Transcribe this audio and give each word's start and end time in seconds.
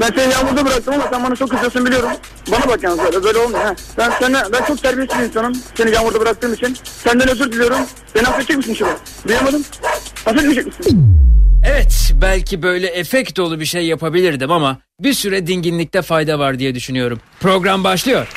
Ben 0.00 0.10
seni 0.16 0.32
yağmurda 0.32 0.66
bıraktım 0.66 0.94
ama 0.94 1.08
sen 1.10 1.24
bana 1.24 1.36
çok 1.36 1.50
kızıyorsun 1.50 1.86
biliyorum. 1.86 2.10
Bana 2.52 2.68
bak 2.68 2.82
yalnız 2.82 2.98
böyle, 3.04 3.24
böyle 3.24 3.38
olmuyor 3.38 3.64
ha. 3.64 3.74
Ben, 3.98 4.12
sana, 4.20 4.52
ben 4.52 4.64
çok 4.64 4.82
terbiyesiz 4.82 5.18
bir 5.18 5.24
insanım. 5.24 5.52
Seni 5.74 5.90
yağmurda 5.90 6.20
bıraktığım 6.20 6.54
için. 6.54 6.76
Senden 6.84 7.28
özür 7.28 7.52
diliyorum. 7.52 7.78
Beni 8.14 8.28
affedecek 8.28 8.56
misin 8.56 8.74
Şuba? 8.74 8.96
Duyamadım. 9.28 9.64
Affetmeyecek 10.26 10.66
misin? 10.66 11.06
Evet 11.66 12.12
belki 12.22 12.62
böyle 12.62 12.86
efekt 12.86 13.36
dolu 13.36 13.60
bir 13.60 13.64
şey 13.64 13.86
yapabilirdim 13.86 14.50
ama 14.50 14.78
bir 15.00 15.12
süre 15.12 15.46
dinginlikte 15.46 16.02
fayda 16.02 16.38
var 16.38 16.58
diye 16.58 16.74
düşünüyorum. 16.74 17.20
Program 17.40 17.84
başlıyor. 17.84 18.28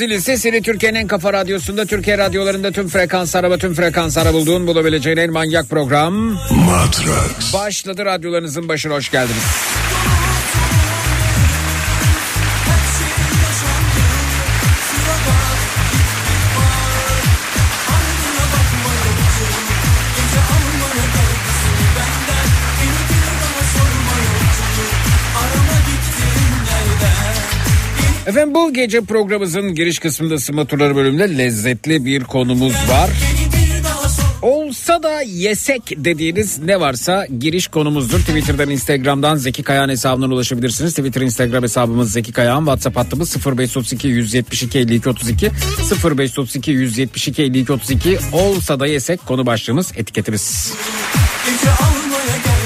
Evet 0.00 0.08
duydunuz 0.08 0.24
zili 0.24 0.36
sesini 0.36 0.62
Türkiye'nin 0.62 0.98
en 0.98 1.06
kafa 1.06 1.32
radyosunda 1.32 1.86
Türkiye 1.86 2.18
radyolarında 2.18 2.72
tüm 2.72 2.88
frekans 2.88 3.36
araba 3.36 3.58
tüm 3.58 3.74
frekans 3.74 4.18
ara 4.18 4.32
bulduğun 4.32 4.66
bulabileceğin 4.66 5.16
en 5.16 5.32
manyak 5.32 5.68
program 5.68 6.14
Matrax. 6.50 7.54
başladı 7.54 8.04
radyolarınızın 8.04 8.68
başına 8.68 8.94
hoş 8.94 9.10
geldiniz. 9.10 9.79
Bu 28.70 28.74
gece 28.74 29.00
programımızın 29.00 29.74
giriş 29.74 29.98
kısmında 29.98 30.34
ısınma 30.34 30.64
turları 30.64 30.96
bölümünde 30.96 31.38
lezzetli 31.38 32.04
bir 32.04 32.24
konumuz 32.24 32.72
var. 32.72 33.10
Olsa 34.42 35.02
da 35.02 35.22
yesek 35.22 35.82
dediğiniz 35.96 36.58
ne 36.58 36.80
varsa 36.80 37.26
giriş 37.38 37.68
konumuzdur. 37.68 38.18
Twitter'dan, 38.18 38.70
Instagram'dan 38.70 39.36
Zeki 39.36 39.62
Kayağan 39.62 39.88
hesabından 39.88 40.30
ulaşabilirsiniz. 40.30 40.94
Twitter, 40.94 41.20
Instagram 41.20 41.62
hesabımız 41.62 42.12
Zeki 42.12 42.32
Kayağan. 42.32 42.60
WhatsApp 42.60 42.96
hattımız 42.96 43.36
0532 43.46 44.08
172 44.08 44.78
52 44.78 45.08
32 45.08 45.50
0532 46.04 46.70
172 46.70 47.42
52 47.42 47.72
32 47.72 48.18
olsa 48.32 48.80
da 48.80 48.86
yesek 48.86 49.26
konu 49.26 49.46
başlığımız 49.46 49.92
etiketimiz. 49.96 50.72
Gece 51.46 51.70
almaya 51.70 52.36
geldi 52.36 52.59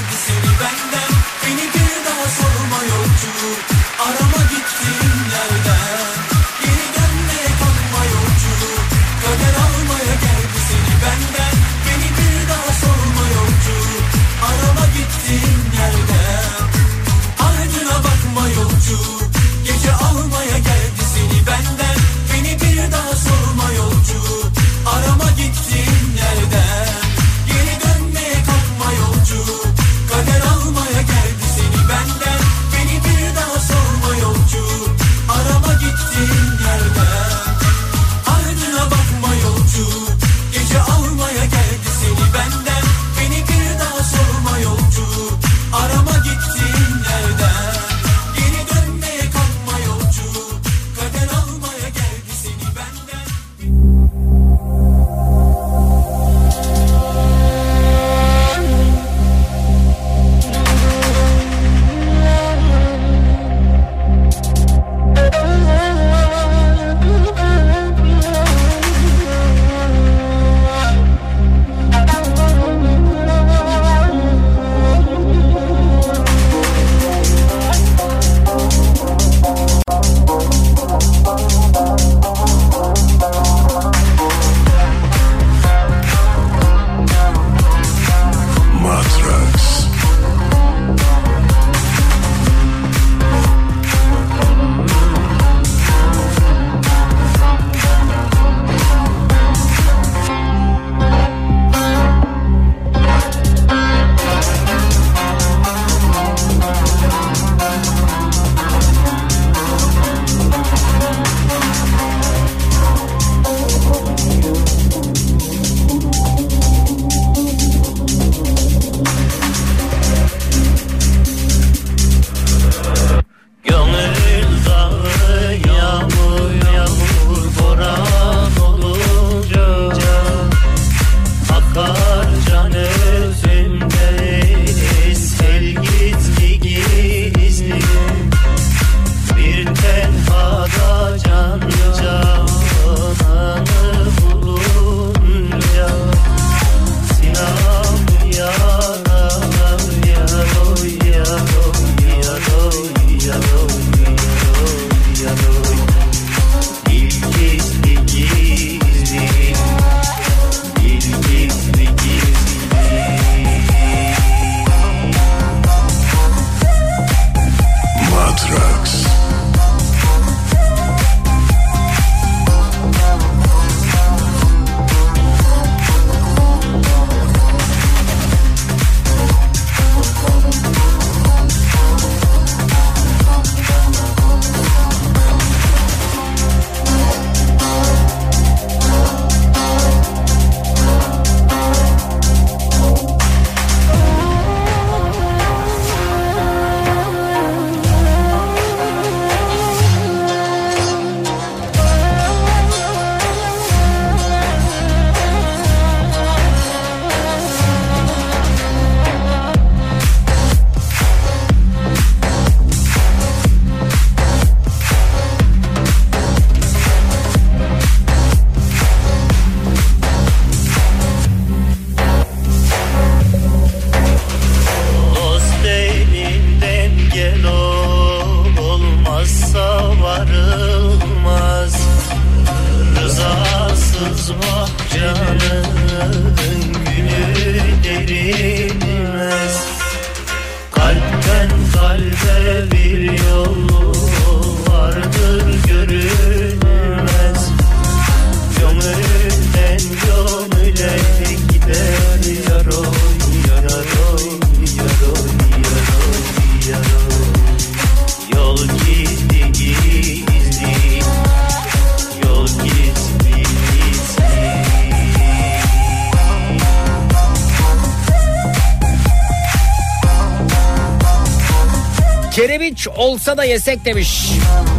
da 273.36 273.44
yesek 273.44 273.84
demiş. 273.84 274.30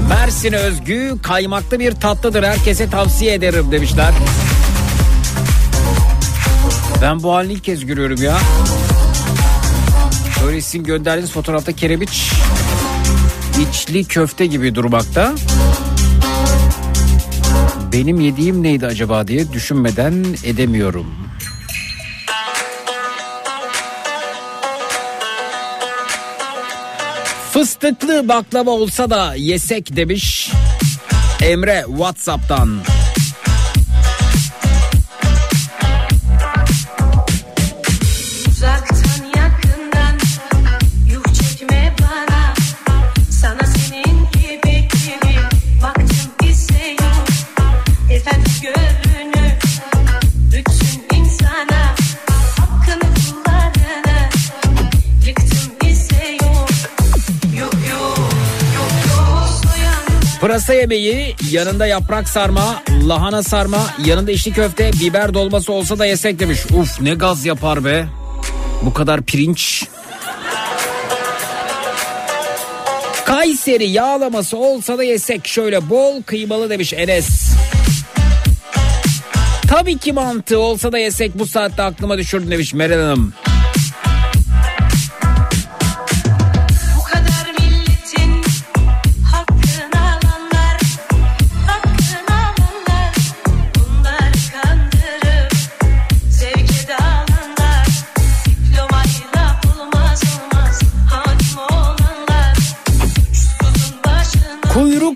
Mersin 0.09 0.53
özgü 0.53 1.15
kaymaklı 1.23 1.79
bir 1.79 1.91
tatlıdır 1.91 2.43
herkese 2.43 2.89
tavsiye 2.89 3.33
ederim 3.33 3.71
demişler. 3.71 4.13
Ben 7.01 7.23
bu 7.23 7.33
halini 7.33 7.53
ilk 7.53 7.63
kez 7.63 7.85
görüyorum 7.85 8.23
ya. 8.23 8.37
Böyle 10.45 10.61
sizin 10.61 10.83
gönderdiğiniz 10.83 11.31
fotoğrafta 11.31 11.71
kerebiç 11.71 12.31
içli 13.69 14.05
köfte 14.05 14.45
gibi 14.45 14.75
durmakta. 14.75 15.33
Benim 17.93 18.19
yediğim 18.19 18.63
neydi 18.63 18.85
acaba 18.85 19.27
diye 19.27 19.53
düşünmeden 19.53 20.25
edemiyorum. 20.43 21.24
Fıstıklı 27.65 28.27
baklava 28.27 28.71
olsa 28.71 29.09
da 29.09 29.35
yesek 29.35 29.95
demiş 29.95 30.51
Emre 31.43 31.83
Whatsapp'tan. 31.87 32.79
Yemeği 60.85 61.35
yanında 61.51 61.87
yaprak 61.87 62.29
sarma, 62.29 62.83
lahana 63.07 63.43
sarma, 63.43 63.87
yanında 64.05 64.31
içli 64.31 64.53
köfte, 64.53 64.91
biber 64.93 65.33
dolması 65.33 65.73
olsa 65.73 65.99
da 65.99 66.05
yesek 66.05 66.39
demiş. 66.39 66.59
Uf 66.79 67.01
ne 67.01 67.13
gaz 67.13 67.45
yapar 67.45 67.85
be. 67.85 68.05
Bu 68.81 68.93
kadar 68.93 69.21
pirinç. 69.21 69.85
Kayseri 73.25 73.85
yağlaması 73.85 74.57
olsa 74.57 74.97
da 74.97 75.03
yesek 75.03 75.47
şöyle 75.47 75.89
bol 75.89 76.21
kıymalı 76.23 76.69
demiş 76.69 76.93
Enes. 76.93 77.51
Tabii 79.67 79.97
ki 79.97 80.13
mantı 80.13 80.59
olsa 80.59 80.91
da 80.91 80.97
yesek 80.97 81.39
bu 81.39 81.45
saatte 81.45 81.83
aklıma 81.83 82.17
düşürdü 82.17 82.51
demiş 82.51 82.73
Meral 82.73 83.01
Hanım. 83.01 83.33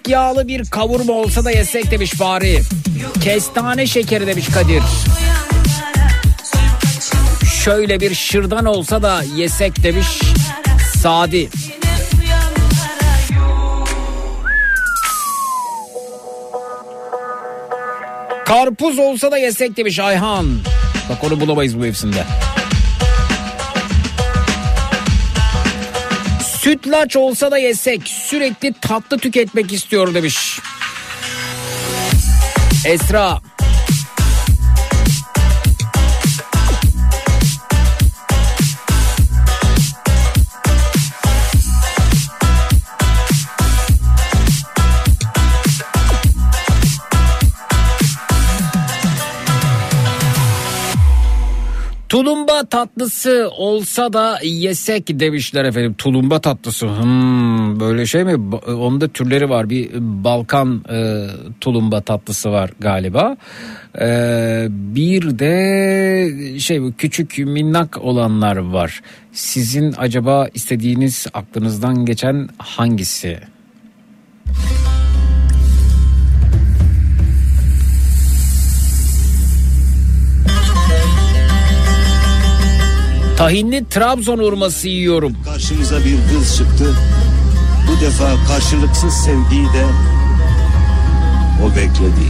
Yağlı 0.10 0.48
bir 0.48 0.66
kavurma 0.66 1.14
olsa 1.14 1.46
da 1.46 1.52
yesek 1.52 1.92
demiş 1.92 2.12
Fahri. 2.12 2.62
Kestane 3.24 3.88
şekeri 3.88 4.28
demiş 4.28 4.48
Kadir. 4.48 4.84
Şöyle 7.64 8.00
bir 8.00 8.16
şırdan 8.16 8.66
olsa 8.66 9.02
da 9.02 9.24
yesek 9.36 9.84
demiş 9.84 10.08
Sadi. 11.02 11.50
Karpuz 18.46 19.00
olsa 19.00 19.32
da 19.32 19.38
yesek 19.38 19.78
demiş 19.78 20.00
Ayhan. 20.00 20.46
Bak 21.10 21.24
onu 21.24 21.40
bulamayız 21.40 21.76
bu 21.76 21.80
mevsimde. 21.80 22.24
Sütlaç 26.62 27.16
olsa 27.16 27.52
da 27.52 27.58
yesek 27.58 28.08
sürekli 28.08 28.74
tatlı 28.74 29.18
tüketmek 29.18 29.74
istiyor 29.74 30.14
demiş. 30.14 30.60
Esra. 32.86 33.42
Tulumba 52.10 52.64
tatlısı 52.64 53.50
olsa 53.58 54.14
da 54.14 54.40
yesek 54.44 55.20
demişler 55.20 55.66
efendim. 55.66 55.96
Tulumba 55.98 56.42
tatlısı. 56.42 56.88
Hmm, 56.88 57.80
böyle 57.80 58.06
şey 58.06 58.24
mi? 58.24 58.58
Onun 58.68 59.02
da 59.02 59.08
türleri 59.08 59.50
var. 59.50 59.70
Bir 59.70 59.90
Balkan 60.00 60.84
e, 60.92 61.28
tulumba 61.62 62.02
tatlısı 62.02 62.52
var 62.52 62.72
galiba. 62.80 63.38
E, 64.02 64.08
bir 64.70 65.40
de 65.40 66.60
şey 66.60 66.82
bu 66.82 66.94
küçük 66.98 67.38
minnak 67.38 67.98
olanlar 68.04 68.58
var. 68.58 69.02
Sizin 69.32 69.94
acaba 69.98 70.48
istediğiniz 70.54 71.28
aklınızdan 71.34 72.06
geçen 72.06 72.50
hangisi? 72.58 73.40
Tahinli 83.40 83.90
Trabzon 83.90 84.38
hurması 84.38 84.88
yiyorum. 84.88 85.36
Karşımıza 85.46 86.00
bir 86.00 86.18
kız 86.34 86.58
çıktı. 86.58 86.96
Bu 87.88 88.02
defa 88.06 88.48
karşılıksız 88.48 89.14
sevgiyi 89.14 89.66
de 89.66 89.86
o 91.66 91.70
bekledi. 91.70 92.28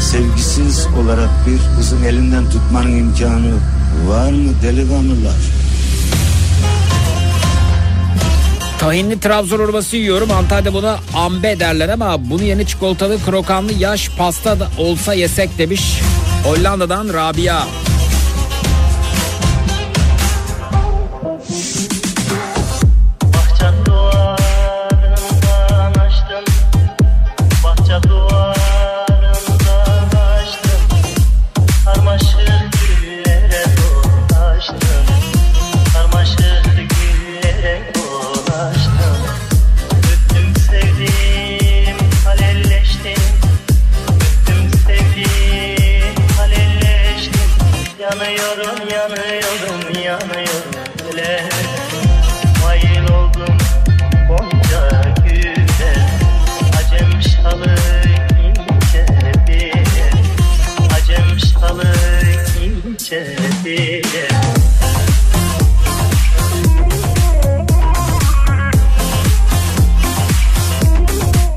Sevgisiz 0.00 0.86
olarak 1.02 1.28
bir 1.46 1.76
kızın 1.76 2.04
elinden 2.04 2.50
tutmanın 2.50 2.98
imkanı 2.98 3.54
var 4.08 4.30
mı 4.30 4.52
delikanlılar? 4.62 5.36
Tahinli 8.78 9.20
Trabzon 9.20 9.58
hurması 9.58 9.96
yiyorum. 9.96 10.30
Antalya'da 10.30 10.74
buna 10.74 10.98
ambe 11.14 11.60
derler 11.60 11.88
ama 11.88 12.30
bunu 12.30 12.42
yeni 12.42 12.66
çikolatalı 12.66 13.18
krokanlı 13.24 13.72
yaş 13.72 14.10
pasta 14.18 14.60
da 14.60 14.68
olsa 14.78 15.14
yesek 15.14 15.58
demiş. 15.58 16.00
Hollanda'dan 16.44 17.08
Rabia. 17.08 17.62
Thank 21.52 21.82
you. 21.82 21.91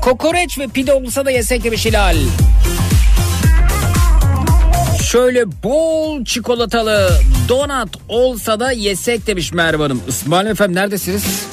Kokoreç 0.06 0.58
ve 0.58 0.68
pide 0.68 0.92
olsa 0.92 1.24
da 1.24 1.30
yesek 1.30 1.64
demiş 1.64 1.86
Hilal. 1.86 2.16
Şöyle 5.02 5.62
bol 5.62 6.24
çikolatalı 6.24 7.10
donat 7.48 7.88
olsa 8.08 8.60
da 8.60 8.72
yesek 8.72 9.26
demiş 9.26 9.52
Merve 9.52 9.82
Hanım. 9.82 10.02
İsmail 10.08 10.46
efendim 10.46 10.76
neredesiniz? 10.76 11.46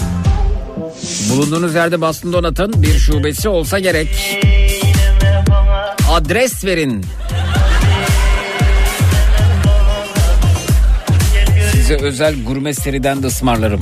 Bulunduğunuz 1.29 1.75
yerde 1.75 2.01
Boston 2.01 2.33
Donat'ın 2.33 2.83
bir 2.83 2.99
şubesi 2.99 3.49
olsa 3.49 3.79
gerek. 3.79 4.39
Adres 6.11 6.65
verin. 6.65 7.05
Size 11.71 11.95
özel 11.95 12.43
gurme 12.43 12.73
seriden 12.73 13.23
de 13.23 13.27
ısmarlarım. 13.27 13.79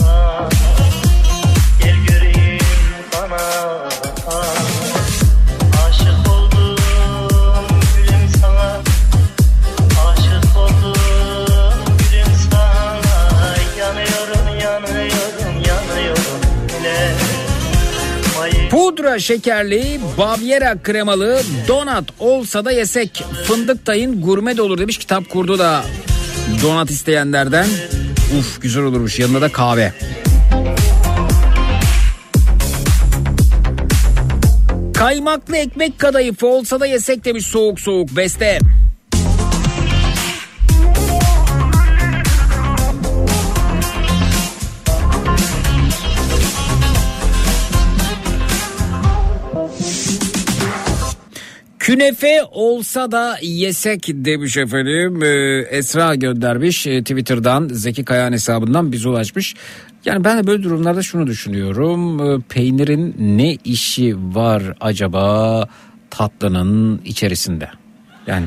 Pudra 19.01 19.19
şekerli 19.19 19.99
Baviera 20.17 20.77
kremalı 20.83 21.41
donat 21.67 22.05
olsa 22.19 22.65
da 22.65 22.71
yesek. 22.71 23.23
Fındık 23.43 23.85
tayın 23.85 24.21
gurme 24.21 24.57
de 24.57 24.61
olur 24.61 24.77
demiş 24.77 24.97
kitap 24.97 25.29
kurdu 25.29 25.59
da 25.59 25.83
donat 26.63 26.89
isteyenlerden. 26.91 27.67
Uf 28.39 28.61
güzel 28.61 28.83
olurmuş 28.83 29.19
yanında 29.19 29.41
da 29.41 29.51
kahve. 29.51 29.93
Kaymaklı 34.93 35.57
ekmek 35.57 35.99
kadayıfı 35.99 36.47
olsa 36.47 36.79
da 36.79 36.85
yesek 36.85 37.25
demiş 37.25 37.45
soğuk 37.45 37.79
soğuk 37.79 38.15
beste. 38.15 38.59
Künefe 51.91 52.43
olsa 52.51 53.11
da 53.11 53.37
yesek 53.41 54.07
demiş 54.07 54.57
efendim. 54.57 55.23
Ee, 55.23 55.27
Esra 55.77 56.15
göndermiş 56.15 56.87
e, 56.87 57.01
Twitter'dan 57.01 57.67
Zeki 57.71 58.05
Kayan 58.05 58.31
hesabından 58.33 58.91
bize 58.91 59.09
ulaşmış. 59.09 59.55
Yani 60.05 60.23
ben 60.23 60.37
de 60.37 60.47
böyle 60.47 60.63
durumlarda 60.63 61.01
şunu 61.01 61.27
düşünüyorum. 61.27 62.19
Ee, 62.19 62.41
Peynirin 62.49 63.15
ne 63.19 63.57
işi 63.65 64.15
var 64.35 64.63
acaba 64.81 65.67
tatlının 66.09 67.01
içerisinde? 67.05 67.69
Yani 68.27 68.45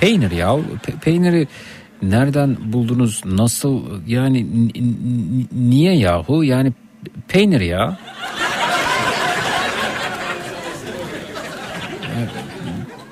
peynir 0.00 0.30
ya 0.30 0.48
pe- 0.86 1.00
peyniri 1.04 1.48
nereden 2.02 2.56
buldunuz 2.64 3.22
nasıl 3.24 3.82
yani 4.06 4.46
niye 5.52 5.96
yahu 5.96 6.44
yani 6.44 6.72
peynir 7.28 7.60
ya. 7.60 7.98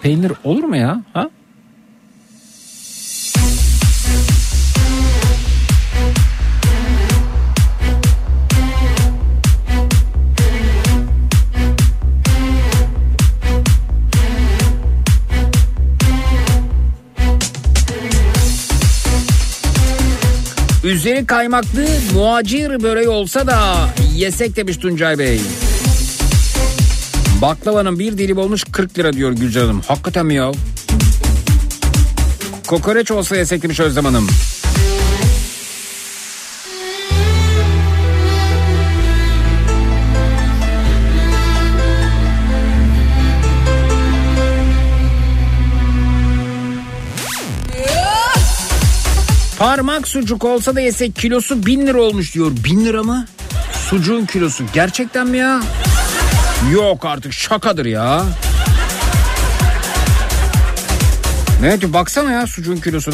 Peynir 0.02 0.32
olur 0.44 0.64
mu 0.64 0.76
ya? 0.76 1.02
Ha? 1.12 1.30
Üzeri 20.84 21.26
kaymaklı 21.26 21.86
muacir 22.14 22.82
böreği 22.82 23.08
olsa 23.08 23.46
da 23.46 23.88
yesek 24.14 24.56
demiş 24.56 24.76
Tuncay 24.76 25.18
Bey. 25.18 25.40
Baklavanın 27.42 27.98
bir 27.98 28.18
dilim 28.18 28.38
olmuş 28.38 28.64
40 28.72 28.98
lira 28.98 29.12
diyor 29.12 29.32
Gülcan 29.32 29.60
Hanım. 29.60 29.80
Hakikaten 29.88 30.26
mi 30.26 30.34
ya? 30.34 30.52
Kokoreç 32.66 33.10
olsa 33.10 33.36
yesek 33.36 33.62
demiş 33.62 33.80
Özlem 33.80 34.04
Hanım. 34.04 34.26
Parmak 49.58 50.08
sucuk 50.08 50.44
olsa 50.44 50.74
da 50.74 50.80
yesek 50.80 51.16
kilosu 51.16 51.66
bin 51.66 51.86
lira 51.86 52.02
olmuş 52.02 52.34
diyor. 52.34 52.52
Bin 52.64 52.84
lira 52.84 53.02
mı? 53.02 53.26
Sucuğun 53.72 54.26
kilosu. 54.26 54.64
Gerçekten 54.74 55.26
mi 55.26 55.38
ya? 55.38 55.60
Yok 56.68 57.04
artık 57.04 57.32
şakadır 57.32 57.86
ya. 57.86 58.24
Ne 61.60 61.80
diyor 61.80 61.92
baksana 61.92 62.32
ya 62.32 62.46
sucuğun 62.46 62.76
kilosu 62.76 63.12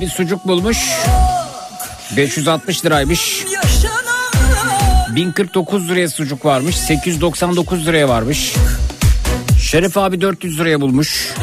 bir 0.00 0.08
sucuk 0.08 0.46
bulmuş. 0.46 0.78
560 2.16 2.84
liraymış. 2.84 3.44
Yaşanan 3.52 5.16
1049 5.16 5.88
liraya 5.88 6.08
sucuk 6.08 6.44
varmış. 6.44 6.76
899 6.76 7.86
liraya 7.86 8.08
varmış. 8.08 8.54
Şeref 9.62 9.98
abi 9.98 10.20
400 10.20 10.58
liraya 10.60 10.80
bulmuş. 10.80 11.34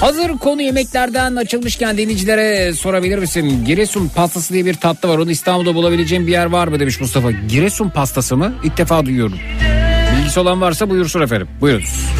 Hazır 0.00 0.38
konu 0.38 0.62
yemeklerden 0.62 1.36
açılmışken 1.36 1.98
dinleyicilere 1.98 2.72
sorabilir 2.72 3.18
misin? 3.18 3.64
Giresun 3.64 4.08
pastası 4.08 4.54
diye 4.54 4.66
bir 4.66 4.74
tatlı 4.74 5.08
var. 5.08 5.18
Onu 5.18 5.30
İstanbul'da 5.30 5.74
bulabileceğim 5.74 6.26
bir 6.26 6.32
yer 6.32 6.46
var 6.46 6.68
mı 6.68 6.80
demiş 6.80 7.00
Mustafa. 7.00 7.30
Giresun 7.30 7.90
pastası 7.90 8.36
mı? 8.36 8.52
İlk 8.64 8.78
defa 8.78 9.06
duyuyorum. 9.06 9.38
Olan 10.36 10.60
varsa 10.60 10.90
buyursun 10.90 11.20
efendim. 11.20 11.48
Buyurunuz. 11.60 12.11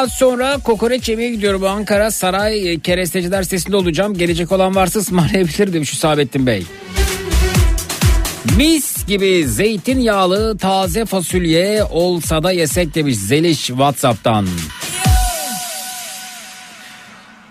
Saat 0.00 0.12
sonra 0.12 0.58
kokoreç 0.58 1.08
yemeye 1.08 1.30
gidiyorum. 1.30 1.64
Ankara 1.64 2.10
Saray 2.10 2.72
e, 2.72 2.80
Keresteciler 2.80 3.42
sitesinde 3.42 3.76
olacağım. 3.76 4.18
Gelecek 4.18 4.52
olan 4.52 4.74
varsa 4.74 5.00
ısmarlayabilir 5.00 5.72
demiş 5.72 5.92
Hüsamettin 5.92 6.46
Bey. 6.46 6.64
Mis 8.56 9.06
gibi 9.06 9.48
zeytinyağlı 9.48 10.58
taze 10.58 11.04
fasulye 11.04 11.84
olsa 11.84 12.42
da 12.42 12.52
yesek 12.52 12.94
demiş 12.94 13.16
Zeliş 13.16 13.66
Whatsapp'tan. 13.66 14.46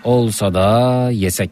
Olsa 0.04 0.54
da 0.54 1.08
yesek. 1.12 1.50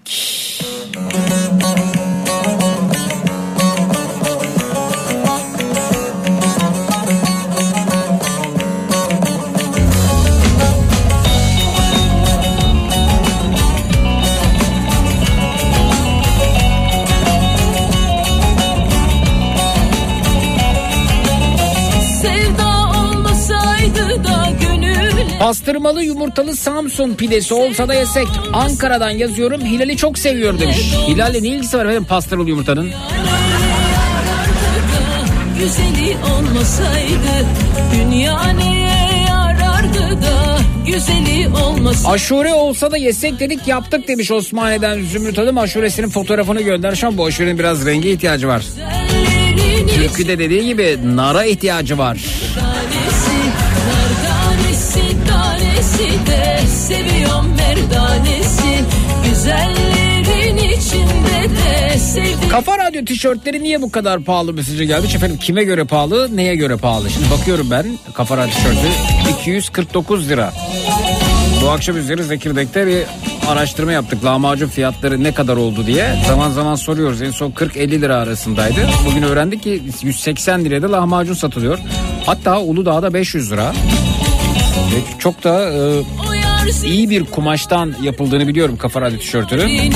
Pastırmalı 25.38 26.02
yumurtalı 26.04 26.56
Samsun 26.56 27.14
pidesi 27.14 27.54
olsa 27.54 27.88
da 27.88 27.94
yesek. 27.94 28.26
Ankara'dan 28.52 29.10
yazıyorum 29.10 29.60
Hilal'i 29.60 29.96
çok 29.96 30.18
seviyor 30.18 30.60
demiş. 30.60 30.94
Hilal'le 31.08 31.42
ne 31.42 31.48
ilgisi 31.48 31.78
var 31.78 31.84
efendim 31.84 32.04
pastırmalı 32.04 32.48
yumurtanın? 32.48 32.90
Güzeli 35.58 36.16
olmasaydı 36.34 37.46
dünya 37.94 38.42
neye 38.52 39.24
yarardı 39.28 40.22
da 40.22 40.58
güzeli 40.86 41.48
olmasaydı 41.64 42.08
Aşure 42.14 42.54
olsa 42.54 42.90
da 42.90 42.96
yesek 42.96 43.40
dedik 43.40 43.68
yaptık 43.68 44.08
demiş 44.08 44.30
Osmaniye'den 44.30 45.02
Zümrüt 45.04 45.38
Hanım. 45.38 45.58
Aşuresinin 45.58 46.08
fotoğrafını 46.08 46.60
göndermiş 46.60 47.04
ama 47.04 47.18
bu 47.18 47.26
aşurenin 47.26 47.58
biraz 47.58 47.86
rengi 47.86 48.10
ihtiyacı 48.10 48.48
var. 48.48 48.64
Türkü 49.94 50.28
de 50.28 50.38
dediği 50.38 50.64
gibi 50.66 50.98
nara 51.04 51.44
ihtiyacı 51.44 51.98
var. 51.98 52.18
Tanesi 55.98 56.26
de 56.26 56.66
seviyorum 56.66 57.46
merdanesi 57.56 58.84
Güzellerin 59.24 60.56
içinde 60.56 61.56
de 61.56 61.98
sevdim 61.98 62.48
Kafa 62.50 62.78
Radyo 62.78 63.04
tişörtleri 63.04 63.62
niye 63.62 63.82
bu 63.82 63.90
kadar 63.90 64.20
pahalı 64.20 64.52
mesajı 64.52 64.84
gelmiş 64.84 65.14
efendim? 65.14 65.38
Kime 65.40 65.64
göre 65.64 65.84
pahalı, 65.84 66.36
neye 66.36 66.54
göre 66.54 66.76
pahalı? 66.76 67.10
Şimdi 67.10 67.30
bakıyorum 67.30 67.70
ben 67.70 67.86
Kafa 68.14 68.36
Radyo 68.36 68.50
tişörtü 68.50 68.88
249 69.40 70.28
lira. 70.28 70.52
Bu 71.62 71.70
akşam 71.70 71.96
üzeri 71.96 72.24
Zekirdek'te 72.24 72.86
bir 72.86 73.02
araştırma 73.48 73.92
yaptık. 73.92 74.24
Lahmacun 74.24 74.68
fiyatları 74.68 75.24
ne 75.24 75.32
kadar 75.32 75.56
oldu 75.56 75.86
diye. 75.86 76.16
Zaman 76.26 76.50
zaman 76.50 76.74
soruyoruz. 76.74 77.22
En 77.22 77.30
son 77.30 77.50
40-50 77.50 77.90
lira 77.90 78.16
arasındaydı. 78.16 78.88
Bugün 79.06 79.22
öğrendik 79.22 79.62
ki 79.62 79.82
180 80.02 80.64
liraya 80.64 80.82
da 80.82 80.92
lahmacun 80.92 81.34
satılıyor. 81.34 81.78
Hatta 82.26 82.60
Uludağ'da 82.60 83.14
500 83.14 83.52
lira. 83.52 83.72
Ve 84.94 85.18
çok 85.18 85.44
da 85.44 85.70
e, 85.72 86.02
iyi 86.84 87.10
bir 87.10 87.24
kumaştan 87.24 87.94
yapıldığını 88.02 88.48
biliyorum 88.48 88.76
Kafa 88.76 89.00
Radyo 89.00 89.18
tişörtünün. 89.18 89.92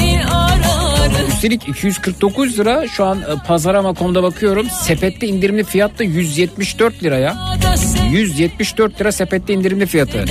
Üstelik 1.29 1.69
249 1.69 2.59
lira 2.59 2.89
şu 2.89 3.05
an 3.05 3.19
e, 3.19 3.47
pazarama.com'da 3.47 4.23
bakıyorum. 4.23 4.67
Sepette 4.71 5.27
indirimli 5.27 5.65
fiyat 5.65 5.99
da 5.99 6.05
174 6.05 7.03
liraya. 7.03 7.35
da 7.63 7.77
sen 7.77 8.05
174 8.05 9.01
lira 9.01 9.13
sepette 9.13 9.53
indirimli 9.53 9.87
fiyatı. 9.87 10.25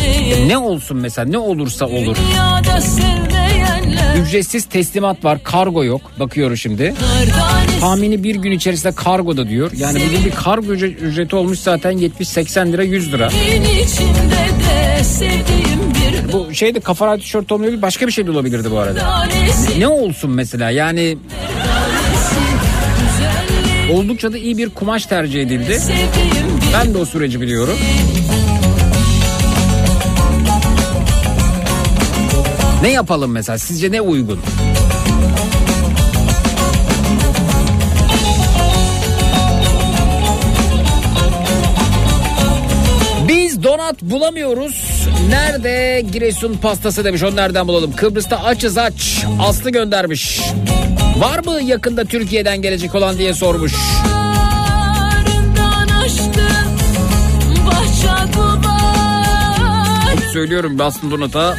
Ne 0.48 0.58
olsun 0.58 0.98
mesela 0.98 1.28
ne 1.28 1.38
olursa 1.38 1.86
olur. 1.86 2.16
dünyada 2.16 2.82
Ücretsiz 4.18 4.66
teslimat 4.66 5.26
var 5.26 5.44
kargo 5.44 5.84
yok 5.84 6.02
bakıyorum 6.20 6.58
şimdi. 6.58 6.94
Tahmini 7.80 8.24
bir 8.24 8.36
gün 8.36 8.52
içerisinde 8.52 8.96
kargo 8.96 9.38
da 9.38 9.50
diyor. 9.50 9.72
Yani 9.78 10.02
bugün 10.08 10.26
bir 10.26 10.32
kargo 10.32 10.74
ücre- 10.74 10.96
ücreti 10.98 11.36
olmuş 11.36 11.60
zaten 11.60 11.92
70-80 11.98 12.72
lira 12.74 12.84
100 12.84 13.14
lira. 13.14 13.30
Bu 16.34 16.54
şeyde 16.54 16.80
kafa 16.80 17.08
radyo 17.08 17.22
tişört 17.24 17.52
olmayabilir 17.52 17.82
başka 17.82 18.08
bir 18.08 18.12
şey 18.12 18.28
de 18.28 18.32
olabilirdi 18.32 18.72
bu 18.72 18.80
arada. 18.80 19.28
Ne 19.78 19.88
olsun 19.88 20.32
mesela 20.32 20.70
yani 20.72 21.18
oldukça 23.92 24.34
da 24.34 24.38
iyi 24.38 24.58
bir 24.58 24.70
kumaş 24.70 25.06
tercih 25.06 25.42
edildi. 25.42 25.80
Ben 26.74 26.94
de 26.94 26.98
o 26.98 27.06
süreci 27.06 27.42
biliyorum. 27.42 27.78
Ne 32.82 32.90
yapalım 32.90 33.32
mesela? 33.32 33.58
Sizce 33.58 33.92
ne 33.92 34.02
uygun? 34.02 34.40
Biz 43.28 43.64
donat 43.64 44.02
bulamıyoruz. 44.02 45.08
Nerede 45.30 46.06
Giresun 46.12 46.54
pastası 46.54 47.06
demiş. 47.06 47.24
Onu 47.24 47.36
nereden 47.36 47.68
bulalım? 47.68 47.96
Kıbrıs'ta 47.96 48.44
açız 48.44 48.78
aç. 48.78 49.26
Aslı 49.40 49.70
göndermiş. 49.70 50.42
Var 51.18 51.40
mı 51.40 51.62
yakında 51.62 52.06
Türkiye'den 52.06 52.62
gelecek 52.62 52.96
olan 52.96 53.18
diye 53.18 53.34
sormuş. 53.34 53.74
Duvar 57.56 57.92
Söylüyorum 60.34 60.82
Aslı 60.82 61.12
Donat'a 61.12 61.56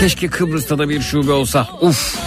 keşke 0.00 0.28
Kıbrıs'ta 0.28 0.78
da 0.78 0.88
bir 0.88 1.00
şube 1.00 1.32
olsa. 1.32 1.68
Uf. 1.80 2.18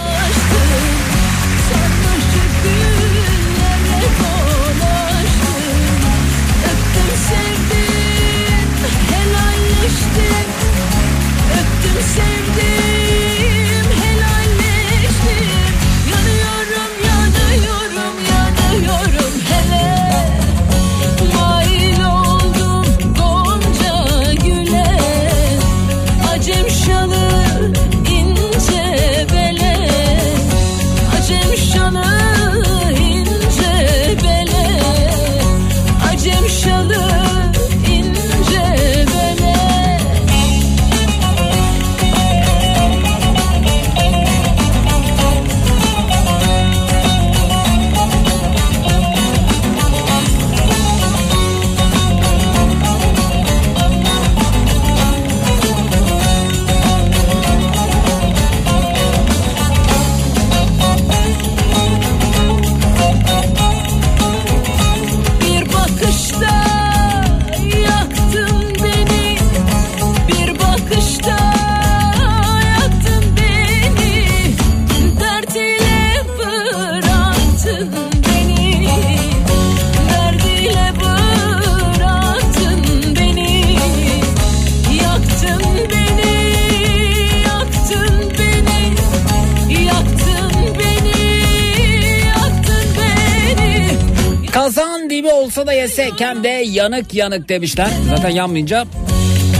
Yanık 96.94 97.14
yanık 97.14 97.48
demişler. 97.48 97.88
Zaten 98.08 98.30
yanmayınca 98.30 98.84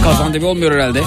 kazan 0.03 0.33
dibi 0.33 0.45
olmuyor 0.45 0.71
herhalde. 0.71 1.01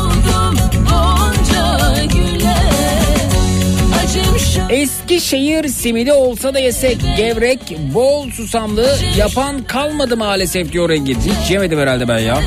Eskişehir 4.71 5.69
simidi 5.69 6.13
olsa 6.13 6.55
da 6.55 6.59
yesek 6.59 6.99
gevrek, 7.17 7.61
bol 7.95 8.31
susamlı 8.31 8.97
yapan 9.17 9.63
kalmadı 9.63 10.17
maalesef 10.17 10.73
diyor 10.73 10.91
Engin. 10.91 11.19
Hiç 11.21 11.51
yemedim 11.51 11.79
herhalde 11.79 12.09
ben 12.09 12.19
ya. 12.19 12.39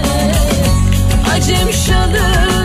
acım 1.33 1.73
şalı 1.73 2.60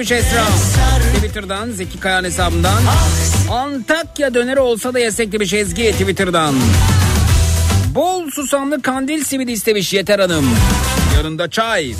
demiş 0.00 0.12
Esra. 0.12 0.44
Twitter'dan 1.16 1.70
Zeki 1.70 2.00
Kayan 2.00 2.24
hesabından. 2.24 2.82
Antakya 3.50 4.34
döneri 4.34 4.60
olsa 4.60 4.94
da 4.94 4.98
yesek 4.98 5.32
demiş 5.32 5.52
Ezgi 5.52 5.92
Twitter'dan. 5.92 6.54
Bol 7.94 8.30
susamlı 8.30 8.82
kandil 8.82 9.24
simidi 9.24 9.52
istemiş 9.52 9.92
Yeter 9.92 10.18
Hanım. 10.18 10.44
Yanında 11.16 11.50
çay. 11.50 11.94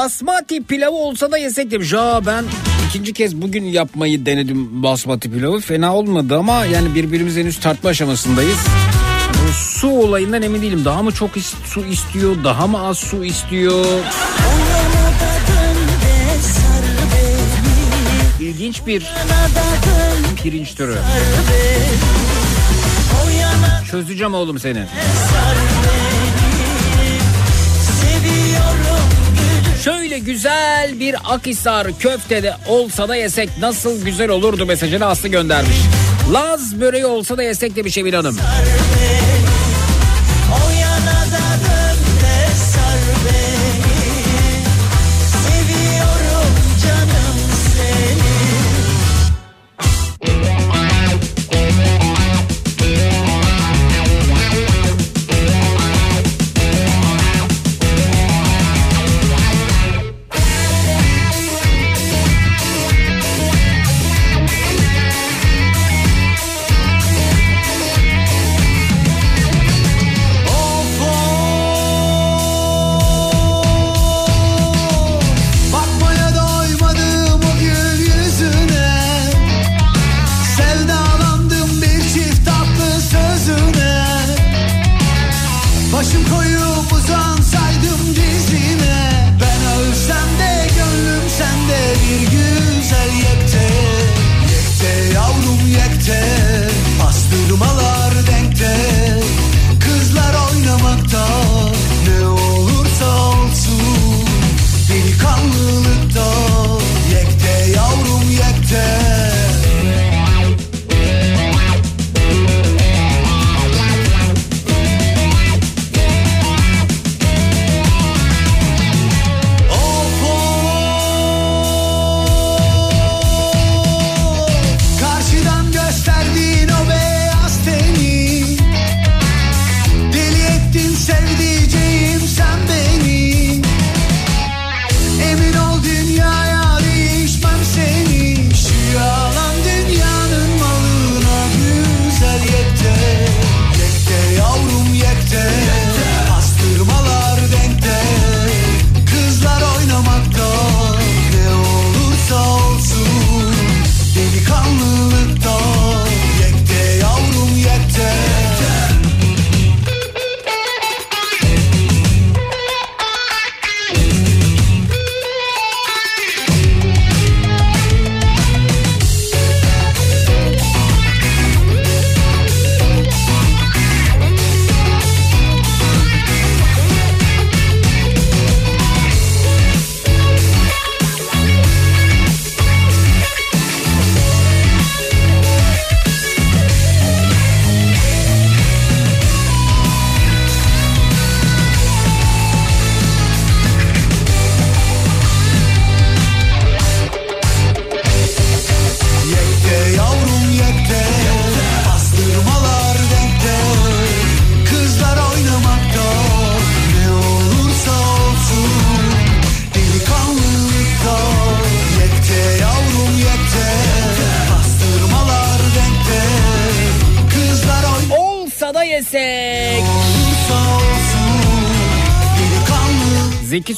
Basmati 0.00 0.62
pilavı 0.62 0.96
olsa 0.96 1.32
da 1.32 1.38
yesek 1.38 1.70
demiş. 1.70 1.92
Ya 1.92 2.20
ben 2.26 2.44
ikinci 2.88 3.12
kez 3.12 3.42
bugün 3.42 3.64
yapmayı 3.64 4.26
denedim 4.26 4.82
basmati 4.82 5.32
pilavı. 5.32 5.60
Fena 5.60 5.96
olmadı 5.96 6.36
ama 6.38 6.64
yani 6.64 6.94
birbirimizi 6.94 7.40
henüz 7.40 7.60
tartma 7.60 7.90
aşamasındayız. 7.90 8.58
Bu 9.34 9.52
su 9.52 9.88
olayından 9.88 10.42
emin 10.42 10.62
değilim. 10.62 10.84
Daha 10.84 11.02
mı 11.02 11.12
çok 11.12 11.30
su 11.64 11.84
istiyor, 11.84 12.36
daha 12.44 12.66
mı 12.66 12.86
az 12.86 12.98
su 12.98 13.24
istiyor? 13.24 13.84
İlginç 18.40 18.86
bir 18.86 19.06
pirinç 20.42 20.74
türü. 20.74 20.98
Çözeceğim 23.90 24.34
oğlum 24.34 24.58
seni. 24.58 24.84
sar 25.30 25.69
Şöyle 30.10 30.24
güzel 30.24 31.00
bir 31.00 31.16
Akhisar 31.24 31.98
köftede 31.98 32.54
olsa 32.68 33.08
da 33.08 33.16
yesek 33.16 33.50
nasıl 33.60 34.04
güzel 34.04 34.28
olurdu 34.28 34.66
mesajını 34.66 35.06
Aslı 35.06 35.28
göndermiş. 35.28 35.76
Laz 36.32 36.80
böreği 36.80 37.06
olsa 37.06 37.36
da 37.36 37.42
yesek 37.42 37.76
demiş 37.76 37.98
Emine 37.98 38.16
Hanım. 38.16 38.38
O 38.38 38.99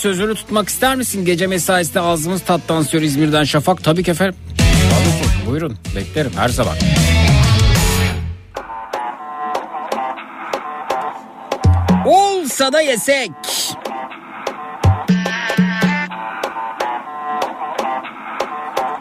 sözünü 0.03 0.35
tutmak 0.35 0.69
ister 0.69 0.97
misin? 0.97 1.25
Gece 1.25 1.47
mesaisinde 1.47 2.01
ağzımız 2.01 2.43
tat 2.43 2.69
tansiyon 2.69 3.03
İzmir'den 3.03 3.45
Şafak. 3.45 3.85
Tabii 3.85 4.03
ki 4.03 4.11
efendim. 4.11 4.35
Tabii. 4.59 5.51
Buyurun 5.51 5.79
beklerim 5.97 6.33
her 6.37 6.49
zaman. 6.49 6.77
Olsa 12.07 12.73
da 12.73 12.81
yesek. 12.81 13.31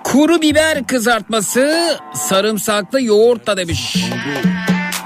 Kuru 0.03 0.41
biber 0.41 0.87
kızartması 0.87 1.97
sarımsaklı 2.13 3.01
yoğurtla 3.01 3.57
demiş. 3.57 3.97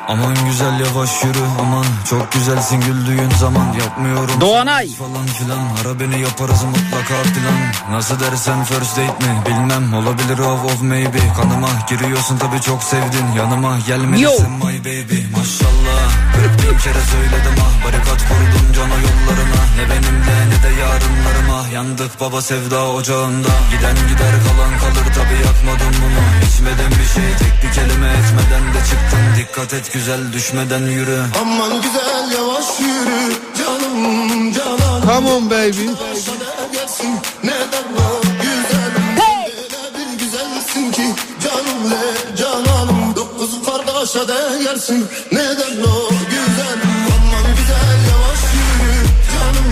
Aman 0.08 0.36
güzel 0.46 0.80
yavaş 0.80 1.24
yürü 1.24 1.44
aman. 1.62 1.86
Çok 2.10 2.32
güzelsin 2.32 2.82
güldüğün 2.82 3.30
zaman. 3.40 3.74
Yapmıyorum 3.74 4.42
Doğanay. 4.42 4.90
falan 4.90 5.26
filan. 5.26 5.60
Ara 5.82 6.00
beni 6.00 6.22
yaparız 6.22 6.64
mutlaka 6.64 7.16
plan 7.24 7.92
Nasıl 7.96 8.20
dersen 8.20 8.64
first 8.64 8.98
date 8.98 9.26
mi? 9.26 9.34
Bilmem. 9.46 9.94
Olabilir 9.94 10.40
of 10.40 10.66
of 10.66 10.82
maybe. 10.82 11.20
Kanıma 11.38 11.70
giriyorsun 11.90 12.38
tabi 12.38 12.62
çok 12.62 12.84
sevdin. 12.84 13.26
Yanıma 13.38 13.80
gelmelisin 13.88 14.24
Yo. 14.24 14.68
my 14.68 14.80
baby. 14.80 15.20
Maşallah. 15.38 16.02
40 16.36 16.72
bin 16.72 16.78
kere 16.78 17.02
söyledim 17.12 17.56
ah. 17.62 17.86
Barikat 17.86 18.22
kurdum 18.30 18.74
cana 18.76 18.96
yollarına. 19.06 19.62
Ne 19.78 19.90
benimle 19.90 20.38
ne 20.50 20.64
de 20.64 20.82
yarınlarıma. 20.82 21.68
Yandık 21.74 22.20
baba 22.22 22.42
sevda 22.42 22.88
ocağında. 22.88 23.48
Giden 23.72 23.96
gider 24.10 24.34
kalan 24.46 24.74
kalır 24.80 25.06
tabi 25.16 25.36
yakmadım 25.46 25.94
bunu. 26.02 26.48
İçmedim 26.50 26.92
bir 27.00 27.10
şey. 27.14 27.30
Tek 27.40 27.64
bir 27.64 27.72
kelime 27.76 28.08
etmeden 28.08 28.74
de 28.74 28.80
çıktın. 28.90 29.20
Dikkat 29.38 29.74
et 29.74 29.92
güzel 29.96 30.34
düşmeden 30.34 30.80
yürü. 30.88 31.24
Aman 31.42 31.82
güzel 31.82 32.32
yavaş 32.38 32.66
yürü 32.80 33.34
canım 33.58 34.54
canan 34.54 35.02
Come 35.02 35.32
on 35.32 35.50
baby. 35.50 35.88
Aşağıda 36.12 36.68
gelsin 36.74 37.20
neden 37.44 37.88
o 37.98 38.22
güzelim. 38.42 39.06
Öyle 39.12 39.98
bir 39.98 40.20
güzelsin 40.20 40.92
ki 40.92 41.16
canım 41.44 41.92
le 41.92 42.36
cananım. 42.38 43.16
Dokuz 43.16 43.52
kardeşe 43.66 44.28
de 44.28 44.64
gelsin 44.64 45.08
neden 45.32 45.84
o 45.84 46.10
güzelim. 46.30 46.96
Aman 47.16 47.56
güzel 47.58 47.98
yavaş 48.12 48.44
yürü 48.58 48.96
canım 49.32 49.72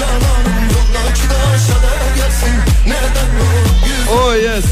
cananım. 0.00 0.56
Yoldaki 0.74 1.24
de 1.30 1.36
aşağıda 1.54 1.92
gelsin 2.16 2.56
neden 2.86 3.30
o 3.40 4.16
Oh 4.16 4.34
yes. 4.36 4.64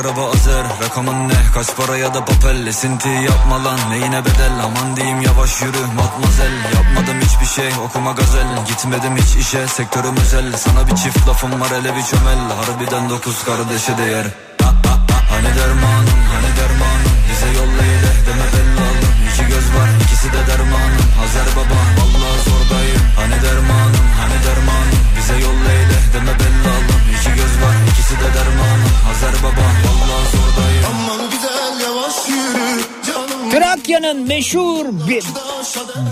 Araba 0.00 0.30
azer 0.30 0.64
Rakamın 0.82 1.28
ne? 1.28 1.38
Kaç 1.54 1.66
para 1.76 1.96
ya 1.96 2.14
da 2.14 2.24
papel? 2.24 2.66
Esinti 2.66 3.08
yapma 3.08 3.64
lan. 3.64 3.78
Neyine 3.90 4.20
bedel? 4.24 4.54
Aman 4.64 4.96
diyeyim 4.96 5.20
yavaş 5.20 5.62
yürü. 5.62 5.82
Matmazel 5.96 6.54
Yapmadım 6.74 7.20
hiçbir 7.20 7.46
şey. 7.46 7.70
Okuma 7.84 8.12
gazel. 8.12 8.46
Gitmedim 8.68 9.16
hiç 9.16 9.36
işe. 9.36 9.68
Sektörüm 9.68 10.16
özel. 10.16 10.56
Sana 10.56 10.86
bir 10.86 10.96
çift 10.96 11.28
lafım 11.28 11.60
var 11.60 11.70
hele 11.70 11.96
bir 11.96 12.02
çömel. 12.02 12.38
Harbiden 12.60 13.10
dokuz 13.10 13.44
kardeşe 13.44 13.98
değer. 13.98 14.26
Ha, 14.62 14.68
ha, 14.86 14.94
ha. 15.10 15.18
Hani 15.30 15.50
dermanım 15.58 16.20
hani 16.32 16.50
dermanım 16.58 17.12
Bize 17.30 17.48
yolla 17.58 17.84
ile 17.94 18.12
deme 18.26 18.46
bellalım. 18.54 19.10
İki 19.28 19.44
göz 19.52 19.66
var 19.76 19.88
ikisi 20.04 20.28
de 20.32 20.40
dermanım. 20.48 21.04
Hazer 21.20 21.48
baba 21.56 21.78
vallahi 21.98 22.38
zordayım 22.48 23.02
Hani 23.16 23.36
dermanım 23.44 24.06
hani 24.20 24.38
dermanım. 24.46 25.00
Bize 25.16 25.36
yolla 25.46 25.72
ile 25.82 25.98
deme 26.14 26.34
bellalım. 26.40 27.00
İki 27.14 27.30
göz 27.40 27.54
var 27.62 27.76
ikisi 27.90 28.14
de 28.20 28.28
dermanım. 28.36 28.92
Hazer 29.06 29.34
baba 29.44 29.89
Trakya'nın 33.50 34.28
meşhur 34.28 34.86
bir 35.08 35.24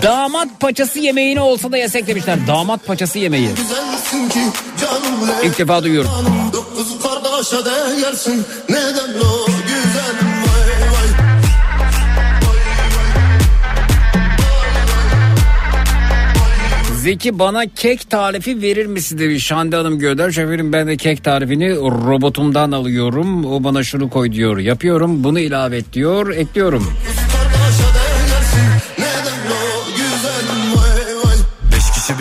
damat 0.03 0.59
paçası 0.59 0.99
yemeğini 0.99 1.39
olsa 1.39 1.71
da 1.71 1.77
yesek 1.77 2.07
demişler. 2.07 2.47
Damat 2.47 2.85
paçası 2.87 3.19
yemeği. 3.19 3.49
İlk 5.43 5.59
defa 5.59 5.83
duyuyorum. 5.83 6.11
Dokuz 6.53 7.01
kardeşe 7.03 7.65
de 7.65 8.41
Neden 8.69 9.19
o 9.19 9.49
Zeki 16.99 17.39
bana 17.39 17.65
kek 17.75 18.09
tarifi 18.09 18.61
verir 18.61 18.85
misin 18.85 19.17
demiş 19.17 19.51
Hande 19.51 19.75
Hanım 19.75 19.99
Göder. 19.99 20.31
Şefim 20.31 20.73
ben 20.73 20.87
de 20.87 20.97
kek 20.97 21.23
tarifini 21.23 21.75
robotumdan 21.75 22.71
alıyorum. 22.71 23.45
O 23.45 23.63
bana 23.63 23.83
şunu 23.83 24.09
koy 24.09 24.31
diyor. 24.31 24.57
Yapıyorum 24.57 25.23
bunu 25.23 25.39
ilave 25.39 25.77
et 25.77 25.93
diyor. 25.93 26.29
Ekliyorum. 26.29 26.93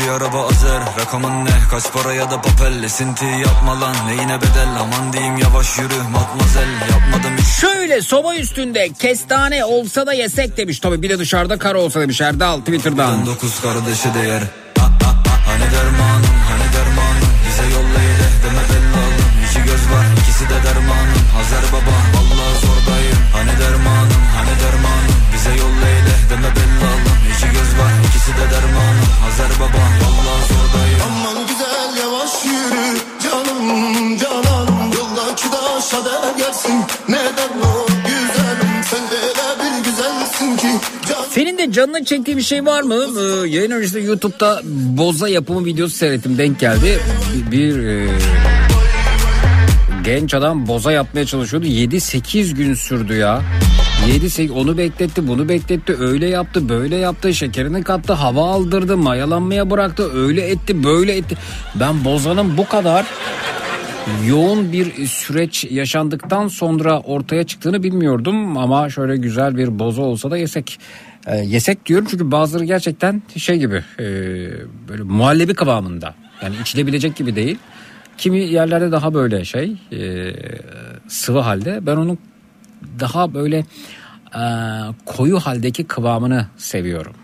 Bir 0.08 0.12
araba 0.12 0.46
azer 0.46 0.80
Rakamın 1.00 1.44
ne? 1.44 1.50
Kaç 1.70 1.92
para 1.92 2.14
ya 2.14 2.30
da 2.30 2.40
papel? 2.42 2.82
Esinti 2.82 3.24
yapma 3.24 3.80
lan. 3.80 3.94
Neyine 4.06 4.36
bedel? 4.36 4.68
Aman 4.80 5.12
diyeyim 5.12 5.36
yavaş 5.38 5.78
yürü. 5.78 6.02
Matmazel 6.12 6.68
Yapmadım 6.90 7.36
hiç. 7.38 7.46
Şöyle 7.46 8.02
soba 8.02 8.34
üstünde 8.34 8.88
kestane 8.98 9.64
olsa 9.64 10.06
da 10.06 10.12
yesek 10.12 10.56
demiş. 10.56 10.80
Tabii 10.80 11.02
bir 11.02 11.10
de 11.10 11.18
dışarıda 11.18 11.58
kar 11.58 11.74
olsa 11.74 12.00
demiş 12.00 12.20
Erdal 12.20 12.60
Twitter'dan. 12.60 13.26
Dokuz 13.26 13.60
kardeşe 13.60 14.14
değer. 14.14 14.40
Ha, 14.78 14.84
ha, 15.02 15.08
ha. 15.08 15.38
Hani 15.46 15.72
dermanım 15.72 16.36
hani 16.50 16.66
dermanım 16.74 17.28
Bize 17.48 17.62
yolla 17.74 18.00
ile 18.10 18.28
deme 18.44 18.62
bellalım 18.70 19.24
İki 19.50 19.58
göz 19.62 19.84
var 19.92 20.06
ikisi 20.20 20.44
de 20.44 20.64
dermanım 20.64 20.87
canının 41.78 42.04
çektiği 42.04 42.36
bir 42.36 42.42
şey 42.42 42.66
var 42.66 42.82
mı? 42.82 42.94
Ee, 42.94 43.48
yayın 43.48 43.70
öncesinde 43.70 44.02
YouTube'da 44.02 44.60
boza 44.64 45.28
yapımı 45.28 45.64
videosu 45.64 45.96
seyrettim 45.96 46.38
denk 46.38 46.60
geldi. 46.60 46.98
Bir, 47.34 47.50
bir, 47.50 47.86
e, 47.86 48.08
genç 50.04 50.34
adam 50.34 50.66
boza 50.68 50.92
yapmaya 50.92 51.26
çalışıyordu. 51.26 51.66
7-8 51.66 52.54
gün 52.54 52.74
sürdü 52.74 53.14
ya. 53.14 53.42
7 54.08 54.52
onu 54.52 54.78
bekletti 54.78 55.28
bunu 55.28 55.48
bekletti 55.48 55.96
öyle 56.00 56.26
yaptı 56.26 56.68
böyle 56.68 56.96
yaptı 56.96 57.34
şekerini 57.34 57.82
kattı 57.82 58.12
hava 58.12 58.50
aldırdı 58.50 58.96
mayalanmaya 58.96 59.70
bıraktı 59.70 60.12
öyle 60.14 60.48
etti 60.48 60.84
böyle 60.84 61.16
etti. 61.16 61.36
Ben 61.74 62.04
bozanın 62.04 62.56
bu 62.56 62.68
kadar 62.68 63.06
yoğun 64.26 64.72
bir 64.72 65.06
süreç 65.06 65.64
yaşandıktan 65.70 66.48
sonra 66.48 67.00
ortaya 67.00 67.44
çıktığını 67.44 67.82
bilmiyordum 67.82 68.58
ama 68.58 68.90
şöyle 68.90 69.16
güzel 69.16 69.56
bir 69.56 69.78
boza 69.78 70.02
olsa 70.02 70.30
da 70.30 70.36
yesek. 70.36 70.78
Ee, 71.28 71.36
yesek 71.36 71.86
diyorum 71.86 72.06
çünkü 72.10 72.30
bazıları 72.30 72.64
gerçekten 72.64 73.22
şey 73.36 73.58
gibi 73.58 73.84
e, 73.98 74.04
böyle 74.88 75.02
muhallebi 75.02 75.54
kıvamında 75.54 76.14
yani 76.42 76.54
içilebilecek 76.62 77.16
gibi 77.16 77.36
değil. 77.36 77.58
Kimi 78.18 78.38
yerlerde 78.38 78.92
daha 78.92 79.14
böyle 79.14 79.44
şey 79.44 79.76
e, 79.92 80.32
sıvı 81.08 81.38
halde 81.38 81.86
ben 81.86 81.96
onun 81.96 82.18
daha 83.00 83.34
böyle 83.34 83.64
e, 84.34 84.42
koyu 85.06 85.40
haldeki 85.40 85.84
kıvamını 85.84 86.46
seviyorum. 86.56 87.14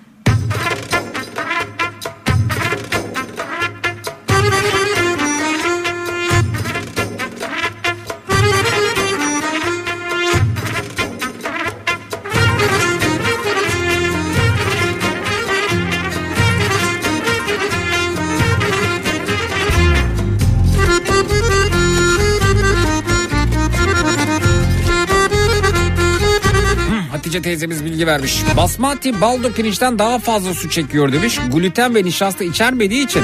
Teyzemiz 27.44 27.84
bilgi 27.84 28.06
vermiş. 28.06 28.42
Basmati 28.56 29.20
baldo 29.20 29.52
pirinçten 29.52 29.98
daha 29.98 30.18
fazla 30.18 30.54
su 30.54 30.70
çekiyor 30.70 31.12
demiş. 31.12 31.38
Gluten 31.52 31.94
ve 31.94 32.04
nişasta 32.04 32.44
içermediği 32.44 33.04
için 33.04 33.22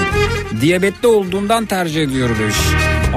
diyabetli 0.60 1.08
olduğundan 1.08 1.66
tercih 1.66 2.02
ediyor 2.02 2.28
demiş. 2.38 2.56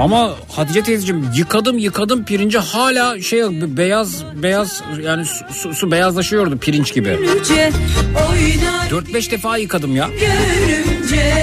Ama 0.00 0.34
Hatice 0.52 0.82
teyzeciğim 0.82 1.30
yıkadım 1.36 1.78
yıkadım 1.78 2.24
pirinci 2.24 2.58
hala 2.58 3.20
şey 3.20 3.42
beyaz 3.76 4.24
beyaz 4.42 4.82
yani 5.02 5.24
su, 5.52 5.74
su, 5.74 5.90
beyazlaşıyordu 5.90 6.58
pirinç 6.58 6.94
gibi. 6.94 7.08
Görünce 7.08 7.72
oynar 8.14 9.04
4-5 9.04 9.30
defa 9.30 9.56
yıkadım 9.56 9.96
ya. 9.96 10.08
görünce 10.08 11.34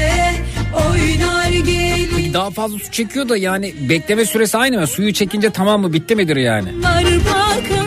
daha 2.34 2.52
fazla 2.52 2.80
su 2.80 2.92
çekiyor 2.92 3.30
da 3.30 3.38
yani 3.38 3.74
bekleme 3.90 4.26
süresi 4.26 4.58
aynı 4.58 4.80
mı? 4.80 4.88
Suyu 4.88 5.14
çekince 5.14 5.50
tamam 5.50 5.82
mı 5.82 5.94
bitti 5.94 6.16
midir 6.16 6.36
yani? 6.36 6.84
Var 6.84 7.81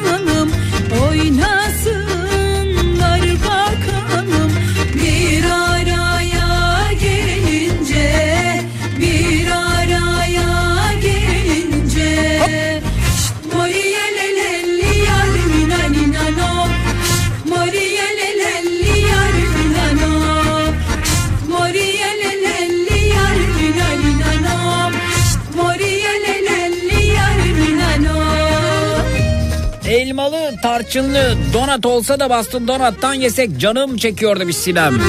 tarçınlı, 30.95 31.37
donat 31.53 31.87
olsa 31.87 32.21
da 32.21 32.31
bastın 32.31 32.69
donattan 32.69 33.15
yesek 33.15 33.61
canım 33.61 33.97
çekiyor 33.97 34.41
demiş 34.41 34.57
Sinem. 34.57 35.01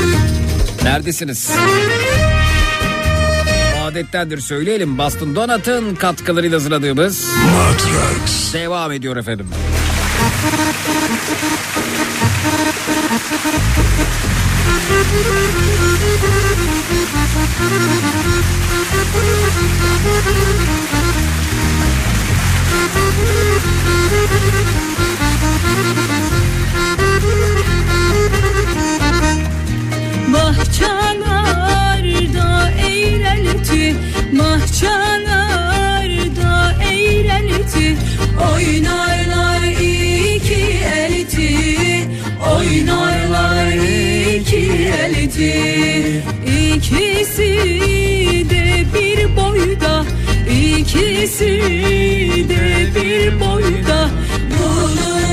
Neredesiniz? 0.84 1.52
Adettendir 3.84 4.40
söyleyelim 4.40 4.98
Bastın 4.98 5.36
Donat'ın 5.36 5.96
katkılarıyla 5.96 6.56
hazırladığımız 6.56 7.28
Matrax. 7.54 8.54
devam 8.54 8.92
ediyor 8.92 9.18
efendim. 9.18 9.48
Oynarlar 38.66 39.64
iki 40.36 40.64
elti. 40.98 41.58
Oynarlar 42.58 43.74
iki 44.36 44.72
elti. 45.04 45.54
İkisi 46.48 47.52
de 48.50 48.86
bir 48.94 49.36
boyda 49.36 50.06
İkisi 50.50 51.62
de 52.50 52.88
bir 52.96 53.40
boyda. 53.40 54.10
Bulunmuyor 54.52 55.25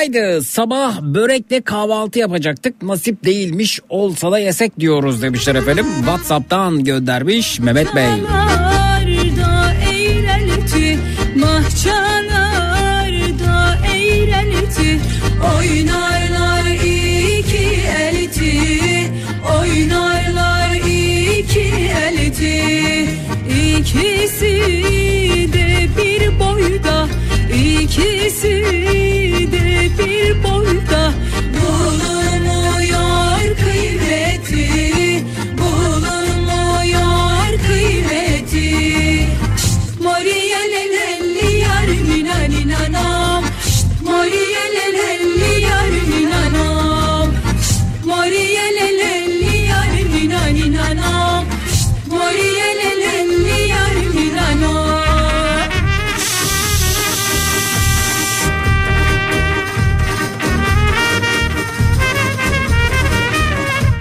bozulmasaydı 0.00 0.42
sabah 0.42 1.00
börekle 1.00 1.60
kahvaltı 1.60 2.18
yapacaktık. 2.18 2.82
Nasip 2.82 3.24
değilmiş 3.24 3.80
olsa 3.88 4.32
da 4.32 4.38
yesek 4.38 4.80
diyoruz 4.80 5.22
demişler 5.22 5.54
efendim. 5.54 5.86
Whatsapp'tan 5.98 6.84
göndermiş 6.84 7.60
Mehmet 7.60 7.94
Bey. 7.94 8.06
Mahçalarda 8.06 8.79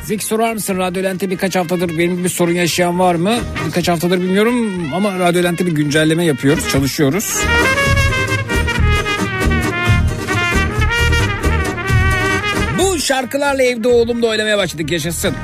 Zik 0.10 0.24
sorar 0.24 0.54
mısın 0.54 0.78
Radyo 0.78 1.04
Lent'te 1.04 1.30
birkaç 1.30 1.56
haftadır 1.56 1.98
benim 1.98 2.18
gibi 2.18 2.30
sorun 2.30 2.52
yaşayan 2.52 3.00
var 3.00 3.16
mı? 3.16 3.36
Birkaç 3.68 3.88
haftadır 3.88 4.22
bilmiyorum 4.22 4.94
ama 4.94 5.20
Radyo 5.20 5.44
Lent'te 5.44 5.66
bir 5.66 5.72
güncelleme 5.72 6.26
yapıyoruz, 6.26 6.70
çalışıyoruz. 6.70 7.38
Bu 12.80 13.00
şarkılarla 13.00 13.64
evde 13.64 13.88
oğlumla 13.88 14.28
oynamaya 14.28 14.58
başladık 14.58 14.92
yaşasın. 14.92 15.36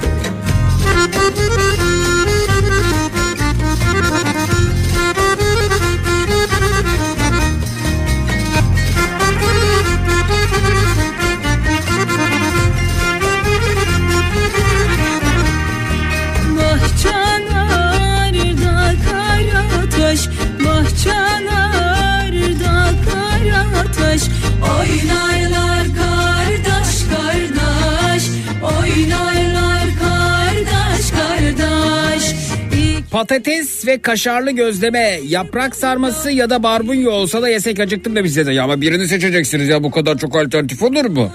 Patates 33.16 33.88
ve 33.88 33.98
kaşarlı 33.98 34.52
gözleme, 34.52 35.20
yaprak 35.28 35.76
sarması 35.76 36.32
ya 36.32 36.50
da 36.50 36.64
barbunya 36.64 37.10
olsa 37.10 37.42
da 37.42 37.50
yesek 37.50 37.80
acıktım 37.80 38.14
da 38.14 38.18
demiş 38.18 38.32
Zeydan. 38.32 38.52
Ya 38.52 38.64
ama 38.64 38.82
birini 38.82 39.08
seçeceksiniz 39.08 39.70
ya 39.70 39.84
bu 39.84 39.92
kadar 39.92 40.18
çok 40.18 40.36
alternatif 40.36 40.84
olur 40.84 41.06
mu? 41.06 41.32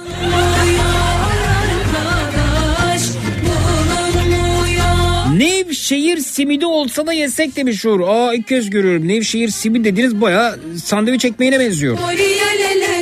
Nevşehir 5.37 6.19
simidi 6.19 6.67
olsa 6.67 7.07
da 7.07 7.13
yesek 7.13 7.57
demiş 7.57 7.85
Uğur. 7.85 8.01
Aa 8.01 8.35
ilk 8.35 8.49
kez 8.49 8.71
görüyorum. 8.71 9.09
Nevşehir 9.09 9.49
simidi 9.49 9.85
dediniz 9.85 10.21
baya 10.21 10.57
sandviç 10.85 11.25
ekmeğine 11.25 11.61
benziyor. 11.61 11.99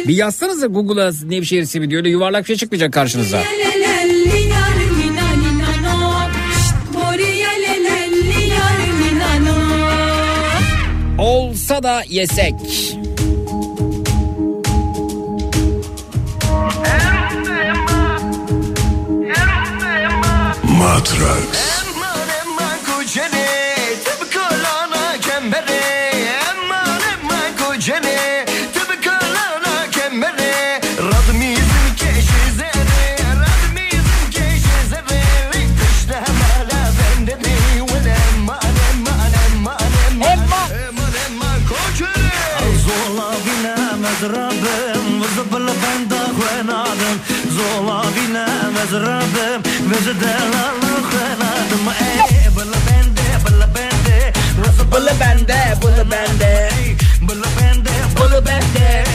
Bir 0.08 0.14
yazsanıza 0.14 0.66
Google'a 0.66 1.12
Nevşehir 1.28 1.64
simidi 1.64 1.96
öyle 1.96 2.10
yuvarlak 2.10 2.46
şey 2.46 2.56
çıkmayacak 2.56 2.92
karşınıza. 2.92 3.42
olsa 11.68 11.82
da 11.82 12.02
yesek. 12.08 12.54
Matrax. 20.64 21.87
مزربة 48.88 49.58
مزد 49.80 50.22
لالخنا 50.22 51.50
دم 51.70 51.88
اي 51.88 52.50
بلا 52.56 52.78
بندي 52.86 53.28
بلا 53.44 53.66
بندي 53.66 54.32
بلا 54.92 55.12
بندي 55.12 55.74
بلا 55.82 56.02
بندي 56.02 56.96
بلا 57.22 57.48
بندي 57.60 57.90
بلا 58.16 58.38
بندي 58.38 59.07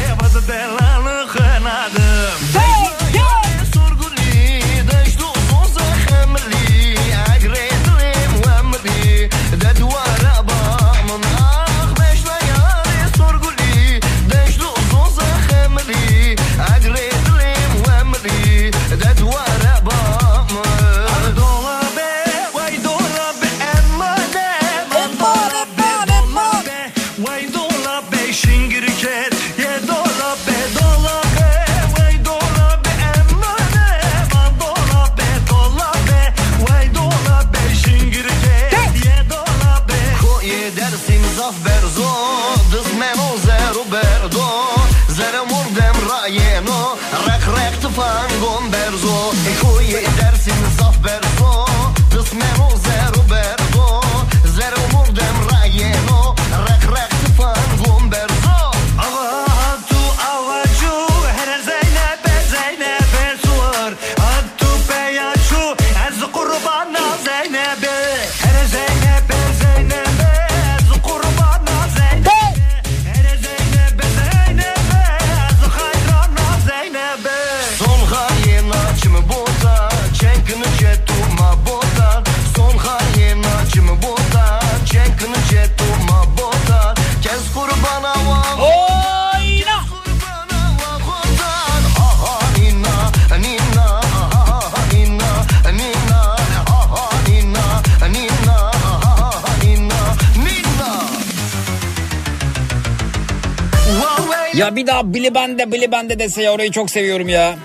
daha 104.93 105.13
Bilibende 105.13 105.71
Bilibende 105.71 106.19
dese 106.19 106.43
ya 106.43 106.53
orayı 106.53 106.71
çok 106.71 106.89
seviyorum 106.91 107.29
ya. 107.29 107.55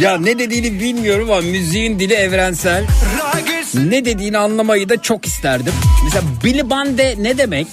Ya 0.00 0.18
ne 0.18 0.38
dediğini 0.38 0.80
bilmiyorum 0.80 1.30
ama 1.30 1.40
müziğin 1.40 1.98
dili 1.98 2.14
evrensel. 2.14 2.84
Ne 3.74 4.04
dediğini 4.04 4.38
anlamayı 4.38 4.88
da 4.88 5.02
çok 5.02 5.26
isterdim. 5.26 5.72
Mesela 6.04 6.24
Bilibande 6.44 7.14
ne 7.18 7.38
demek? 7.38 7.66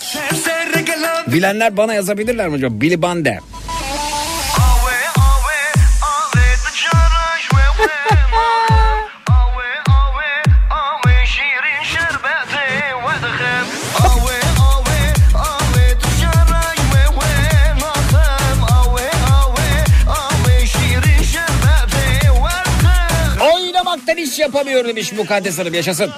Bilenler 1.28 1.78
bana 1.78 1.94
yazabilirler 1.94 2.48
mi 2.48 2.56
acaba? 2.56 2.82
Bilibande. 2.82 3.30
Bande. 3.30 3.53
alamıyor 24.64 24.86
demiş 24.86 25.12
Mukaddes 25.14 25.60
Hanım 25.60 25.74
yaşasın. 25.74 26.12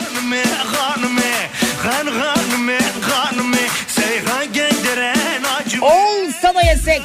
Olsa 5.82 6.56
da 6.56 6.62
yesek. 6.62 7.02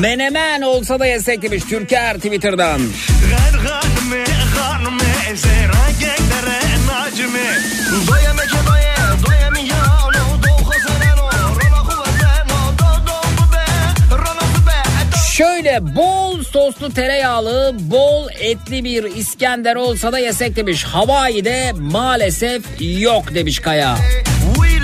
Menemen 0.00 0.62
olsa 0.62 0.98
da 0.98 1.06
yesek 1.06 1.42
demiş 1.42 1.62
Türker 1.70 2.16
Twitter'dan. 2.16 2.80
Şöyle 15.36 15.96
bol 15.96 16.29
soslu 16.52 16.92
tereyağlı 16.94 17.76
bol 17.80 18.28
etli 18.40 18.84
bir 18.84 19.04
İskender 19.04 19.76
olsa 19.76 20.12
da 20.12 20.18
yesek 20.18 20.56
demiş. 20.56 20.84
Hawaii'de 20.84 21.72
maalesef 21.72 22.62
yok 22.80 23.34
demiş 23.34 23.58
Kaya. 23.58 23.96
We 24.54 24.79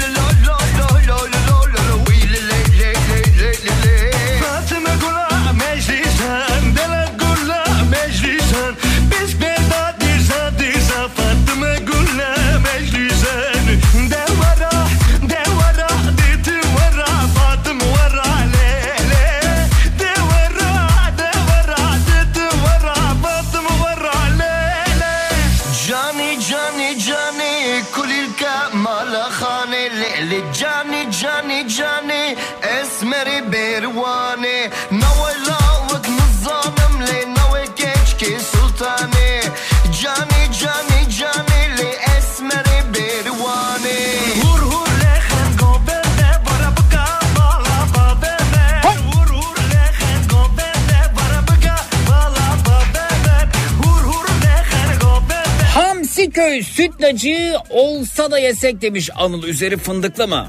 Yassiköy 56.36 56.62
sütlacı 56.62 57.54
olsa 57.70 58.30
da 58.30 58.38
yesek 58.38 58.82
demiş 58.82 59.10
Anıl 59.16 59.42
üzeri 59.42 59.76
fındıklı 59.76 60.28
mı? 60.28 60.46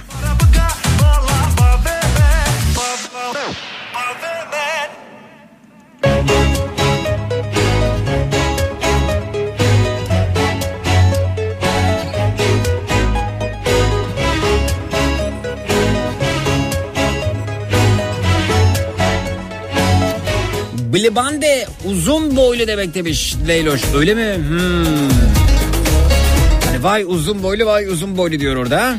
Blibande 20.94 21.68
uzun 21.86 22.36
boylu 22.36 22.68
demek 22.68 22.94
demiş 22.94 23.36
Leyloş 23.48 23.82
öyle 23.96 24.14
mi? 24.14 24.36
Hmm. 24.48 25.27
Vay 26.88 27.04
uzun 27.08 27.44
boylu 27.44 27.66
vay 27.66 27.86
uzun 27.86 28.18
boylu 28.18 28.40
diyor 28.40 28.56
orada. 28.56 28.96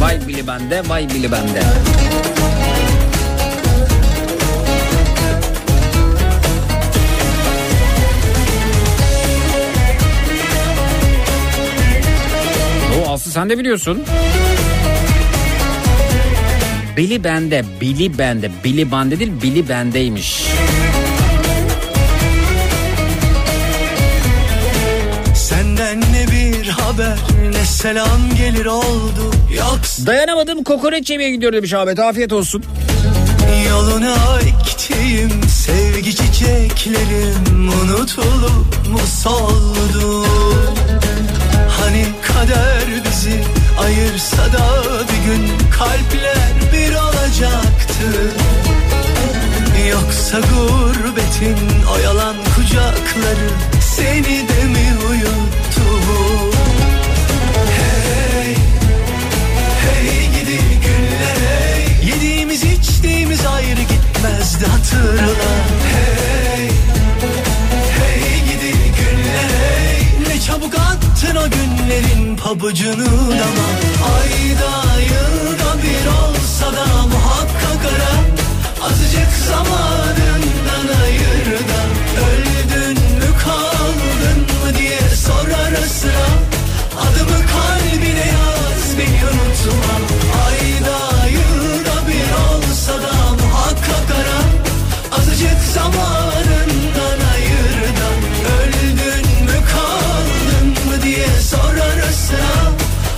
Vay 0.00 0.28
Blibande 0.28 0.82
vay 0.88 1.08
Blibande. 1.10 1.62
O 12.98 13.12
Aslı 13.12 13.30
sen 13.30 13.50
de 13.50 13.58
biliyorsun. 13.58 14.04
Bili 16.96 17.24
bende, 17.24 17.64
bili 17.80 18.18
bende, 18.18 18.50
bili 18.64 18.92
bende 18.92 19.18
değil, 19.18 19.32
bili 19.42 19.68
bendeymiş. 19.68 20.42
Haber 26.98 27.18
ne 27.52 27.64
selam 27.64 28.34
gelir 28.36 28.66
oldu 28.66 29.30
Yoksa 29.56 30.06
Dayanamadım 30.06 30.64
kokoreç 30.64 31.10
yemeye 31.10 31.30
gidiyor 31.30 31.52
demiş 31.52 31.72
Ahmet. 31.72 31.98
Afiyet 31.98 32.32
olsun. 32.32 32.64
yoluna 33.70 34.16
ektiğim 34.40 35.42
sevgi 35.48 36.16
çiçeklerim 36.16 37.68
Unutulup 37.82 38.88
mu 38.92 38.98
soldu 39.22 40.26
Hani 41.80 42.04
kader 42.22 43.04
bizi 43.04 43.42
ayırsa 43.80 44.52
da 44.52 44.82
bir 45.02 45.30
gün 45.30 45.48
kalpler 45.78 46.52
bir 46.72 46.94
olacaktı 46.94 48.32
Yoksa 49.90 50.38
gurbetin 50.40 51.58
o 51.94 51.98
yalan 51.98 52.36
kucakları 52.56 53.50
seni 53.96 54.48
de 54.48 54.64
mi 54.64 54.96
uyuttu? 55.10 56.57
Gitmezdi 64.58 64.66
hatırla 64.66 65.48
Hey, 65.94 66.68
hey 67.98 68.40
gidi 68.44 68.72
günler 68.72 69.50
hey 69.60 70.28
Ne 70.28 70.40
çabuk 70.40 70.74
attın 70.74 71.36
o 71.36 71.50
günlerin 71.50 72.36
pabucunu 72.36 73.06
dama. 73.30 73.68
Ayda 74.14 75.00
yılda 75.00 75.82
bir 75.82 76.06
olsa 76.06 76.66
da 76.66 76.86
muhakkak 77.06 77.84
ara. 77.84 78.14
Azıcık 78.86 79.32
zamanından 79.48 81.02
ayır 81.02 81.46
da 81.46 81.80
Öldün 82.28 83.02
mü 83.02 83.30
kaldın 83.44 84.40
mı 84.40 84.78
diye 84.78 85.00
sor 85.26 85.48
ara 85.48 85.86
sıra. 85.86 86.28
Adımı 87.00 87.46
kalbine 87.46 88.26
yaz 88.26 88.98
beni 88.98 89.24
unutma 89.24 90.17
Azıcık 95.38 95.62
zamanından 95.74 97.18
ayır 97.34 97.96
da 97.96 98.08
Öldün 98.58 99.44
mü 99.44 99.58
kaldın 99.72 100.68
mı 100.68 101.02
diye 101.02 101.26
sor 101.40 101.74
ara 101.74 102.12
sıra 102.12 102.72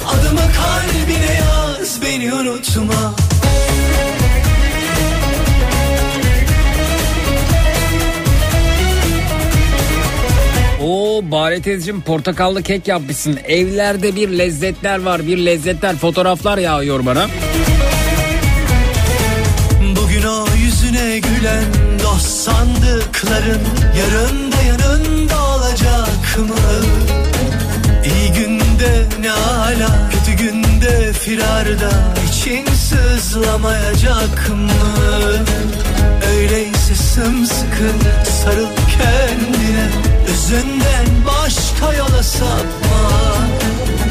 Adımı 0.09 0.41
kalbine 0.41 1.35
yaz 1.35 2.03
beni 2.03 2.35
unutma 2.35 3.15
Oo 10.83 11.23
Bari 11.31 11.63
teyzeciğim 11.63 12.01
portakallı 12.01 12.63
kek 12.63 12.89
yapmışsın. 12.89 13.39
Evlerde 13.45 14.17
bir 14.17 14.29
lezzetler 14.29 15.03
var 15.03 15.27
bir 15.27 15.39
lezzetler 15.39 15.97
fotoğraflar 15.97 16.59
yağıyor 16.59 17.07
bana. 17.07 17.27
Bugün 19.97 20.23
o 20.23 20.47
yüzüne 20.57 21.19
gülen 21.19 21.90
sandıkların 22.21 23.61
Yarın 23.99 24.53
da 24.53 24.63
yanında 24.63 25.45
olacak 25.47 26.39
mı? 26.39 26.87
İyi 28.05 28.33
günde 28.33 29.07
ne 29.21 29.33
ala 29.33 30.11
Kötü 30.11 30.33
günde 30.33 31.13
firarda 31.13 31.91
için 32.29 32.67
sızlamayacak 32.75 34.51
mı? 34.51 35.45
Öyleyse 36.37 36.95
sımsıkı 36.95 37.91
sarıl 38.43 38.67
kendine 38.99 39.91
Özünden 40.33 41.07
başka 41.27 41.95
yola 41.95 42.23
sapma 42.23 43.11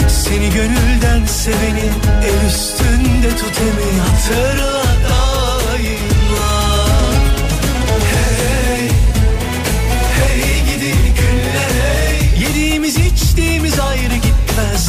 Seni 0.08 0.50
gönülden 0.50 1.26
seveni 1.26 1.90
el 2.24 2.48
üstünde 2.48 3.30
tut 3.30 3.62
emi 3.62 4.00
hatırla 4.00 4.84
daima 5.10 5.29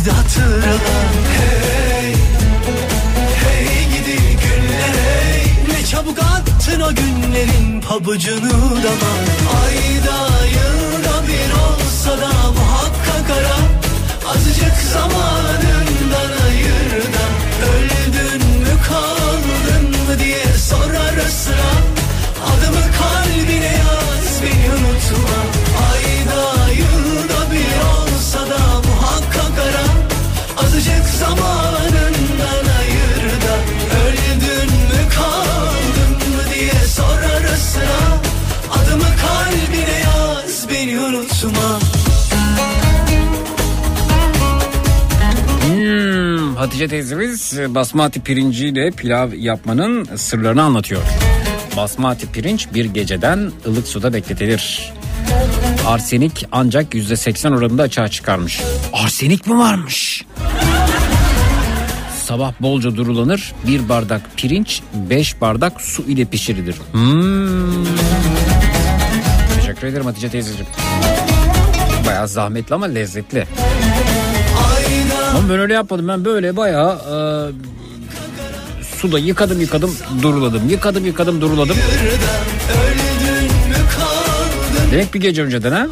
gitmezdi 0.01 0.11
hatırla. 0.11 0.73
Hey, 1.37 2.15
hey 3.45 3.85
gidi 3.85 4.17
günler 4.17 4.95
hey 5.05 5.45
Ne 5.69 5.87
çabuk 5.87 6.19
attın 6.19 6.81
o 6.81 6.95
günlerin 6.95 7.81
pabucunu 7.81 8.51
dama. 8.83 9.13
Ayda 9.65 10.47
yılda 10.47 11.29
bir 11.29 11.51
olsa 11.53 12.11
da 12.11 12.51
muhakkak 12.51 13.31
ara. 13.31 13.57
Azıcık 14.31 14.77
zamanından 14.93 16.31
ayır 16.47 17.03
da 17.15 17.25
Öldün 17.71 18.47
mü 18.61 18.75
kaldın 18.89 19.91
mı 19.91 20.19
diye 20.25 20.45
sor 20.69 20.95
ara 20.95 21.31
sıra. 21.31 21.73
Adımı 22.47 22.85
kalbine 22.99 23.65
yaz 23.65 24.43
beni 24.43 24.69
unutma. 24.75 25.41
Ayda 25.93 26.71
yılda 26.73 27.53
bir 27.53 27.75
olsa 27.91 28.51
da 28.51 28.90
Azıcık 31.31 31.39
zamanından 31.39 32.67
ayır 32.79 33.25
da 33.31 33.55
Öldün 34.01 34.73
mü 34.73 35.09
kaldın 35.17 36.35
mı 36.37 36.43
diye 36.55 36.87
sor 36.87 37.19
ara 37.23 37.57
sıra 37.57 38.21
Adımı 38.73 39.05
kalbine 39.17 40.01
yaz 40.05 40.67
beni 40.71 41.01
unutma 41.01 41.79
Hmm, 45.67 46.57
Hatice 46.57 46.89
teyzemiz 46.89 47.59
basmati 47.69 48.21
pirinciyle 48.21 48.91
pilav 48.91 49.33
yapmanın 49.33 50.09
sırlarını 50.17 50.63
anlatıyor. 50.63 51.03
Basmati 51.77 52.33
pirinç 52.33 52.69
bir 52.75 52.85
geceden 52.85 53.53
ılık 53.67 53.89
suda 53.89 54.13
bekletilir. 54.13 54.93
Arsenik 55.87 56.47
ancak 56.53 56.95
%80 56.95 57.57
oranında 57.57 57.83
açığa 57.83 58.09
çıkarmış. 58.09 58.61
Arsenik 58.93 59.47
mi 59.47 59.59
varmış? 59.59 60.25
Sabah 62.31 62.53
bolca 62.61 62.97
durulanır. 62.97 63.53
Bir 63.67 63.89
bardak 63.89 64.21
pirinç, 64.37 64.83
beş 64.95 65.41
bardak 65.41 65.81
su 65.81 66.03
ile 66.03 66.25
pişirilir. 66.25 66.75
Hmm. 66.93 67.85
Teşekkür 69.57 69.87
ederim 69.87 70.07
Hatice 70.07 70.29
teyzeciğim. 70.29 70.67
Bayağı 72.07 72.29
zahmetli 72.29 72.75
ama 72.75 72.87
lezzetli. 72.87 73.47
Ama 75.37 75.49
ben 75.49 75.59
öyle 75.59 75.75
yapmadım. 75.75 76.09
Ben 76.09 76.25
böyle 76.25 76.57
bayağı 76.57 76.93
e, 76.93 77.17
suda 78.97 79.19
yıkadım 79.19 79.61
yıkadım 79.61 79.97
duruladım. 80.23 80.69
Yıkadım 80.69 81.07
yıkadım 81.07 81.41
duruladım. 81.41 81.77
Demek 84.93 85.15
bir 85.15 85.21
gece 85.21 85.43
önceden 85.43 85.73
ha? 85.73 85.87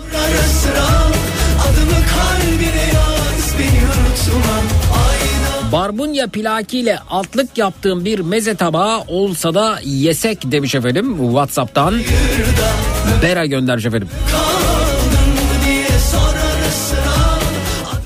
Barbunya 5.72 6.26
plakiyle 6.26 6.98
altlık 7.10 7.58
yaptığım 7.58 8.04
bir 8.04 8.18
meze 8.18 8.54
tabağı 8.54 9.00
olsa 9.00 9.54
da 9.54 9.78
yesek 9.84 10.52
demiş 10.52 10.74
efendim 10.74 11.16
Whatsapp'tan. 11.16 12.00
Bera 13.22 13.46
göndermiş 13.46 13.86
efendim. 13.86 14.08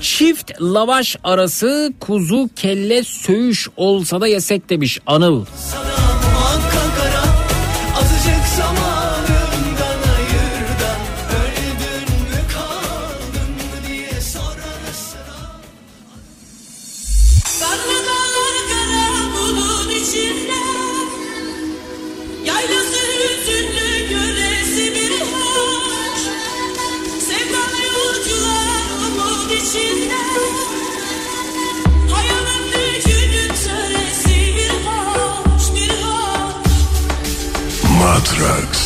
Çift 0.01 0.61
lavaş 0.61 1.17
arası 1.23 1.93
kuzu 1.99 2.49
kelle 2.55 3.03
söğüş 3.03 3.69
olsa 3.77 4.21
da 4.21 4.27
yesek 4.27 4.69
demiş 4.69 4.99
Anıl. 5.07 5.45
Sana 5.71 5.92
Matrax. 38.03 38.82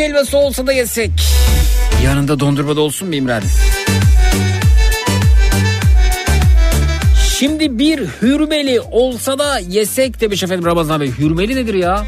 Türk 0.00 0.08
helvası 0.08 0.38
olsa 0.38 0.66
da 0.66 0.72
yesek. 0.72 1.10
Yanında 2.04 2.40
dondurma 2.40 2.76
da 2.76 2.80
olsun 2.80 3.08
mu 3.08 3.14
İmran? 3.14 3.42
Şimdi 7.38 7.78
bir 7.78 7.98
hürmeli 8.22 8.80
olsa 8.80 9.38
da 9.38 9.58
yesek 9.58 10.20
demiş 10.20 10.42
efendim 10.42 10.64
Ramazan 10.66 11.00
Bey. 11.00 11.10
Hürmeli 11.18 11.56
nedir 11.56 11.74
ya? 11.74 12.04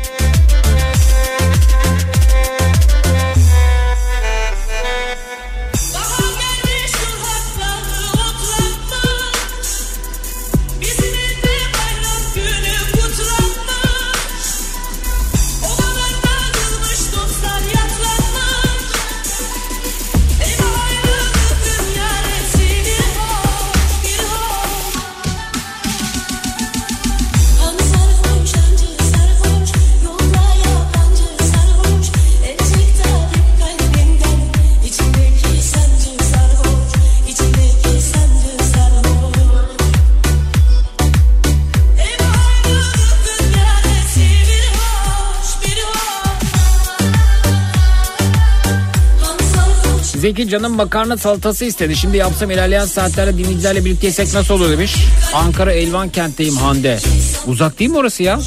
Belki 50.33 50.49
canım 50.49 50.73
makarna 50.77 51.17
salatası 51.17 51.65
istedi. 51.65 51.97
Şimdi 51.97 52.17
yapsam 52.17 52.51
ilerleyen 52.51 52.85
saatlerde 52.85 53.39
dinleyicilerle 53.39 53.85
birlikte 53.85 54.07
yesek 54.07 54.35
nasıl 54.35 54.55
olur 54.55 54.71
demiş. 54.71 54.97
Ankara 55.35 55.73
Elvan 55.73 56.09
kentteyim 56.09 56.57
Hande. 56.57 56.99
Uzak 57.47 57.79
değil 57.79 57.91
mi 57.91 57.99
orası 57.99 58.23
ya? 58.23 58.41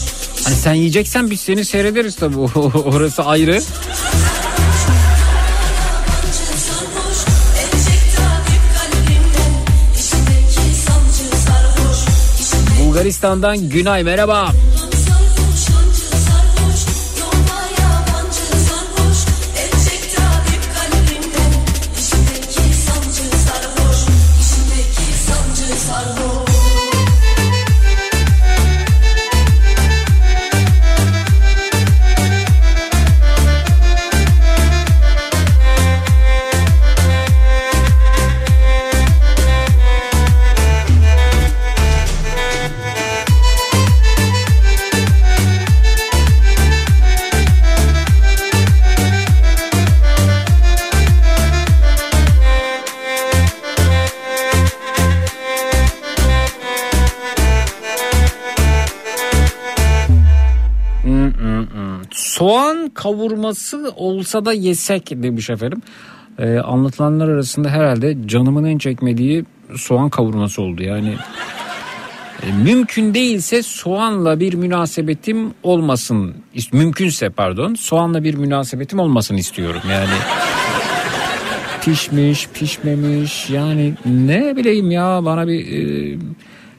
Hani 0.44 0.56
sen 0.56 0.74
yiyeceksen 0.74 1.30
biz 1.30 1.42
seni 1.42 1.66
seyrederiz 1.66 2.16
tabii. 2.16 2.38
orası 2.76 3.24
ayrı. 3.24 3.62
Bulgaristan'dan 12.80 13.70
Günay 13.70 14.04
merhaba. 14.04 14.42
Merhaba. 14.42 14.75
kavurması 62.96 63.92
olsa 63.96 64.46
da 64.46 64.54
yesek 64.54 65.24
demiş 65.24 65.50
efendim. 65.50 65.82
Ee, 66.40 66.58
anlatılanlar 66.58 67.28
arasında 67.30 67.70
herhalde 67.70 68.18
canımın 68.26 68.64
en 68.64 68.78
çekmediği 68.78 69.46
soğan 69.76 70.10
kavurması 70.10 70.62
oldu. 70.62 70.84
Yani 70.84 71.16
e, 72.44 72.52
mümkün 72.64 73.14
değilse 73.14 73.64
soğanla 73.64 74.40
bir 74.40 74.54
münasebetim 74.54 75.54
olmasın. 75.64 76.36
Mümkünse 76.74 77.30
pardon 77.30 77.76
soğanla 77.76 78.24
bir 78.24 78.34
münasebetim 78.34 79.00
olmasın 79.00 79.38
istiyorum 79.38 79.82
yani. 79.92 80.16
Pişmiş 81.82 82.48
pişmemiş 82.54 83.50
yani 83.50 83.94
ne 84.06 84.56
bileyim 84.56 84.92
ya 84.92 85.26
bana 85.26 85.48
bir 85.48 85.72
e, 85.72 86.18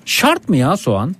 şart 0.04 0.48
mı 0.48 0.56
ya 0.56 0.76
soğan? 0.76 1.14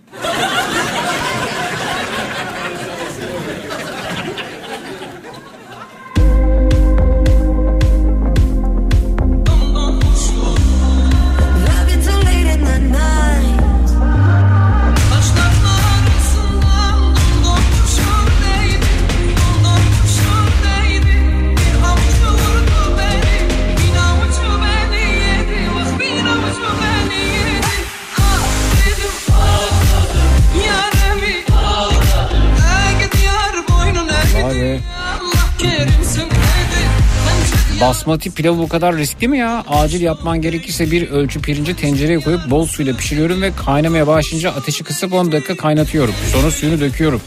Basmati 37.86 38.30
pilavı 38.30 38.58
bu 38.58 38.68
kadar 38.68 38.96
riskli 38.96 39.28
mi 39.28 39.38
ya? 39.38 39.64
Acil 39.68 40.00
yapman 40.00 40.42
gerekirse 40.42 40.90
bir 40.90 41.10
ölçü 41.10 41.40
pirinci 41.40 41.76
tencereye 41.76 42.18
koyup 42.18 42.50
bol 42.50 42.66
suyla 42.66 42.96
pişiriyorum 42.96 43.42
ve 43.42 43.52
kaynamaya 43.66 44.06
başlayınca 44.06 44.50
ateşi 44.50 44.84
kısıp 44.84 45.12
10 45.12 45.32
dakika 45.32 45.56
kaynatıyorum. 45.56 46.14
Sonra 46.32 46.50
suyunu 46.50 46.80
döküyorum. 46.80 47.20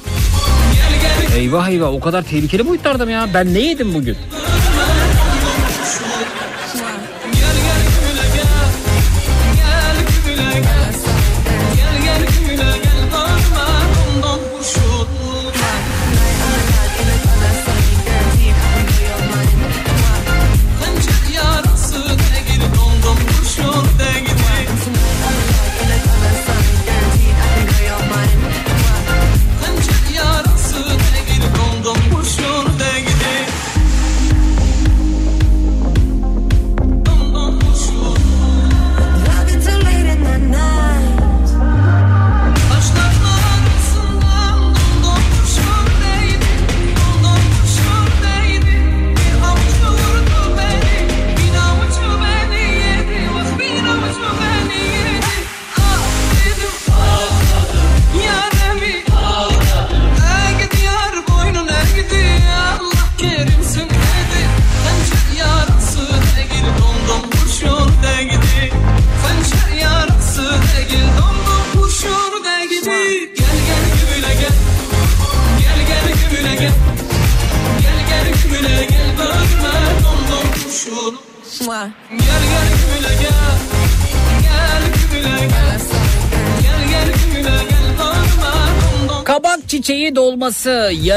Eyvah 1.37 1.69
eyvah 1.69 1.93
o 1.93 1.99
kadar 1.99 2.23
tehlikeli 2.23 2.67
boyutlarda 2.67 3.05
mı 3.05 3.11
ya? 3.11 3.29
Ben 3.33 3.53
ne 3.53 3.59
yedim 3.59 3.93
bugün? 3.93 4.17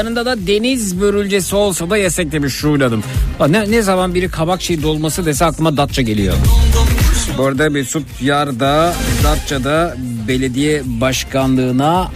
Yanında 0.03 0.25
da 0.25 0.47
deniz 0.47 1.01
börülcesi 1.01 1.55
olsa 1.55 1.89
da 1.89 1.97
yesek 1.97 2.31
demiş 2.31 2.53
Şule 2.53 2.83
Hanım. 2.83 3.03
Ne, 3.49 3.71
ne 3.71 3.81
zaman 3.81 4.15
biri 4.15 4.29
kabak 4.29 4.61
çiçeği 4.61 4.83
dolması 4.83 5.25
dese 5.25 5.45
aklıma 5.45 5.77
Datça 5.77 6.01
geliyor. 6.01 6.33
Bu 7.37 7.45
arada 7.45 7.69
Mesut 7.69 8.21
Yar 8.21 8.59
da 8.59 8.93
Datça'da 9.23 9.95
belediye 10.27 10.81
başkanlığına 10.85 12.11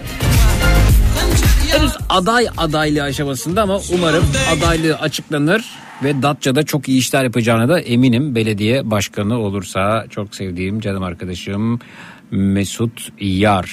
henüz 1.71 1.91
aday 2.09 2.47
adaylığı 2.57 3.03
aşamasında 3.03 3.61
ama 3.61 3.79
umarım 3.93 4.23
adaylığı 4.57 4.95
açıklanır 4.95 5.65
ve 6.03 6.21
Datça'da 6.21 6.63
çok 6.63 6.89
iyi 6.89 6.99
işler 6.99 7.23
yapacağına 7.23 7.69
da 7.69 7.79
eminim 7.79 8.35
belediye 8.35 8.91
başkanı 8.91 9.39
olursa 9.39 10.05
çok 10.09 10.35
sevdiğim 10.35 10.79
canım 10.79 11.03
arkadaşım 11.03 11.79
Mesut 12.31 13.09
Yar. 13.19 13.71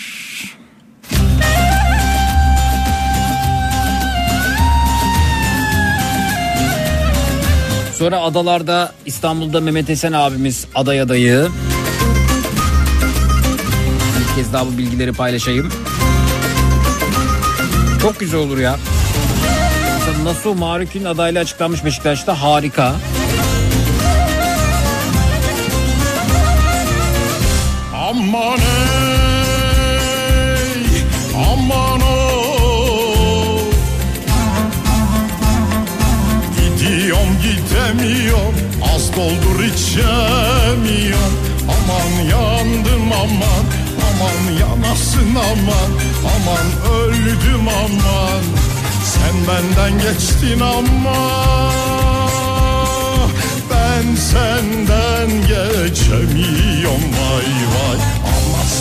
Sonra 7.99 8.21
adalarda 8.21 8.93
İstanbul'da 9.07 9.61
Mehmet 9.61 9.91
Esen 9.91 10.13
abimiz 10.13 10.67
aday 10.75 11.01
adayı. 11.01 11.49
Bir 14.19 14.37
kez 14.37 14.53
daha 14.53 14.67
bu 14.67 14.79
bilgileri 14.79 15.13
paylaşayım. 15.13 15.73
Çok 18.03 18.21
güzel 18.21 18.41
olur 18.41 18.59
ya. 18.59 18.77
Mesela 19.99 20.25
Nasuh 20.25 20.59
Marük'ün 20.59 21.05
adaylığı 21.05 21.39
açıklanmış 21.39 21.85
Beşiktaş'ta 21.85 22.43
harika. 22.43 22.95
Aman 27.95 28.59
gidemiyorum, 38.05 38.55
az 38.95 39.17
doldur 39.17 39.65
içemiyorum. 39.65 41.35
Aman 41.69 42.25
yandım 42.31 43.13
aman, 43.13 43.65
aman 44.07 44.53
yanasın 44.61 45.35
aman, 45.35 45.91
aman 46.35 46.95
öldüm 46.95 47.69
aman. 47.69 48.43
Sen 49.05 49.35
benden 49.49 49.99
geçtin 49.99 50.61
ama 50.61 51.17
ben 53.71 54.15
senden 54.17 55.31
geçemiyorum 55.41 57.03
vay 57.13 57.51
vay 57.75 58.24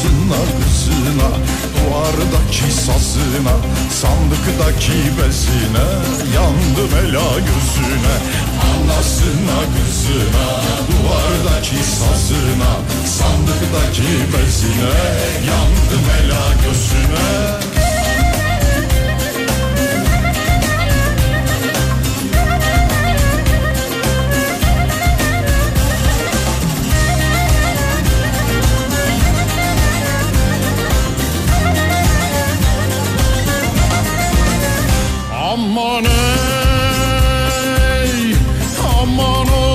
Anasına 0.03 0.35
kızına 0.59 1.29
duvardaki 1.75 2.73
sazına 2.73 3.55
sandıktaki 3.89 4.91
bezine 4.91 5.87
yandım 6.35 6.97
ela 6.99 7.39
gözüne 7.39 8.15
Anasına 8.69 9.59
kızına 9.73 10.49
duvardaki 10.87 11.75
sazına 11.75 12.73
sandıktaki 13.05 14.13
bezine 14.33 14.93
yandım 15.47 16.05
ela 16.19 16.43
gözüne 16.63 18.02
Aman 35.53 36.05
ey, 36.05 36.13
aman 38.99 39.47
o. 39.47 39.65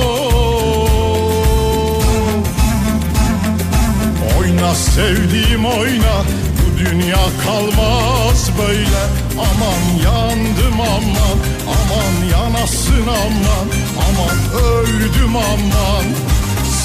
Oyna 4.38 4.74
sevdiğim 4.74 5.66
oyna, 5.66 6.14
bu 6.58 6.66
dünya 6.78 7.24
kalmaz 7.44 8.50
böyle. 8.58 9.02
Aman 9.38 9.82
yandım 10.04 10.80
aman, 10.80 11.38
aman 11.66 12.14
yanasın 12.32 13.06
aman, 13.06 13.66
aman 14.08 14.38
öldüm 14.62 15.36
aman. 15.36 16.06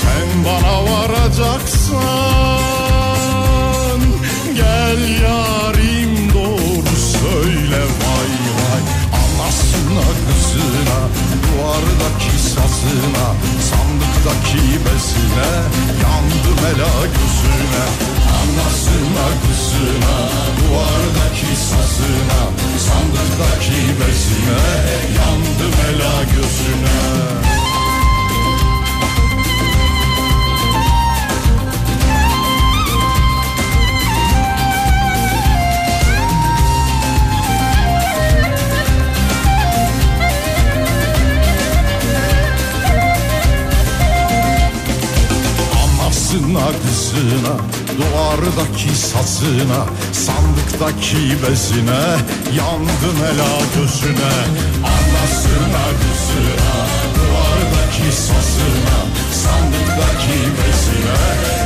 Sen 0.01 0.27
bana 0.45 0.75
varacaksan, 0.83 1.99
gel 4.55 5.01
yarim 5.23 5.62
kızına 10.63 10.99
duvardaki 11.43 12.39
sazına 12.39 13.27
sandıktaki 13.69 14.63
bezine 14.85 15.51
yandım 16.03 16.65
ela 16.65 17.05
gözüne 17.05 17.85
Anasına 18.39 19.27
kızına 19.43 20.17
duvardaki 20.57 21.55
sazına 21.55 22.41
sandıktaki 22.77 23.81
bezine 23.99 24.63
yandım 25.17 25.75
ela 25.89 26.23
gözüne 26.23 27.62
Anasına 46.33 46.65
kızına 46.65 47.55
Duvardaki 47.97 48.95
sazına 48.97 49.85
Sandıktaki 50.11 51.17
bezine 51.17 52.03
Yandım 52.57 53.17
ela 53.17 53.59
gözüne. 53.75 54.33
Anasına 54.83 55.85
kızına 56.01 56.73
Duvardaki 57.15 58.15
sazına 58.15 58.99
Sandıktaki 59.33 60.39
göz 60.39 61.62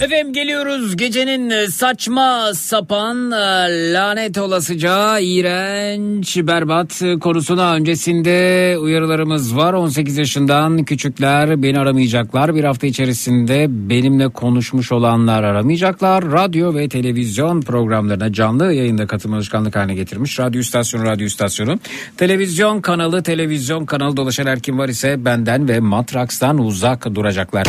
Efendim 0.00 0.32
geliyoruz 0.32 0.96
gecenin 0.96 1.50
e, 1.50 1.66
saçma 1.66 2.54
sapan 2.54 3.30
e, 3.30 3.92
lanet 3.92 4.38
olasıca 4.38 5.18
iğrenç 5.18 6.36
berbat 6.36 7.02
konusuna. 7.20 7.74
Öncesinde 7.74 8.76
uyarılarımız 8.78 9.56
var. 9.56 9.72
18 9.72 10.18
yaşından 10.18 10.84
küçükler 10.84 11.62
beni 11.62 11.78
aramayacaklar. 11.78 12.54
Bir 12.54 12.64
hafta 12.64 12.86
içerisinde 12.86 13.66
benimle 13.68 14.28
konuşmuş 14.28 14.92
olanlar 14.92 15.42
aramayacaklar. 15.42 16.32
Radyo 16.32 16.74
ve 16.74 16.88
televizyon 16.88 17.60
programlarına 17.60 18.32
canlı 18.32 18.72
yayında 18.72 19.06
katılma 19.06 19.36
alışkanlık 19.36 19.76
haline 19.76 19.94
getirmiş 19.94 20.38
radyo 20.38 20.60
istasyonu 20.60 21.04
radyo 21.04 21.26
istasyonu. 21.26 21.78
Televizyon 22.16 22.80
kanalı 22.80 23.22
televizyon 23.22 23.86
kanalı 23.86 24.16
dolaşan 24.16 24.46
her 24.46 24.60
kim 24.60 24.78
var 24.78 24.88
ise 24.88 25.24
benden 25.24 25.68
ve 25.68 25.80
Matraks'tan 25.80 26.58
uzak 26.58 27.14
duracaklar. 27.14 27.66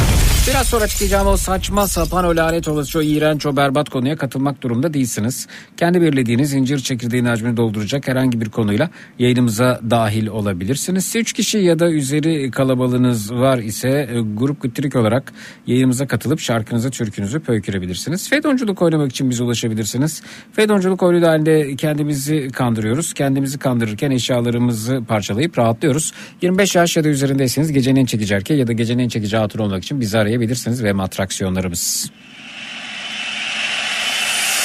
Biraz 0.50 0.68
sonra 0.68 0.88
çıkacağım 1.06 1.28
o 1.28 1.38
saçma 1.38 1.88
sapan 1.88 2.26
o 2.26 2.36
lanet 2.36 2.68
olası 2.68 3.00
o 3.00 3.02
iğrenç 3.02 3.46
o 3.46 3.58
berbat 3.58 3.90
konuya 3.90 4.16
katılmak 4.16 4.62
durumunda 4.62 4.94
değilsiniz. 4.94 5.48
Kendi 5.78 6.02
belirlediğiniz 6.02 6.54
incir 6.54 6.80
çekirdeğinin 6.80 7.28
hacmini 7.28 7.58
dolduracak 7.58 8.08
herhangi 8.08 8.42
bir 8.42 8.50
konuyla 8.50 8.90
yayınımıza 9.20 9.80
dahil 9.90 10.28
olabilirsiniz. 10.28 11.16
3 11.16 11.34
kişi 11.34 11.58
ya 11.58 11.80
da 11.80 11.92
üzeri 11.92 12.52
kalabalığınız 12.52 13.34
var 13.34 13.58
ise 13.58 13.90
e, 13.90 14.20
grup 14.20 14.62
gıttirik 14.62 14.96
olarak 14.96 15.34
yayınımıza 15.68 16.08
katılıp 16.08 16.40
şarkınızı 16.40 16.92
türkünüzü 16.92 17.40
pöykürebilirsiniz. 17.40 18.30
Fedonculuk 18.30 18.82
oynamak 18.82 19.12
için 19.12 19.30
bize 19.30 19.44
ulaşabilirsiniz. 19.44 20.22
Fedonculuk 20.54 21.04
oyunu 21.04 21.28
halinde 21.28 21.76
kendimizi 21.76 22.50
kandırıyoruz. 22.54 23.14
Kendimizi 23.14 23.58
kandırırken 23.58 24.12
eşyalarımızı 24.12 25.04
parçalayıp 25.08 25.58
rahatlıyoruz. 25.58 26.14
25 26.42 26.76
yaş 26.76 26.98
ya 26.98 27.04
da 27.04 27.08
üzerindeyseniz 27.08 27.72
gecenin 27.72 28.00
en 28.00 28.06
çekici 28.06 28.34
erkeği 28.34 28.60
ya 28.60 28.68
da 28.68 28.74
gecenin 28.74 29.04
en 29.04 29.10
çekici 29.10 29.38
hatun 29.38 29.60
olmak 29.60 29.84
için 29.84 30.02
bizi 30.02 30.18
arayabilirsiniz 30.18 30.84
ve 30.84 30.95
matraksiyonlarımız. 30.96 32.12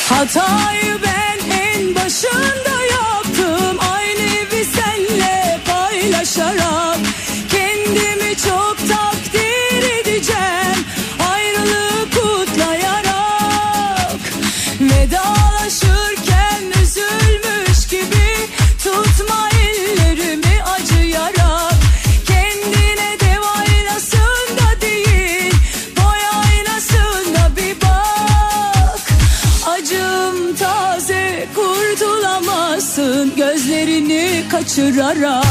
Hatayı 0.08 0.96
ben 1.02 1.50
en 1.50 1.94
başında 1.94 2.82
yaptım 2.92 3.78
Aynı 3.92 4.20
evi 4.20 4.64
senle 4.64 5.58
paylaşarak 5.66 6.89
kaçırarak 34.80 35.44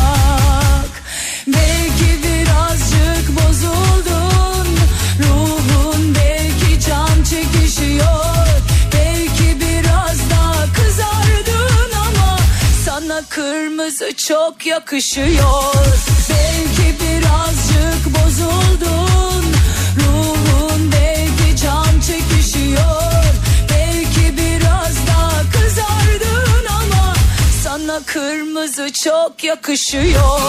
Belki 1.47 2.23
birazcık 2.23 3.30
bozuldun 3.30 4.67
ruhun 5.19 6.15
belki 6.15 6.86
can 6.88 7.23
çekişiyor 7.23 8.45
Belki 8.93 9.57
biraz 9.59 10.30
daha 10.30 10.73
kızardın 10.73 11.91
ama 11.93 12.38
sana 12.86 13.21
kırmızı 13.30 14.15
çok 14.15 14.65
yakışıyor 14.65 15.75
Belki 16.30 16.95
birazcık 16.99 18.15
bozuldun 18.15 19.28
kırmızı 28.06 28.93
çok 28.93 29.43
yakışıyor 29.43 30.39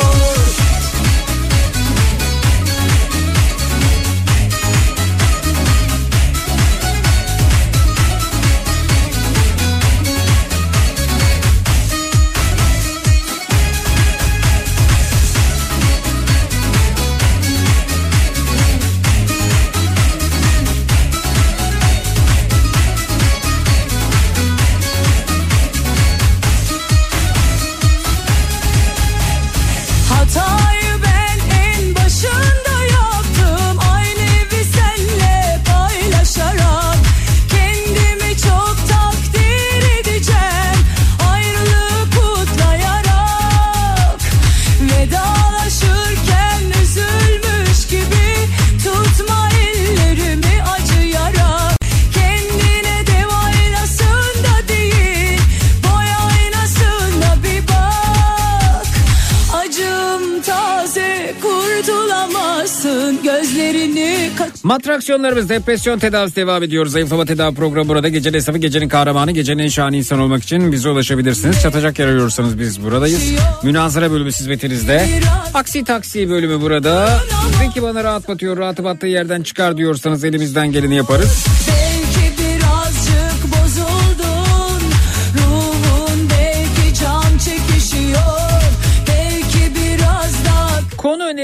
Matraksiyonlarımız 64.70 65.48
depresyon 65.48 65.98
tedavisi 65.98 66.36
devam 66.36 66.62
ediyoruz. 66.62 66.92
Zayıflama 66.92 67.24
tedavi 67.24 67.54
programı 67.54 67.88
burada. 67.88 68.08
Gecenin 68.08 68.38
esnafı, 68.38 68.58
gecenin 68.58 68.88
kahramanı, 68.88 69.30
gecenin 69.32 69.62
en 69.62 69.68
şahane 69.68 69.98
insan 69.98 70.18
olmak 70.18 70.42
için 70.42 70.72
bize 70.72 70.88
ulaşabilirsiniz. 70.88 71.62
Çatacak 71.62 71.98
yer 71.98 72.06
arıyorsanız 72.06 72.58
biz 72.58 72.84
buradayız. 72.84 73.22
Münazara 73.62 74.10
bölümü 74.10 74.30
hizmetinizde. 74.30 75.08
Aksi 75.54 75.84
taksi 75.84 76.30
bölümü 76.30 76.60
burada. 76.60 77.20
Zeki 77.58 77.82
bana 77.82 78.04
rahat 78.04 78.28
batıyor, 78.28 78.56
rahatı 78.56 78.84
battığı 78.84 79.06
yerden 79.06 79.42
çıkar 79.42 79.76
diyorsanız 79.76 80.24
elimizden 80.24 80.72
geleni 80.72 80.96
yaparız. 80.96 81.46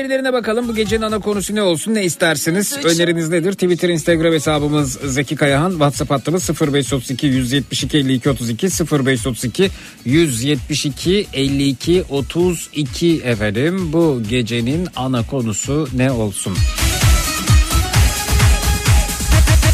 Önerilerine 0.06 0.32
bakalım. 0.32 0.68
Bu 0.68 0.74
gecenin 0.74 1.02
ana 1.02 1.18
konusu 1.18 1.54
ne 1.54 1.62
olsun 1.62 1.94
ne 1.94 2.04
istersiniz? 2.04 2.76
Öneriniz 2.84 3.28
nedir? 3.28 3.52
Twitter, 3.52 3.88
Instagram 3.88 4.32
hesabımız 4.32 4.92
Zeki 4.92 5.36
Kayahan. 5.36 5.70
WhatsApp 5.70 6.10
hattımız 6.10 6.50
0532 6.50 7.26
172 7.26 7.98
52 7.98 8.30
32 8.30 8.66
0532 8.66 9.70
172 10.04 11.26
52 11.32 12.04
32 12.10 13.20
efendim. 13.24 13.92
Bu 13.92 14.22
gecenin 14.28 14.88
ana 14.96 15.26
konusu 15.26 15.88
ne 15.94 16.10
olsun? 16.10 16.56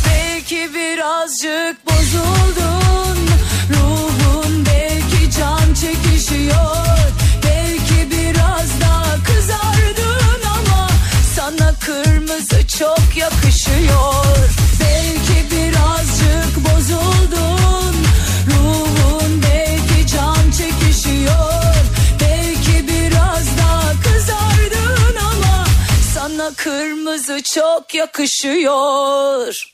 Belki 0.07 0.75
birazcık 0.75 1.87
bozuldun 1.87 3.19
Ruhun 3.71 4.67
belki 4.67 5.39
can 5.39 5.75
çekişiyor 5.75 6.83
kırmızı 12.33 12.67
çok 12.79 13.17
yakışıyor. 13.17 14.49
Belki 14.81 15.51
birazcık 15.51 16.57
bozuldun. 16.57 17.95
Ruhun 18.47 19.43
belki 19.43 20.07
can 20.07 20.51
çekişiyor. 20.51 21.75
Belki 22.21 22.89
biraz 22.89 23.59
daha 23.59 23.91
kızardın 24.03 25.17
ama 25.17 25.67
Sana 26.15 26.53
kırmızı 26.57 27.43
çok 27.43 27.95
yakışıyor 27.95 29.73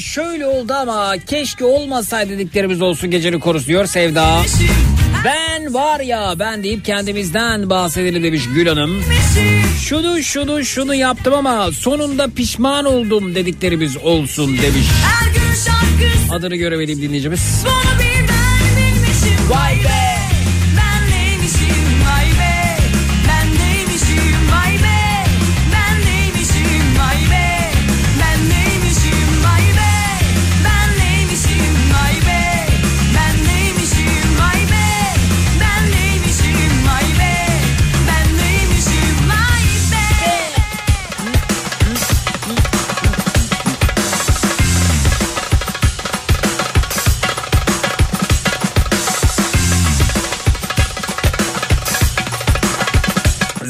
şöyle 0.00 0.46
oldu 0.46 0.72
ama 0.74 1.14
keşke 1.26 1.64
olmasaydı 1.64 2.30
dediklerimiz 2.30 2.82
olsun 2.82 3.10
gecenin 3.10 3.40
korusu 3.40 3.66
diyor 3.66 3.86
Sevda. 3.86 4.42
Ben 5.24 5.74
var 5.74 6.00
ya 6.00 6.34
ben 6.38 6.62
deyip 6.62 6.84
kendimizden 6.84 7.70
bahsedelim 7.70 8.22
demiş 8.22 8.42
Gül 8.54 8.66
Hanım. 8.66 9.04
Şunu 9.80 10.22
şunu 10.22 10.64
şunu 10.64 10.94
yaptım 10.94 11.34
ama 11.34 11.72
sonunda 11.72 12.28
pişman 12.28 12.84
oldum 12.84 13.34
dediklerimiz 13.34 13.96
olsun 13.96 14.58
demiş. 14.58 14.86
Adını 16.32 16.56
göremediğim 16.56 17.02
dinleyicimiz. 17.02 17.64
Vay 19.50 19.76
be 19.84 20.13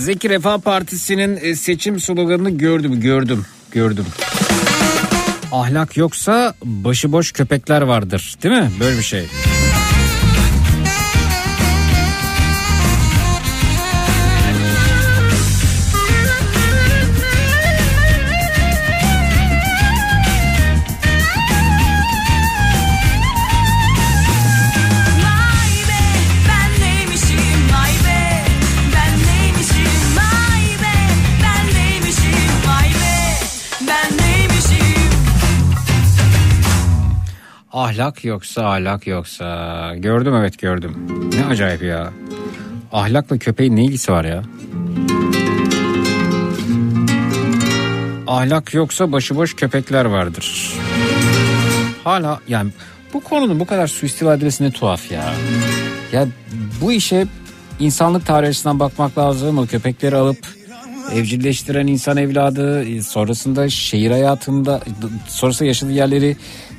Zeki 0.05 0.31
Refah 0.31 0.59
Partisi'nin 0.59 1.39
e, 1.43 1.55
seçim 1.55 2.01
sloganını 2.01 2.51
gördüm 2.51 3.01
gördüm 3.01 3.44
gördüm. 3.72 4.06
Ahlak 5.52 5.97
yoksa 5.97 6.55
başıboş 6.64 7.32
köpekler 7.32 7.82
vardır 7.82 8.35
değil 8.43 8.55
mi? 8.55 8.70
Böyle 8.81 8.98
bir 8.98 9.02
şey. 9.02 9.26
Ahlak 37.74 38.24
yoksa 38.24 38.66
ahlak 38.66 39.06
yoksa. 39.06 39.94
Gördüm 39.96 40.34
evet 40.34 40.59
gördüm. 40.59 40.96
Ne 41.34 41.44
acayip 41.46 41.82
ya. 41.82 42.12
Ahlakla 42.92 43.38
köpeğin 43.38 43.76
ne 43.76 43.84
ilgisi 43.84 44.12
var 44.12 44.24
ya? 44.24 44.42
Ahlak 48.26 48.74
yoksa 48.74 49.12
başıboş 49.12 49.55
köpekler 49.55 50.05
vardır. 50.05 50.72
Hala 52.05 52.40
yani 52.48 52.70
bu 53.14 53.20
konunun 53.20 53.60
bu 53.60 53.66
kadar 53.66 53.86
suistimal 53.86 54.36
edilmesi 54.36 54.64
ne 54.64 54.70
tuhaf 54.70 55.10
ya. 55.12 55.34
Ya 56.12 56.26
bu 56.80 56.92
işe 56.92 57.26
insanlık 57.80 58.26
tarihi 58.26 58.51
açısından 58.51 58.80
bakmak 58.80 59.18
lazım. 59.18 59.59
O 59.59 59.66
köpekleri 59.66 60.16
alıp 60.16 60.46
evcilleştiren 61.12 61.86
insan 61.86 62.16
evladı 62.16 62.84
sonrasında 63.02 63.68
şehir 63.68 64.10
hayatında 64.10 64.80
sonrasında 65.28 65.68
yaşadığı 65.68 65.92
yerleri 65.92 66.36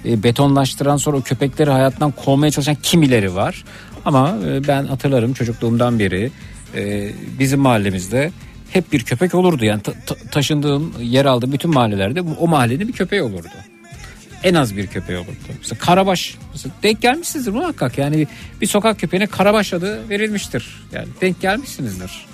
e, 0.08 0.24
betonlaştıran 0.24 0.98
sonra 0.98 1.18
o 1.18 1.22
köpekleri 1.22 1.70
hayattan 1.70 2.12
kovmaya 2.12 2.52
çalışan 2.52 2.76
kimileri 2.76 3.36
var. 3.36 3.64
Ama 4.06 4.38
e, 4.48 4.68
ben 4.68 4.86
hatırlarım 4.86 5.34
çocukluğumdan 5.34 6.00
beri 6.00 6.32
e, 6.76 7.12
bizim 7.40 7.60
mahallemizde 7.60 8.32
hep 8.70 8.92
bir 8.92 9.04
köpek 9.04 9.36
olurdu. 9.36 9.66
Yani 9.66 9.82
ta- 9.82 9.94
ta- 10.06 10.30
taşındığım 10.32 10.94
yer 11.02 11.26
aldığım 11.26 11.52
bütün 11.52 11.74
mahallelerde 11.74 12.22
o 12.22 12.48
mahallede 12.48 12.88
bir 12.88 12.94
köpeği 12.94 13.22
olurdu 13.22 13.48
en 14.46 14.54
az 14.54 14.78
bir 14.78 14.88
köpeği 14.88 15.18
olurdu. 15.18 15.32
Mesela 15.60 15.80
Karabaş 15.80 16.36
mesela 16.52 16.76
denk 16.84 17.02
gelmişsinizdir 17.02 17.52
muhakkak 17.52 17.98
yani 17.98 18.28
bir 18.62 18.68
sokak 18.68 19.00
köpeğine 19.00 19.28
Karabaş 19.28 19.74
adı 19.74 20.10
verilmiştir. 20.10 20.84
Yani 20.94 21.08
denk 21.22 21.42
gelmişsinizdir. 21.42 22.26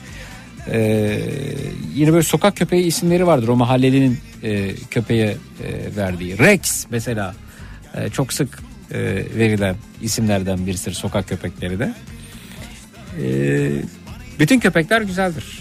Ee, 0.67 1.19
yine 1.95 2.11
böyle 2.13 2.23
sokak 2.23 2.57
köpeği 2.57 2.85
isimleri 2.85 3.27
vardır 3.27 3.47
o 3.47 3.55
mahallenin 3.55 4.19
e, 4.43 4.75
köpeğe 4.75 5.27
e, 5.27 5.37
verdiği. 5.95 6.37
Rex 6.39 6.85
mesela 6.89 7.35
e, 7.95 8.09
çok 8.09 8.33
sık 8.33 8.59
e, 8.91 8.99
verilen 9.35 9.75
isimlerden 10.01 10.67
birisidir 10.67 10.95
sokak 10.95 11.29
köpekleri 11.29 11.79
de. 11.79 11.93
Ee, 13.19 13.81
bütün 14.39 14.59
köpekler 14.59 15.01
güzeldir. 15.01 15.59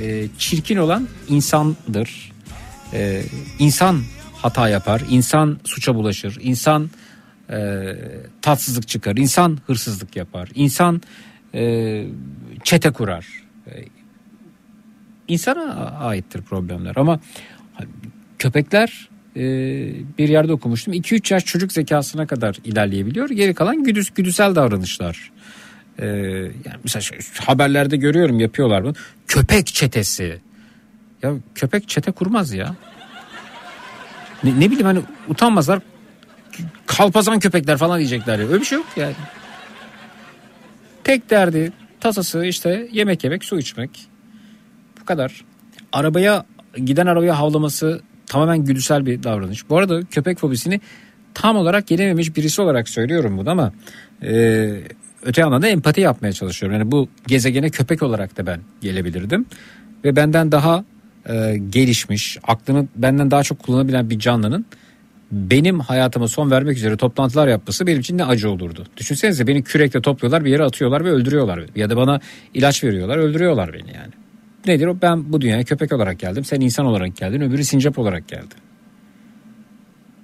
Ee, 0.00 0.26
çirkin 0.38 0.76
olan 0.76 1.08
insandır. 1.28 2.32
Ee, 2.92 3.22
insan 3.58 4.02
hata 4.34 4.68
yapar, 4.68 5.02
insan 5.10 5.58
suça 5.64 5.94
bulaşır, 5.94 6.38
insan 6.40 6.90
e, 7.50 7.96
tatsızlık 8.42 8.88
çıkar, 8.88 9.16
insan 9.16 9.58
hırsızlık 9.66 10.16
yapar, 10.16 10.48
insan 10.54 11.02
e, 11.54 12.04
çete 12.64 12.90
kurar. 12.90 13.26
E, 13.66 13.72
insana 15.28 15.74
aittir 15.90 16.42
problemler 16.42 16.96
ama 16.96 17.20
köpekler 18.38 19.08
e, 19.36 19.42
bir 20.18 20.28
yerde 20.28 20.52
okumuştum 20.52 20.94
2-3 20.94 21.34
yaş 21.34 21.44
çocuk 21.44 21.72
zekasına 21.72 22.26
kadar 22.26 22.56
ilerleyebiliyor. 22.64 23.30
Geri 23.30 23.54
kalan 23.54 23.84
güdüs, 23.84 24.10
güdüsel 24.10 24.54
davranışlar. 24.54 25.30
E, 25.98 26.06
yani 26.06 26.78
mesela 26.84 27.02
şu 27.02 27.44
haberlerde 27.44 27.96
görüyorum 27.96 28.40
yapıyorlar 28.40 28.84
bunu. 28.84 28.94
Köpek 29.26 29.66
çetesi. 29.66 30.40
Ya 31.22 31.32
köpek 31.54 31.88
çete 31.88 32.12
kurmaz 32.12 32.52
ya. 32.52 32.76
Ne, 34.44 34.60
ne 34.60 34.70
bileyim 34.70 34.86
hani 34.86 35.00
utanmazlar. 35.28 35.80
Kalpazan 36.86 37.38
köpekler 37.40 37.76
falan 37.76 37.98
diyecekler. 37.98 38.38
ya. 38.38 38.48
Öyle 38.48 38.60
bir 38.60 38.64
şey 38.64 38.78
yok 38.78 38.86
yani. 38.96 39.14
Tek 41.04 41.30
derdi 41.30 41.72
tasası 42.00 42.44
işte 42.44 42.88
yemek 42.92 43.24
yemek 43.24 43.44
su 43.44 43.58
içmek. 43.58 43.90
Bu 45.00 45.04
kadar. 45.04 45.44
Arabaya 45.92 46.44
giden 46.76 47.06
arabaya 47.06 47.38
havlaması 47.38 48.02
tamamen 48.30 48.64
güdüsel 48.64 49.06
bir 49.06 49.22
davranış. 49.22 49.70
Bu 49.70 49.78
arada 49.78 50.02
köpek 50.10 50.38
fobisini 50.38 50.80
tam 51.34 51.56
olarak 51.56 51.90
yenememiş 51.90 52.36
birisi 52.36 52.62
olarak 52.62 52.88
söylüyorum 52.88 53.38
bunu 53.38 53.50
ama 53.50 53.72
e, 54.22 54.70
öte 55.22 55.40
yandan 55.40 55.62
da 55.62 55.68
empati 55.68 56.00
yapmaya 56.00 56.32
çalışıyorum. 56.32 56.78
Yani 56.78 56.92
bu 56.92 57.08
gezegene 57.26 57.70
köpek 57.70 58.02
olarak 58.02 58.36
da 58.36 58.46
ben 58.46 58.60
gelebilirdim. 58.80 59.46
Ve 60.04 60.16
benden 60.16 60.52
daha 60.52 60.84
e, 61.28 61.58
gelişmiş, 61.70 62.38
aklını 62.42 62.88
benden 62.96 63.30
daha 63.30 63.42
çok 63.42 63.58
kullanabilen 63.58 64.10
bir 64.10 64.18
canlının 64.18 64.66
benim 65.32 65.80
hayatıma 65.80 66.28
son 66.28 66.50
vermek 66.50 66.76
üzere 66.76 66.96
toplantılar 66.96 67.48
yapması 67.48 67.86
benim 67.86 68.00
için 68.00 68.18
ne 68.18 68.24
acı 68.24 68.50
olurdu. 68.50 68.86
Düşünsenize 68.96 69.46
beni 69.46 69.62
kürekle 69.62 70.00
topluyorlar 70.00 70.44
bir 70.44 70.50
yere 70.50 70.62
atıyorlar 70.62 71.04
ve 71.04 71.10
öldürüyorlar. 71.10 71.60
Ya 71.76 71.90
da 71.90 71.96
bana 71.96 72.20
ilaç 72.54 72.84
veriyorlar 72.84 73.16
öldürüyorlar 73.18 73.72
beni 73.72 73.88
yani. 73.96 74.12
Nedir 74.66 74.86
o? 74.86 74.96
Ben 75.02 75.32
bu 75.32 75.40
dünyaya 75.40 75.64
köpek 75.64 75.92
olarak 75.92 76.18
geldim. 76.18 76.44
Sen 76.44 76.60
insan 76.60 76.86
olarak 76.86 77.16
geldin. 77.16 77.40
Öbürü 77.40 77.64
sincap 77.64 77.98
olarak 77.98 78.28
geldi. 78.28 78.54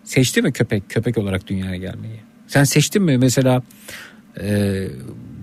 Seçti 0.04 0.42
mi 0.42 0.52
köpek 0.52 0.90
köpek 0.90 1.18
olarak 1.18 1.46
dünyaya 1.46 1.76
gelmeyi? 1.76 2.20
Sen 2.46 2.64
seçtin 2.64 3.02
mi 3.02 3.18
mesela 3.18 3.62
e, 4.40 4.84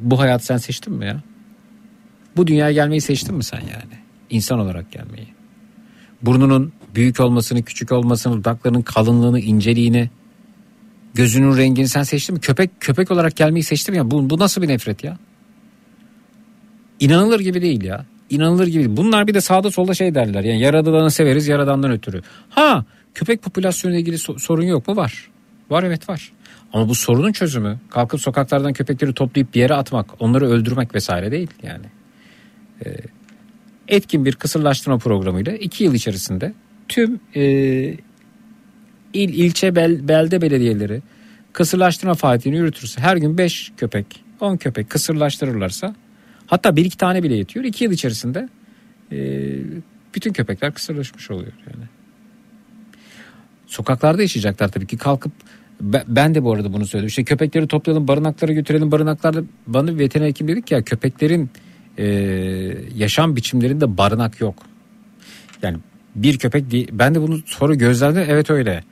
bu 0.01 0.19
hayatı 0.19 0.45
sen 0.45 0.57
seçtin 0.57 0.93
mi 0.93 1.05
ya? 1.05 1.23
Bu 2.37 2.47
dünyaya 2.47 2.71
gelmeyi 2.71 3.01
seçtin 3.01 3.35
mi 3.35 3.43
sen 3.43 3.59
yani? 3.59 4.03
İnsan 4.29 4.59
olarak 4.59 4.91
gelmeyi. 4.91 5.27
Burnunun 6.21 6.73
büyük 6.95 7.19
olmasını, 7.19 7.63
küçük 7.63 7.91
olmasını, 7.91 8.33
dudaklarının 8.33 8.81
kalınlığını, 8.81 9.39
inceliğini, 9.39 10.09
gözünün 11.13 11.57
rengini 11.57 11.87
sen 11.87 12.03
seçtin 12.03 12.35
mi? 12.35 12.41
Köpek 12.41 12.81
köpek 12.81 13.11
olarak 13.11 13.35
gelmeyi 13.35 13.63
seçtin 13.63 13.93
mi 13.93 13.97
ya? 13.97 14.11
Bu, 14.11 14.29
bu 14.29 14.39
nasıl 14.39 14.61
bir 14.61 14.67
nefret 14.67 15.03
ya? 15.03 15.17
İnanılır 16.99 17.39
gibi 17.39 17.61
değil 17.61 17.83
ya. 17.83 18.05
İnanılır 18.33 18.67
gibi. 18.67 18.97
Bunlar 18.97 19.27
bir 19.27 19.33
de 19.33 19.41
sağda 19.41 19.71
solda 19.71 19.93
şey 19.93 20.15
derler. 20.15 20.43
Yani 20.43 20.59
yaradanı 20.59 21.11
severiz 21.11 21.47
yaradandan 21.47 21.91
ötürü. 21.91 22.21
Ha 22.49 22.85
köpek 23.13 23.41
popülasyonu 23.41 23.93
ile 23.93 24.01
ilgili 24.01 24.15
so- 24.15 24.39
sorun 24.39 24.63
yok 24.63 24.87
mu? 24.87 24.95
Var. 24.95 25.29
Var 25.69 25.83
evet 25.83 26.09
var. 26.09 26.31
Ama 26.73 26.89
bu 26.89 26.95
sorunun 26.95 27.31
çözümü 27.31 27.79
kalkıp 27.89 28.21
sokaklardan 28.21 28.73
köpekleri 28.73 29.13
toplayıp 29.13 29.53
bir 29.53 29.59
yere 29.59 29.73
atmak, 29.73 30.21
onları 30.21 30.49
öldürmek 30.49 30.95
vesaire 30.95 31.31
değil 31.31 31.49
yani. 31.63 31.85
Ee, 32.85 32.89
etkin 33.87 34.25
bir 34.25 34.35
kısırlaştırma 34.35 34.97
programıyla 34.97 35.53
iki 35.53 35.83
yıl 35.83 35.93
içerisinde 35.93 36.53
tüm 36.87 37.19
e, 37.35 37.43
il, 39.13 39.33
ilçe, 39.33 39.75
bel, 39.75 40.07
belde 40.07 40.41
belediyeleri 40.41 41.01
kısırlaştırma 41.53 42.13
faaliyetini 42.13 42.57
yürütürse 42.57 43.01
her 43.01 43.17
gün 43.17 43.37
5 43.37 43.71
köpek, 43.77 44.05
10 44.39 44.57
köpek 44.57 44.89
kısırlaştırırlarsa 44.89 45.95
hatta 46.53 46.75
bir 46.75 46.85
iki 46.85 46.97
tane 46.97 47.23
bile 47.23 47.35
yetiyor. 47.35 47.65
iki 47.65 47.83
yıl 47.83 47.91
içerisinde 47.91 48.49
e, 49.11 49.17
bütün 50.15 50.33
köpekler 50.33 50.73
kısırlaşmış 50.73 51.31
oluyor 51.31 51.53
yani. 51.67 51.85
Sokaklarda 53.67 54.21
yaşayacaklar 54.21 54.67
tabii 54.67 54.87
ki 54.87 54.97
kalkıp 54.97 55.31
ben, 55.81 56.35
de 56.35 56.43
bu 56.43 56.53
arada 56.53 56.73
bunu 56.73 56.85
söyledim. 56.85 57.07
İşte 57.07 57.23
köpekleri 57.23 57.67
toplayalım 57.67 58.07
barınaklara 58.07 58.53
götürelim 58.53 58.91
barınaklarda 58.91 59.43
bana 59.67 59.97
veteriner 59.97 60.27
hekim 60.27 60.47
dedik 60.47 60.71
ya 60.71 60.81
köpeklerin 60.81 61.49
e, 61.97 62.05
yaşam 62.95 63.35
biçimlerinde 63.35 63.97
barınak 63.97 64.41
yok. 64.41 64.55
Yani 65.61 65.77
bir 66.15 66.37
köpek 66.37 66.71
değil. 66.71 66.89
Ben 66.91 67.15
de 67.15 67.21
bunu 67.21 67.39
sonra 67.45 67.75
gözlemledim. 67.75 68.29
Evet 68.29 68.49
öyle. 68.49 68.83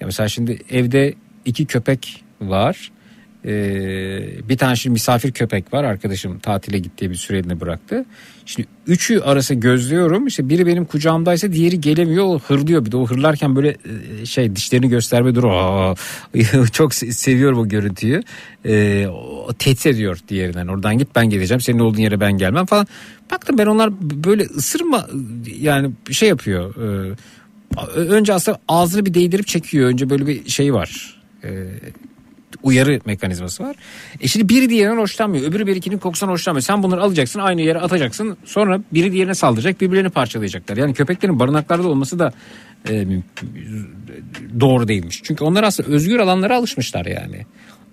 Ya 0.00 0.06
mesela 0.06 0.28
şimdi 0.28 0.58
evde 0.70 1.14
iki 1.44 1.66
köpek 1.66 2.24
var. 2.40 2.90
Ee, 3.46 4.48
bir 4.48 4.56
tane 4.56 4.76
şimdi 4.76 4.92
misafir 4.92 5.32
köpek 5.32 5.74
var. 5.74 5.84
Arkadaşım 5.84 6.38
tatile 6.38 6.78
gittiği 6.78 7.10
bir 7.10 7.14
süreliğine 7.14 7.60
bıraktı. 7.60 8.04
Şimdi 8.46 8.68
üçü 8.86 9.20
arası 9.20 9.54
gözlüyorum. 9.54 10.26
İşte 10.26 10.48
biri 10.48 10.66
benim 10.66 10.84
kucağımdaysa 10.84 11.52
diğeri 11.52 11.80
gelemiyor. 11.80 12.24
O 12.24 12.38
hırlıyor. 12.38 12.84
Bir 12.84 12.92
de 12.92 12.96
o 12.96 13.06
hırlarken 13.06 13.56
böyle 13.56 13.76
e, 14.20 14.26
şey 14.26 14.56
dişlerini 14.56 14.88
gösterme 14.88 15.34
duru 15.34 15.94
çok 16.72 16.92
se- 16.92 17.12
seviyorum 17.12 17.58
o 17.58 17.68
görüntüyü. 17.68 18.22
Ee, 18.64 19.06
o 19.06 19.52
tehdit 19.58 19.86
ediyor 19.86 20.18
diğerinden. 20.28 20.66
Oradan 20.66 20.98
git 20.98 21.08
ben 21.16 21.30
geleceğim. 21.30 21.60
Senin 21.60 21.78
olduğun 21.78 22.00
yere 22.00 22.20
ben 22.20 22.38
gelmem 22.38 22.66
falan. 22.66 22.86
Baktım 23.30 23.58
ben 23.58 23.66
onlar 23.66 23.90
böyle 24.00 24.42
ısırma 24.42 25.06
yani 25.60 25.90
şey 26.10 26.28
yapıyor. 26.28 26.74
Ee, 26.76 27.14
önce 27.96 28.32
aslında 28.32 28.58
ağzını 28.68 29.06
bir 29.06 29.14
değdirip 29.14 29.46
çekiyor. 29.46 29.88
Önce 29.88 30.10
böyle 30.10 30.26
bir 30.26 30.48
şey 30.48 30.74
var. 30.74 31.20
Ee, 31.44 31.66
uyarı 32.66 33.00
mekanizması 33.04 33.62
var. 33.62 33.76
E 34.20 34.28
şimdi 34.28 34.48
biri 34.48 34.70
diğerinden 34.70 35.00
hoşlanmıyor. 35.00 35.44
Öbürü 35.44 35.66
berikinin 35.66 35.98
kokusundan 35.98 36.32
hoşlanmıyor. 36.32 36.62
Sen 36.62 36.82
bunları 36.82 37.02
alacaksın 37.02 37.40
aynı 37.40 37.60
yere 37.60 37.78
atacaksın. 37.78 38.36
Sonra 38.44 38.80
biri 38.92 39.12
diğerine 39.12 39.34
saldıracak 39.34 39.80
birbirlerini 39.80 40.10
parçalayacaklar. 40.10 40.76
Yani 40.76 40.94
köpeklerin 40.94 41.38
barınaklarda 41.38 41.88
olması 41.88 42.18
da 42.18 42.32
e, 42.88 43.06
doğru 44.60 44.88
değilmiş. 44.88 45.20
Çünkü 45.24 45.44
onlar 45.44 45.62
aslında 45.62 45.90
özgür 45.90 46.18
alanlara 46.18 46.56
alışmışlar 46.56 47.06
yani. 47.06 47.46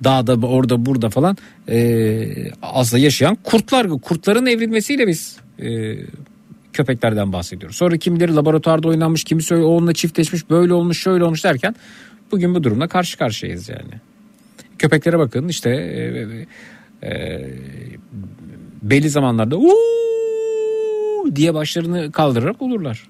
Dağda 0.04 0.48
orada 0.48 0.86
burada 0.86 1.10
falan 1.10 1.38
e, 1.70 2.28
aslında 2.62 3.04
yaşayan 3.04 3.38
kurtlar. 3.44 3.90
Kurtların 3.90 4.45
evrilmesiyle 4.45 5.08
biz 5.08 5.38
e, 5.60 5.98
köpeklerden 6.74 7.34
bahsediyoruz. 7.34 7.78
Sonra 7.78 7.98
kimileri 7.98 8.36
laboratuvarda 8.36 8.88
oynanmış, 8.88 9.24
kimisi 9.24 9.56
onunla 9.56 9.94
çiftleşmiş, 9.94 10.50
böyle 10.50 10.74
olmuş, 10.74 11.02
şöyle 11.02 11.24
olmuş 11.24 11.44
derken 11.44 11.76
bugün 12.32 12.56
bu 12.56 12.64
durumla 12.64 12.88
karşı 12.88 13.18
karşıyayız 13.18 13.70
yani. 13.70 14.12
Köpeklere 14.84 15.19
bakın 15.19 15.47
işte 15.47 15.69
e, 15.69 17.07
e, 17.07 17.41
belli 18.81 19.10
zamanlarda 19.10 19.57
uuu 19.57 21.35
diye 21.35 21.53
başlarını 21.53 22.11
kaldırarak 22.11 22.61
olurlar. 22.61 23.07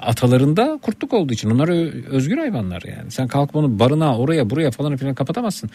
Atalarında 0.00 0.78
kurtluk 0.82 1.12
olduğu 1.12 1.32
için 1.32 1.50
onlar 1.50 1.68
özgür 2.10 2.38
hayvanlar 2.38 2.82
yani. 2.96 3.10
Sen 3.10 3.28
kalkıp 3.28 3.56
onu 3.56 3.78
barınağa 3.78 4.18
oraya 4.18 4.50
buraya 4.50 4.70
falan 4.70 4.96
filan 4.96 5.14
kapatamazsın. 5.14 5.70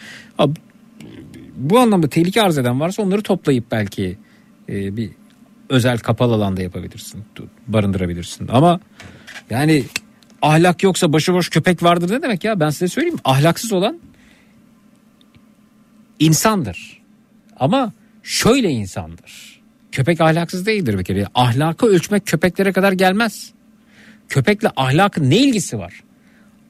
Bu 1.56 1.78
anlamda 1.78 2.08
tehlike 2.08 2.42
arz 2.42 2.58
eden 2.58 2.80
varsa 2.80 3.02
onları 3.02 3.22
toplayıp 3.22 3.64
belki 3.70 4.18
e, 4.68 4.96
bir 4.96 5.10
özel 5.68 5.98
kapalı 5.98 6.34
alanda 6.34 6.62
yapabilirsin. 6.62 7.24
Barındırabilirsin. 7.66 8.48
Ama 8.48 8.80
yani 9.50 9.84
ahlak 10.42 10.82
yoksa 10.82 11.12
başıboş 11.12 11.48
köpek 11.48 11.82
vardır 11.82 12.10
ne 12.10 12.22
demek 12.22 12.44
ya? 12.44 12.60
Ben 12.60 12.70
size 12.70 12.88
söyleyeyim. 12.88 13.18
Ahlaksız 13.24 13.72
olan 13.72 13.98
insandır. 16.18 17.02
Ama 17.56 17.92
şöyle 18.22 18.70
insandır. 18.70 19.60
Köpek 19.92 20.20
ahlaksız 20.20 20.66
değildir 20.66 20.98
bir 20.98 21.04
kere. 21.04 21.26
Ahlakı 21.34 21.86
ölçmek 21.86 22.26
köpeklere 22.26 22.72
kadar 22.72 22.92
gelmez. 22.92 23.52
Köpekle 24.28 24.70
ahlakın 24.76 25.30
ne 25.30 25.36
ilgisi 25.36 25.78
var? 25.78 26.02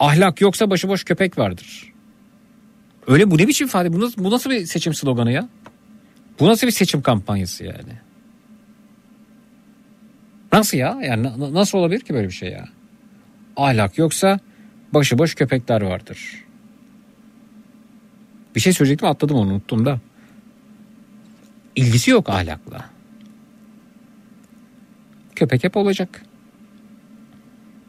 Ahlak 0.00 0.40
yoksa 0.40 0.70
başıboş 0.70 1.04
köpek 1.04 1.38
vardır. 1.38 1.92
Öyle 3.06 3.30
bu 3.30 3.38
ne 3.38 3.48
biçim 3.48 3.66
ifade? 3.66 3.92
Bu 3.92 4.00
nasıl, 4.00 4.24
bu 4.24 4.30
nasıl 4.30 4.50
bir 4.50 4.66
seçim 4.66 4.94
sloganı 4.94 5.32
ya? 5.32 5.48
Bu 6.40 6.46
nasıl 6.46 6.66
bir 6.66 6.72
seçim 6.72 7.02
kampanyası 7.02 7.64
yani? 7.64 7.92
Nasıl 10.52 10.78
ya? 10.78 10.98
Yani 11.04 11.22
na- 11.22 11.40
na- 11.40 11.54
nasıl 11.54 11.78
olabilir 11.78 12.00
ki 12.00 12.14
böyle 12.14 12.28
bir 12.28 12.32
şey 12.32 12.50
ya? 12.50 12.68
Ahlak 13.56 13.98
yoksa 13.98 14.38
başıboş 14.94 15.34
köpekler 15.34 15.82
vardır. 15.82 16.44
Bir 18.58 18.62
şey 18.62 18.72
söyleyecektim 18.72 19.08
atladım 19.08 19.36
onu 19.36 19.50
unuttum 19.50 19.86
da. 19.86 20.00
İlgisi 21.76 22.10
yok 22.10 22.28
ahlakla. 22.28 22.84
Köpek 25.36 25.64
hep 25.64 25.76
olacak. 25.76 26.22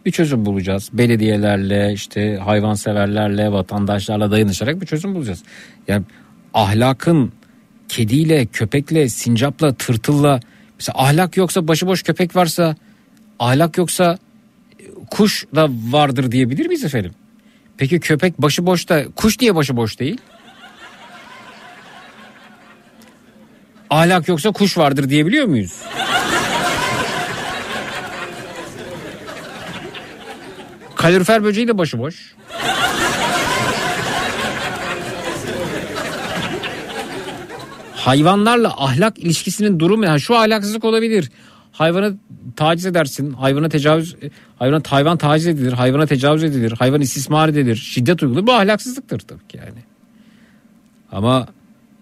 Bir 0.06 0.12
çözüm 0.12 0.46
bulacağız. 0.46 0.90
Belediyelerle, 0.94 1.94
işte 1.94 2.38
hayvanseverlerle, 2.38 3.52
vatandaşlarla 3.52 4.32
dayanışarak 4.32 4.82
bir 4.82 4.86
çözüm 4.86 5.16
bulacağız. 5.16 5.44
Yani 5.88 6.06
ahlakın 6.54 7.32
kediyle, 7.88 8.46
köpekle, 8.46 9.10
sincapla, 9.10 9.74
tırtılla 9.74 10.40
mesela 10.80 11.04
ahlak 11.04 11.38
yoksa 11.38 11.68
başıboş 11.68 12.04
köpek 12.04 12.36
varsa 12.36 12.76
ahlak 13.40 13.78
yoksa 13.78 14.18
kuş 15.12 15.46
da 15.56 15.70
vardır 15.70 16.32
diyebilir 16.32 16.66
miyiz 16.66 16.86
efendim? 16.86 17.12
Peki 17.78 18.00
köpek 18.00 18.42
başıboş 18.42 18.90
da 18.90 19.06
kuş 19.16 19.40
niye 19.42 19.56
başıboş 19.56 20.00
değil? 20.00 20.22
Ahlak 23.90 24.28
yoksa 24.28 24.52
kuş 24.52 24.78
vardır 24.78 25.10
diyebiliyor 25.10 25.46
muyuz? 25.46 25.74
Kalorifer 30.96 31.44
böceği 31.44 31.68
de 31.68 31.78
başıboş. 31.78 32.36
Hayvanlarla 37.96 38.74
ahlak 38.84 39.20
ilişkisinin 39.20 39.80
durumu 39.80 40.06
yani 40.06 40.22
şu 40.22 40.36
ahlaksızlık 40.36 40.84
olabilir. 40.84 41.32
Hayvanı 41.72 42.18
taciz 42.56 42.86
edersin, 42.86 43.34
hayvana 43.34 43.70
tecavüz, 43.70 44.16
hayvana 44.60 44.82
hayvan 44.88 45.18
taciz 45.18 45.48
edilir, 45.48 45.74
hayvana 45.74 46.06
tecavüz 46.06 46.44
edilir, 46.44 46.72
hayvan 46.72 47.02
istismar 47.02 47.50
edilir, 47.50 47.76
şiddet 47.76 48.24
uygulanır. 48.24 48.48
Bu 48.48 48.54
ahlaksızlıktır 48.54 49.20
tabii 49.20 49.48
ki 49.48 49.58
yani. 49.58 49.84
Ama 51.12 51.48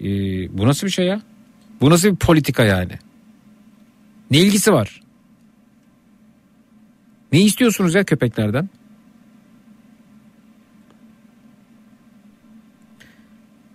e, 0.02 0.08
bu 0.58 0.68
nasıl 0.68 0.88
bir 0.88 0.92
şey 0.92 1.06
ya? 1.06 1.22
Bu 1.82 1.90
nasıl 1.90 2.08
bir 2.10 2.16
politika 2.16 2.64
yani? 2.64 2.94
Ne 4.32 4.38
ilgisi 4.38 4.74
var? 4.74 5.02
Ne 7.32 7.42
istiyorsunuz 7.42 7.96
ya 7.96 8.04
köpeklerden? 8.04 8.70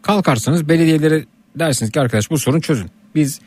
Kalkarsanız 0.02 0.68
belediyelere 0.68 1.24
dersiniz 1.56 1.92
ki 1.92 2.00
arkadaş 2.00 2.30
bu 2.30 2.38
sorun 2.38 2.60
çözün. 2.60 2.90
Biz 3.14 3.40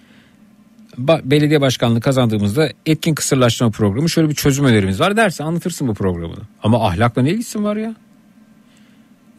belediye 0.97 1.61
başkanlığı 1.61 2.01
kazandığımızda 2.01 2.69
etkin 2.85 3.15
kısırlaştırma 3.15 3.71
programı 3.71 4.09
şöyle 4.09 4.29
bir 4.29 4.35
çözüm 4.35 4.65
önerimiz 4.65 4.99
var 4.99 5.17
derse 5.17 5.43
anlatırsın 5.43 5.87
bu 5.87 5.93
programını. 5.93 6.41
Ama 6.63 6.87
ahlakla 6.87 7.21
ne 7.21 7.29
ilgisi 7.29 7.63
var 7.63 7.75
ya? 7.75 7.95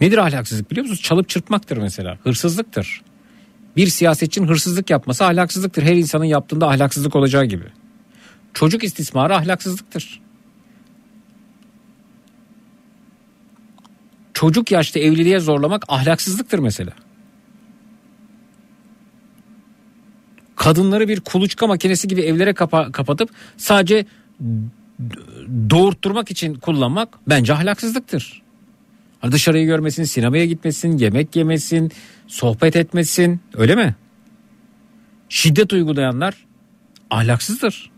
Nedir 0.01 0.19
ahlaksızlık 0.19 0.71
biliyor 0.71 0.85
musunuz? 0.85 1.03
Çalıp 1.03 1.29
çırpmaktır 1.29 1.77
mesela. 1.77 2.19
Hırsızlıktır. 2.23 3.03
Bir 3.77 3.87
siyasetçinin 3.87 4.49
hırsızlık 4.49 4.91
yapması 4.91 5.25
ahlaksızlıktır. 5.25 5.83
Her 5.83 5.95
insanın 5.95 6.25
yaptığında 6.25 6.69
ahlaksızlık 6.69 7.17
olacağı 7.17 7.45
gibi. 7.45 7.65
Çocuk 8.55 8.85
istismarı 8.85 9.37
ahlaksızlıktır. 9.37 10.21
Çocuk 14.35 14.71
yaşta 14.71 15.01
evliliğe 15.01 15.41
zorlamak 15.41 15.85
ahlaksızlıktır 15.89 16.59
mesela. 16.59 16.93
Kadınları 20.57 21.09
bir 21.09 21.21
kuluçka 21.21 21.67
makinesi 21.67 22.09
gibi 22.09 22.21
evlere 22.21 22.51
kapa- 22.51 22.93
kapatıp 22.93 23.31
sadece 23.57 24.07
doğurtturmak 25.71 26.31
için 26.31 26.55
kullanmak 26.55 27.19
bence 27.29 27.55
ahlaksızlıktır. 27.55 28.43
Dışarıyı 29.23 29.67
görmesin, 29.67 30.05
sinemaya 30.05 30.45
gitmesin, 30.47 30.99
yemek 30.99 31.37
yemesin, 31.37 31.93
sohbet 32.27 32.77
etmesin. 32.77 33.41
Öyle 33.55 33.75
mi? 33.75 33.95
Şiddet 35.29 35.73
uygulayanlar 35.73 36.47
ahlaksızdır. 37.11 37.91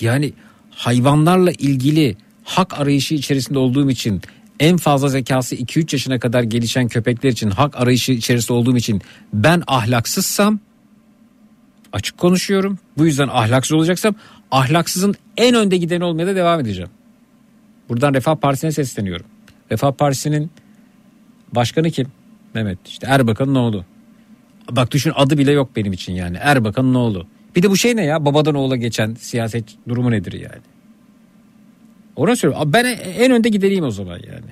Yani 0.00 0.32
hayvanlarla 0.70 1.50
ilgili 1.50 2.16
hak 2.44 2.80
arayışı 2.80 3.14
içerisinde 3.14 3.58
olduğum 3.58 3.90
için 3.90 4.22
en 4.60 4.76
fazla 4.76 5.08
zekası 5.08 5.56
2-3 5.56 5.94
yaşına 5.94 6.18
kadar 6.18 6.42
gelişen 6.42 6.88
köpekler 6.88 7.30
için 7.30 7.50
hak 7.50 7.76
arayışı 7.76 8.12
içerisinde 8.12 8.52
olduğum 8.52 8.76
için 8.76 9.02
ben 9.32 9.62
ahlaksızsam 9.66 10.60
açık 11.92 12.18
konuşuyorum. 12.18 12.78
Bu 12.98 13.06
yüzden 13.06 13.28
ahlaksız 13.28 13.72
olacaksam 13.72 14.14
ahlaksızın 14.50 15.14
en 15.36 15.54
önde 15.54 15.76
gideni 15.76 16.04
olmaya 16.04 16.26
da 16.26 16.36
devam 16.36 16.60
edeceğim. 16.60 16.90
Buradan 17.88 18.14
Refah 18.14 18.36
Partisi'ne 18.36 18.72
sesleniyorum. 18.72 19.26
Refah 19.70 19.92
Partisi'nin 19.92 20.50
başkanı 21.52 21.90
kim? 21.90 22.06
Mehmet 22.54 22.88
işte 22.88 23.06
Erbakan'ın 23.06 23.54
oğlu. 23.54 23.84
Bak 24.70 24.90
düşün 24.90 25.12
adı 25.14 25.38
bile 25.38 25.52
yok 25.52 25.70
benim 25.76 25.92
için 25.92 26.12
yani. 26.12 26.36
Erbakan'ın 26.40 26.94
oğlu. 26.94 27.26
Bir 27.56 27.62
de 27.62 27.70
bu 27.70 27.76
şey 27.76 27.96
ne 27.96 28.04
ya 28.04 28.24
babadan 28.24 28.54
oğula 28.54 28.76
geçen 28.76 29.14
siyaset 29.14 29.64
durumu 29.88 30.10
nedir 30.10 30.32
yani? 30.32 30.62
Ona 32.16 32.36
söylüyorum. 32.36 32.72
Ben 32.72 32.84
en 33.18 33.32
önde 33.32 33.48
gideleyim 33.48 33.84
o 33.84 33.90
zaman 33.90 34.16
yani. 34.16 34.50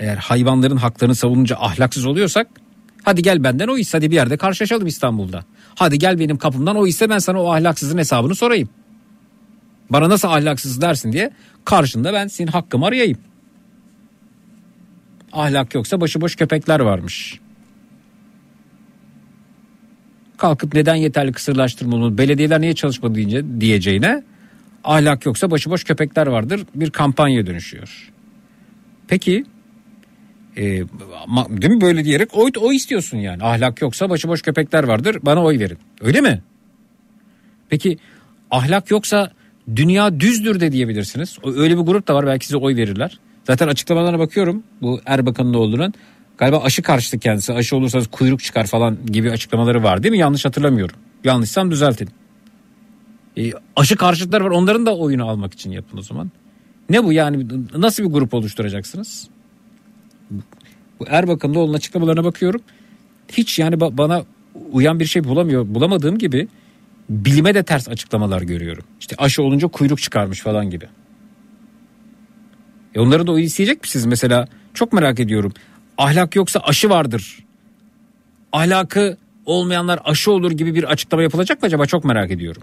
Eğer 0.00 0.16
hayvanların 0.16 0.76
haklarını 0.76 1.14
savununca 1.14 1.56
ahlaksız 1.56 2.06
oluyorsak 2.06 2.46
hadi 3.02 3.22
gel 3.22 3.44
benden 3.44 3.68
o 3.68 3.78
iste 3.78 3.98
hadi 3.98 4.10
bir 4.10 4.16
yerde 4.16 4.36
karşılaşalım 4.36 4.86
İstanbul'da. 4.86 5.44
Hadi 5.74 5.98
gel 5.98 6.18
benim 6.18 6.38
kapımdan 6.38 6.76
o 6.76 6.86
iste 6.86 7.10
ben 7.10 7.18
sana 7.18 7.42
o 7.42 7.52
ahlaksızın 7.52 7.98
hesabını 7.98 8.34
sorayım. 8.34 8.68
Bana 9.90 10.08
nasıl 10.08 10.28
ahlaksız 10.28 10.80
dersin 10.80 11.12
diye 11.12 11.30
karşında 11.64 12.12
ben 12.12 12.26
senin 12.26 12.50
hakkımı 12.50 12.86
arayayım. 12.86 13.18
Ahlak 15.32 15.74
yoksa 15.74 16.00
başıboş 16.00 16.36
köpekler 16.36 16.80
varmış. 16.80 17.40
Kalkıp 20.36 20.74
neden 20.74 20.94
yeterli 20.94 21.32
kısırlaştırmalı 21.32 22.18
belediyeler 22.18 22.60
niye 22.60 22.74
çalışmadı 22.74 23.14
deyince 23.14 23.60
diyeceğine 23.60 24.22
ahlak 24.84 25.26
yoksa 25.26 25.50
başıboş 25.50 25.84
köpekler 25.84 26.26
vardır 26.26 26.66
bir 26.74 26.90
kampanya 26.90 27.46
dönüşüyor. 27.46 28.12
Peki 29.08 29.44
e, 30.56 30.62
değil 31.48 31.74
mi 31.74 31.80
böyle 31.80 32.04
diyerek 32.04 32.28
oy, 32.36 32.50
oy 32.60 32.76
istiyorsun 32.76 33.18
yani 33.18 33.42
ahlak 33.44 33.82
yoksa 33.82 34.10
başıboş 34.10 34.42
köpekler 34.42 34.84
vardır 34.84 35.18
bana 35.22 35.44
oy 35.44 35.58
verin 35.58 35.78
öyle 36.00 36.20
mi? 36.20 36.42
Peki 37.68 37.98
ahlak 38.50 38.90
yoksa 38.90 39.32
dünya 39.76 40.20
düzdür 40.20 40.60
de 40.60 40.72
diyebilirsiniz. 40.72 41.38
Öyle 41.44 41.78
bir 41.78 41.82
grup 41.82 42.08
da 42.08 42.14
var 42.14 42.26
belki 42.26 42.46
size 42.46 42.56
oy 42.56 42.76
verirler. 42.76 43.18
Zaten 43.44 43.68
açıklamalarına 43.68 44.18
bakıyorum 44.18 44.62
bu 44.82 45.00
Erbakan'ın 45.06 45.54
oğlunun. 45.54 45.94
Galiba 46.38 46.62
aşı 46.62 46.82
karşıtı 46.82 47.18
kendisi. 47.18 47.52
Aşı 47.52 47.76
olursanız 47.76 48.06
kuyruk 48.06 48.42
çıkar 48.42 48.66
falan 48.66 48.98
gibi 49.06 49.30
açıklamaları 49.30 49.82
var 49.82 50.02
değil 50.02 50.12
mi? 50.12 50.18
Yanlış 50.18 50.44
hatırlamıyorum. 50.44 50.96
Yanlışsam 51.24 51.70
düzeltin. 51.70 52.08
E, 53.36 53.50
aşı 53.76 53.96
karşıtlar 53.96 54.40
var 54.40 54.50
onların 54.50 54.86
da 54.86 54.96
oyunu 54.96 55.28
almak 55.28 55.52
için 55.52 55.70
yapın 55.70 55.98
o 55.98 56.02
zaman. 56.02 56.30
Ne 56.90 57.04
bu 57.04 57.12
yani 57.12 57.46
nasıl 57.76 58.04
bir 58.04 58.08
grup 58.08 58.34
oluşturacaksınız? 58.34 59.28
Bu 61.00 61.04
Erbakan'ın 61.08 61.54
oğlunun 61.54 61.74
açıklamalarına 61.74 62.24
bakıyorum. 62.24 62.60
Hiç 63.32 63.58
yani 63.58 63.74
ba- 63.74 63.98
bana 63.98 64.24
uyan 64.72 65.00
bir 65.00 65.04
şey 65.04 65.24
bulamıyor. 65.24 65.66
Bulamadığım 65.68 66.18
gibi 66.18 66.48
bilime 67.10 67.54
de 67.54 67.62
ters 67.62 67.88
açıklamalar 67.88 68.42
görüyorum. 68.42 68.84
İşte 69.00 69.16
aşı 69.18 69.42
olunca 69.42 69.68
kuyruk 69.68 70.02
çıkarmış 70.02 70.40
falan 70.40 70.70
gibi. 70.70 70.88
E 72.94 73.00
onları 73.00 73.26
da 73.26 73.40
isteyecek 73.40 73.82
misiniz 73.82 74.06
mesela? 74.06 74.48
Çok 74.74 74.92
merak 74.92 75.20
ediyorum. 75.20 75.52
Ahlak 75.98 76.36
yoksa 76.36 76.60
aşı 76.60 76.90
vardır. 76.90 77.38
Ahlakı 78.52 79.16
olmayanlar 79.46 80.00
aşı 80.04 80.32
olur 80.32 80.50
gibi 80.50 80.74
bir 80.74 80.84
açıklama 80.84 81.22
yapılacak 81.22 81.62
mı 81.62 81.66
acaba? 81.66 81.86
Çok 81.86 82.04
merak 82.04 82.30
ediyorum. 82.30 82.62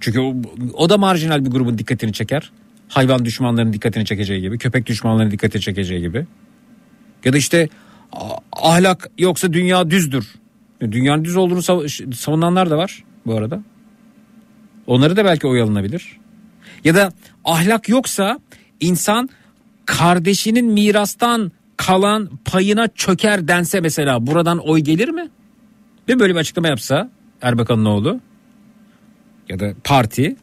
Çünkü 0.00 0.20
o, 0.20 0.34
o 0.74 0.88
da 0.90 0.98
marjinal 0.98 1.44
bir 1.44 1.50
grubun 1.50 1.78
dikkatini 1.78 2.12
çeker. 2.12 2.52
Hayvan 2.88 3.24
düşmanlarının 3.24 3.72
dikkatini 3.72 4.04
çekeceği 4.04 4.40
gibi, 4.40 4.58
köpek 4.58 4.86
düşmanlarının 4.86 5.30
dikkatini 5.30 5.62
çekeceği 5.62 6.00
gibi. 6.00 6.26
Ya 7.26 7.32
da 7.32 7.36
işte 7.36 7.68
ahlak 8.52 9.10
yoksa 9.18 9.52
dünya 9.52 9.90
düzdür. 9.90 10.34
Dünyanın 10.80 11.24
düz 11.24 11.36
olduğunu 11.36 11.58
sav- 11.58 12.14
savunanlar 12.14 12.70
da 12.70 12.78
var 12.78 13.04
bu 13.26 13.34
arada. 13.34 13.62
Onları 14.86 15.16
da 15.16 15.24
belki 15.24 15.46
oy 15.46 15.62
alınabilir. 15.62 16.18
Ya 16.84 16.94
da 16.94 17.12
ahlak 17.44 17.88
yoksa 17.88 18.38
insan 18.80 19.28
kardeşinin 19.86 20.66
mirastan 20.66 21.52
kalan 21.76 22.30
payına 22.44 22.88
çöker 22.88 23.48
dense 23.48 23.80
mesela 23.80 24.26
buradan 24.26 24.58
oy 24.58 24.80
gelir 24.80 25.08
mi? 25.08 25.28
Ve 26.08 26.18
böyle 26.18 26.34
bir 26.34 26.38
açıklama 26.40 26.68
yapsa 26.68 27.10
Erbakan'ın 27.42 27.84
oğlu 27.84 28.20
ya 29.48 29.60
da 29.60 29.74
parti 29.84 30.36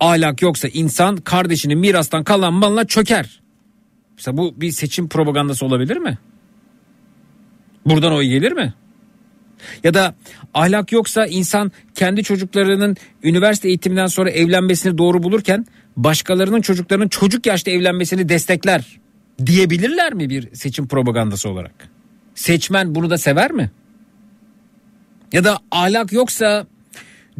ahlak 0.00 0.42
yoksa 0.42 0.68
insan 0.68 1.16
kardeşinin 1.16 1.78
mirastan 1.78 2.24
kalan 2.24 2.52
malına 2.54 2.84
çöker. 2.84 3.40
Mesela 4.16 4.36
bu 4.36 4.60
bir 4.60 4.70
seçim 4.70 5.08
propagandası 5.08 5.66
olabilir 5.66 5.96
mi? 5.96 6.18
Buradan 7.86 8.12
oy 8.12 8.26
gelir 8.26 8.52
mi? 8.52 8.74
Ya 9.84 9.94
da 9.94 10.14
ahlak 10.54 10.92
yoksa 10.92 11.26
insan 11.26 11.72
kendi 11.94 12.22
çocuklarının 12.22 12.96
üniversite 13.22 13.68
eğitiminden 13.68 14.06
sonra 14.06 14.30
evlenmesini 14.30 14.98
doğru 14.98 15.22
bulurken 15.22 15.66
başkalarının 15.96 16.60
çocuklarının 16.60 17.08
çocuk 17.08 17.46
yaşta 17.46 17.70
evlenmesini 17.70 18.28
destekler 18.28 19.00
diyebilirler 19.46 20.14
mi 20.14 20.30
bir 20.30 20.54
seçim 20.54 20.88
propagandası 20.88 21.48
olarak? 21.48 21.88
Seçmen 22.34 22.94
bunu 22.94 23.10
da 23.10 23.18
sever 23.18 23.52
mi? 23.52 23.70
Ya 25.32 25.44
da 25.44 25.58
ahlak 25.70 26.12
yoksa 26.12 26.66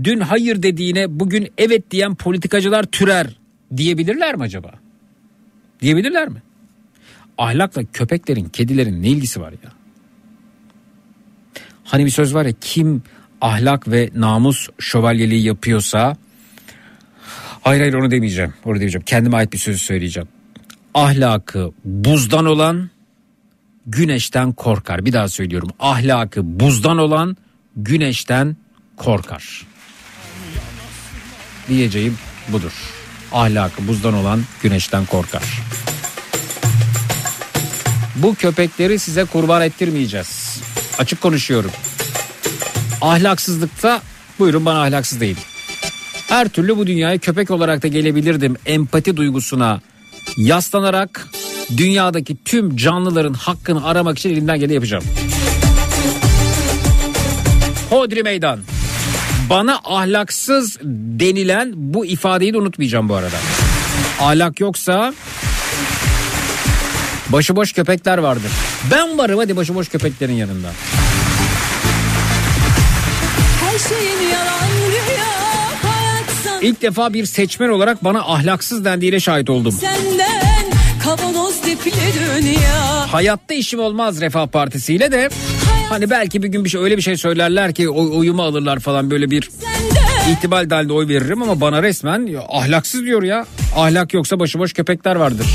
dün 0.04 0.20
hayır 0.20 0.62
dediğine 0.62 1.20
bugün 1.20 1.48
evet 1.58 1.90
diyen 1.90 2.14
politikacılar 2.14 2.84
türer 2.84 3.38
diyebilirler 3.76 4.36
mi 4.36 4.42
acaba? 4.42 4.72
Diyebilirler 5.80 6.28
mi? 6.28 6.42
Ahlakla 7.38 7.82
köpeklerin, 7.92 8.44
kedilerin 8.44 9.02
ne 9.02 9.08
ilgisi 9.08 9.40
var 9.40 9.52
ya? 9.52 9.72
Hani 11.84 12.04
bir 12.04 12.10
söz 12.10 12.34
var 12.34 12.46
ya 12.46 12.52
kim 12.60 13.02
ahlak 13.40 13.88
ve 13.88 14.10
namus 14.14 14.68
şövalyeliği 14.78 15.42
yapıyorsa 15.42 16.16
hayır 17.62 17.80
hayır 17.80 17.94
onu 17.94 18.10
demeyeceğim. 18.10 18.54
Onu 18.64 18.74
demeyeceğim. 18.74 19.04
Kendime 19.04 19.36
ait 19.36 19.52
bir 19.52 19.58
söz 19.58 19.82
söyleyeceğim. 19.82 20.28
Ahlakı 20.94 21.72
buzdan 21.84 22.46
olan 22.46 22.90
güneşten 23.86 24.52
korkar. 24.52 25.04
Bir 25.06 25.12
daha 25.12 25.28
söylüyorum. 25.28 25.70
Ahlakı 25.80 26.60
buzdan 26.60 26.98
olan 26.98 27.36
güneşten 27.76 28.56
korkar. 28.96 29.66
Diyeceğim 31.68 32.18
budur. 32.48 32.72
Ahlakı 33.32 33.88
buzdan 33.88 34.14
olan 34.14 34.42
güneşten 34.62 35.06
korkar. 35.06 35.42
Bu 38.16 38.34
köpekleri 38.34 38.98
size 38.98 39.24
kurban 39.24 39.62
ettirmeyeceğiz. 39.62 40.60
Açık 40.98 41.20
konuşuyorum. 41.20 41.70
Ahlaksızlıkta 43.00 44.02
buyurun 44.38 44.64
bana 44.64 44.82
ahlaksız 44.82 45.20
değil. 45.20 45.36
Her 46.28 46.48
türlü 46.48 46.76
bu 46.76 46.86
dünyaya 46.86 47.18
köpek 47.18 47.50
olarak 47.50 47.82
da 47.82 47.88
gelebilirdim. 47.88 48.56
Empati 48.66 49.16
duygusuna 49.16 49.80
yaslanarak 50.36 51.28
dünyadaki 51.76 52.36
tüm 52.44 52.76
canlıların 52.76 53.34
hakkını 53.34 53.86
aramak 53.86 54.18
için 54.18 54.30
elimden 54.30 54.58
geleni 54.58 54.74
yapacağım. 54.74 55.04
Hodri 57.90 58.22
meydan. 58.22 58.60
Bana 59.50 59.80
ahlaksız 59.84 60.78
denilen 61.20 61.72
bu 61.76 62.06
ifadeyi 62.06 62.52
de 62.52 62.58
unutmayacağım 62.58 63.08
bu 63.08 63.14
arada. 63.14 63.36
Ahlak 64.20 64.60
yoksa 64.60 65.14
başıboş 67.28 67.72
köpekler 67.72 68.18
vardır. 68.18 68.50
Ben 68.90 69.18
varım 69.18 69.38
hadi 69.38 69.56
başıboş 69.56 69.88
köpeklerin 69.88 70.32
yanında. 70.32 70.68
Yalan 74.32 74.74
İlk 76.62 76.82
defa 76.82 77.14
bir 77.14 77.26
seçmen 77.26 77.68
olarak 77.68 78.04
bana 78.04 78.18
ahlaksız 78.20 78.84
dendiğine 78.84 79.20
şahit 79.20 79.50
oldum. 79.50 79.72
senden 79.72 80.64
kavanoz 81.02 81.54
dünya 81.64 83.12
Hayatta 83.12 83.54
işim 83.54 83.80
olmaz 83.80 84.20
Refah 84.20 84.46
Partisi 84.46 84.94
ile 84.94 85.12
de 85.12 85.28
hani 85.88 86.10
belki 86.10 86.42
bir 86.42 86.48
gün 86.48 86.64
bir 86.64 86.70
şey 86.70 86.80
öyle 86.80 86.96
bir 86.96 87.02
şey 87.02 87.16
söylerler 87.16 87.74
ki 87.74 87.88
oy, 87.88 88.18
oyumu 88.18 88.42
alırlar 88.42 88.80
falan 88.80 89.10
böyle 89.10 89.30
bir 89.30 89.50
senden 89.60 90.32
ihtimal 90.32 90.70
dahilinde 90.70 90.92
oy 90.92 91.08
veririm 91.08 91.42
ama 91.42 91.60
bana 91.60 91.82
resmen 91.82 92.26
ya, 92.26 92.40
ahlaksız 92.48 93.02
diyor 93.04 93.22
ya. 93.22 93.46
Ahlak 93.76 94.14
yoksa 94.14 94.40
başıboş 94.40 94.72
köpekler 94.72 95.16
vardır. 95.16 95.46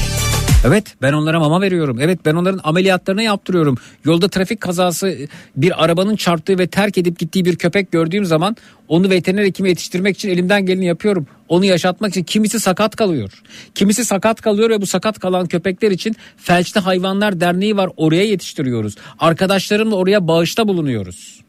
Evet 0.63 0.95
ben 1.01 1.13
onlara 1.13 1.39
mama 1.39 1.61
veriyorum. 1.61 1.97
Evet 2.01 2.19
ben 2.25 2.35
onların 2.35 2.59
ameliyatlarını 2.63 3.23
yaptırıyorum. 3.23 3.77
Yolda 4.05 4.27
trafik 4.29 4.61
kazası 4.61 5.17
bir 5.55 5.83
arabanın 5.83 6.15
çarptığı 6.15 6.59
ve 6.59 6.67
terk 6.67 6.97
edip 6.97 7.19
gittiği 7.19 7.45
bir 7.45 7.55
köpek 7.55 7.91
gördüğüm 7.91 8.25
zaman 8.25 8.55
onu 8.87 9.09
veteriner 9.09 9.43
hekime 9.43 9.69
yetiştirmek 9.69 10.15
için 10.15 10.29
elimden 10.29 10.65
geleni 10.65 10.85
yapıyorum. 10.85 11.27
Onu 11.47 11.65
yaşatmak 11.65 12.11
için 12.11 12.23
kimisi 12.23 12.59
sakat 12.59 12.95
kalıyor. 12.95 13.41
Kimisi 13.75 14.05
sakat 14.05 14.41
kalıyor 14.41 14.69
ve 14.69 14.81
bu 14.81 14.85
sakat 14.85 15.19
kalan 15.19 15.47
köpekler 15.47 15.91
için 15.91 16.15
Felçli 16.37 16.79
Hayvanlar 16.79 17.39
Derneği 17.39 17.77
var 17.77 17.89
oraya 17.97 18.23
yetiştiriyoruz. 18.23 18.95
Arkadaşlarımla 19.19 19.95
oraya 19.95 20.27
bağışta 20.27 20.67
bulunuyoruz 20.67 21.39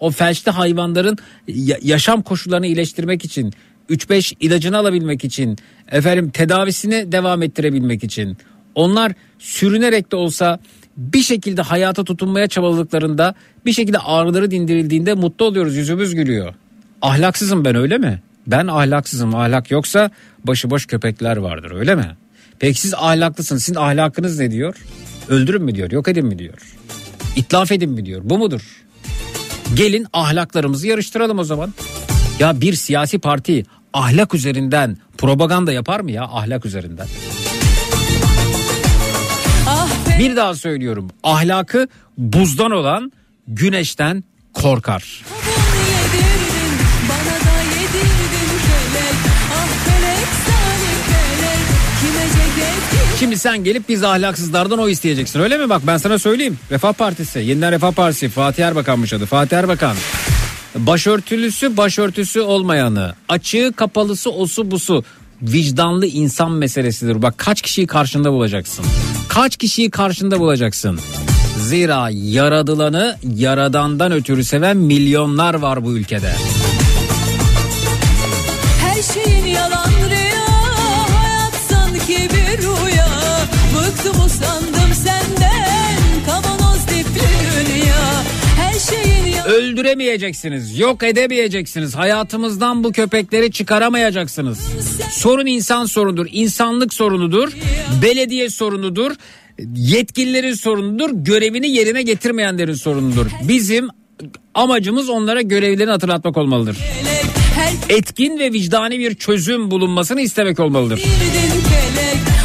o 0.00 0.10
felçli 0.10 0.50
hayvanların 0.50 1.18
ya- 1.48 1.78
yaşam 1.82 2.22
koşullarını 2.22 2.66
iyileştirmek 2.66 3.24
için 3.24 3.52
3-5 3.90 4.34
ilacını 4.40 4.78
alabilmek 4.78 5.24
için 5.24 5.58
efendim 5.90 6.30
tedavisini 6.30 7.12
devam 7.12 7.42
ettirebilmek 7.42 8.04
için 8.04 8.36
onlar 8.74 9.12
sürünerek 9.38 10.12
de 10.12 10.16
olsa 10.16 10.58
bir 10.96 11.22
şekilde 11.22 11.62
hayata 11.62 12.04
tutunmaya 12.04 12.46
çabaladıklarında 12.46 13.34
bir 13.66 13.72
şekilde 13.72 13.98
ağrıları 13.98 14.50
dindirildiğinde 14.50 15.14
mutlu 15.14 15.44
oluyoruz 15.44 15.76
yüzümüz 15.76 16.14
gülüyor. 16.14 16.54
Ahlaksızım 17.02 17.64
ben 17.64 17.76
öyle 17.76 17.98
mi? 17.98 18.22
Ben 18.46 18.66
ahlaksızım 18.66 19.34
ahlak 19.34 19.70
yoksa 19.70 20.10
başıboş 20.44 20.86
köpekler 20.86 21.36
vardır 21.36 21.70
öyle 21.70 21.94
mi? 21.94 22.16
Peki 22.58 22.80
siz 22.80 22.94
ahlaklısınız 22.94 23.64
sizin 23.64 23.78
ahlakınız 23.78 24.38
ne 24.38 24.50
diyor? 24.50 24.76
Öldürün 25.28 25.62
mü 25.62 25.74
diyor 25.74 25.90
yok 25.90 26.08
edin 26.08 26.26
mi 26.26 26.38
diyor? 26.38 26.76
İtlaf 27.36 27.72
edin 27.72 27.90
mi 27.90 28.06
diyor 28.06 28.20
bu 28.24 28.38
mudur? 28.38 28.84
Gelin 29.74 30.06
ahlaklarımızı 30.12 30.86
yarıştıralım 30.86 31.38
o 31.38 31.44
zaman. 31.44 31.74
Ya 32.38 32.60
bir 32.60 32.72
siyasi 32.72 33.18
parti 33.18 33.64
ahlak 33.92 34.34
üzerinden 34.34 34.96
propaganda 35.18 35.72
yapar 35.72 36.00
mı 36.00 36.10
ya 36.10 36.22
ahlak 36.22 36.66
üzerinden? 36.66 37.06
Bir 40.18 40.36
daha 40.36 40.54
söylüyorum. 40.54 41.10
Ahlakı 41.22 41.88
buzdan 42.18 42.70
olan 42.70 43.12
güneşten 43.48 44.24
korkar. 44.54 45.22
Ah? 49.52 49.70
Şimdi 53.18 53.38
sen 53.38 53.64
gelip 53.64 53.88
biz 53.88 54.04
ahlaksızlardan 54.04 54.78
o 54.78 54.88
isteyeceksin 54.88 55.40
öyle 55.40 55.58
mi? 55.58 55.68
Bak 55.68 55.82
ben 55.86 55.96
sana 55.96 56.18
söyleyeyim. 56.18 56.58
Refah 56.70 56.92
Partisi, 56.92 57.38
yeniden 57.38 57.72
Refah 57.72 57.92
Partisi, 57.92 58.28
Fatih 58.28 58.66
Erbakan'mış 58.66 59.12
adı. 59.12 59.26
Fatih 59.26 59.56
Erbakan. 59.58 59.96
Başörtülüsü, 60.76 61.76
başörtüsü 61.76 62.40
olmayanı, 62.40 63.14
açığı, 63.28 63.72
kapalısı, 63.76 64.30
osu, 64.30 64.70
busu. 64.70 65.04
Vicdanlı 65.42 66.06
insan 66.06 66.52
meselesidir. 66.52 67.22
Bak 67.22 67.38
kaç 67.38 67.62
kişiyi 67.62 67.86
karşında 67.86 68.32
bulacaksın. 68.32 68.84
Kaç 69.28 69.56
kişiyi 69.56 69.90
karşında 69.90 70.40
bulacaksın. 70.40 71.00
Zira 71.58 72.08
yaradılanı 72.12 73.16
yaradandan 73.36 74.12
ötürü 74.12 74.44
seven 74.44 74.76
milyonlar 74.76 75.54
var 75.54 75.84
bu 75.84 75.92
ülkede. 75.92 76.34
Her 78.80 79.02
şeyin 79.02 79.46
yalan 79.46 79.90
rüya, 80.10 80.46
hayat 81.16 81.54
sanki 81.70 82.28
bir 82.30 82.58
rüya. 82.62 83.08
Bıktım 83.74 84.24
usandım 84.24 84.79
Öldüremeyeceksiniz, 89.80 90.78
yok 90.78 91.02
edemeyeceksiniz. 91.02 91.94
Hayatımızdan 91.94 92.84
bu 92.84 92.92
köpekleri 92.92 93.52
çıkaramayacaksınız. 93.52 94.58
Sorun 95.10 95.46
insan 95.46 95.84
sorunudur, 95.84 96.26
insanlık 96.32 96.94
sorunudur, 96.94 97.52
belediye 98.02 98.50
sorunudur, 98.50 99.12
yetkililerin 99.74 100.54
sorunudur, 100.54 101.10
görevini 101.12 101.70
yerine 101.70 102.02
getirmeyenlerin 102.02 102.74
sorunudur. 102.74 103.26
Bizim 103.48 103.88
amacımız 104.54 105.08
onlara 105.08 105.40
görevlerini 105.42 105.90
hatırlatmak 105.90 106.36
olmalıdır. 106.36 106.76
Etkin 107.88 108.38
ve 108.38 108.52
vicdani 108.52 108.98
bir 108.98 109.14
çözüm 109.14 109.70
bulunmasını 109.70 110.20
istemek 110.20 110.60
olmalıdır. 110.60 111.02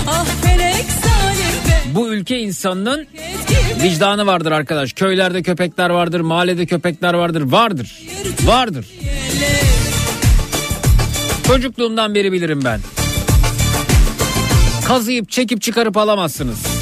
Ah 0.07 0.25
felek, 0.43 0.64
Bu 1.95 2.07
ülke 2.07 2.39
insanının 2.39 3.07
vicdanı 3.83 4.25
vardır 4.25 4.51
arkadaş. 4.51 4.93
Köylerde 4.93 5.43
köpekler 5.43 5.89
vardır, 5.89 6.19
mahallede 6.19 6.65
köpekler 6.65 7.13
vardır. 7.13 7.41
Vardır. 7.41 8.01
Vardır. 8.45 8.85
Çocukluğumdan 11.47 12.15
beri 12.15 12.31
bilirim 12.31 12.61
ben. 12.65 12.79
Kazıyıp 14.87 15.29
çekip 15.29 15.61
çıkarıp 15.61 15.97
alamazsınız. 15.97 16.74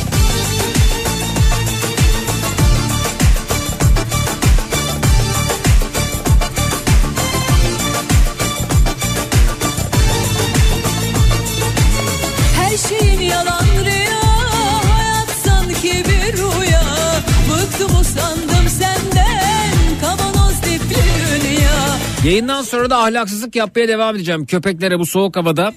Yayından 22.25 22.61
sonra 22.61 22.89
da 22.89 22.97
ahlaksızlık 22.97 23.55
yapmaya 23.55 23.87
devam 23.87 24.15
edeceğim. 24.15 24.45
Köpeklere 24.45 24.99
bu 24.99 25.05
soğuk 25.05 25.35
havada 25.35 25.73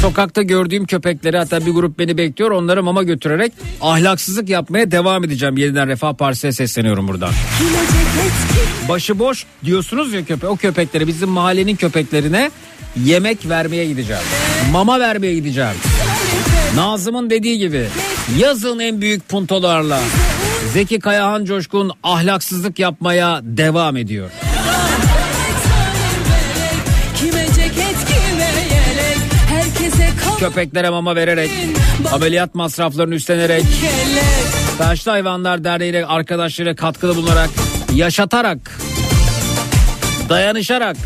sokakta 0.00 0.42
gördüğüm 0.42 0.86
köpekleri 0.86 1.38
hatta 1.38 1.66
bir 1.66 1.70
grup 1.70 1.98
beni 1.98 2.18
bekliyor. 2.18 2.50
Onları 2.50 2.82
mama 2.82 3.02
götürerek 3.02 3.52
ahlaksızlık 3.80 4.48
yapmaya 4.48 4.90
devam 4.90 5.24
edeceğim. 5.24 5.56
Yeniden 5.56 5.88
Refah 5.88 6.12
Partisi'ne 6.12 6.52
sesleniyorum 6.52 7.08
buradan. 7.08 7.30
Başıboş 8.88 9.46
diyorsunuz 9.64 10.12
ya 10.12 10.24
köpek. 10.24 10.50
O 10.50 10.56
köpekleri 10.56 11.06
bizim 11.06 11.28
mahallenin 11.28 11.76
köpeklerine 11.76 12.50
yemek 13.04 13.48
vermeye 13.48 13.86
gideceğim. 13.86 14.22
Mama 14.72 15.00
vermeye 15.00 15.34
gideceğim. 15.34 15.74
Nazım'ın 16.74 17.30
dediği 17.30 17.58
gibi 17.58 17.86
yazın 18.38 18.78
en 18.78 19.00
büyük 19.00 19.28
puntolarla 19.28 20.00
Zeki 20.72 20.98
Kayahan 20.98 21.44
Coşkun 21.44 21.92
ahlaksızlık 22.02 22.78
yapmaya 22.78 23.40
devam 23.42 23.96
ediyor. 23.96 24.30
Köpeklere 30.40 30.90
mama 30.90 31.16
vererek, 31.16 31.50
ameliyat 32.12 32.54
masraflarını 32.54 33.14
üstlenerek, 33.14 33.64
Taşlı 34.78 35.10
Hayvanlar 35.10 35.64
Derneği'yle 35.64 36.06
arkadaşları 36.06 36.76
katkıda 36.76 37.16
bulunarak, 37.16 37.50
yaşatarak, 37.94 38.78
dayanışarak 40.28 40.96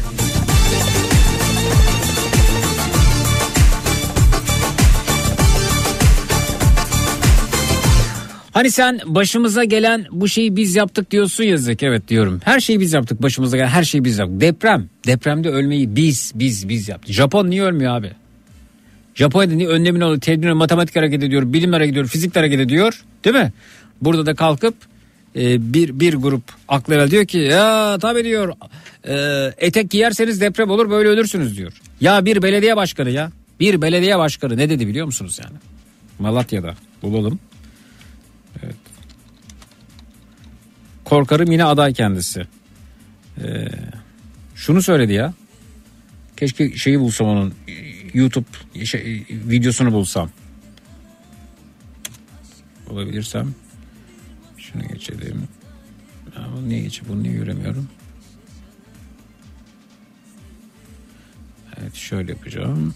Hani 8.52 8.70
sen 8.70 9.00
başımıza 9.06 9.64
gelen 9.64 10.06
bu 10.10 10.28
şeyi 10.28 10.56
biz 10.56 10.76
yaptık 10.76 11.10
diyorsun 11.10 11.44
yazık 11.44 11.82
evet 11.82 12.09
diyorum. 12.09 12.40
Her 12.44 12.60
şeyi 12.60 12.80
biz 12.80 12.92
yaptık 12.92 13.22
başımıza 13.22 13.56
gelen 13.56 13.68
her 13.68 13.84
şeyi 13.84 14.04
biz 14.04 14.18
yaptık. 14.18 14.40
Deprem 14.40 14.88
depremde 15.06 15.48
ölmeyi 15.48 15.96
biz 15.96 16.32
biz 16.34 16.68
biz 16.68 16.88
yaptık. 16.88 17.14
Japon 17.14 17.50
niye 17.50 17.62
ölmüyor 17.62 17.96
abi? 17.96 18.10
Japonya'da 19.14 19.55
niye 19.55 19.68
önlemini 19.68 20.05
alıyor, 20.05 20.20
tedbirini 20.20 20.55
matematik 20.55 20.97
hareket 20.97 21.22
ediyor, 21.22 21.52
bilim 21.52 21.72
hareket 21.72 21.93
ediyor, 21.93 22.06
fizik 22.06 22.36
hareket 22.36 22.60
ediyor. 22.60 23.05
Değil 23.24 23.36
mi? 23.36 23.52
Burada 24.02 24.26
da 24.26 24.34
kalkıp 24.34 24.74
e, 25.36 25.72
bir 25.74 26.01
bir 26.01 26.14
grup 26.14 26.43
aklı 26.68 26.94
evvel 26.94 27.10
diyor 27.10 27.26
ki 27.26 27.39
ya 27.39 27.98
tabii 28.01 28.24
diyor 28.24 28.52
e, 29.09 29.14
etek 29.59 29.90
giyerseniz 29.90 30.40
deprem 30.40 30.70
olur 30.70 30.90
böyle 30.90 31.09
ölürsünüz 31.09 31.56
diyor. 31.56 31.72
Ya 32.01 32.24
bir 32.24 32.43
belediye 32.43 32.76
başkanı 32.76 33.10
ya 33.10 33.30
bir 33.60 33.82
belediye 33.82 34.18
başkanı 34.18 34.56
ne 34.56 34.70
dedi 34.70 34.86
biliyor 34.86 35.06
musunuz 35.06 35.40
yani? 35.44 35.56
Malatya'da 36.18 36.74
bulalım. 37.02 37.39
Evet. 38.62 38.76
Korkarım 41.05 41.52
yine 41.52 41.64
aday 41.64 41.94
kendisi. 41.94 42.47
Ee, 43.39 43.68
şunu 44.55 44.82
söyledi 44.82 45.12
ya. 45.12 45.34
Keşke 46.36 46.76
şeyi 46.76 47.01
bulsam 47.01 47.26
onun 47.26 47.55
YouTube 48.14 48.47
şey, 48.84 49.26
videosunu 49.30 49.93
bulsam. 49.93 50.30
Bulabilirsem. 52.89 53.55
Şunu 54.56 54.89
geçelim. 54.89 55.48
Ya 56.36 56.48
bunu 56.56 56.68
niye 56.68 56.80
geçeyim? 56.80 57.12
Bunu 57.12 57.22
niye 57.22 57.34
göremiyorum? 57.34 57.89
Evet 61.80 61.94
şöyle 61.94 62.32
yapacağım. 62.32 62.94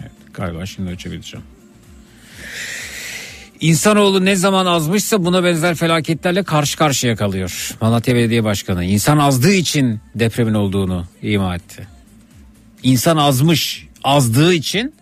Evet 0.00 0.12
galiba 0.34 0.66
şimdi 0.66 0.90
açabileceğim. 0.90 1.46
İnsanoğlu 3.60 4.24
ne 4.24 4.36
zaman 4.36 4.66
azmışsa 4.66 5.24
buna 5.24 5.44
benzer 5.44 5.74
felaketlerle 5.74 6.42
karşı 6.42 6.78
karşıya 6.78 7.16
kalıyor. 7.16 7.76
Malatya 7.80 8.14
Belediye 8.14 8.44
Başkanı 8.44 8.84
insan 8.84 9.18
azdığı 9.18 9.52
için 9.52 10.00
depremin 10.14 10.54
olduğunu 10.54 11.06
ima 11.22 11.54
etti. 11.54 11.86
İnsan 12.82 13.16
azmış, 13.16 13.86
azdığı 14.04 14.54
için 14.54 14.94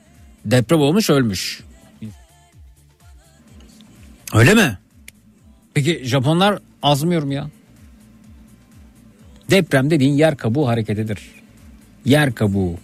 deprem 0.44 0.80
olmuş 0.80 1.10
ölmüş. 1.10 1.60
Öyle 4.34 4.54
mi? 4.54 4.78
Peki 5.74 6.00
Japonlar 6.04 6.58
azmıyor 6.82 7.22
mu 7.22 7.32
ya? 7.32 7.50
Deprem 9.50 9.90
dediğin 9.90 10.12
yer 10.12 10.36
kabuğu 10.36 10.68
hareketidir. 10.68 11.18
Yer 12.04 12.34
kabuğu. 12.34 12.78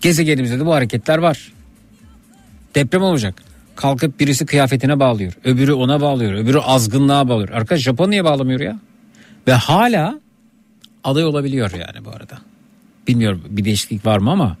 Gezegenimizde 0.00 0.60
de 0.60 0.66
bu 0.66 0.74
hareketler 0.74 1.18
var. 1.18 1.52
Deprem 2.74 3.02
olacak. 3.02 3.53
Kalkıp 3.76 4.20
birisi 4.20 4.46
kıyafetine 4.46 5.00
bağlıyor. 5.00 5.32
Öbürü 5.44 5.72
ona 5.72 6.00
bağlıyor. 6.00 6.32
Öbürü 6.32 6.58
azgınlığa 6.58 7.28
bağlıyor. 7.28 7.48
Arkadaş 7.48 7.80
Japon 7.80 8.10
niye 8.10 8.24
bağlamıyor 8.24 8.60
ya? 8.60 8.78
Ve 9.46 9.52
hala 9.52 10.20
aday 11.04 11.24
olabiliyor 11.24 11.70
yani 11.72 12.04
bu 12.04 12.10
arada. 12.10 12.38
Bilmiyorum 13.08 13.42
bir 13.50 13.64
değişiklik 13.64 14.06
var 14.06 14.18
mı 14.18 14.30
ama 14.30 14.56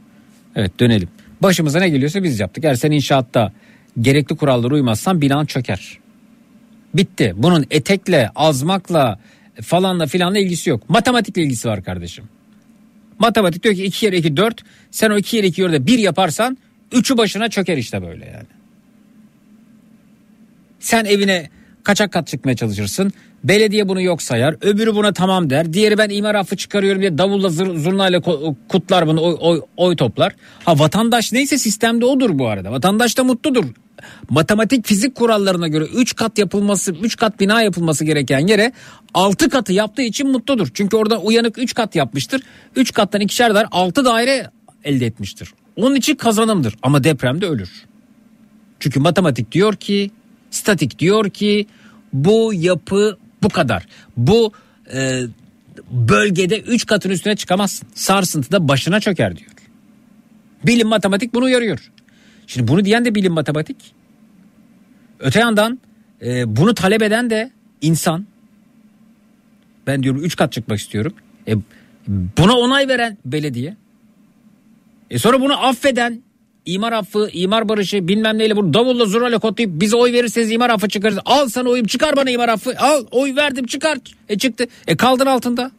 evet 0.56 0.80
dönelim. 0.80 1.08
Başımıza 1.42 1.78
ne 1.78 1.88
geliyorsa 1.88 2.22
biz 2.22 2.40
yaptık. 2.40 2.64
Eğer 2.64 2.74
sen 2.74 2.90
inşaatta 2.90 3.52
gerekli 4.00 4.36
kurallara 4.36 4.74
uymazsan 4.74 5.20
binan 5.20 5.44
çöker. 5.44 5.98
Bitti. 6.94 7.34
Bunun 7.36 7.66
etekle, 7.70 8.30
azmakla 8.34 9.18
falanla 9.62 10.06
filanla 10.06 10.38
ilgisi 10.38 10.70
yok. 10.70 10.90
Matematikle 10.90 11.42
ilgisi 11.42 11.68
var 11.68 11.84
kardeşim. 11.84 12.24
Matematik 13.18 13.62
diyor 13.62 13.74
ki 13.74 13.84
2 13.84 14.00
kere 14.00 14.16
2 14.16 14.36
4. 14.36 14.62
Sen 14.90 15.10
o 15.10 15.16
2 15.16 15.30
kere 15.30 15.46
2 15.46 15.62
4'e 15.62 15.86
1 15.86 15.98
yaparsan 15.98 16.58
3'ü 16.92 17.16
başına 17.16 17.48
çöker 17.48 17.76
işte 17.76 18.02
böyle 18.02 18.24
yani. 18.26 18.63
Sen 20.84 21.04
evine 21.04 21.48
kaçak 21.84 22.12
kat 22.12 22.26
çıkmaya 22.26 22.56
çalışırsın. 22.56 23.12
Belediye 23.44 23.88
bunu 23.88 24.00
yok 24.00 24.22
sayar. 24.22 24.56
Öbürü 24.60 24.94
buna 24.94 25.12
tamam 25.12 25.50
der. 25.50 25.72
Diğeri 25.72 25.98
ben 25.98 26.08
imar 26.08 26.34
affı 26.34 26.56
çıkarıyorum 26.56 27.00
diye 27.00 27.18
davulla 27.18 27.48
zır, 27.48 27.76
zurnayla 27.76 28.20
kutlar 28.68 29.06
bunu 29.06 29.22
oy, 29.22 29.36
oy, 29.40 29.60
oy 29.76 29.96
toplar. 29.96 30.34
Ha 30.64 30.78
vatandaş 30.78 31.32
neyse 31.32 31.58
sistemde 31.58 32.04
odur 32.04 32.38
bu 32.38 32.48
arada. 32.48 32.72
Vatandaş 32.72 33.18
da 33.18 33.24
mutludur. 33.24 33.64
Matematik 34.30 34.86
fizik 34.86 35.14
kurallarına 35.14 35.68
göre 35.68 35.84
3 35.84 36.16
kat 36.16 36.38
yapılması 36.38 36.92
3 36.92 37.16
kat 37.16 37.40
bina 37.40 37.62
yapılması 37.62 38.04
gereken 38.04 38.46
yere 38.46 38.72
6 39.14 39.48
katı 39.48 39.72
yaptığı 39.72 40.02
için 40.02 40.28
mutludur. 40.30 40.68
Çünkü 40.74 40.96
orada 40.96 41.18
uyanık 41.20 41.58
3 41.58 41.74
kat 41.74 41.96
yapmıştır. 41.96 42.42
3 42.76 42.92
kattan 42.92 43.20
ikişer 43.20 43.54
daire 43.54 43.68
6 43.70 44.04
daire 44.04 44.50
elde 44.84 45.06
etmiştir. 45.06 45.54
Onun 45.76 45.94
için 45.94 46.14
kazanımdır 46.14 46.74
ama 46.82 47.04
depremde 47.04 47.46
ölür. 47.46 47.70
Çünkü 48.80 49.00
matematik 49.00 49.52
diyor 49.52 49.74
ki, 49.74 50.10
statik 50.54 50.98
diyor 50.98 51.30
ki 51.30 51.66
bu 52.12 52.54
yapı 52.54 53.18
bu 53.42 53.48
kadar. 53.48 53.86
Bu 54.16 54.52
e, 54.94 55.22
bölgede 55.90 56.60
3 56.60 56.86
katın 56.86 57.10
üstüne 57.10 57.36
çıkamazsın. 57.36 57.88
Sarsıntıda 57.94 58.68
başına 58.68 59.00
çöker 59.00 59.36
diyor. 59.36 59.50
Bilim 60.66 60.88
matematik 60.88 61.34
bunu 61.34 61.44
uyarıyor. 61.44 61.90
Şimdi 62.46 62.68
bunu 62.68 62.84
diyen 62.84 63.04
de 63.04 63.14
bilim 63.14 63.32
matematik. 63.32 63.76
Öte 65.18 65.40
yandan 65.40 65.78
e, 66.22 66.56
bunu 66.56 66.74
talep 66.74 67.02
eden 67.02 67.30
de 67.30 67.50
insan. 67.80 68.26
Ben 69.86 70.02
diyorum 70.02 70.24
3 70.24 70.36
kat 70.36 70.52
çıkmak 70.52 70.78
istiyorum. 70.78 71.12
E, 71.48 71.54
buna 72.38 72.58
onay 72.58 72.88
veren 72.88 73.18
belediye. 73.24 73.76
E 75.10 75.18
sonra 75.18 75.40
bunu 75.40 75.66
affeden 75.66 76.22
imar 76.66 76.92
affı, 76.92 77.30
imar 77.32 77.68
barışı 77.68 78.08
bilmem 78.08 78.38
neyle 78.38 78.56
bunu 78.56 78.74
davulla 78.74 79.06
zurayla 79.06 79.38
kodlayıp 79.38 79.80
bize 79.80 79.96
oy 79.96 80.12
verirseniz 80.12 80.50
imar 80.50 80.70
affı 80.70 80.88
çıkarız. 80.88 81.18
Al 81.24 81.48
sana 81.48 81.68
oyum 81.68 81.86
çıkar 81.86 82.16
bana 82.16 82.30
imar 82.30 82.48
affı. 82.48 82.74
Al 82.78 83.04
oy 83.10 83.36
verdim 83.36 83.66
çıkar. 83.66 83.98
E 84.28 84.38
çıktı. 84.38 84.66
E 84.86 84.96
kaldın 84.96 85.26
altında. 85.26 85.70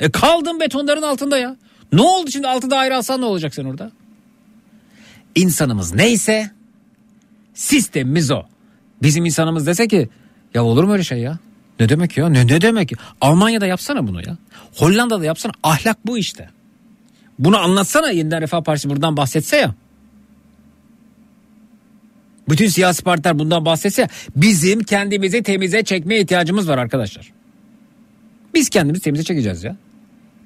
E 0.00 0.10
kaldın 0.10 0.60
betonların 0.60 1.02
altında 1.02 1.38
ya. 1.38 1.56
Ne 1.92 2.02
oldu 2.02 2.30
şimdi 2.30 2.48
altı 2.48 2.70
daire 2.70 2.94
alsan 2.94 3.20
ne 3.20 3.24
olacak 3.24 3.54
sen 3.54 3.64
orada? 3.64 3.90
İnsanımız 5.34 5.94
neyse 5.94 6.50
sistemimiz 7.54 8.30
o. 8.30 8.42
Bizim 9.02 9.24
insanımız 9.24 9.66
dese 9.66 9.88
ki 9.88 10.08
ya 10.54 10.64
olur 10.64 10.84
mu 10.84 10.92
öyle 10.92 11.04
şey 11.04 11.18
ya? 11.18 11.38
Ne 11.80 11.88
demek 11.88 12.16
ya? 12.16 12.28
Ne, 12.28 12.46
ne 12.46 12.60
demek? 12.60 12.92
Almanya'da 13.20 13.66
yapsana 13.66 14.06
bunu 14.06 14.20
ya. 14.26 14.36
Hollanda'da 14.76 15.24
yapsana. 15.24 15.52
Ahlak 15.62 16.06
bu 16.06 16.18
işte. 16.18 16.48
Bunu 17.38 17.58
anlatsana 17.58 18.10
yeniden 18.10 18.42
Refah 18.42 18.62
Partisi 18.62 18.90
buradan 18.90 19.16
bahsetse 19.16 19.56
ya. 19.56 19.74
Bütün 22.48 22.68
siyasi 22.68 23.02
partiler 23.02 23.38
bundan 23.38 23.64
bahsetse. 23.64 24.08
Bizim 24.36 24.82
kendimizi 24.82 25.42
temize 25.42 25.84
çekmeye 25.84 26.20
ihtiyacımız 26.20 26.68
var 26.68 26.78
arkadaşlar. 26.78 27.32
Biz 28.54 28.68
kendimizi 28.68 29.04
temize 29.04 29.24
çekeceğiz 29.24 29.64
ya. 29.64 29.76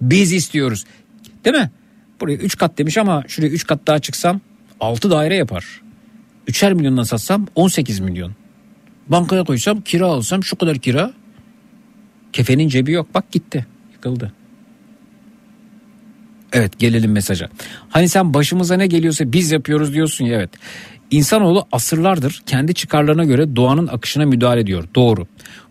Biz 0.01 0.33
istiyoruz. 0.33 0.85
Değil 1.45 1.57
mi? 1.57 1.71
Buraya 2.21 2.37
3 2.37 2.57
kat 2.57 2.79
demiş 2.79 2.99
ama 2.99 3.25
şuraya 3.29 3.49
3 3.49 3.67
kat 3.67 3.81
daha 3.87 3.99
çıksam 3.99 4.41
6 4.81 5.11
daire 5.11 5.37
yapar. 5.37 5.81
3'er 6.49 6.75
milyondan 6.75 7.03
satsam 7.03 7.47
18 7.55 8.01
milyon. 8.01 8.33
Bankaya 9.09 9.45
koysam 9.45 9.81
kira 9.81 10.07
alsam 10.07 10.45
şu 10.45 10.57
kadar 10.57 10.79
kira. 10.79 11.13
Kefenin 12.33 12.69
cebi 12.69 12.93
yok 12.93 13.15
bak 13.15 13.33
gitti 13.33 13.67
yıkıldı. 13.93 14.33
Evet 16.53 16.79
gelelim 16.79 17.13
mesaja. 17.13 17.49
Hani 17.89 18.09
sen 18.09 18.35
başımıza 18.35 18.77
ne 18.77 18.87
geliyorsa 18.87 19.33
biz 19.33 19.53
yapıyoruz 19.53 19.95
diyorsun 19.95 20.25
ya 20.25 20.37
evet. 20.37 20.51
İnsanoğlu 21.11 21.67
asırlardır 21.73 22.43
kendi 22.47 22.75
çıkarlarına 22.75 23.25
göre 23.25 23.57
doğanın 23.57 23.87
akışına 23.87 24.27
müdahale 24.27 24.61
ediyor. 24.61 24.85
Doğru. 24.95 25.27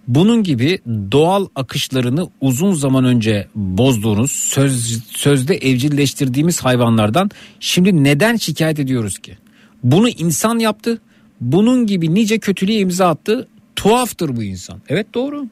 Bunun 0.07 0.43
gibi 0.43 0.79
doğal 1.11 1.47
akışlarını 1.55 2.29
uzun 2.41 2.73
zaman 2.73 3.05
önce 3.05 3.47
bozduğunuz, 3.55 4.31
söz, 4.31 5.03
sözde 5.03 5.55
evcilleştirdiğimiz 5.55 6.59
hayvanlardan 6.59 7.31
şimdi 7.59 8.03
neden 8.03 8.35
şikayet 8.35 8.79
ediyoruz 8.79 9.17
ki? 9.17 9.37
Bunu 9.83 10.09
insan 10.09 10.59
yaptı. 10.59 11.01
Bunun 11.41 11.85
gibi 11.85 12.13
nice 12.13 12.39
kötülüğe 12.39 12.79
imza 12.79 13.07
attı. 13.07 13.47
Tuhaftır 13.75 14.35
bu 14.35 14.43
insan. 14.43 14.81
Evet 14.89 15.13
doğru. 15.13 15.47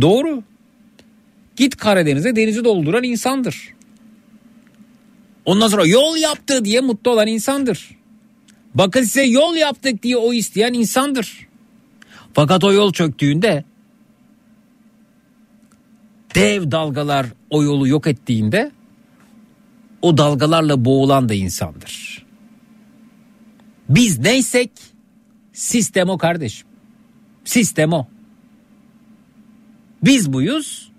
Doğru. 0.00 0.42
Git 1.56 1.76
Karadeniz'e 1.76 2.36
denizi 2.36 2.64
dolduran 2.64 3.02
insandır. 3.04 3.74
Ondan 5.44 5.68
sonra 5.68 5.86
yol 5.86 6.16
yaptı 6.16 6.64
diye 6.64 6.80
mutlu 6.80 7.10
olan 7.10 7.26
insandır. 7.26 7.99
Bakın 8.74 9.02
size 9.02 9.24
yol 9.24 9.56
yaptık 9.56 10.02
diye 10.02 10.16
o 10.16 10.32
isteyen 10.32 10.72
insandır. 10.72 11.48
Fakat 12.34 12.64
o 12.64 12.72
yol 12.72 12.92
çöktüğünde 12.92 13.64
dev 16.34 16.70
dalgalar 16.70 17.26
o 17.50 17.62
yolu 17.62 17.88
yok 17.88 18.06
ettiğinde 18.06 18.72
o 20.02 20.18
dalgalarla 20.18 20.84
boğulan 20.84 21.28
da 21.28 21.34
insandır. 21.34 22.26
Biz 23.88 24.18
neysek 24.18 24.70
sistem 25.52 26.08
o 26.08 26.18
kardeşim. 26.18 26.68
Sistem 27.44 27.92
o. 27.92 28.06
Biz 30.02 30.32
buyuz. 30.32 30.90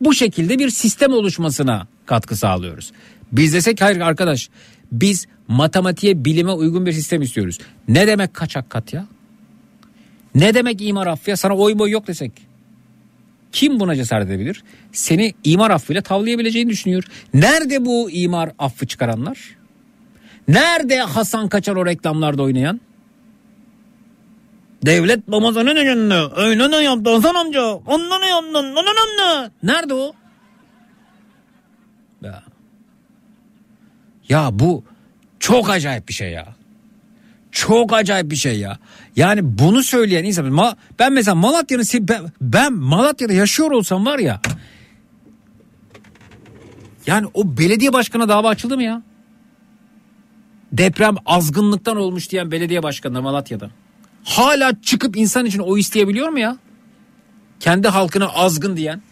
Bu 0.00 0.14
şekilde 0.14 0.58
bir 0.58 0.70
sistem 0.70 1.12
oluşmasına 1.12 1.86
katkı 2.06 2.36
sağlıyoruz. 2.36 2.92
Biz 3.32 3.54
desek 3.54 3.80
hayır 3.80 4.00
arkadaş 4.00 4.48
biz 4.92 5.26
matematiğe 5.48 6.24
bilime 6.24 6.52
uygun 6.52 6.86
bir 6.86 6.92
sistem 6.92 7.22
istiyoruz. 7.22 7.58
Ne 7.88 8.06
demek 8.06 8.34
kaçak 8.34 8.70
kat 8.70 8.92
ya? 8.92 9.06
Ne 10.34 10.54
demek 10.54 10.82
imar 10.82 11.06
affı 11.06 11.30
ya? 11.30 11.36
Sana 11.36 11.56
oy 11.56 11.78
boy 11.78 11.90
yok 11.90 12.06
desek. 12.06 12.32
Kim 13.52 13.80
buna 13.80 13.96
cesaret 13.96 14.26
edebilir? 14.26 14.62
Seni 14.92 15.34
imar 15.44 15.70
affıyla 15.70 16.02
tavlayabileceğini 16.02 16.70
düşünüyor. 16.70 17.04
Nerede 17.34 17.84
bu 17.84 18.10
imar 18.10 18.50
affı 18.58 18.86
çıkaranlar? 18.86 19.56
Nerede 20.48 20.98
Hasan 20.98 21.48
Kaçar 21.48 21.76
o 21.76 21.86
reklamlarda 21.86 22.42
oynayan? 22.42 22.80
Devlet 24.86 25.28
babasının 25.28 25.76
önünde. 25.76 26.34
Öyle 26.36 26.70
ne 26.70 26.76
yaptı 26.76 27.10
Hasan 27.10 27.34
amca? 27.34 27.64
Ondan 27.64 28.20
ne 28.20 28.26
yaptın? 28.28 28.54
Ondan 28.54 28.84
ne? 29.18 29.50
Nerede 29.62 29.94
o? 29.94 30.12
Ya. 32.22 32.42
ya 34.28 34.58
bu 34.58 34.84
çok 35.40 35.70
acayip 35.70 36.08
bir 36.08 36.14
şey 36.14 36.30
ya. 36.30 36.46
Çok 37.52 37.92
acayip 37.92 38.30
bir 38.30 38.36
şey 38.36 38.58
ya. 38.58 38.78
Yani 39.16 39.40
bunu 39.58 39.82
söyleyen 39.82 40.24
insan 40.24 40.76
ben 40.98 41.12
mesela 41.12 41.34
Malatya'nın 41.34 42.08
ben, 42.08 42.22
ben 42.40 42.72
Malatya'da 42.72 43.32
yaşıyor 43.32 43.70
olsam 43.70 44.06
var 44.06 44.18
ya 44.18 44.40
yani 47.06 47.26
o 47.34 47.58
belediye 47.58 47.92
başkanına 47.92 48.28
dava 48.28 48.48
açıldı 48.48 48.76
mı 48.76 48.82
ya? 48.82 49.02
Deprem 50.72 51.16
azgınlıktan 51.26 51.96
olmuş 51.96 52.30
diyen 52.30 52.50
belediye 52.50 52.82
başkanı 52.82 53.22
Malatya'da. 53.22 53.70
Hala 54.24 54.82
çıkıp 54.82 55.16
insan 55.16 55.46
için 55.46 55.58
o 55.58 55.78
isteyebiliyor 55.78 56.28
mu 56.28 56.38
ya? 56.38 56.56
Kendi 57.60 57.88
halkına 57.88 58.28
azgın 58.28 58.76
diyen. 58.76 59.02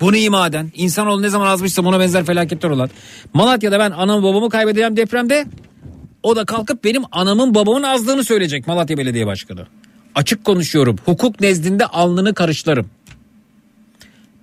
Bunu 0.00 0.16
ima 0.16 0.46
eden. 0.46 0.72
İnsanoğlu 0.74 1.22
ne 1.22 1.28
zaman 1.28 1.46
azmışsa 1.46 1.84
buna 1.84 2.00
benzer 2.00 2.24
felaketler 2.24 2.70
olan. 2.70 2.90
Malatya'da 3.34 3.78
ben 3.78 3.90
anamı 3.90 4.22
babamı 4.22 4.48
kaybedeceğim 4.48 4.96
depremde. 4.96 5.46
O 6.22 6.36
da 6.36 6.44
kalkıp 6.44 6.84
benim 6.84 7.02
anamın 7.12 7.54
babamın 7.54 7.82
azlığını 7.82 8.24
söyleyecek 8.24 8.66
Malatya 8.66 8.96
Belediye 8.96 9.26
Başkanı. 9.26 9.66
Açık 10.14 10.44
konuşuyorum. 10.44 10.96
Hukuk 11.04 11.40
nezdinde 11.40 11.86
alnını 11.86 12.34
karışlarım. 12.34 12.90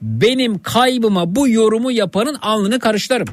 Benim 0.01 0.59
kaybıma 0.59 1.35
bu 1.35 1.47
yorumu 1.47 1.91
yapanın 1.91 2.35
alnını 2.35 2.79
karışlarım. 2.79 3.27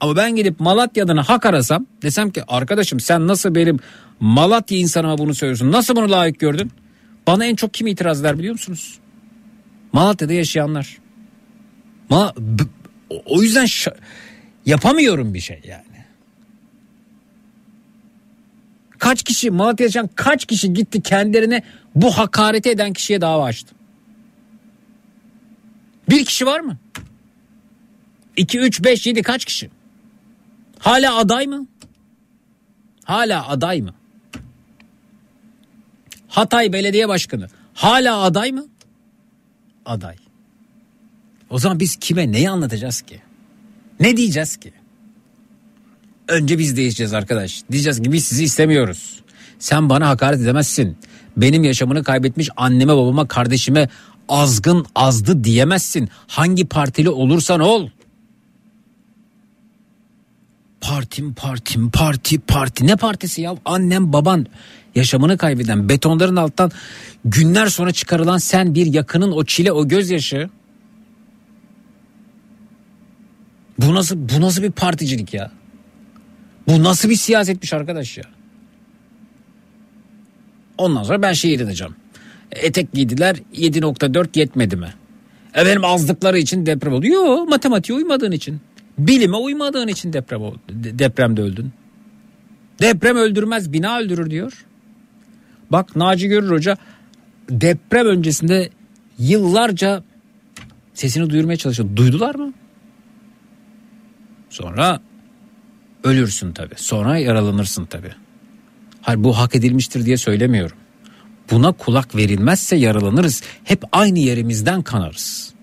Ama 0.00 0.16
ben 0.16 0.36
gidip 0.36 0.60
Malatya'dan 0.60 1.16
hak 1.16 1.46
arasam 1.46 1.86
desem 2.02 2.30
ki 2.30 2.42
arkadaşım 2.48 3.00
sen 3.00 3.26
nasıl 3.28 3.54
benim 3.54 3.78
Malatya 4.20 4.78
insanıma 4.78 5.18
bunu 5.18 5.34
söylüyorsun? 5.34 5.72
Nasıl 5.72 5.96
bunu 5.96 6.10
layık 6.10 6.38
gördün? 6.40 6.70
Bana 7.26 7.44
en 7.44 7.54
çok 7.54 7.74
kim 7.74 7.86
itiraz 7.86 8.20
eder 8.20 8.38
biliyor 8.38 8.52
musunuz? 8.52 8.98
Malatya'da 9.92 10.32
yaşayanlar. 10.32 11.05
Ma 12.10 12.34
o 13.26 13.42
yüzden 13.42 13.66
yapamıyorum 14.66 15.34
bir 15.34 15.40
şey 15.40 15.60
yani. 15.64 15.84
Kaç 18.98 19.22
kişi 19.22 19.50
Malatya'da 19.50 19.82
yaşayan 19.82 20.10
kaç 20.14 20.46
kişi 20.46 20.72
gitti 20.72 21.02
kendilerine 21.02 21.62
bu 21.94 22.18
hakareti 22.18 22.70
eden 22.70 22.92
kişiye 22.92 23.20
dava 23.20 23.44
açtı? 23.44 23.74
Bir 26.10 26.24
kişi 26.24 26.46
var 26.46 26.60
mı? 26.60 26.78
2, 28.36 28.58
3, 28.58 28.84
5, 28.84 29.06
7 29.06 29.22
kaç 29.22 29.44
kişi? 29.44 29.70
Hala 30.78 31.16
aday 31.16 31.46
mı? 31.46 31.66
Hala 33.04 33.48
aday 33.48 33.82
mı? 33.82 33.94
Hatay 36.28 36.72
Belediye 36.72 37.08
Başkanı 37.08 37.48
hala 37.74 38.18
aday 38.18 38.52
mı? 38.52 38.66
Aday. 39.86 40.16
O 41.50 41.58
zaman 41.58 41.80
biz 41.80 41.96
kime 41.96 42.32
neyi 42.32 42.50
anlatacağız 42.50 43.00
ki? 43.00 43.20
Ne 44.00 44.16
diyeceğiz 44.16 44.56
ki? 44.56 44.72
Önce 46.28 46.58
biz 46.58 46.76
değişeceğiz 46.76 47.12
arkadaş. 47.12 47.62
Diyeceğiz 47.72 48.02
ki 48.02 48.12
biz 48.12 48.24
sizi 48.24 48.44
istemiyoruz. 48.44 49.20
Sen 49.58 49.90
bana 49.90 50.08
hakaret 50.08 50.40
edemezsin. 50.40 50.96
Benim 51.36 51.64
yaşamını 51.64 52.04
kaybetmiş 52.04 52.50
anneme 52.56 52.92
babama 52.92 53.28
kardeşime 53.28 53.88
azgın 54.28 54.86
azdı 54.94 55.44
diyemezsin. 55.44 56.08
Hangi 56.26 56.66
partili 56.66 57.10
olursan 57.10 57.60
ol. 57.60 57.88
Partim 60.80 61.34
partim 61.34 61.90
parti 61.90 62.38
parti 62.38 62.86
ne 62.86 62.96
partisi 62.96 63.42
ya 63.42 63.54
annem 63.64 64.12
baban 64.12 64.46
yaşamını 64.94 65.38
kaybeden 65.38 65.88
betonların 65.88 66.36
alttan 66.36 66.70
günler 67.24 67.66
sonra 67.66 67.92
çıkarılan 67.92 68.38
sen 68.38 68.74
bir 68.74 68.86
yakının 68.86 69.32
o 69.32 69.44
çile 69.44 69.72
o 69.72 69.88
gözyaşı. 69.88 70.50
Bu 73.78 73.94
nasıl 73.94 74.16
bu 74.28 74.40
nasıl 74.40 74.62
bir 74.62 74.70
particilik 74.70 75.34
ya? 75.34 75.50
Bu 76.68 76.82
nasıl 76.82 77.08
bir 77.10 77.16
siyasetmiş 77.16 77.72
arkadaş 77.72 78.18
ya? 78.18 78.24
Ondan 80.78 81.02
sonra 81.02 81.22
ben 81.22 81.32
şehir 81.32 81.60
edeceğim. 81.60 81.94
Etek 82.52 82.92
giydiler 82.92 83.36
7.4 83.54 84.38
yetmedi 84.38 84.76
mi? 84.76 84.94
Efendim 85.54 85.84
azdıkları 85.84 86.38
için 86.38 86.66
deprem 86.66 86.92
oldu. 86.92 87.06
Yok 87.06 87.48
matematiğe 87.48 87.98
uymadığın 87.98 88.32
için. 88.32 88.60
Bilime 88.98 89.36
uymadığın 89.36 89.88
için 89.88 90.12
deprem 90.12 90.42
oldu. 90.42 90.60
De- 90.68 90.98
depremde 90.98 91.42
öldün. 91.42 91.72
Deprem 92.80 93.16
öldürmez 93.16 93.72
bina 93.72 93.98
öldürür 93.98 94.30
diyor. 94.30 94.66
Bak 95.72 95.96
Naci 95.96 96.28
Görür 96.28 96.50
Hoca 96.50 96.76
deprem 97.50 98.06
öncesinde 98.06 98.70
yıllarca 99.18 100.02
sesini 100.94 101.30
duyurmaya 101.30 101.56
çalışıyor. 101.56 101.88
Duydular 101.96 102.34
mı? 102.34 102.52
Sonra 104.56 105.00
ölürsün 106.04 106.52
tabii. 106.52 106.74
Sonra 106.76 107.18
yaralanırsın 107.18 107.84
tabii. 107.84 108.12
Hayır 109.02 109.24
bu 109.24 109.38
hak 109.38 109.54
edilmiştir 109.54 110.04
diye 110.06 110.16
söylemiyorum. 110.16 110.76
Buna 111.50 111.72
kulak 111.72 112.16
verilmezse 112.16 112.76
yaralanırız. 112.76 113.42
Hep 113.64 113.84
aynı 113.92 114.18
yerimizden 114.18 114.82
kanarız. 114.82 115.54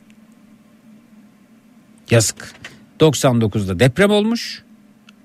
Yazık. 2.12 2.54
99'da 3.00 3.80
deprem 3.80 4.12
olmuş. 4.12 4.64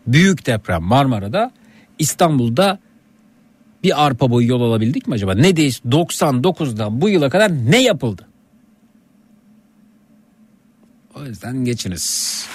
Büyük 0.07 0.47
deprem 0.47 0.83
Marmara'da. 0.83 1.53
İstanbul'da 1.99 2.79
bir 3.83 4.07
arpa 4.07 4.31
boyu 4.31 4.49
yol 4.49 4.61
alabildik 4.61 5.07
mi 5.09 5.15
acaba? 5.15 5.35
Ne 5.35 5.57
değiş 5.57 5.81
99'dan 5.81 7.01
bu 7.01 7.09
yıla 7.09 7.31
kadar 7.31 7.53
ne 7.53 7.83
yapıldı? 7.83 8.29
O 11.15 11.25
yüzden 11.25 11.65
geçiniz. 11.65 12.47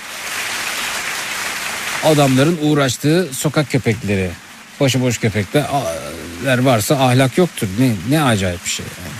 Adamların 2.03 2.57
uğraştığı 2.61 3.30
sokak 3.31 3.71
köpekleri, 3.71 4.31
başıboş 4.80 5.17
köpekler 5.17 6.59
varsa 6.59 6.95
ahlak 6.95 7.38
yoktur. 7.38 7.67
Ne 7.80 7.95
ne 8.09 8.23
acayip 8.23 8.65
bir 8.65 8.69
şey 8.69 8.85
yani. 8.85 9.15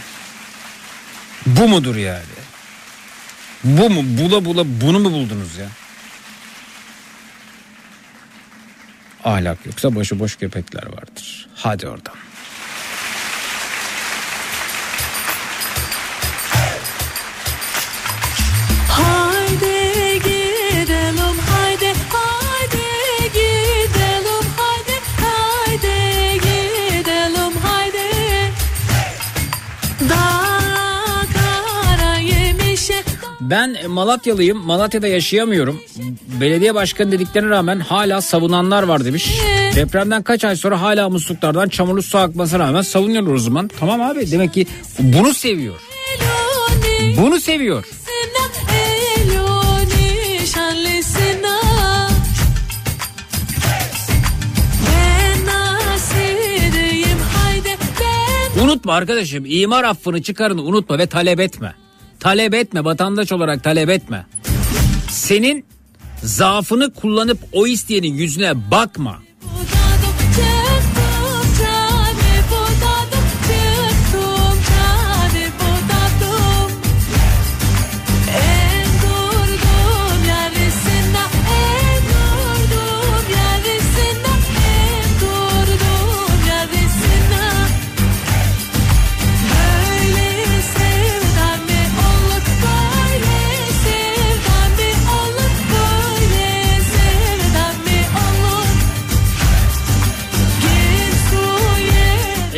Bu 1.58 1.68
mudur 1.68 1.96
yani? 1.96 2.24
Bu 3.64 3.90
mu? 3.90 4.02
Bula 4.06 4.46
bula 4.46 4.64
bunu 4.82 5.00
mu 5.00 5.12
buldunuz 5.12 5.58
ya? 5.58 5.68
Ahlak 9.24 9.66
yoksa 9.66 9.96
başıboş 9.96 10.36
köpekler 10.36 10.86
vardır. 10.86 11.48
Hadi 11.56 11.88
oradan. 11.88 12.14
Ben 33.54 33.76
Malatyalıyım. 33.88 34.58
Malatya'da 34.58 35.08
yaşayamıyorum. 35.08 35.82
Belediye 36.42 36.76
başkanı 36.76 37.12
dediklerine 37.12 37.50
rağmen 37.50 37.80
hala 37.80 38.22
savunanlar 38.22 38.84
var 38.84 39.06
demiş. 39.06 39.40
Depremden 39.76 40.24
kaç 40.24 40.44
ay 40.44 40.56
sonra 40.56 40.82
hala 40.82 41.10
musluklardan 41.10 41.70
çamurlu 41.70 42.04
su 42.04 42.18
akmasına 42.18 42.60
rağmen 42.60 42.82
savunuyorlar 42.82 43.34
o 43.34 43.38
zaman. 43.38 43.70
Tamam 43.80 44.02
abi 44.02 44.32
demek 44.32 44.54
ki 44.54 44.68
bunu 45.00 45.34
seviyor. 45.34 45.76
Bunu 47.18 47.40
seviyor. 47.40 47.86
Unutma 58.64 58.94
arkadaşım 58.94 59.44
imar 59.48 59.84
affını 59.84 60.22
çıkarın 60.22 60.58
unutma 60.58 60.98
ve 60.98 61.08
talep 61.08 61.40
etme. 61.40 61.83
Talep 62.24 62.54
etme 62.54 62.84
vatandaş 62.84 63.32
olarak 63.32 63.64
talep 63.64 63.90
etme. 63.90 64.26
Senin 65.10 65.66
zaafını 66.24 66.94
kullanıp 66.94 67.38
o 67.54 67.68
isteyenin 67.68 68.14
yüzüne 68.14 68.72
bakma. 68.72 69.22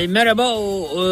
Merhaba 0.08 0.56
o 0.56 0.88
e, 0.94 1.08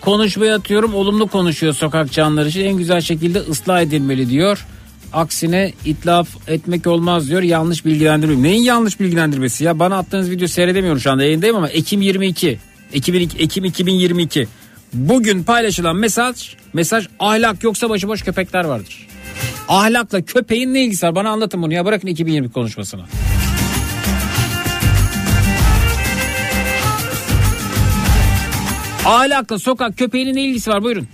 konuşmaya 0.00 0.54
atıyorum 0.54 0.94
olumlu 0.94 1.26
konuşuyor 1.26 1.72
sokak 1.72 2.12
canlıları 2.12 2.48
için 2.48 2.64
en 2.64 2.76
güzel 2.76 3.00
şekilde 3.00 3.38
ıslah 3.38 3.82
edilmeli 3.82 4.30
diyor. 4.30 4.66
Aksine 5.12 5.72
itlaf 5.84 6.28
etmek 6.48 6.86
olmaz 6.86 7.28
diyor 7.28 7.42
yanlış 7.42 7.84
bilgilendirme. 7.84 8.42
Neyin 8.42 8.62
yanlış 8.62 9.00
bilgilendirmesi 9.00 9.64
ya 9.64 9.78
bana 9.78 9.98
attığınız 9.98 10.30
video 10.30 10.48
seyredemiyorum 10.48 11.00
şu 11.00 11.10
anda 11.10 11.24
yayındayım 11.24 11.56
ama 11.56 11.68
Ekim 11.68 12.02
22 12.02 12.58
Ekim, 12.92 13.14
Ekim 13.14 13.64
2022 13.64 14.48
bugün 14.92 15.42
paylaşılan 15.42 15.96
mesaj 15.96 16.54
mesaj 16.72 17.08
ahlak 17.18 17.62
yoksa 17.62 17.90
başıboş 17.90 18.22
köpekler 18.22 18.64
vardır. 18.64 19.06
Ahlakla 19.68 20.22
köpeğin 20.22 20.74
ne 20.74 20.84
ilgisi 20.84 21.06
var 21.06 21.14
bana 21.14 21.30
anlatın 21.30 21.62
bunu 21.62 21.74
ya 21.74 21.84
bırakın 21.84 22.08
2020 22.08 22.52
konuşmasını. 22.52 23.04
Ahlakla 29.04 29.58
sokak 29.58 29.98
köpeğinin 29.98 30.34
ne 30.34 30.42
ilgisi 30.42 30.70
var 30.70 30.82
buyurun. 30.82 31.08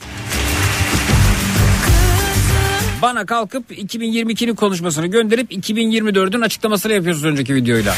Bana 3.03 3.27
kalkıp 3.27 3.71
2022'nin 3.71 4.55
konuşmasını 4.55 5.07
gönderip 5.07 5.53
2024'ün 5.53 6.41
açıklamasını 6.41 6.93
yapıyorsunuz 6.93 7.33
önceki 7.33 7.55
videoyla. 7.55 7.95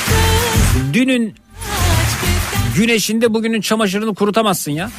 Dünün 0.92 1.34
güneşinde 2.76 3.34
bugünün 3.34 3.60
çamaşırını 3.60 4.14
kurutamazsın 4.14 4.72
ya. 4.72 4.90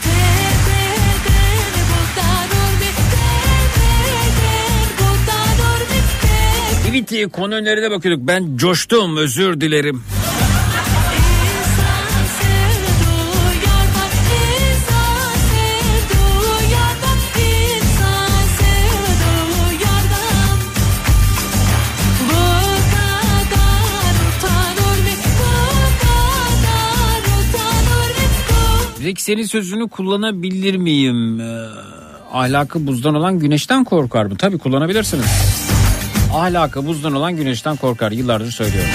Tweet'i 6.86 7.30
konu 7.30 7.56
önerilerine 7.56 7.92
bakıyorduk. 7.92 8.28
Ben 8.28 8.58
coştum 8.58 9.18
özür 9.18 9.62
dilerim. 9.62 10.04
Zeki 29.14 29.24
senin 29.24 29.44
sözünü 29.44 29.90
kullanabilir 29.90 30.76
miyim? 30.76 31.42
Ee, 31.42 31.68
ahlakı 32.32 32.88
buzdan 32.88 33.16
olan 33.16 33.40
güneşten 33.40 33.84
korkar 33.84 34.26
mı? 34.26 34.38
Tabii 34.38 34.58
kullanabilirsiniz. 34.58 35.26
Ahlakı 36.34 36.86
buzdan 36.86 37.14
olan 37.14 37.36
güneşten 37.36 37.76
korkar. 37.76 38.12
Yıllardır 38.12 38.52
söylüyorum. 38.52 38.90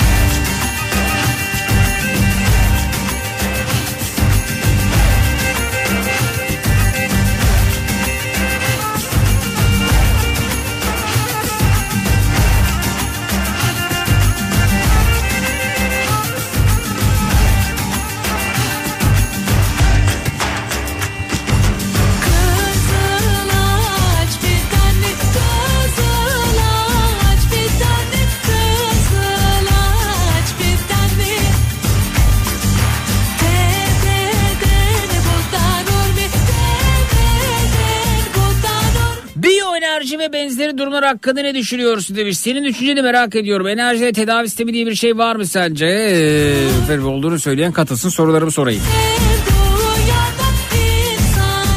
Durumlar 40.98 41.14
hakkında 41.14 41.40
ne 41.40 41.54
düşünüyorsun 41.54 42.16
demiş. 42.16 42.38
Senin 42.38 42.64
düşünceni 42.64 43.02
merak 43.02 43.36
ediyorum. 43.36 43.66
Enerji 43.66 44.04
ve 44.04 44.12
tedavi 44.12 44.48
sistemi 44.48 44.72
diye 44.72 44.86
bir 44.86 44.94
şey 44.94 45.18
var 45.18 45.36
mı 45.36 45.46
sence? 45.46 45.86
Ee, 45.86 46.98
olduğunu 47.04 47.38
söyleyen 47.38 47.72
katılsın 47.72 48.08
sorularımı 48.08 48.50
sorayım. 48.50 48.82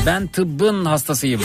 Ben 0.06 0.28
tıbbın 0.28 0.86
hastasıyım. 0.86 1.42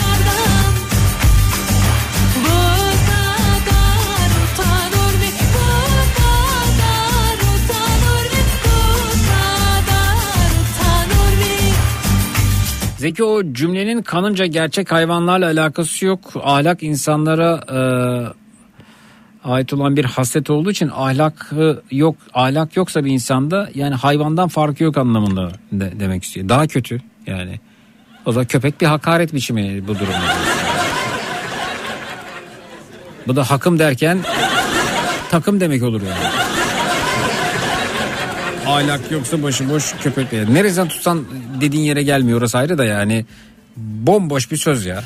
Zeki 12.97 13.23
o 13.23 13.53
cümlenin 13.53 14.01
kanınca 14.01 14.45
gerçek 14.45 14.91
hayvanlarla 14.91 15.45
alakası 15.45 16.05
yok. 16.05 16.19
Ahlak 16.43 16.83
insanlara 16.83 17.63
e, 17.71 17.79
ait 19.49 19.73
olan 19.73 19.95
bir 19.95 20.05
haslet 20.05 20.49
olduğu 20.49 20.71
için 20.71 20.91
ahlak 20.93 21.51
yok. 21.91 22.15
Ahlak 22.33 22.75
yoksa 22.75 23.05
bir 23.05 23.11
insanda 23.11 23.69
yani 23.75 23.95
hayvandan 23.95 24.47
farkı 24.47 24.83
yok 24.83 24.97
anlamında 24.97 25.51
de, 25.71 25.93
demek 25.99 26.23
istiyor. 26.23 26.49
Daha 26.49 26.67
kötü 26.67 27.01
yani. 27.27 27.59
O 28.25 28.31
zaman 28.31 28.45
köpek 28.45 28.81
bir 28.81 28.85
hakaret 28.85 29.33
biçimi 29.33 29.87
bu 29.87 29.95
durumda. 29.95 30.33
bu 33.27 33.35
da 33.35 33.51
hakım 33.51 33.79
derken 33.79 34.19
takım 35.31 35.59
demek 35.59 35.83
olur 35.83 36.01
yani. 36.01 36.46
Ahlak 38.67 39.11
yoksa 39.11 39.43
başıboş 39.43 39.93
köpek. 40.03 40.33
Nereden 40.33 40.87
tutsan 40.87 41.25
dediğin 41.61 41.83
yere 41.83 42.03
gelmiyor 42.03 42.39
orası 42.39 42.57
ayrı 42.57 42.77
da 42.77 42.85
yani. 42.85 43.25
Bomboş 43.77 44.51
bir 44.51 44.57
söz 44.57 44.85
ya. 44.85 45.03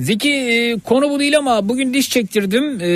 Zeki 0.00 0.30
e, 0.30 0.78
konu 0.78 1.10
bu 1.10 1.20
değil 1.20 1.38
ama 1.38 1.68
bugün 1.68 1.94
diş 1.94 2.10
çektirdim. 2.10 2.80
E, 2.80 2.90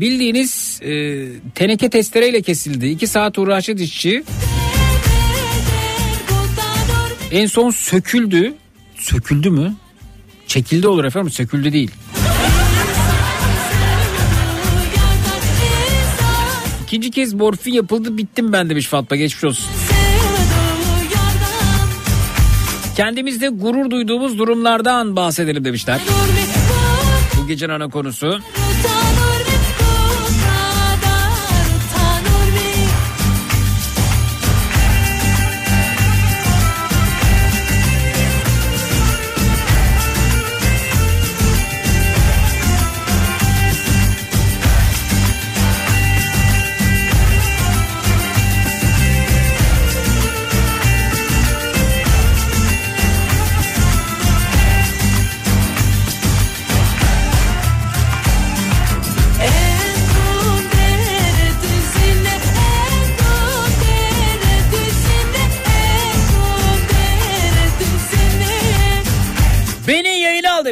bildiğiniz 0.00 0.80
e, 0.82 1.24
teneke 1.54 1.90
testereyle 1.90 2.42
kesildi. 2.42 2.86
2 2.86 3.06
saat 3.06 3.38
uğraştı 3.38 3.78
dişçi. 3.78 4.24
En 7.30 7.46
son 7.46 7.70
söküldü. 7.70 8.54
Söküldü 8.98 9.50
mü? 9.50 9.74
Çekildi 10.46 10.88
olur 10.88 11.04
efendim 11.04 11.30
söküldü 11.30 11.72
değil. 11.72 11.90
İkinci 16.84 17.10
kez 17.10 17.34
morfin 17.34 17.72
yapıldı 17.72 18.16
bittim 18.18 18.52
ben 18.52 18.70
demiş 18.70 18.86
Fatma 18.86 19.16
geçmiş 19.16 19.44
olsun. 19.44 19.66
Kendimizde 22.96 23.48
gurur 23.48 23.90
duyduğumuz 23.90 24.38
durumlardan 24.38 25.16
bahsedelim 25.16 25.64
demişler. 25.64 26.00
Bu 27.36 27.46
gecenin 27.46 27.72
ana 27.72 27.88
konusu. 27.88 28.40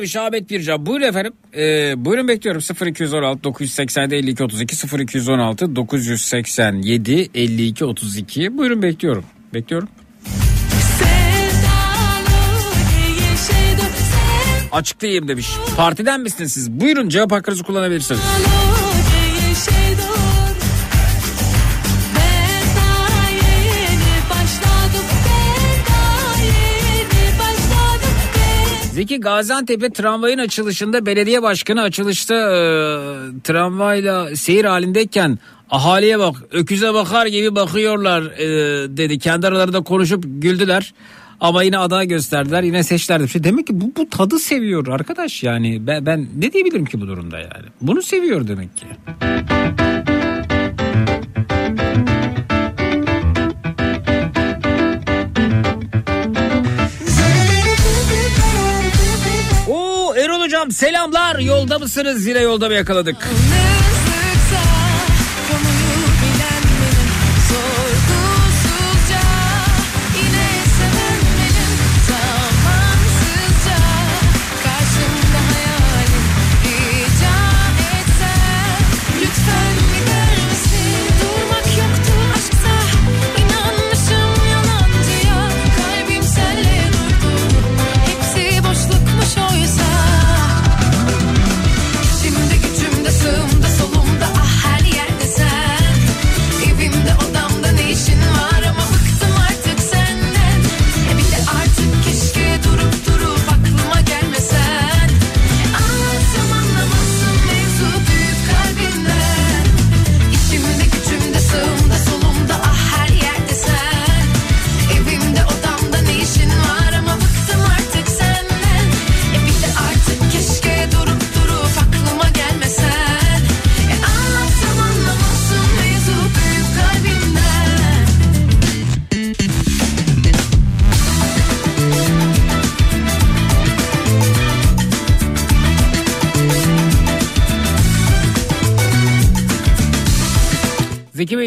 Yayına 0.04 0.16
al 0.16 0.26
demiş 0.26 0.26
Ahmet 0.26 0.50
Bircan. 0.50 0.86
Buyurun 0.86 1.04
efendim. 1.04 1.32
Ee, 1.56 1.94
buyurun 1.96 2.28
bekliyorum 2.28 2.62
0216 2.86 3.44
987 3.44 4.14
52 4.14 4.44
32 4.44 4.76
0216 4.98 5.76
987 5.76 7.30
52 7.34 7.84
32. 7.84 8.58
Buyurun 8.58 8.82
bekliyorum. 8.82 9.24
Bekliyorum. 9.54 9.88
Açıklayayım 14.72 15.28
demiş. 15.28 15.48
Partiden 15.76 16.20
misiniz 16.20 16.52
siz? 16.52 16.70
Buyurun 16.70 17.08
cevap 17.08 17.32
hakkınızı 17.32 17.64
kullanabilirsiniz. 17.64 18.20
Zeki 29.04 29.20
Gaziantep'te 29.20 29.90
tramvayın 29.90 30.38
açılışında 30.38 31.06
belediye 31.06 31.42
başkanı 31.42 31.82
açılışta 31.82 32.34
e, 32.34 32.60
tramvayla 33.44 34.36
seyir 34.36 34.64
halindeyken 34.64 35.38
ahaliye 35.70 36.18
bak 36.18 36.36
öküze 36.50 36.94
bakar 36.94 37.26
gibi 37.26 37.54
bakıyorlar 37.54 38.22
e, 38.22 38.46
dedi. 38.96 39.18
Kendi 39.18 39.46
aralarında 39.46 39.80
konuşup 39.80 40.24
güldüler. 40.26 40.94
Ama 41.40 41.62
yine 41.62 41.78
aday 41.78 42.08
gösterdiler 42.08 42.62
yine 42.62 42.82
seçtiler. 42.82 43.18
demiş. 43.18 43.34
Demek 43.38 43.66
ki 43.66 43.80
bu, 43.80 43.92
bu 43.96 44.08
tadı 44.08 44.38
seviyor 44.38 44.86
arkadaş 44.86 45.42
yani 45.42 45.86
ben, 45.86 46.06
ben 46.06 46.28
ne 46.38 46.52
diyebilirim 46.52 46.84
ki 46.84 47.00
bu 47.00 47.06
durumda 47.06 47.38
yani. 47.38 47.66
Bunu 47.80 48.02
seviyor 48.02 48.48
demek 48.48 48.76
ki. 48.76 48.86
Hocam 60.64 60.72
selamlar 60.72 61.38
yolda 61.38 61.78
mısınız 61.78 62.26
yine 62.26 62.38
yolda 62.38 62.68
mı 62.68 62.74
yakaladık? 62.74 63.16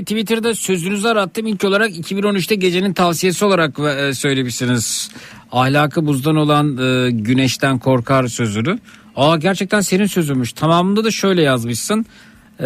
Twitter'da 0.08 0.56
sözünüzü 0.56 1.08
arattım. 1.08 1.48
İlk 1.48 1.64
olarak 1.64 1.92
2013'te 1.92 2.56
gecenin 2.56 2.94
tavsiyesi 2.94 3.46
olarak 3.46 3.80
e, 3.80 4.14
söylemişsiniz. 4.14 5.12
Ahlakı 5.52 6.06
buzdan 6.06 6.36
olan 6.36 6.78
e, 6.78 7.12
güneşten 7.12 7.80
korkar 7.80 8.28
sözünü. 8.28 8.80
Aa 9.16 9.38
gerçekten 9.38 9.82
senin 9.82 10.06
sözünmüş. 10.06 10.54
Tamamında 10.54 11.04
da 11.04 11.12
şöyle 11.12 11.42
yazmışsın. 11.42 12.06
Ee, 12.60 12.66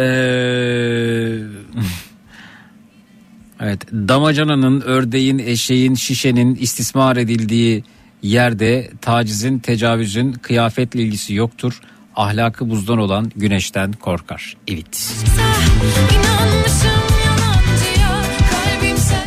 evet 3.60 3.92
damacananın, 3.92 4.80
ördeğin, 4.80 5.38
eşeğin, 5.38 5.94
şişenin 5.94 6.54
istismar 6.54 7.16
edildiği 7.16 7.84
yerde 8.22 8.90
tacizin, 9.00 9.58
tecavüzün 9.58 10.32
kıyafetle 10.32 11.02
ilgisi 11.02 11.34
yoktur. 11.34 11.80
Ahlakı 12.16 12.70
buzdan 12.70 12.98
olan 12.98 13.32
güneşten 13.36 13.92
korkar. 13.92 14.56
Evet. 14.68 14.96
Sen 14.96 16.61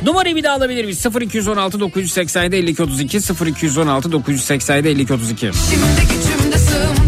Numarayı 0.05 0.35
bir 0.35 0.43
daha 0.43 0.55
alabilir 0.55 0.85
miyiz? 0.85 1.05
0216 1.21 1.79
987 1.79 2.55
52 2.55 2.83
32 2.83 3.17
0216 3.45 4.11
987 4.11 4.87
52 4.87 5.13
32. 5.13 5.39
Şimdi 5.39 5.53
gücümde 6.01 6.57
sığımda 6.57 7.04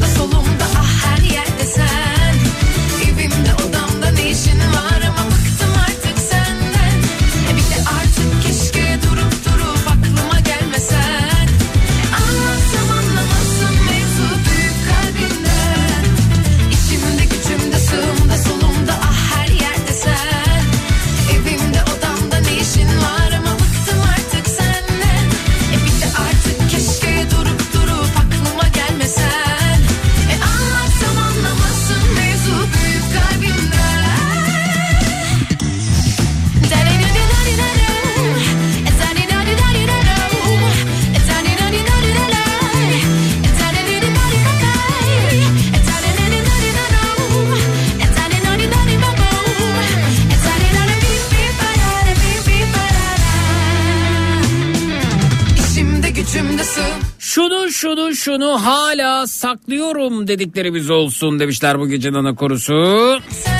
şunu 58.27 58.65
hala 58.65 59.27
saklıyorum 59.27 60.27
dediklerimiz 60.27 60.89
olsun 60.89 61.39
demişler 61.39 61.79
bu 61.79 61.87
gecenin 61.87 62.13
ana 62.13 62.35
korusu. 62.35 63.19
senden 63.29 63.56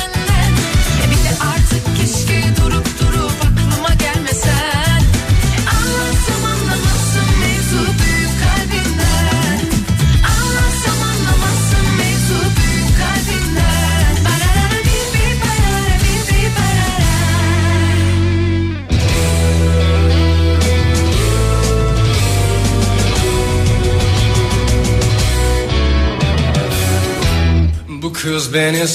Bu 28.38 28.40
kız 28.40 28.54
beni 28.54 28.88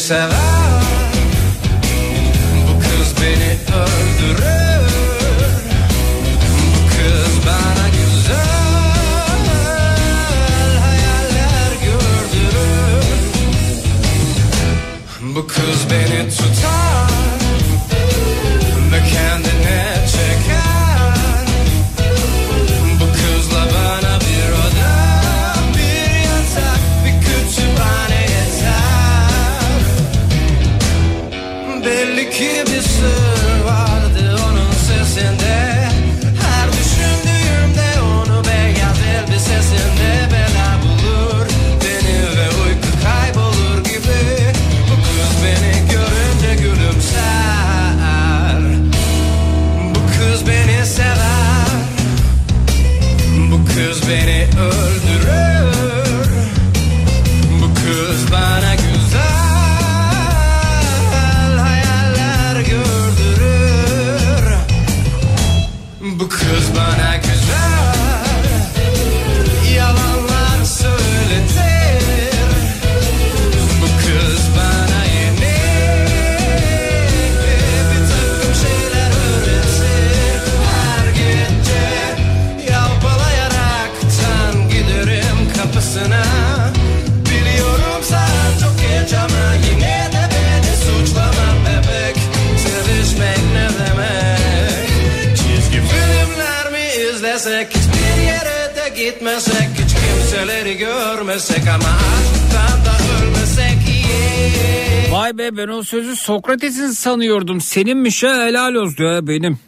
Sokrates'in 106.23 106.91
sanıyordum. 106.91 107.61
Seninmiş 107.61 108.23
ha 108.23 108.47
helal 108.47 108.75
olsun 108.75 109.05
ya 109.05 109.27
benim. 109.27 109.59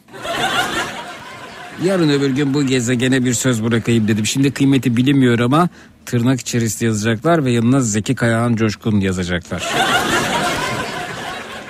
Yarın 1.83 2.09
öbür 2.09 2.29
gün 2.29 2.53
bu 2.53 2.63
gezegene 2.65 3.25
bir 3.25 3.33
söz 3.33 3.63
bırakayım 3.63 4.07
dedim. 4.07 4.25
Şimdi 4.25 4.51
kıymeti 4.51 4.97
bilinmiyor 4.97 5.39
ama 5.39 5.69
tırnak 6.05 6.39
içerisinde 6.39 6.85
yazacaklar 6.85 7.45
ve 7.45 7.51
yanına 7.51 7.79
Zeki 7.81 8.15
Kayağan 8.15 8.55
Coşkun 8.55 8.99
yazacaklar. 8.99 9.63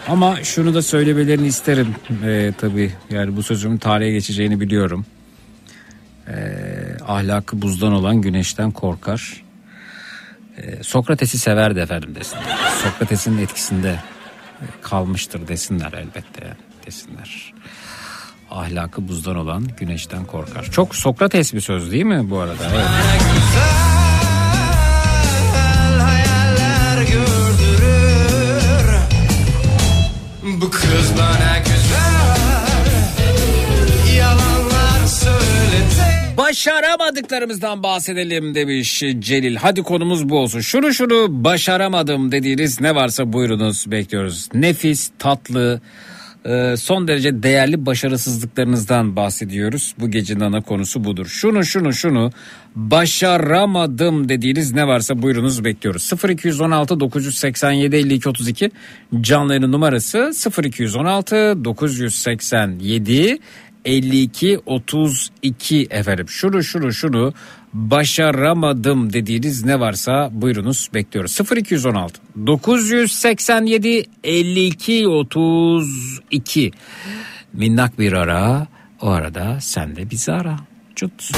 ama 0.08 0.44
şunu 0.44 0.74
da 0.74 0.82
söylemelerini 0.82 1.48
isterim 1.48 1.96
ee, 2.26 2.54
tabii. 2.58 2.92
Yani 3.10 3.36
bu 3.36 3.44
sözümün 3.44 3.78
tarihe 3.78 4.12
geçeceğini 4.12 4.60
biliyorum. 4.60 5.06
Ee, 6.28 6.34
ahlakı 7.08 7.62
buzdan 7.62 7.92
olan 7.92 8.22
güneşten 8.22 8.72
korkar. 8.72 9.44
Ee, 10.58 10.84
Sokrates'i 10.84 11.38
severdi 11.38 11.80
efendim 11.80 12.16
desinler. 12.16 12.58
Sokrates'in 12.84 13.38
etkisinde 13.38 14.00
kalmıştır 14.82 15.48
desinler 15.48 15.94
elbette 15.94 16.58
desinler. 16.86 17.54
Ahlakı 18.52 19.08
buzdan 19.08 19.36
olan 19.36 19.68
güneşten 19.80 20.26
korkar. 20.26 20.64
Çok 20.64 20.96
Sokrates 20.96 21.54
bir 21.54 21.62
söz 21.62 21.92
değil 21.92 22.06
mi 22.06 22.30
bu 22.30 22.40
arada? 22.40 22.64
Evet. 22.74 23.95
Başaramadıklarımızdan 36.56 37.84
bahsedelim 37.84 38.56
demiş 38.56 39.04
Celil. 39.20 39.56
Hadi 39.56 39.84
konumuz 39.84 40.30
bu 40.30 40.40
olsun. 40.40 40.60
Şunu 40.60 40.94
şunu 40.94 41.26
başaramadım 41.30 42.32
dediğiniz 42.32 42.82
ne 42.82 42.96
varsa 42.96 43.34
buyurunuz 43.34 43.92
bekliyoruz. 43.92 44.50
Nefis, 44.54 45.12
tatlı, 45.20 45.82
Ee, 46.46 46.76
son 46.78 47.08
derece 47.08 47.44
değerli 47.44 47.86
başarısızlıklarınızdan 47.86 49.16
bahsediyoruz. 49.16 49.96
Bu 50.00 50.12
gecenin 50.12 50.40
ana 50.40 50.62
konusu 50.62 51.04
budur. 51.04 51.26
Şunu 51.26 51.66
şunu 51.66 51.94
şunu 51.94 52.32
başaramadım 52.76 54.30
dediğiniz 54.30 54.74
ne 54.74 54.88
varsa 54.88 55.22
buyurunuz 55.22 55.64
bekliyoruz. 55.64 56.12
0216 56.30 57.00
987 57.00 57.96
52 57.96 58.30
32 58.30 58.72
canlı 59.22 59.72
numarası 59.72 60.32
0216 60.64 61.66
987 61.66 63.40
52 63.86 64.60
32 64.66 65.88
efendim. 65.90 66.30
Şunu 66.30 66.64
şunu 66.64 66.94
şunu 66.94 67.34
başaramadım 67.74 69.14
dediğiniz 69.14 69.66
ne 69.66 69.80
varsa 69.80 70.30
buyurunuz 70.32 70.90
bekliyoruz. 70.94 71.40
0216 71.58 72.22
987 72.48 74.06
52 74.24 75.08
32 75.08 76.72
minnak 77.54 78.00
bir 78.00 78.14
ara 78.14 78.68
o 79.02 79.10
arada 79.10 79.58
sen 79.62 79.96
de 79.96 80.10
bizi 80.12 80.32
ara. 80.32 80.58
Çut. 80.96 81.32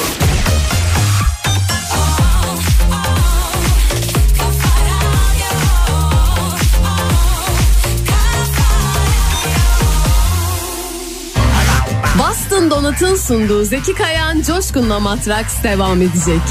Boston 12.58 12.72
Donat'ın 12.72 13.16
sunduğu 13.16 13.64
Zeki 13.64 13.94
Kayan 13.94 14.42
Coşkun'la 14.42 15.00
Matraks 15.00 15.64
devam 15.64 16.02
edecek. 16.02 16.42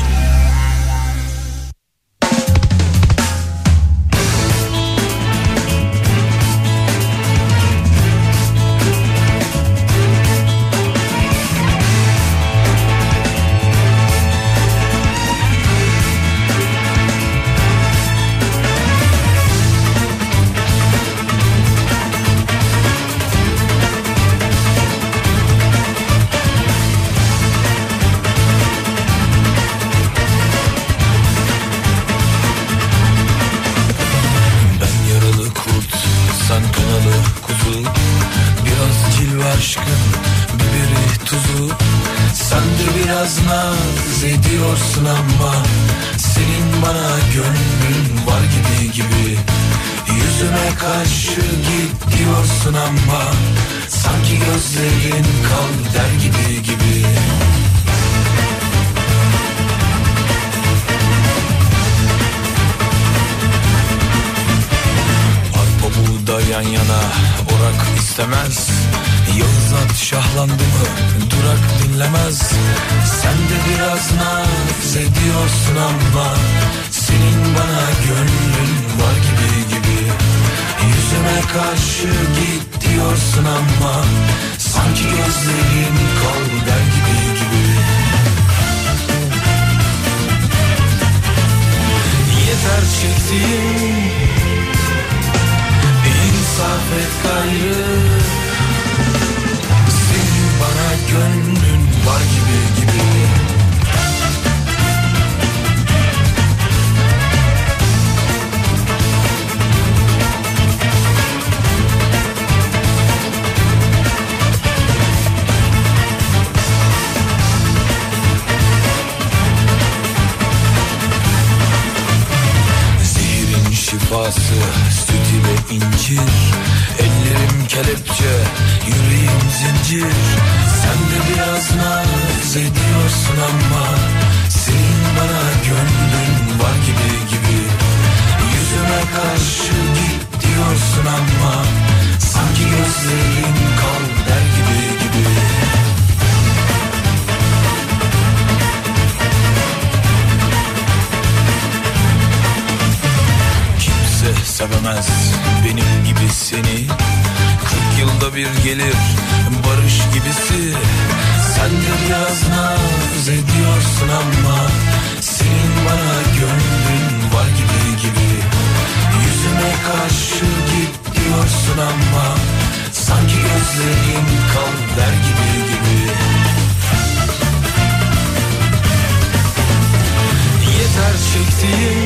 see 181.66 182.00
you. 182.00 182.05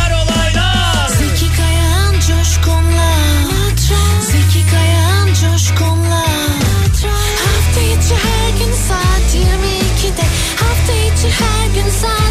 hide 11.31 11.77
inside 11.77 12.30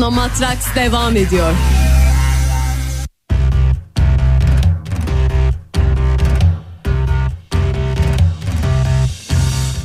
Coşkun'la 0.00 0.10
Matraks 0.10 0.74
devam 0.74 1.16
ediyor. 1.16 1.52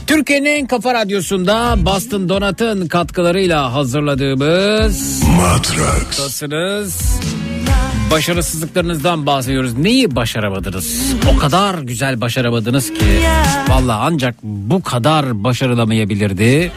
Türkiye'nin 0.07 0.45
en 0.45 0.67
kafa 0.67 0.93
radyosunda 0.93 1.75
Boston 1.85 2.29
Donat'ın 2.29 2.87
katkılarıyla 2.87 3.73
hazırladığımız 3.73 5.23
Matraks'tasınız. 5.23 7.19
Başarısızlıklarınızdan 8.11 9.25
bahsediyoruz. 9.25 9.77
Neyi 9.77 10.15
başaramadınız? 10.15 11.13
O 11.35 11.37
kadar 11.37 11.79
güzel 11.79 12.21
başaramadınız 12.21 12.93
ki. 12.93 13.21
Valla 13.67 13.99
ancak 14.01 14.35
bu 14.43 14.83
kadar 14.83 15.43
başarılamayabilirdi. 15.43 16.71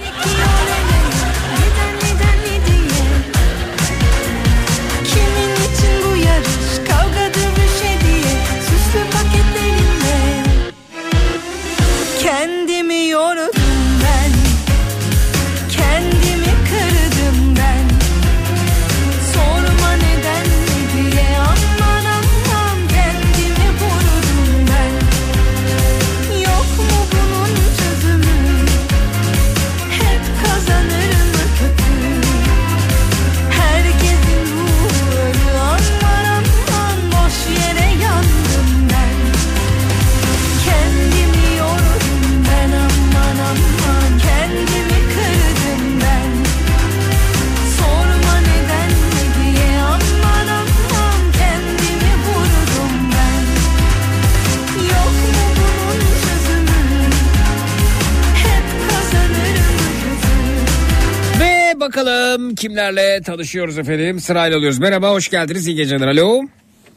Kimlerle 62.69 63.23
tanışıyoruz 63.23 63.79
efendim. 63.79 64.21
Sırayla 64.21 64.57
alıyoruz. 64.57 64.79
Merhaba 64.79 65.11
hoş 65.11 65.29
geldiniz. 65.29 65.67
İyi 65.67 65.77
geceler. 65.77 66.07
Alo. 66.09 66.43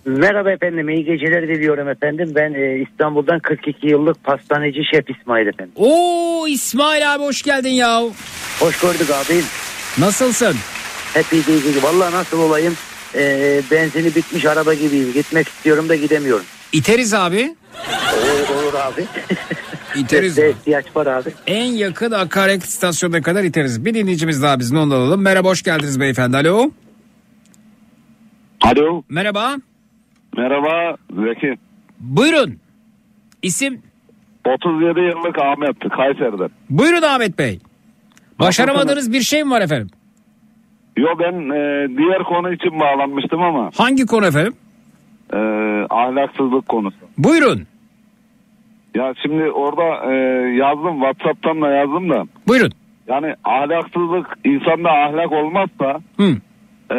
Merhaba 0.06 0.52
efendim, 0.52 0.90
iyi 0.90 1.06
geceler 1.06 1.48
diliyorum 1.48 1.90
efendim. 1.90 2.32
Ben 2.36 2.54
e, 2.54 2.86
İstanbul'dan 2.90 3.40
42 3.40 3.88
yıllık 3.88 4.24
pastaneci 4.24 4.82
şef 4.94 5.10
İsmail 5.10 5.48
efendim. 5.48 5.74
Oo 5.76 6.48
İsmail 6.48 7.14
abi 7.14 7.24
hoş 7.24 7.42
geldin 7.42 7.70
ya. 7.70 8.04
Hoş 8.60 8.80
gördük 8.80 9.10
abim. 9.10 9.44
Nasılsın? 9.98 10.56
Hep 11.14 11.26
iyi 11.34 11.46
değil. 11.48 11.64
iyi. 11.66 11.84
Vallahi 11.84 12.14
nasıl 12.14 12.40
olayım? 12.40 12.74
E, 13.16 13.62
benzini 13.72 14.16
bitmiş 14.16 14.46
araba 14.46 14.74
gibiyim. 14.74 15.14
Gitmek 15.14 15.48
istiyorum 15.48 15.90
da 15.90 15.96
gidemiyorum. 15.96 16.46
İteriz 16.74 17.14
abi. 17.14 17.56
Olur, 18.14 18.64
olur 18.64 18.74
abi. 18.74 19.06
İteriz. 19.96 20.38
Desteğe 20.38 20.50
ihtiyaç 20.52 20.96
var 20.96 21.08
abi. 21.08 21.30
En 21.48 21.64
yakın 21.66 22.12
akaryakıt 22.12 22.66
istasyonuna 22.70 23.22
kadar 23.22 23.44
iteriz. 23.44 23.86
Bir 23.86 23.94
dinleyicimiz 23.94 24.44
daha 24.44 24.60
bizden 24.60 24.78
onu 24.78 24.94
alalım. 24.94 25.22
Merhaba 25.22 25.48
hoş 25.50 25.64
geldiniz 25.64 26.00
beyefendi. 26.00 26.38
Alo. 26.38 26.72
Alo. 28.62 29.04
Merhaba. 29.10 29.56
Merhaba 30.38 30.98
Zeki. 31.10 31.58
Buyurun. 32.00 32.58
İsim? 33.42 33.82
37 34.46 35.00
yıllık 35.00 35.40
Ahmet 35.40 35.80
Kayseri'den. 35.80 36.50
Buyurun 36.70 37.02
Ahmet 37.02 37.38
Bey. 37.40 37.60
Başaramadığınız 38.40 39.12
bir 39.12 39.22
şey 39.22 39.44
mi 39.44 39.52
var 39.52 39.62
efendim? 39.62 39.90
Yo 40.98 41.08
ben 41.20 41.34
e, 41.34 41.88
diğer 41.98 42.24
konu 42.24 42.54
için 42.54 42.80
bağlanmıştım 42.80 43.42
ama 43.42 43.72
Hangi 43.78 44.06
konu 44.06 44.26
efendim? 44.26 44.54
e, 45.34 45.38
ahlaksızlık 45.90 46.70
konusu. 46.70 46.98
Buyurun. 47.18 47.68
Ya 48.96 49.14
şimdi 49.24 49.44
orada 49.52 50.12
e, 50.14 50.16
yazdım 50.56 51.00
Whatsapp'tan 51.02 51.62
da 51.62 51.70
yazdım 51.70 52.10
da. 52.10 52.24
Buyurun. 52.48 52.72
Yani 53.08 53.34
ahlaksızlık 53.44 54.38
insanda 54.46 54.90
ahlak 54.92 55.32
olmazsa 55.32 56.00
Hı. 56.18 56.24
e, 56.96 56.98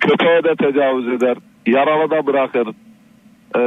köpeğe 0.00 0.44
de 0.44 0.54
tecavüz 0.60 1.08
eder, 1.08 1.36
yaralı 1.66 2.10
da 2.10 2.26
bırakır. 2.26 2.66
E, 3.56 3.60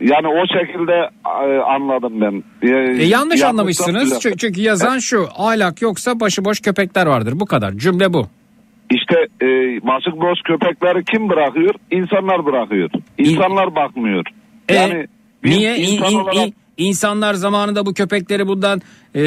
yani 0.00 0.26
o 0.28 0.46
şekilde 0.58 1.10
e, 1.26 1.58
anladım 1.58 2.20
ben. 2.20 2.42
E, 2.62 3.02
E, 3.02 3.04
yanlış 3.06 3.42
anlamışsınız. 3.42 4.24
bile- 4.24 4.36
Çünkü, 4.36 4.60
yazan 4.60 4.98
şu. 4.98 5.26
Ahlak 5.38 5.82
yoksa 5.82 6.20
başıboş 6.20 6.60
köpekler 6.60 7.06
vardır. 7.06 7.32
Bu 7.36 7.46
kadar. 7.46 7.72
Cümle 7.72 8.12
bu. 8.12 8.26
İşte 8.90 9.14
e, 9.42 9.46
başık 9.86 10.16
boş 10.16 10.38
köpekleri 10.44 11.04
kim 11.04 11.28
bırakıyor? 11.28 11.74
İnsanlar 11.90 12.44
bırakıyor. 12.46 12.90
İnsanlar 13.18 13.74
bakmıyor. 13.76 14.24
E, 14.68 14.74
Yani 14.74 15.06
biz 15.44 15.56
Niye? 15.56 15.76
İn- 15.76 15.94
insan 15.96 16.10
in- 16.12 16.18
olarak 16.18 16.34
in- 16.36 16.54
insanlar 16.78 17.34
zamanında 17.34 17.86
bu 17.86 17.94
köpekleri 17.94 18.46
bundan 18.46 18.82
e, 19.14 19.22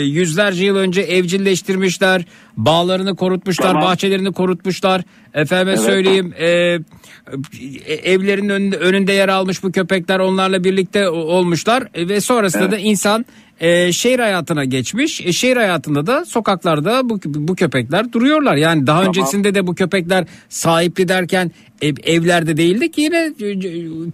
yüzlerce 0.00 0.64
yıl 0.64 0.76
önce 0.76 1.02
evcilleştirmişler. 1.02 2.24
Bağlarını 2.56 3.16
korutmuşlar, 3.16 3.66
Tamam. 3.66 3.82
bahçelerini 3.82 4.32
korutmuşlar. 4.32 5.02
Efendime 5.34 5.70
Evet. 5.72 5.80
söyleyeyim 5.80 6.34
e, 6.38 6.46
e, 6.46 7.94
evlerin 7.94 8.48
önünde, 8.48 8.76
önünde 8.76 9.12
yer 9.12 9.28
almış 9.28 9.62
bu 9.62 9.72
köpekler 9.72 10.18
onlarla 10.18 10.64
birlikte 10.64 11.08
olmuşlar. 11.08 11.84
E, 11.94 12.08
ve 12.08 12.20
sonrasında 12.20 12.62
Evet. 12.62 12.72
da 12.72 12.78
insan 12.78 13.24
e, 13.60 13.92
şehir 13.92 14.18
hayatına 14.18 14.64
geçmiş. 14.64 15.20
E, 15.26 15.32
şehir 15.32 15.56
hayatında 15.56 16.06
da 16.06 16.24
sokaklarda 16.24 17.08
bu, 17.08 17.20
bu 17.24 17.54
köpekler 17.54 18.12
duruyorlar. 18.12 18.56
Yani 18.56 18.86
daha 18.86 18.98
Tamam. 18.98 19.08
öncesinde 19.08 19.54
de 19.54 19.66
bu 19.66 19.74
köpekler 19.74 20.24
sahipli 20.48 21.08
derken 21.08 21.50
ev- 21.82 21.96
evlerde 22.04 22.56
değildi 22.56 22.90
ki 22.90 23.00
yine 23.00 23.32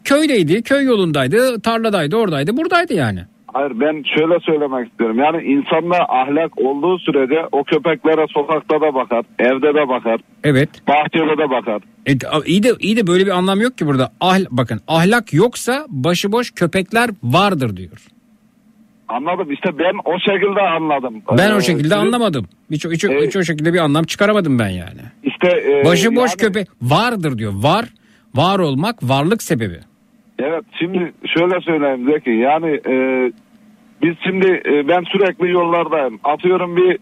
köydeydi, 0.05 0.63
köy 0.63 0.85
yolundaydı, 0.85 1.61
tarladaydı, 1.61 2.17
oradaydı, 2.17 2.57
buradaydı 2.57 2.95
yani. 2.95 3.25
Hayır 3.53 3.81
ben 3.81 4.03
şöyle 4.19 4.41
söylemek 4.41 4.89
istiyorum. 4.91 5.19
Yani 5.19 5.43
insanda 5.43 5.97
ahlak 6.09 6.59
olduğu 6.59 6.99
sürece 6.99 7.47
o 7.53 7.65
köpeklere 7.65 8.27
sokakta 8.29 8.81
da 8.81 8.95
bakar, 8.95 9.25
evde 9.39 9.75
de 9.75 9.89
bakar, 9.89 10.21
Evet. 10.45 10.69
bahçede 10.89 11.39
de 11.39 11.51
bakar. 11.51 11.83
E, 12.07 12.13
iyi 12.47 12.63
de 12.63 12.69
iyi 12.81 12.97
de 12.97 13.07
böyle 13.07 13.27
bir 13.27 13.31
anlam 13.31 13.61
yok 13.61 13.79
ki 13.79 13.87
burada. 13.87 14.13
Ahl 14.21 14.45
bakın 14.51 14.81
ahlak 14.89 15.35
yoksa 15.35 15.85
başıboş 15.89 16.51
köpekler 16.51 17.11
vardır 17.23 17.77
diyor. 17.77 18.07
Anladım 19.09 19.53
işte 19.53 19.79
ben 19.79 19.95
o 20.05 20.19
şekilde 20.19 20.61
anladım. 20.61 21.23
Ben 21.39 21.51
Ee, 21.51 21.55
o 21.55 21.61
şekilde 21.61 21.83
siz- 21.83 21.93
anlamadım. 21.93 22.47
Hiç, 22.71 22.85
hiç, 22.85 23.05
Evet. 23.05 23.23
hiç 23.27 23.37
o 23.37 23.43
şekilde 23.43 23.73
bir 23.73 23.79
anlam 23.79 24.05
çıkaramadım 24.05 24.59
ben 24.59 24.69
yani. 24.69 25.01
İşte 25.23 25.49
e, 25.49 25.85
Başıboş 25.85 26.31
yani- 26.31 26.37
köpek 26.39 26.69
vardır 26.83 27.39
diyor. 27.39 27.53
Var, 27.57 27.85
var 28.35 28.59
olmak 28.59 29.03
varlık 29.03 29.43
sebebi. 29.43 29.79
Evet 30.39 30.65
şimdi 30.79 31.13
şöyle 31.39 31.61
söyleyeyim 31.61 32.11
Zeki 32.13 32.31
yani 32.31 32.81
e, 32.89 32.95
biz 34.03 34.15
şimdi 34.27 34.63
e, 34.67 34.89
ben 34.89 35.03
sürekli 35.13 35.51
yollardayım 35.51 36.21
atıyorum 36.25 36.77
bir 36.77 36.99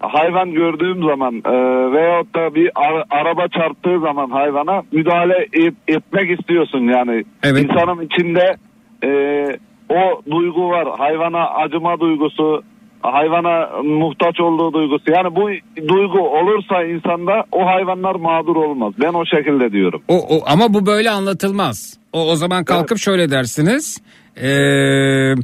hayvan 0.00 0.50
gördüğüm 0.52 1.02
zaman 1.04 1.34
e, 1.44 1.52
veyahut 1.92 2.34
da 2.34 2.54
bir 2.54 2.70
ara- 2.74 3.04
araba 3.10 3.48
çarptığı 3.48 4.00
zaman 4.00 4.30
hayvana 4.30 4.82
müdahale 4.92 5.46
et- 5.52 5.74
etmek 5.88 6.40
istiyorsun 6.40 6.80
yani 6.80 7.24
Evet. 7.42 7.64
insanın 7.64 8.02
içinde 8.02 8.56
e, 9.04 9.10
o 9.88 10.22
duygu 10.30 10.68
var 10.70 10.88
hayvana 10.98 11.46
acıma 11.50 12.00
duygusu 12.00 12.62
hayvana 13.02 13.82
muhtaç 13.82 14.40
olduğu 14.40 14.72
duygusu 14.72 15.04
yani 15.16 15.36
bu 15.36 15.48
duygu 15.88 16.18
olursa 16.38 16.84
insanda 16.84 17.44
o 17.52 17.66
hayvanlar 17.66 18.14
mağdur 18.14 18.56
olmaz 18.56 18.92
ben 19.00 19.12
o 19.14 19.24
şekilde 19.26 19.72
diyorum. 19.72 20.02
O, 20.08 20.14
o 20.14 20.42
ama 20.46 20.74
bu 20.74 20.86
böyle 20.86 21.10
anlatılmaz. 21.10 21.98
O 22.12 22.30
o 22.30 22.36
zaman 22.36 22.64
kalkıp 22.64 22.98
şöyle 22.98 23.30
dersiniz. 23.30 24.02
Ee, 24.36 25.34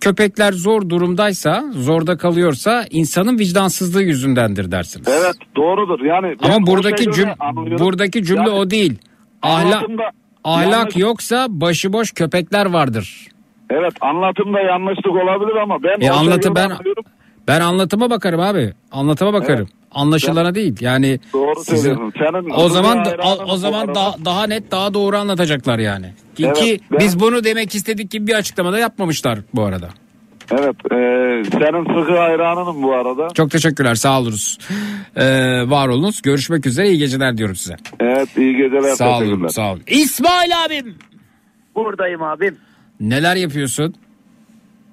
köpekler 0.00 0.52
zor 0.52 0.88
durumdaysa, 0.88 1.64
zorda 1.72 2.16
kalıyorsa 2.16 2.84
insanın 2.90 3.38
vicdansızlığı 3.38 4.02
yüzündendir 4.02 4.70
dersiniz. 4.70 5.08
Evet 5.10 5.36
doğrudur. 5.56 6.04
Yani 6.04 6.36
Ama 6.42 6.66
buradaki 6.66 7.04
şeyleri 7.04 7.16
cüm 7.16 7.28
anlıyorum. 7.40 7.86
buradaki 7.86 8.24
cümle 8.24 8.40
Yani 8.40 8.50
o 8.50 8.70
değil. 8.70 8.98
Ahlak 9.42 9.84
ahlak 10.44 10.72
yanlış- 10.72 10.96
yoksa 10.96 11.46
başıboş 11.50 12.12
köpekler 12.12 12.66
vardır. 12.66 13.26
Evet 13.70 13.92
anlatımda 14.00 14.60
yanlışlık 14.60 15.06
olabilir 15.06 15.56
ama 15.62 15.82
ben 15.82 16.06
E 16.06 16.10
anlatı 16.10 16.54
ben 16.54 16.70
anlıyorum. 16.70 17.04
ben 17.48 17.60
anlatıma 17.60 18.10
bakarım 18.10 18.40
abi. 18.40 18.72
Anlatıma 18.92 19.32
bakarım. 19.32 19.68
Anlaşılana 19.92 20.54
değil. 20.54 20.76
Yani 20.80 21.20
Doğru 21.32 21.64
sizin- 21.64 21.76
söylüyorsun. 21.82 22.12
Senin 22.18 22.50
o 22.54 22.68
zaman 22.68 23.06
o, 23.48 23.56
zaman 23.56 23.94
daha, 23.94 24.14
daha 24.24 24.46
net 24.46 24.70
daha 24.70 24.94
doğru 24.94 25.16
anlatacaklar 25.16 25.78
yani. 25.78 26.12
Ki, 26.36 26.46
Evet, 26.46 26.56
ki 26.56 26.80
ben- 26.92 26.98
biz 26.98 27.20
bunu 27.20 27.44
demek 27.44 27.74
istedik 27.74 28.10
gibi 28.10 28.26
bir 28.26 28.34
açıklamada 28.34 28.78
yapmamışlar 28.78 29.38
bu 29.54 29.62
arada. 29.62 29.88
Evet. 30.52 30.76
e, 30.92 30.96
senin 31.50 32.00
sıkı 32.00 32.18
hayranınım 32.18 32.82
bu 32.82 32.94
arada. 32.94 33.28
Çok 33.34 33.50
teşekkürler 33.50 33.94
sağ 33.94 34.20
oluruz. 34.20 34.58
Ee, 35.16 35.24
var 35.70 35.88
olunuz. 35.88 36.22
Görüşmek 36.22 36.66
üzere 36.66 36.88
iyi 36.88 36.98
geceler 36.98 37.38
diyorum 37.38 37.56
size. 37.56 37.76
Evet 38.00 38.28
iyi 38.36 38.56
geceler. 38.56 38.94
Sağ 38.94 39.18
olun 39.18 39.48
sağ 39.48 39.72
olun. 39.72 39.82
İsmail 39.86 40.64
abim 40.64 40.94
Buradayım 41.74 42.22
abim. 42.22 42.56
neler 43.00 43.36
yapıyorsun? 43.36 43.94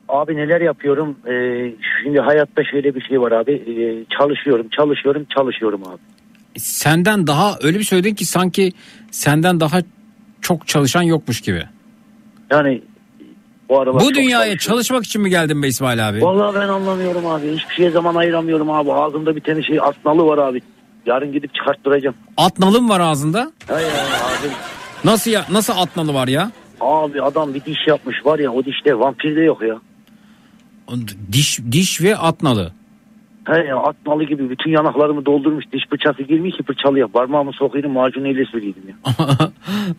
Abi 0.10 0.36
neler 0.36 0.62
yapıyorum? 0.62 1.18
Ee, 1.28 1.72
şimdi 2.04 2.20
hayatta 2.20 2.64
şöyle 2.64 2.96
bir 2.96 3.02
şey 3.02 3.22
var 3.22 3.32
abi. 3.32 3.52
Ee, 3.52 4.06
çalışıyorum, 4.18 4.68
çalışıyorum, 4.78 5.26
çalışıyorum 5.36 5.82
abi. 5.88 6.00
Senden 6.60 7.28
daha 7.28 7.56
öyle 7.64 7.80
bir 7.80 7.84
söyledin 7.84 8.16
ki 8.16 8.26
sanki 8.26 8.72
senden 9.12 9.60
daha 9.60 9.78
çok 10.42 10.68
çalışan 10.68 11.02
yokmuş 11.02 11.42
gibi. 11.42 11.64
Yani 12.52 12.82
bu 13.70 13.80
aralar 13.80 14.02
Bu 14.04 14.14
dünyaya 14.14 14.58
çalışmak 14.58 15.06
için 15.06 15.22
mi 15.22 15.30
geldin 15.30 15.64
be 15.64 15.68
İsmail 15.68 16.10
abi? 16.10 16.22
Vallahi 16.22 16.56
ben 16.56 16.68
anlamıyorum 16.68 17.26
abi. 17.26 17.52
Hiçbir 17.56 17.76
şeye 17.76 17.90
zaman 17.90 18.16
ayıramıyorum 18.16 18.70
abi. 18.72 18.94
Ağzımda 18.94 19.36
bir 19.36 19.42
tane 19.42 19.64
şey 19.64 19.80
atnalı 19.80 20.26
var 20.26 20.38
abi. 20.38 20.62
Yarın 21.06 21.32
gidip 21.32 21.54
çıkarttıracağım. 21.56 22.16
Atnalı 22.38 22.82
mı 22.82 22.90
var 22.90 23.00
ağzında? 23.00 23.52
Hay 23.68 23.84
ya 23.84 23.90
abi. 23.90 24.48
Nasıl 25.04 25.32
ya 25.32 25.46
nasıl 25.52 25.74
atnalı 25.78 26.14
var 26.14 26.28
ya? 26.28 26.52
Abi 26.82 27.22
adam 27.22 27.54
bir 27.54 27.66
diş 27.66 27.88
yapmış 27.88 28.26
var 28.26 28.40
ya 28.40 28.52
o 28.52 28.66
dişte 28.66 29.00
vampir 29.00 29.36
de 29.36 29.42
yok 29.42 29.62
ya. 29.62 29.76
Diş 31.32 31.60
diş 31.72 32.02
ve 32.02 32.16
atnalı. 32.18 32.72
He 33.46 33.58
ya 33.58 33.78
atnalı 33.78 34.24
gibi 34.24 34.50
bütün 34.50 34.72
yanaklarımı 34.72 35.26
doldurmuş. 35.26 35.66
Diş 35.74 35.84
fırçası 35.90 36.24
girmiş 36.24 36.58
ki 36.58 36.64
fırçalıyor. 36.64 37.08
Parmağımı 37.10 37.52
sokuyordum 37.54 37.92
macunu 37.92 38.28
ile 38.28 38.46
sürüyordum 38.46 38.82
ya. 38.90 38.96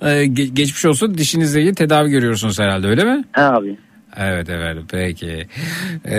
Ee, 0.01 0.07
ge- 0.25 0.55
geçmiş 0.55 0.85
olsun 0.85 1.15
dişinizle 1.19 1.61
ilgili 1.61 1.75
tedavi 1.75 2.11
görüyorsunuz 2.11 2.61
herhalde 2.61 2.87
öyle 2.87 3.05
mi? 3.05 3.25
He 3.33 3.43
abi. 3.43 3.77
Evet 4.17 4.49
evet 4.51 4.77
peki. 4.91 5.47
Ee, 6.05 6.17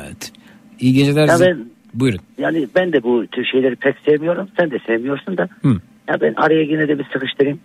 evet. 0.00 0.32
İyi 0.80 0.92
geceler. 0.92 1.28
Ya 1.28 1.36
ben- 1.40 1.66
Buyurun. 1.94 2.20
Yani 2.38 2.68
ben 2.76 2.92
de 2.92 3.02
bu 3.02 3.26
tür 3.26 3.44
şeyleri 3.44 3.76
pek 3.76 3.94
sevmiyorum. 4.06 4.48
Sen 4.60 4.70
de 4.70 4.78
sevmiyorsun 4.86 5.36
da. 5.36 5.48
Hı. 5.62 5.68
Ya 6.08 6.20
ben 6.20 6.34
araya 6.36 6.62
yine 6.62 6.88
de 6.88 6.98
bir 6.98 7.04
sıkıştırayım. 7.12 7.60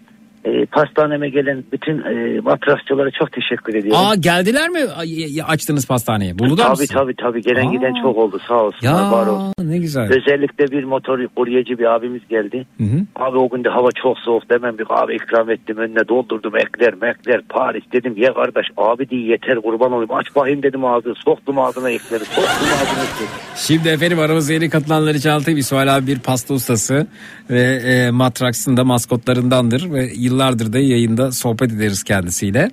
E, 0.45 0.65
pastaneme 0.65 1.29
gelen 1.29 1.63
bütün 1.71 1.97
e, 1.97 2.39
matrasçılara 2.39 3.11
çok 3.11 3.31
teşekkür 3.31 3.75
ediyorum. 3.75 4.05
Aa 4.05 4.15
geldiler 4.15 4.69
mi 4.69 4.79
Ay- 4.97 5.41
açtığınız 5.47 5.87
pastaneyi? 5.87 6.39
Buldular 6.39 6.65
tabii 6.65 6.77
sizi? 6.77 6.93
tabii 6.93 7.15
tabii 7.15 7.41
gelen 7.41 7.67
Aa. 7.67 7.71
giden 7.71 7.93
çok 8.03 8.17
oldu 8.17 8.39
sağ 8.47 8.53
olsunlar 8.63 9.03
Ya 9.03 9.11
var 9.11 9.27
olsun. 9.27 9.53
ne 9.63 9.77
güzel. 9.77 10.03
Özellikle 10.03 10.65
bir 10.71 10.83
motor 10.83 11.27
kuryeci 11.35 11.79
bir 11.79 11.85
abimiz 11.95 12.21
geldi. 12.29 12.65
Hı 12.77 12.83
hı. 12.83 12.97
Abi 13.15 13.37
o 13.37 13.49
gün 13.49 13.63
de 13.63 13.69
hava 13.69 13.89
çok 13.91 14.19
soğuk 14.19 14.49
demem 14.49 14.77
bir 14.77 14.85
kahve 14.85 15.15
ikram 15.15 15.49
ettim 15.49 15.77
önüne 15.77 16.07
doldurdum 16.07 16.55
ekler 16.57 16.93
mekler 17.01 17.41
Paris 17.49 17.83
dedim 17.93 18.13
ye 18.17 18.33
kardeş 18.33 18.65
abi 18.77 19.09
diye 19.09 19.27
yeter 19.27 19.55
kurban 19.61 19.91
olayım 19.91 20.13
aç 20.13 20.35
bakayım 20.35 20.63
dedim 20.63 20.85
ağzı 20.85 21.13
soktum 21.25 21.59
ağzına 21.59 21.89
ekleri 21.89 22.25
soktum 22.25 22.43
ağzına 22.43 23.03
ekleri. 23.03 23.29
Şimdi 23.55 23.89
efendim 23.89 24.19
aramıza 24.19 24.53
yeni 24.53 24.69
katılanları 24.69 25.17
için 25.17 25.29
anlatayım. 25.29 25.59
İsmail 25.59 25.95
abi 25.95 26.07
bir 26.07 26.19
pasta 26.19 26.53
ustası 26.53 27.07
ve 27.49 27.61
e, 27.61 28.11
Matraks'ın 28.11 28.77
da 28.77 28.83
maskotlarındandır 28.83 29.91
ve 29.93 30.11
yıllardır 30.31 30.73
da 30.73 30.79
yayında 30.79 31.31
sohbet 31.31 31.71
ederiz 31.71 32.03
kendisiyle. 32.03 32.71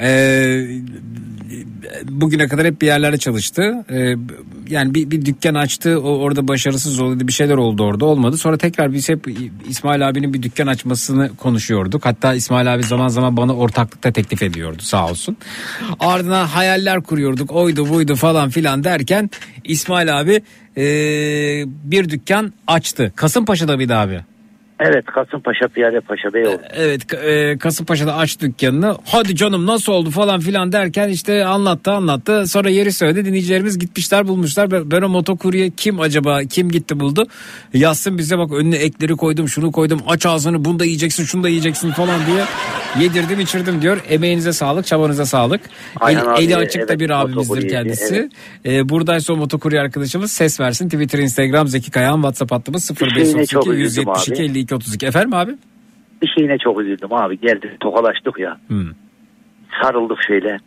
E, 0.00 0.66
bugüne 2.04 2.48
kadar 2.48 2.66
hep 2.66 2.82
bir 2.82 2.86
yerlerde 2.86 3.18
çalıştı. 3.18 3.84
E, 3.90 4.14
yani 4.68 4.94
bir, 4.94 5.10
bir 5.10 5.26
dükkan 5.26 5.54
açtı 5.54 5.96
orada 6.00 6.48
başarısız 6.48 7.00
oldu 7.00 7.28
bir 7.28 7.32
şeyler 7.32 7.56
oldu 7.56 7.84
orada 7.84 8.04
olmadı. 8.04 8.36
Sonra 8.36 8.56
tekrar 8.56 8.92
biz 8.92 9.08
hep 9.08 9.26
İsmail 9.68 10.08
abinin 10.08 10.34
bir 10.34 10.42
dükkan 10.42 10.66
açmasını 10.66 11.36
konuşuyorduk. 11.36 12.06
Hatta 12.06 12.34
İsmail 12.34 12.74
abi 12.74 12.82
zaman 12.82 13.08
zaman 13.08 13.36
bana 13.36 13.56
ortaklıkta 13.56 14.12
teklif 14.12 14.42
ediyordu 14.42 14.82
sağ 14.82 15.10
olsun. 15.10 15.36
Ardından 16.00 16.46
hayaller 16.46 17.02
kuruyorduk 17.02 17.52
oydu 17.52 17.88
buydu 17.88 18.14
falan 18.14 18.50
filan 18.50 18.84
derken 18.84 19.30
İsmail 19.64 20.20
abi 20.20 20.42
e, 20.76 20.84
bir 21.66 22.08
dükkan 22.08 22.52
açtı. 22.66 23.12
Kasımpaşa'da 23.16 23.78
bir 23.78 23.90
abi. 23.90 24.24
Evet 24.84 25.04
Kasımpaşa 25.06 25.68
Piyade 25.68 26.00
Paşa 26.00 26.34
Bey 26.34 26.46
oldu. 26.46 26.62
E, 26.70 26.82
evet 26.82 27.14
e, 27.14 27.58
Kasımpaşa'da 27.58 28.16
aç 28.16 28.40
dükkanını. 28.40 28.96
Hadi 29.04 29.36
canım 29.36 29.66
nasıl 29.66 29.92
oldu 29.92 30.10
falan 30.10 30.40
filan 30.40 30.72
derken 30.72 31.08
işte 31.08 31.44
anlattı 31.44 31.92
anlattı. 31.92 32.46
Sonra 32.46 32.70
yeri 32.70 32.92
söyledi 32.92 33.24
dinleyicilerimiz 33.24 33.78
gitmişler 33.78 34.28
bulmuşlar. 34.28 34.70
Ben, 34.70 34.90
ben 34.90 35.02
o 35.02 35.08
motokurye 35.08 35.70
kim 35.70 36.00
acaba 36.00 36.40
kim 36.44 36.70
gitti 36.70 37.00
buldu. 37.00 37.26
Yazsın 37.74 38.18
bize 38.18 38.38
bak 38.38 38.52
önüne 38.52 38.76
ekleri 38.76 39.16
koydum 39.16 39.48
şunu 39.48 39.72
koydum 39.72 40.00
aç 40.08 40.26
ağzını 40.26 40.64
bunu 40.64 40.78
da 40.78 40.84
yiyeceksin 40.84 41.24
şunu 41.24 41.42
da 41.42 41.48
yiyeceksin 41.48 41.90
falan 41.90 42.20
diye. 42.26 42.44
Yedirdim 43.00 43.40
içirdim 43.40 43.82
diyor. 43.82 43.98
Emeğinize 44.08 44.52
sağlık 44.52 44.86
çabanıza 44.86 45.26
sağlık. 45.26 45.60
Aynen 46.00 46.20
El, 46.20 46.34
abi, 46.34 46.42
eli 46.42 46.56
açık 46.56 46.82
evet, 46.88 47.00
bir 47.00 47.10
abimizdir 47.10 47.68
kendisi. 47.68 48.28
Evet. 48.64 48.76
E, 48.76 48.88
buradaysa 48.88 49.32
o 49.32 49.36
motokurye 49.36 49.80
arkadaşımız 49.80 50.32
ses 50.32 50.60
versin. 50.60 50.88
Twitter, 50.88 51.18
Instagram, 51.18 51.68
Zeki 51.68 51.90
Kayan, 51.90 52.14
WhatsApp 52.14 52.52
hattımız 52.52 52.90
0532 53.00 53.70
172 53.70 54.42
52 54.42 54.71
Emekli 54.72 54.74
32. 54.74 55.06
Efendim 55.06 55.34
abi? 55.34 55.52
Bir 56.22 56.28
şeyine 56.28 56.58
çok 56.58 56.80
üzüldüm 56.80 57.12
abi. 57.12 57.40
Geldi 57.40 57.76
tokalaştık 57.80 58.38
ya. 58.38 58.56
Hmm. 58.66 58.90
Sarıldık 59.82 60.18
şöyle. 60.26 60.58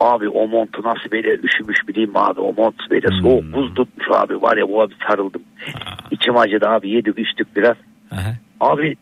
Abi 0.00 0.28
o 0.28 0.48
montu 0.48 0.82
nasıl 0.82 1.10
böyle 1.10 1.34
üşümüş 1.34 1.88
bileyim 1.88 2.16
abi 2.16 2.40
o 2.40 2.52
mont 2.52 2.74
böyle 2.90 3.08
hmm. 3.08 3.22
soğuk 3.22 3.52
buz 3.52 3.74
tutmuş 3.74 4.06
abi 4.10 4.42
var 4.42 4.56
ya 4.56 4.68
bu 4.68 4.82
abi 4.82 4.94
sarıldım. 5.08 5.42
Aa. 5.74 5.94
İçim 6.10 6.36
acıdı 6.36 6.68
abi 6.68 6.90
yedik 6.90 7.18
içtik 7.18 7.56
biraz. 7.56 7.76
Aha. 8.10 8.34
Abi 8.60 8.96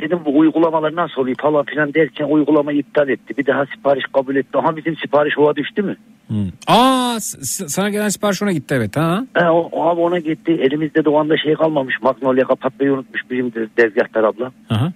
dedim 0.00 0.18
bu 0.24 0.38
uygulamalar 0.38 0.96
nasıl 0.96 1.20
oluyor 1.20 1.36
falan 1.36 1.64
filan 1.64 1.94
derken 1.94 2.24
uygulamayı 2.24 2.78
iptal 2.78 3.08
etti. 3.08 3.36
Bir 3.38 3.46
daha 3.46 3.66
sipariş 3.66 4.04
kabul 4.12 4.36
etti. 4.36 4.58
Aha 4.58 4.76
bizim 4.76 4.96
sipariş 4.96 5.38
ova 5.38 5.56
düştü 5.56 5.82
mü? 5.82 5.96
Hmm. 6.26 6.48
Aa 6.66 7.16
sana 7.20 7.90
gelen 7.90 8.08
sipariş 8.08 8.42
ona 8.42 8.52
gitti 8.52 8.74
evet 8.74 8.96
ha. 8.96 9.26
He, 9.34 9.50
o, 9.50 9.68
o 9.72 9.88
abi 9.88 10.00
ona 10.00 10.18
gitti. 10.18 10.52
Elimizde 10.52 11.04
de 11.04 11.08
o 11.08 11.18
anda 11.18 11.36
şey 11.36 11.54
kalmamış. 11.54 11.94
Magnolia 12.02 12.46
kapatmayı 12.46 12.92
unutmuş 12.92 13.20
bizim 13.30 13.50
tezgahtar 13.76 14.24
abla. 14.24 14.52
Aha. 14.70 14.92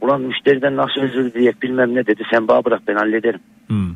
Ulan 0.00 0.20
müşteriden 0.20 0.76
nasıl 0.76 1.00
özür 1.00 1.32
dileyek 1.32 1.62
bilmem 1.62 1.94
ne 1.94 2.06
dedi. 2.06 2.22
Sen 2.30 2.48
bana 2.48 2.64
bırak 2.64 2.82
ben 2.88 2.94
hallederim. 2.94 3.40
Hmm. 3.66 3.90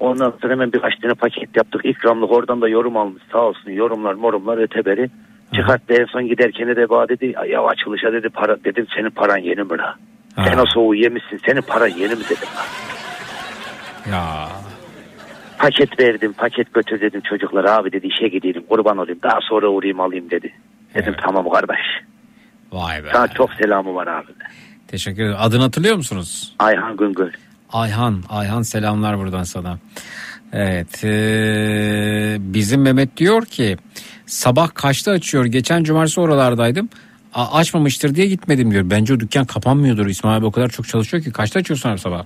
Ondan 0.00 0.34
sonra 0.42 0.52
hemen 0.52 0.72
birkaç 0.72 0.96
tane 0.96 1.14
paket 1.14 1.56
yaptık. 1.56 1.80
İkramlık 1.84 2.30
oradan 2.32 2.60
da 2.60 2.68
yorum 2.68 2.96
almış. 2.96 3.22
Sağ 3.32 3.38
olsun 3.38 3.70
yorumlar 3.70 4.14
morumlar 4.14 4.58
öteberi. 4.58 5.10
Çıkarttı 5.54 5.94
en 5.94 6.04
son 6.06 6.28
giderken 6.28 6.68
de 6.76 6.88
bana 6.88 7.08
dedi 7.08 7.34
ya 7.50 7.62
açılışa 7.62 8.12
dedi 8.12 8.28
para 8.28 8.64
dedim 8.64 8.86
senin 8.96 9.10
paran 9.10 9.38
yeni 9.38 9.62
mi 9.62 9.78
la? 9.78 9.94
Sen 10.44 10.58
o 10.58 10.64
soğuğu 10.66 10.94
yemişsin 10.94 11.40
senin 11.46 11.60
paran 11.60 11.88
yeni 11.88 12.14
mi 12.14 12.24
dedim 12.24 12.48
la. 12.56 12.64
Ya. 14.16 14.48
Paket 15.58 16.00
verdim 16.00 16.32
paket 16.32 16.74
götür 16.74 17.00
dedim 17.00 17.20
çocuklara 17.20 17.72
abi 17.76 17.92
dedi 17.92 18.06
işe 18.06 18.28
gidelim 18.28 18.62
kurban 18.68 18.98
olayım 18.98 19.18
daha 19.22 19.38
sonra 19.40 19.68
uğrayayım 19.68 20.00
alayım 20.00 20.30
dedi. 20.30 20.52
Dedim 20.94 21.14
tamam 21.22 21.48
kardeş. 21.50 21.78
Vay 22.72 23.04
be. 23.04 23.08
Sana 23.12 23.28
çok 23.28 23.52
selamı 23.52 23.94
var 23.94 24.06
abi. 24.06 24.26
Teşekkür 24.88 25.22
ederim. 25.22 25.36
Adını 25.40 25.62
hatırlıyor 25.62 25.96
musunuz? 25.96 26.54
Ayhan 26.58 26.96
Güngör. 26.96 27.32
Ayhan. 27.72 28.22
Ayhan 28.28 28.62
selamlar 28.62 29.18
buradan 29.18 29.42
sana. 29.42 29.78
Evet. 30.52 31.04
eee, 31.04 32.36
bizim 32.40 32.82
Mehmet 32.82 33.16
diyor 33.16 33.44
ki 33.44 33.76
sabah 34.26 34.74
kaçta 34.74 35.10
açıyor? 35.10 35.44
Geçen 35.44 35.84
cumartesi 35.84 36.20
oralardaydım. 36.20 36.88
A- 37.34 37.52
açmamıştır 37.58 38.14
diye 38.14 38.26
gitmedim 38.26 38.70
diyor. 38.70 38.90
Bence 38.90 39.14
o 39.14 39.20
dükkan 39.20 39.44
kapanmıyordur. 39.44 40.06
İsmail 40.06 40.36
abi 40.36 40.46
o 40.46 40.50
kadar 40.50 40.68
çok 40.68 40.88
çalışıyor 40.88 41.22
ki. 41.22 41.32
Kaçta 41.32 41.60
açıyorsun 41.60 41.88
abi 41.88 41.98
sabah? 41.98 42.24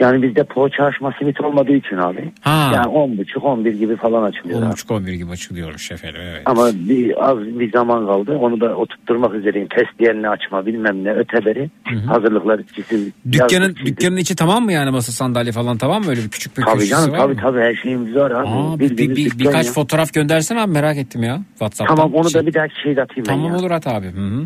Yani 0.00 0.22
bizde 0.22 0.44
poğaça 0.44 0.84
açma 0.84 1.14
simit 1.18 1.40
olmadığı 1.40 1.72
için 1.76 1.96
abi. 1.96 2.32
Ha. 2.40 2.70
Yani 2.74 2.86
10.30 2.86 3.38
11 3.38 3.72
gibi 3.72 3.96
falan 3.96 4.22
açılıyor. 4.22 4.62
abi. 4.62 4.66
10.30-11 4.66 5.14
gibi 5.14 5.30
açılıyormuş 5.30 5.90
efendim. 5.90 6.20
Evet. 6.24 6.42
Ama 6.44 6.68
bir, 6.74 7.28
az 7.30 7.38
bir 7.38 7.72
zaman 7.72 8.06
kaldı. 8.06 8.36
Onu 8.40 8.60
da 8.60 8.76
oturtturmak 8.76 9.34
üzereyim. 9.34 9.68
Test 9.68 10.00
yerini 10.00 10.28
açma 10.28 10.66
bilmem 10.66 11.04
ne 11.04 11.10
öteberi. 11.12 11.70
Hazırlıklar 12.06 12.60
çizim. 12.76 13.12
Dükkanın 13.32 13.76
dükkanın 13.86 14.16
içi 14.16 14.36
tamam 14.36 14.64
mı 14.64 14.72
yani 14.72 14.90
masa 14.90 15.12
sandalye 15.12 15.52
falan 15.52 15.76
tamam 15.78 16.02
mı? 16.04 16.10
Öyle 16.10 16.22
bir 16.22 16.28
küçük 16.28 16.58
bir 16.58 16.62
Tabii 16.62 16.86
canım 16.86 17.12
var 17.12 17.18
tabii 17.18 17.34
mı? 17.34 17.40
tabii 17.40 17.60
her 17.60 17.74
şeyimiz 17.74 18.14
var 18.16 18.30
abi. 18.30 18.48
Aa, 18.48 18.78
bir, 18.78 18.96
bir- 18.98 19.16
bir- 19.16 19.38
birkaç 19.38 19.66
ya. 19.66 19.72
fotoğraf 19.72 20.12
göndersen 20.12 20.56
abi 20.56 20.72
merak 20.72 20.96
ettim 20.96 21.22
ya. 21.22 21.40
WhatsApp'tan. 21.50 21.96
Tamam 21.96 22.14
onu 22.14 22.30
Şey- 22.30 22.42
da 22.42 22.46
bir 22.46 22.54
dahaki 22.54 22.80
şeyde 22.82 23.02
atayım 23.02 23.26
ben 23.28 23.34
Tamam 23.34 23.54
olur 23.54 23.70
at 23.70 23.86
abi. 23.86 24.06
Hı 24.06 24.20
hı. 24.20 24.44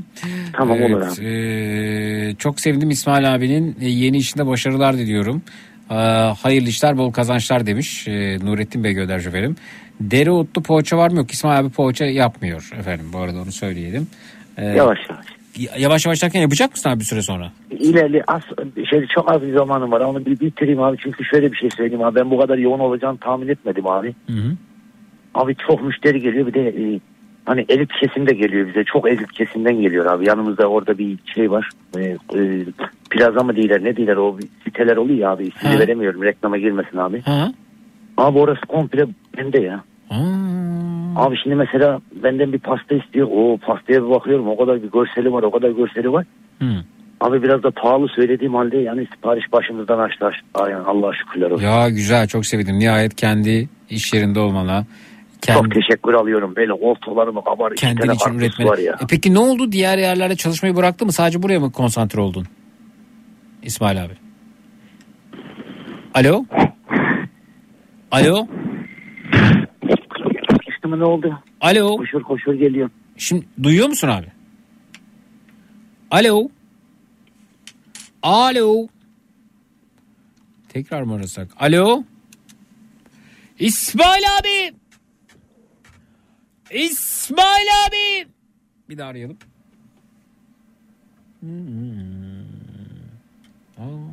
Tamam 0.53 0.83
olur 0.83 1.03
Evet, 1.03 1.19
abi. 1.19 1.25
eee, 1.27 2.35
çok 2.39 2.61
sevdim 2.61 2.91
İsmail 2.91 3.35
abinin 3.35 3.77
e, 3.81 3.89
yeni 3.89 4.17
işinde 4.17 4.47
başarılar 4.47 4.97
diliyorum. 4.99 5.40
Ee, 5.91 5.95
hayırlı 6.43 6.69
işler 6.69 6.99
bol 6.99 7.13
kazançlar 7.13 7.67
demiş 7.67 8.09
Ee, 8.09 8.39
Nurettin 8.45 8.85
Bey 8.85 8.93
göndermiş 8.93 9.27
efendim. 9.27 9.57
Dereotlu 10.01 10.63
poğaça 10.63 10.99
var 10.99 11.11
mı 11.11 11.17
yok 11.17 11.31
İsmail 11.31 11.61
abi 11.61 11.71
poğaça 11.71 12.05
yapmıyor 12.05 12.71
efendim 12.79 13.07
bu 13.13 13.19
arada 13.19 13.43
onu 13.43 13.53
söyleyelim. 13.53 14.07
Ee, 14.57 14.65
Yavaş 14.65 14.99
yavaş. 15.11 15.27
Yavaş 15.79 16.07
yavaş 16.07 16.23
derken 16.23 16.41
yapacak 16.41 16.71
mısın 16.71 16.91
abi 16.91 17.01
bir 17.01 17.05
süre 17.05 17.23
sonra? 17.23 17.53
İlerli 17.71 18.23
az, 18.29 18.43
şey, 18.91 19.07
çok 19.15 19.33
az 19.33 19.43
bir 19.43 19.57
zamanım 19.57 19.93
var. 19.93 20.01
Onu 20.01 20.27
bir 20.27 20.41
bitireyim 20.41 20.83
abi. 20.83 20.97
Çünkü 21.03 21.25
şöyle 21.25 21.53
bir 21.53 21.57
şey 21.57 21.71
söyleyeyim 21.71 22.05
abi. 22.05 22.17
Ben 22.17 22.31
bu 22.31 22.39
kadar 22.39 22.59
yoğun 22.59 22.79
olacağını 22.79 23.19
tahmin 23.19 23.49
etmedim 23.49 23.87
abi. 23.87 24.15
Hı 24.27 24.33
hı. 24.33 24.57
Abi 25.35 25.57
çok 25.69 25.83
müşteri 25.83 26.21
geliyor 26.21 26.47
bir 26.47 26.55
de 26.55 26.69
e, 26.69 27.01
hani 27.45 27.65
elit 27.69 27.93
kesim 27.93 28.27
de 28.27 28.33
geliyor 28.33 28.69
bize. 28.69 28.85
Çok 28.85 29.09
elit 29.09 29.33
kesimden 29.33 29.81
geliyor 29.81 30.07
abi. 30.07 30.29
Yanımızda 30.29 30.67
orada 30.67 30.99
bir 30.99 31.19
şey 31.35 31.51
var. 31.51 31.71
E, 31.99 32.01
e, 32.03 32.65
plaza 33.11 33.43
mı 33.43 33.57
değiller 33.57 33.85
ne 33.85 33.97
değiller 33.97 34.17
o 34.17 34.39
siteler 34.65 34.97
oluyor 34.97 35.19
ya 35.19 35.31
abi. 35.31 35.47
İsmini 35.47 35.79
veremiyorum 35.79 36.23
reklama 36.23 36.59
girmesin 36.59 36.99
abi. 36.99 37.23
Ha? 37.23 37.53
Abi 38.17 38.39
orası 38.39 38.67
komple 38.67 39.07
bende 39.39 39.61
ya. 39.61 39.85
Abi 41.17 41.37
şimdi 41.43 41.57
mesela 41.57 42.01
benden 42.23 42.53
bir 42.53 42.59
pasta 42.59 42.95
istiyor. 42.95 43.29
O 43.31 43.59
pastaya 43.59 44.05
bir 44.05 44.11
bakıyorum 44.11 44.49
o 44.49 44.57
kadar 44.57 44.83
bir 44.83 44.91
görseli 44.91 45.33
var 45.33 45.43
o 45.43 45.51
kadar 45.51 45.71
görseli 45.71 46.13
var. 46.13 46.27
Hı. 46.59 46.85
Abi 47.21 47.43
biraz 47.43 47.63
da 47.63 47.71
pahalı 47.71 48.09
söylediğim 48.09 48.55
halde 48.55 48.77
yani 48.77 49.07
sipariş 49.15 49.53
başımızdan 49.53 49.99
açtı. 49.99 50.31
Ay, 50.55 50.75
Allah'a 50.75 51.15
şükürler 51.15 51.51
olsun. 51.51 51.65
Ya 51.65 51.89
güzel 51.89 52.27
çok 52.27 52.47
sevindim. 52.47 52.79
Nihayet 52.79 53.15
kendi 53.15 53.69
iş 53.91 54.13
yerinde 54.13 54.41
olmana. 54.41 54.85
Kendi, 55.43 55.63
Çok 55.63 55.75
teşekkür 55.75 56.13
alıyorum. 56.15 56.57
Böyle 56.57 56.73
koltuklarımı 56.73 57.45
kabar. 57.45 57.73
iki 57.73 57.81
kendin 57.81 58.01
tane 58.01 58.13
için 58.15 58.25
karpuz 58.25 58.43
üretmene. 58.43 58.69
var 58.69 58.79
ya. 58.79 58.93
E 58.93 59.07
peki 59.11 59.35
ne 59.35 59.39
oldu? 59.39 59.73
Diğer 59.73 59.99
yerlerde 59.99 60.37
çalışmayı 60.37 60.77
bıraktı 60.77 61.07
mı? 61.07 61.13
Sadece 61.13 61.43
buraya 61.43 61.61
mı 61.61 61.73
konsantre 61.73 62.21
oldun? 62.21 62.47
İsmail 63.63 64.05
abi. 64.05 64.13
Alo? 66.15 66.45
Alo? 68.11 68.47
İşte 70.69 70.89
mi 70.89 70.99
ne 70.99 71.05
oldu? 71.05 71.39
Alo? 71.61 71.97
Koşur 71.97 72.23
koşur 72.23 72.55
geliyor. 72.55 72.91
Şimdi 73.17 73.47
duyuyor 73.63 73.89
musun 73.89 74.09
abi? 74.09 74.27
Alo? 76.11 76.49
Alo? 78.23 78.87
Tekrar 80.69 81.03
mı 81.03 81.15
arasak? 81.15 81.49
Alo? 81.61 82.03
İsmail 83.59 84.23
abi! 84.41 84.75
İsmail 86.71 87.67
abi! 87.89 88.29
Bir 88.89 88.99
daha 88.99 89.09
arayalım. 89.09 89.39
Aa. 93.79 94.11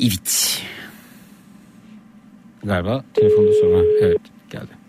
Evet. 0.00 0.62
Galiba 2.64 3.04
telefonda 3.14 3.52
sorun. 3.52 3.72
var. 3.72 3.84
Evet 4.00 4.18
geldi. 4.50 4.85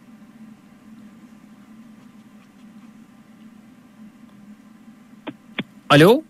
Alo. 5.90 6.22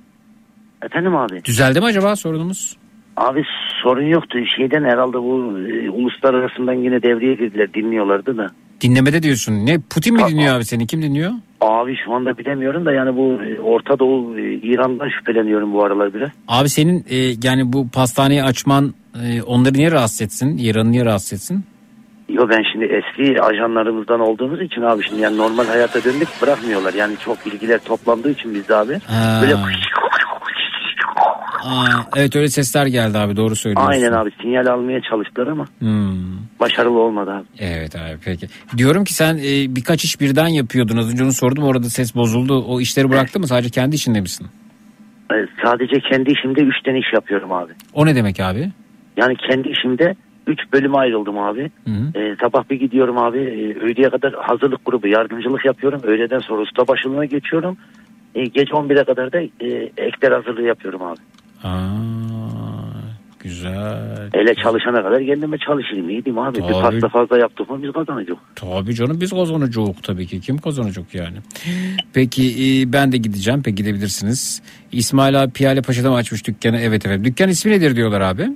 Efendim 0.85 1.15
abi. 1.15 1.43
Düzeldi 1.45 1.79
mi 1.79 1.85
acaba 1.85 2.15
sorunumuz? 2.15 2.77
Abi 3.17 3.43
sorun 3.83 4.05
yoktu. 4.07 4.37
Şeyden 4.57 4.83
herhalde 4.83 5.17
bu 5.17 5.59
e, 5.59 5.89
uluslararasından 5.89 6.73
yine 6.73 7.03
devreye 7.03 7.33
girdiler. 7.35 7.73
Dinliyorlardı 7.73 8.37
da. 8.37 8.47
Dinlemede 8.81 9.23
diyorsun. 9.23 9.53
Ne 9.65 9.79
Putin 9.79 10.13
mi 10.13 10.21
dinliyor 10.29 10.55
abi 10.55 10.65
seni? 10.65 10.87
Kim 10.87 11.01
dinliyor? 11.01 11.31
Abi 11.61 11.95
şu 12.05 12.13
anda 12.13 12.37
bilemiyorum 12.37 12.85
da 12.85 12.91
yani 12.93 13.15
bu 13.17 13.43
e, 13.43 13.59
Orta 13.59 13.99
Doğu 13.99 14.39
e, 14.39 14.53
İran'dan 14.53 15.09
şüpheleniyorum 15.09 15.73
bu 15.73 15.83
aralar 15.83 16.13
biraz. 16.13 16.29
Abi 16.47 16.69
senin 16.69 17.05
e, 17.09 17.15
yani 17.43 17.73
bu 17.73 17.89
pastaneyi 17.89 18.43
açman 18.43 18.93
e, 19.23 19.41
onları 19.41 19.73
niye 19.73 19.91
rahatsız 19.91 20.21
etsin? 20.21 20.57
İran'ı 20.57 20.91
niye 20.91 21.05
rahatsız 21.05 21.33
etsin? 21.33 21.63
Yo 22.29 22.49
ben 22.49 22.63
şimdi 22.71 22.85
eski 22.85 23.41
ajanlarımızdan 23.41 24.19
olduğumuz 24.19 24.61
için 24.61 24.81
abi 24.81 25.03
şimdi 25.03 25.21
yani 25.21 25.37
normal 25.37 25.65
hayata 25.65 26.03
döndük 26.03 26.27
bırakmıyorlar. 26.41 26.93
Yani 26.93 27.15
çok 27.25 27.45
bilgiler 27.45 27.79
toplandığı 27.79 28.31
için 28.31 28.53
bizde 28.53 28.75
abi. 28.75 28.99
Ha. 29.07 29.39
Böyle 29.41 29.55
Aa, 31.63 31.85
evet 32.15 32.35
öyle 32.35 32.47
sesler 32.47 32.85
geldi 32.85 33.17
abi 33.17 33.35
doğru 33.35 33.55
söylüyorsun. 33.55 33.91
aynen 33.91 34.11
abi 34.11 34.31
sinyal 34.41 34.65
almaya 34.65 35.01
çalıştılar 35.01 35.47
ama 35.47 35.65
Hmm. 35.79 36.17
başarılı 36.59 36.99
olmadı 36.99 37.31
abi. 37.31 37.45
Evet 37.59 37.95
abi 37.95 38.17
peki. 38.25 38.47
Diyorum 38.77 39.03
ki 39.03 39.13
sen 39.13 39.37
e, 39.37 39.75
birkaç 39.75 40.03
iş 40.03 40.21
birden 40.21 40.47
yapıyordun. 40.47 40.97
Az 40.97 41.11
önce 41.13 41.23
onu 41.23 41.31
sordum 41.33 41.63
orada 41.63 41.89
ses 41.89 42.15
bozuldu. 42.15 42.63
O 42.67 42.81
işleri 42.81 43.09
bıraktı 43.09 43.39
mı? 43.39 43.47
Sadece 43.47 43.69
kendi 43.69 43.95
işinde 43.95 44.21
misin? 44.21 44.47
E, 45.31 45.35
sadece 45.65 45.99
kendi 46.11 46.31
işimde 46.31 46.61
3 46.61 46.81
tane 46.85 46.99
iş 46.99 47.13
yapıyorum 47.13 47.51
abi. 47.51 47.71
O 47.93 48.05
ne 48.05 48.15
demek 48.15 48.39
abi? 48.39 48.69
Yani 49.17 49.35
kendi 49.49 49.69
işimde 49.69 50.15
3 50.47 50.59
bölüme 50.73 50.97
ayrıldım 50.97 51.37
abi. 51.39 51.71
Hı 51.87 51.91
hı. 51.91 52.19
E, 52.19 52.35
sabah 52.41 52.69
bir 52.69 52.79
gidiyorum 52.79 53.17
abi. 53.17 53.37
E, 53.39 53.79
öğleye 53.79 54.09
kadar 54.09 54.33
hazırlık 54.33 54.85
grubu 54.85 55.07
yardımcılık 55.07 55.65
yapıyorum. 55.65 56.01
Öğleden 56.03 56.39
sonra 56.39 56.61
usta 56.61 56.87
başlığına 56.87 57.25
geçiyorum. 57.25 57.77
E, 58.35 58.43
gece 58.43 58.71
11'e 58.71 59.03
kadar 59.03 59.31
da 59.31 59.39
e, 59.41 59.91
ekler 59.97 60.31
hazırlığı 60.31 60.61
yapıyorum 60.63 61.01
abi. 61.01 61.17
Aa, 61.63 61.77
güzel. 63.39 64.29
Ele 64.33 64.55
çalışana 64.55 65.03
kadar 65.03 65.25
kendime 65.25 65.57
çalışayım. 65.57 66.09
İyi 66.09 66.25
değil 66.25 66.35
mi 66.35 66.41
abi? 66.41 66.57
Bir 66.57 66.61
Tabii. 66.61 66.73
pasta 66.73 67.09
fazla 67.09 67.37
yaptık 67.37 67.69
mı 67.69 67.83
biz 67.83 67.91
kazanacağız. 67.91 68.39
Tabii 68.55 68.95
canım 68.95 69.21
biz 69.21 69.29
kazanacağız 69.29 69.95
tabii 70.03 70.27
ki. 70.27 70.41
Kim 70.41 70.57
kazanacak 70.57 71.15
yani? 71.15 71.37
Peki 72.13 72.43
e, 72.43 72.93
ben 72.93 73.11
de 73.11 73.17
gideceğim. 73.17 73.61
Peki 73.65 73.75
gidebilirsiniz. 73.75 74.61
İsmail 74.91 75.43
abi 75.43 75.51
Piyale 75.51 75.81
Paşa'da 75.81 76.09
mı 76.09 76.15
açmış 76.15 76.47
dükkanı? 76.47 76.79
Evet 76.79 77.05
evet. 77.05 77.23
Dükkan 77.23 77.49
ismi 77.49 77.71
nedir 77.71 77.95
diyorlar 77.95 78.21
abi? 78.21 78.47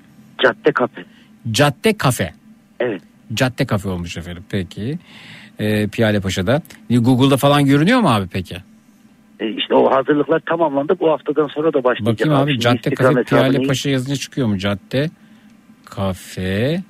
Cadde 0.44 0.72
kafe. 0.72 1.06
Cadde 1.52 1.98
Kafe. 1.98 2.34
Evet. 2.80 3.02
Cadde 3.34 3.66
Kafe 3.66 3.90
olmuş 3.90 4.18
efendim. 4.18 4.44
Peki. 4.50 5.00
E, 5.60 5.88
Piyale 5.88 6.20
Paşa'da. 6.20 6.62
Google'da 6.90 7.38
falan 7.38 7.66
görünüyor 7.66 8.00
mu 8.00 8.10
abi 8.10 8.28
peki? 8.28 8.58
E, 9.40 9.50
işte 9.50 9.76
o 9.76 9.96
hazırlıklar 9.96 10.40
tamamlandı. 10.40 11.00
Bu 11.00 11.12
haftadan 11.12 11.48
sonra 11.48 11.74
da 11.74 11.84
başlayacak. 11.84 12.20
Bakayım 12.20 12.40
abi 12.40 12.52
Şimdi 12.52 12.64
Cadde 12.64 12.96
Kafe 12.96 13.24
Piyale 13.24 13.68
Paşa 13.68 13.90
yazınca 13.90 14.16
çıkıyor 14.16 14.48
mu? 14.48 14.58
Cadde 14.58 15.10
Kafe 15.86 16.84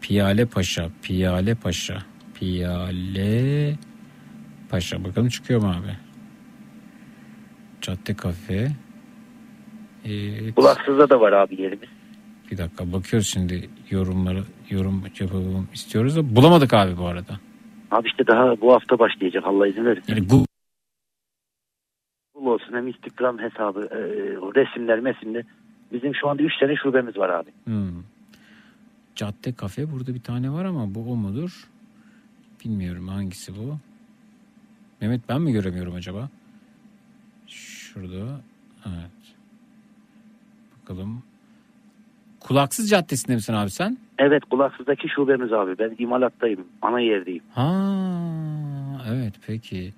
Piyale 0.00 0.46
Paşa 0.46 0.88
Piyale 1.02 1.54
Paşa 1.54 1.98
Piyale 2.34 3.74
Paşa 4.70 5.04
bakalım 5.04 5.28
çıkıyor 5.28 5.62
mu 5.62 5.68
abi? 5.68 5.96
Cadde 7.82 8.14
Kafe 8.14 8.68
Evet. 10.04 10.54
Kulaksızda 10.54 11.10
da 11.10 11.20
var 11.20 11.32
abi 11.32 11.62
yerimiz. 11.62 11.88
Bir 12.50 12.58
dakika 12.58 12.92
bakıyoruz 12.92 13.28
şimdi 13.28 13.70
yorumları 13.90 14.42
yorum 14.70 15.02
yapalım 15.20 15.68
istiyoruz 15.74 16.16
da 16.16 16.36
bulamadık 16.36 16.74
abi 16.74 16.96
bu 16.98 17.06
arada. 17.06 17.40
Abi 17.90 18.08
işte 18.08 18.26
daha 18.26 18.60
bu 18.60 18.72
hafta 18.72 18.98
başlayacak 18.98 19.44
Allah 19.46 19.66
izin 19.66 19.84
verirse. 19.84 20.12
Yani 20.12 20.26
Google 20.26 20.46
Google 22.34 22.50
olsun 22.50 22.72
hem 22.72 22.88
Instagram 22.88 23.38
hesabı, 23.38 23.80
e, 23.80 23.98
resimler, 24.60 25.00
mesimler. 25.00 25.44
Bizim 25.92 26.14
şu 26.14 26.28
anda 26.28 26.42
3 26.42 26.58
tane 26.60 26.76
şubemiz 26.76 27.16
var 27.16 27.28
abi. 27.28 27.50
Hmm. 27.64 28.02
Cadde 29.14 29.52
kafe 29.52 29.92
burada 29.92 30.14
bir 30.14 30.22
tane 30.22 30.50
var 30.50 30.64
ama 30.64 30.94
bu 30.94 31.12
o 31.12 31.16
mudur? 31.16 31.68
Bilmiyorum 32.64 33.08
hangisi 33.08 33.56
bu. 33.56 33.78
Mehmet 35.00 35.20
ben 35.28 35.42
mi 35.42 35.52
göremiyorum 35.52 35.94
acaba? 35.94 36.28
Şurada. 37.46 38.40
Evet. 38.86 39.36
Bakalım. 40.82 41.22
Kulaksız 42.48 42.90
Caddesi'nde 42.90 43.34
misin 43.34 43.52
abi 43.52 43.70
sen? 43.70 43.98
Evet 44.18 44.44
kulaksızdaki 44.44 45.08
şubemiz 45.08 45.52
abi. 45.52 45.78
Ben 45.78 45.94
imalattayım. 45.98 46.66
Ana 46.82 47.00
yerdeyim. 47.00 47.42
Ha 47.54 47.72
evet 49.08 49.34
peki. 49.46 49.92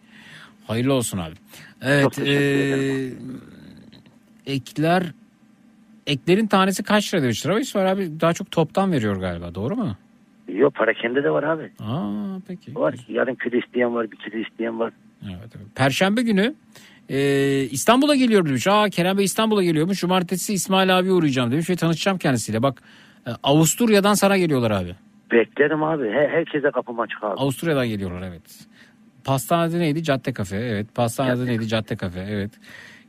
Hayırlı 0.66 0.93
olsun 0.94 1.18
abi. 1.18 1.35
Evet. 1.82 2.18
Eee, 2.18 3.12
ekler 4.47 5.02
eklerin 6.06 6.47
tanesi 6.47 6.82
kaç 6.82 7.14
lira 7.14 7.22
demiştir 7.22 7.48
ama 7.51 7.60
İsmail 7.60 7.93
abi 7.93 8.20
daha 8.20 8.32
çok 8.32 8.51
toptan 8.51 8.93
veriyor 8.93 9.16
galiba 9.16 9.55
doğru 9.55 9.77
mu? 9.77 9.97
Yok 10.48 10.74
para 10.74 10.93
kendi 10.94 11.24
de 11.24 11.31
var 11.31 11.43
abi. 11.43 11.70
Aa 11.81 12.39
peki. 12.48 12.74
Var. 12.74 12.94
Yarın 13.09 13.35
kilo 13.35 13.59
isteyen 13.59 13.94
var, 13.94 14.10
bir 14.10 14.16
kilo 14.16 14.39
isteyen 14.39 14.78
var. 14.78 14.93
Evet, 15.24 15.51
evet. 15.56 15.66
Perşembe 15.74 16.22
günü 16.22 16.55
e, 17.11 17.19
İstanbul'a 17.70 18.15
geliyorum 18.15 18.49
demiş. 18.49 18.66
Aa 18.66 18.89
Kerem 18.89 19.19
Bey 19.19 19.24
İstanbul'a 19.24 19.62
geliyormuş. 19.62 20.01
Cumartesi 20.01 20.53
İsmail 20.55 20.99
abi 20.99 21.12
uğrayacağım 21.12 21.53
demiş 21.53 21.70
ve 21.70 21.77
tanışacağım 21.77 22.19
kendisiyle. 22.19 22.62
Bak 22.62 22.82
e, 23.27 23.31
Avusturya'dan 23.43 24.15
sana 24.15 24.39
geliyorlar 24.39 24.70
abi. 24.70 24.95
Beklerim 25.32 25.82
abi. 25.82 26.09
He, 26.09 26.28
herkese 26.28 26.70
kapım 26.70 27.01
açık 27.01 27.24
abi. 27.24 27.35
Avusturya'dan 27.41 27.89
geliyorlar 27.89 28.28
evet. 28.28 28.43
Pastane 29.24 29.62
adı 29.62 29.78
neydi? 29.78 30.03
Cadde 30.03 30.32
Kafe. 30.32 30.57
Evet. 30.57 30.95
Pastane 30.95 31.32
adı 31.32 31.47
neydi? 31.47 31.69
Cadde 31.69 31.97
Kafe. 31.97 32.27
Evet. 32.31 32.51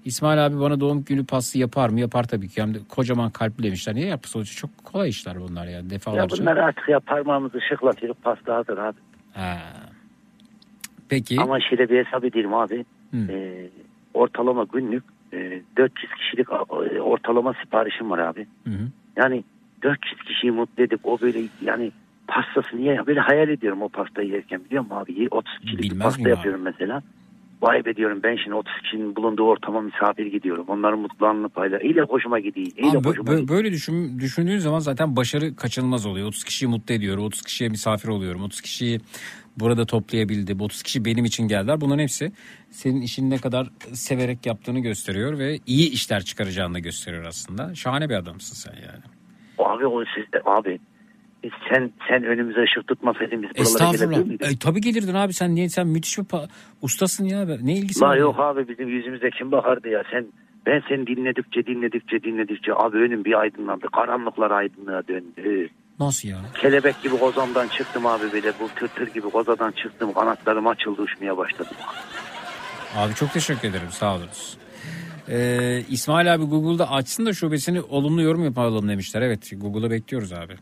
İsmail 0.06 0.46
abi 0.46 0.60
bana 0.60 0.80
doğum 0.80 1.04
günü 1.04 1.26
pastası 1.26 1.60
yapar 1.60 1.90
mı? 1.90 2.00
Yapar 2.00 2.24
tabii 2.24 2.50
ki. 2.50 2.62
Hem 2.62 2.74
de 2.74 2.78
kocaman 2.90 3.32
kalpli 3.32 3.64
demişler. 3.64 3.96
Niye 3.96 4.08
yapı 4.08 4.30
sonuçta 4.30 4.56
çok 4.56 4.84
kolay 4.84 5.10
işler 5.10 5.42
bunlar 5.42 5.66
ya. 5.66 5.72
Ya 5.72 5.90
Defalarca. 5.90 6.38
bunlar 6.38 6.58
artık 6.58 6.90
ya 6.90 7.00
parmağımızı 7.00 7.60
şıklatıyoruz 7.70 8.22
pasta 8.24 8.56
hazır 8.56 8.78
abi. 8.78 8.98
Ha. 9.34 9.58
Peki. 11.10 11.42
Ama 11.42 11.60
şöyle 11.70 11.90
bir 11.90 12.06
hesap 12.06 12.26
edeyim 12.26 12.54
abi. 12.54 12.86
Ee, 13.14 13.70
ortalama 14.14 14.66
günlük 14.74 15.04
e, 15.34 15.62
400 15.78 16.12
kişilik 16.14 16.48
e, 16.96 17.02
ortalama 17.02 17.54
siparişim 17.64 18.10
var 18.12 18.20
abi. 18.20 18.48
Hı 18.64 18.70
hı. 18.70 18.88
Yani 19.18 19.44
400 19.84 20.22
kişiyi 20.28 20.52
mutlu 20.52 20.84
edip 20.84 21.00
o 21.04 21.22
böyle 21.22 21.42
yani 21.62 21.92
pastası 22.28 22.78
niye 22.78 23.08
böyle 23.08 23.20
hayal 23.20 23.50
ediyorum 23.50 23.82
o 23.82 23.90
pastayı 23.90 24.30
yerken 24.30 24.66
biliyor 24.66 24.84
musun 24.84 24.96
abi? 24.96 25.28
30 25.32 25.60
kişilik 25.62 25.84
Bilmez 25.84 26.04
pasta 26.04 26.18
miyim 26.18 26.26
abi? 26.32 26.38
yapıyorum 26.38 26.62
mesela. 26.62 27.02
Vay 27.62 27.86
be 27.86 27.96
diyorum 27.96 28.20
ben 28.24 28.36
şimdi 28.44 28.56
30 28.56 28.74
kişinin 28.84 29.16
bulunduğu 29.16 29.44
ortama 29.44 29.82
misafir 29.82 30.26
gidiyorum. 30.26 30.66
Onların 30.68 31.00
mutluluğunu 31.00 31.50
payla. 31.50 31.80
İyice 31.80 32.02
hoşuma 32.02 32.40
gidiyor. 32.40 32.68
İyice 32.78 32.98
Abi, 32.98 33.08
hoşuma 33.08 33.32
bö- 33.32 33.40
gidiyor. 33.42 33.58
böyle 33.58 33.72
düşün, 33.72 34.20
düşündüğün 34.20 34.58
zaman 34.58 34.80
zaten 34.80 35.16
başarı 35.16 35.56
kaçınılmaz 35.56 36.06
oluyor. 36.06 36.28
30 36.28 36.44
kişiyi 36.44 36.68
mutlu 36.68 36.94
ediyorum. 36.94 37.24
30 37.24 37.42
kişiye 37.42 37.70
misafir 37.70 38.08
oluyorum. 38.10 38.44
30 38.44 38.62
kişiyi 38.62 39.00
burada 39.62 39.86
toplayabildim. 39.86 40.62
30 40.62 40.84
kişi 40.84 41.06
benim 41.06 41.26
için 41.26 41.48
geldiler. 41.48 41.82
Bunların 41.82 42.02
hepsi 42.04 42.32
senin 42.70 43.02
işini 43.02 43.30
ne 43.30 43.38
kadar 43.38 43.68
severek 43.94 44.46
yaptığını 44.46 44.80
gösteriyor 44.80 45.40
ve 45.40 45.60
iyi 45.66 45.92
işler 45.92 46.22
çıkaracağını 46.22 46.74
da 46.74 46.80
gösteriyor 46.80 47.26
aslında. 47.26 47.76
Şahane 47.76 48.10
bir 48.10 48.16
adamsın 48.16 48.56
sen 48.56 48.74
yani. 48.74 49.04
Abi 49.58 49.88
o 49.88 50.04
sizde 50.16 50.42
abi. 50.46 50.80
Sen 51.74 51.92
sen 52.10 52.24
önümüze 52.24 52.62
ışık 52.64 52.88
tutmasaydın 52.88 53.44
biz 53.44 53.50
buralara 53.50 53.92
gelebilir 53.92 54.26
miydik? 54.26 54.48
E, 54.52 54.60
tabii 54.60 54.82
gelirdin 54.82 55.14
abi 55.14 55.34
sen 55.34 55.56
niye 55.56 55.70
sen 55.70 55.88
müthiş 55.88 56.18
bir 56.18 56.26
ustasın 56.82 57.26
ya. 57.26 57.46
Ne 57.62 57.74
ilgisi 57.74 58.02
La 58.02 58.08
var? 58.08 58.18
yok 58.18 58.40
abi 58.40 58.68
bizim 58.68 58.88
yüzümüzde 58.88 59.30
kim 59.30 59.52
bakardı 59.52 59.90
ya 59.90 60.04
sen 60.12 60.28
ben 60.66 60.82
seni 60.90 61.08
dinledikçe 61.08 61.66
dinledikçe 61.66 62.24
dinledikçe 62.24 62.74
abi 62.76 62.98
önüm 62.98 63.26
bir 63.26 63.40
aydınlandı 63.40 63.88
karanlıklar 63.96 64.52
aydınlığa 64.52 65.08
döndü. 65.08 65.70
Nasıl 66.02 66.28
ya? 66.30 66.38
Kelebek 66.62 67.02
gibi 67.04 67.18
kozamdan 67.20 67.68
çıktım 67.68 68.06
abi 68.06 68.32
böyle 68.32 68.54
bu 68.60 68.70
tır 68.80 68.88
tır 68.88 69.08
gibi 69.08 69.30
kozadan 69.30 69.72
çıktım 69.72 70.14
kanatlarım 70.14 70.68
açıldı 70.68 71.02
uçmaya 71.02 71.38
başladım. 71.38 71.78
Abi 72.96 73.14
çok 73.16 73.34
teşekkür 73.34 73.68
ederim 73.70 73.92
sağ 73.92 74.16
olunuz. 74.16 74.58
Ee, 75.30 75.84
İsmail 75.90 76.34
abi 76.34 76.44
Google'da 76.46 76.92
açsın 76.92 77.26
da 77.26 77.34
şubesini 77.34 77.82
olumlu 77.82 78.22
yorum 78.22 78.44
yapalım 78.44 78.90
demişler. 78.90 79.22
Evet 79.22 79.52
Google'a 79.56 79.92
bekliyoruz 79.92 80.34
abi. 80.34 80.54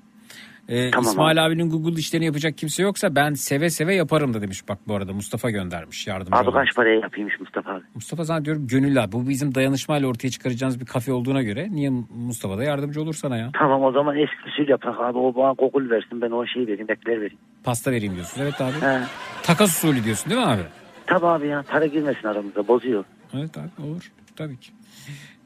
Ee, 0.70 0.92
Tamam 0.92 1.12
İsmail 1.12 1.46
abinin 1.46 1.70
Google 1.70 2.00
işlerini 2.00 2.26
yapacak 2.26 2.58
kimse 2.58 2.84
yoksa 2.84 3.16
ben 3.16 3.34
seve 3.34 3.70
seve 3.70 3.96
yaparım 3.96 4.34
da 4.34 4.42
demiş. 4.42 4.68
Bak 4.68 4.78
bu 4.88 4.96
arada 4.96 5.14
Mustafa 5.14 5.50
göndermiş 5.50 6.08
yardımcı 6.08 6.36
Abi 6.36 6.52
kaç 6.52 6.76
paraya 6.76 7.00
yapayımmış 7.00 7.40
Mustafa 7.40 7.72
abi? 7.72 7.84
Mustafa 7.96 8.24
zannediyorum 8.24 8.68
gönüllü 8.68 9.02
abi. 9.02 9.12
Bu 9.12 9.30
bizim 9.30 9.56
dayanışmayla 9.56 10.08
ortaya 10.08 10.30
çıkaracağımız 10.30 10.80
bir 10.80 10.86
kafe 10.86 11.14
olduğuna 11.14 11.42
göre 11.44 11.68
niye 11.72 11.90
Mustafa 12.10 12.58
da 12.58 12.64
yardımcı 12.64 13.02
olur 13.02 13.14
sana 13.14 13.38
ya? 13.38 13.50
Tamam 13.54 13.84
o 13.84 13.92
zaman 13.92 14.18
eski 14.18 14.36
usul 14.48 14.68
yapak 14.70 15.00
abi 15.00 15.18
o 15.18 15.36
bana 15.36 15.52
Google 15.54 15.90
versin 15.90 16.22
ben 16.22 16.32
o 16.32 16.46
şeyi 16.46 16.68
vereyim 16.68 16.92
ekler 16.92 17.16
vereyim. 17.18 17.38
Pasta 17.64 17.92
vereyim 17.92 18.16
diyorsun. 18.16 18.42
Evet 18.42 18.62
abi. 18.62 18.74
He. 18.82 19.00
Takas 19.44 19.78
usulü 19.78 20.04
diyorsun 20.04 20.30
değil 20.30 20.42
mi 20.42 20.48
abi? 20.48 20.62
Tabii 21.08 21.26
abi 21.26 21.48
ya 21.48 21.64
para 21.72 21.86
girmesin 21.86 22.28
aramıza 22.28 22.68
bozuyor. 22.68 23.04
Evet 23.34 23.58
abi 23.58 23.88
olur. 23.88 24.12
Tabii 24.36 24.58
ki. 24.60 24.72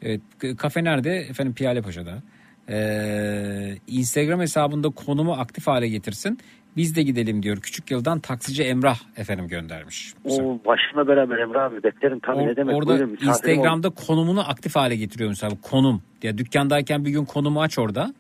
Evet, 0.02 0.22
kafe 0.58 0.84
nerede? 0.84 1.16
Efendim 1.16 1.54
Piyale 1.54 1.82
Paşa'da. 1.82 2.22
Ee, 2.70 3.76
Instagram 3.88 4.40
hesabında 4.40 4.90
konumu 4.90 5.34
aktif 5.34 5.68
hale 5.68 5.88
getirsin. 5.88 6.40
Biz 6.78 6.96
de 6.96 7.04
gidelim 7.04 7.44
diyor. 7.44 7.58
Küçük 7.58 7.92
yıldan 7.92 8.20
taksici 8.20 8.64
Emrah 8.64 9.00
efendim 9.18 9.48
göndermiş. 9.48 10.14
O 10.26 10.60
başımla 10.66 11.08
beraber 11.08 11.38
Emre 11.38 11.60
abi 11.60 11.84
beklerim 11.84 12.20
tabii 12.20 12.38
O- 12.38 12.48
ne 12.48 12.56
demek. 12.56 12.76
orada 12.76 12.90
Buyurun, 12.90 13.18
Instagram'da 13.22 13.90
konumunu 13.90 14.50
aktif 14.50 14.76
hale 14.76 14.96
getiriyor 14.96 15.30
mesela 15.30 15.52
konum. 15.62 16.02
Ya 16.24 16.38
dükkandayken 16.38 17.06
bir 17.06 17.10
gün 17.12 17.26
konumu 17.26 17.62
aç 17.62 17.80
orada. 17.80 18.14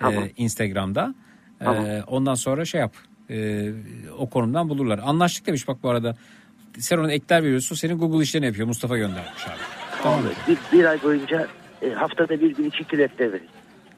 Tamam. 0.00 0.24
Ee, 0.24 0.30
Instagram'da. 0.36 1.14
Tamam. 1.58 1.84
ondan 2.06 2.34
sonra 2.34 2.64
şey 2.64 2.80
yap. 2.80 2.94
Ee, 3.30 3.70
o 4.18 4.30
konumdan 4.30 4.68
bulurlar. 4.68 5.00
Anlaştık 5.04 5.46
demiş 5.46 5.68
bak 5.68 5.76
bu 5.82 5.88
arada. 5.90 6.16
Sen 6.78 6.98
ona 6.98 7.12
ekler 7.12 7.42
veriyorsun. 7.42 7.76
Senin 7.76 7.98
Google 7.98 8.22
işlerini 8.22 8.46
yapıyor. 8.46 8.66
Mustafa 8.66 8.96
göndermiş 8.96 9.46
abi. 9.46 9.58
Tamam? 10.02 10.20
Bir, 10.48 10.58
bir 10.78 10.84
ay 10.84 11.02
boyunca 11.02 11.46
e, 11.82 11.90
haftada 11.90 12.40
bir 12.40 12.54
gün 12.56 12.64
iki 12.64 12.84
kilo 12.84 13.02
ekler 13.02 13.28
vereyim. 13.28 13.50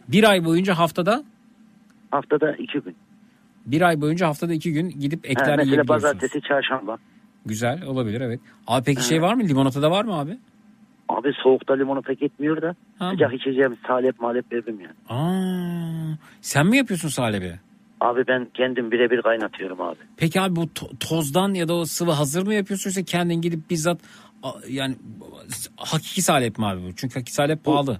Bir 0.08 0.24
ay 0.30 0.44
boyunca 0.44 0.78
haftada 0.78 1.24
Haftada 2.10 2.52
iki 2.56 2.80
gün. 2.80 2.96
bir 3.66 3.80
ay 3.82 4.00
boyunca 4.00 4.26
haftada 4.28 4.52
iki 4.54 4.72
gün 4.72 4.90
gidip 4.90 5.24
Ha, 5.24 5.28
ekler 5.28 5.46
mesela 5.46 5.62
yiyebiliyorsunuz. 5.62 6.02
pazartesi 6.02 6.40
çarşamba. 6.48 6.98
Güzel 7.46 7.82
olabilir 7.84 8.20
evet. 8.20 8.40
Abi 8.66 8.84
peki 8.84 9.02
şey 9.04 9.22
var 9.22 9.34
mı? 9.34 9.42
Limonata 9.44 9.82
da 9.82 9.90
var 9.90 10.04
mı 10.04 10.14
abi? 10.18 10.38
Abi 11.08 11.32
soğukta 11.42 11.74
limonata 11.74 12.12
gitmiyor 12.12 12.62
da 12.62 12.74
Ha. 12.98 13.10
sıcak 13.10 13.34
içeceğimiz 13.34 13.78
salep 13.86 14.20
malep 14.20 14.52
veririm 14.52 14.80
yani. 14.80 14.94
Aa, 15.08 16.16
sen 16.40 16.66
mi 16.66 16.76
yapıyorsun 16.76 17.08
Salebi? 17.08 17.54
Abi 18.00 18.24
ben 18.28 18.46
kendim 18.54 18.90
birebir 18.90 19.22
kaynatıyorum 19.22 19.80
abi. 19.80 19.96
Peki 20.16 20.40
abi 20.40 20.56
bu 20.56 20.62
to- 20.64 20.98
tozdan 21.00 21.54
ya 21.54 21.68
da 21.68 21.74
o 21.74 21.84
sıvı 21.84 22.10
hazır 22.10 22.46
mı 22.46 22.54
yapıyorsun 22.54 22.90
yoksa 22.90 23.02
kendin 23.02 23.40
gidip 23.40 23.70
bizzat 23.70 24.00
yani 24.68 24.96
hakiki 25.76 26.22
salep 26.22 26.58
mi 26.58 26.66
abi 26.66 26.80
bu? 26.82 26.94
Çünkü 26.96 27.14
hakiki 27.14 27.32
salep 27.34 27.64
pahalı. 27.64 27.98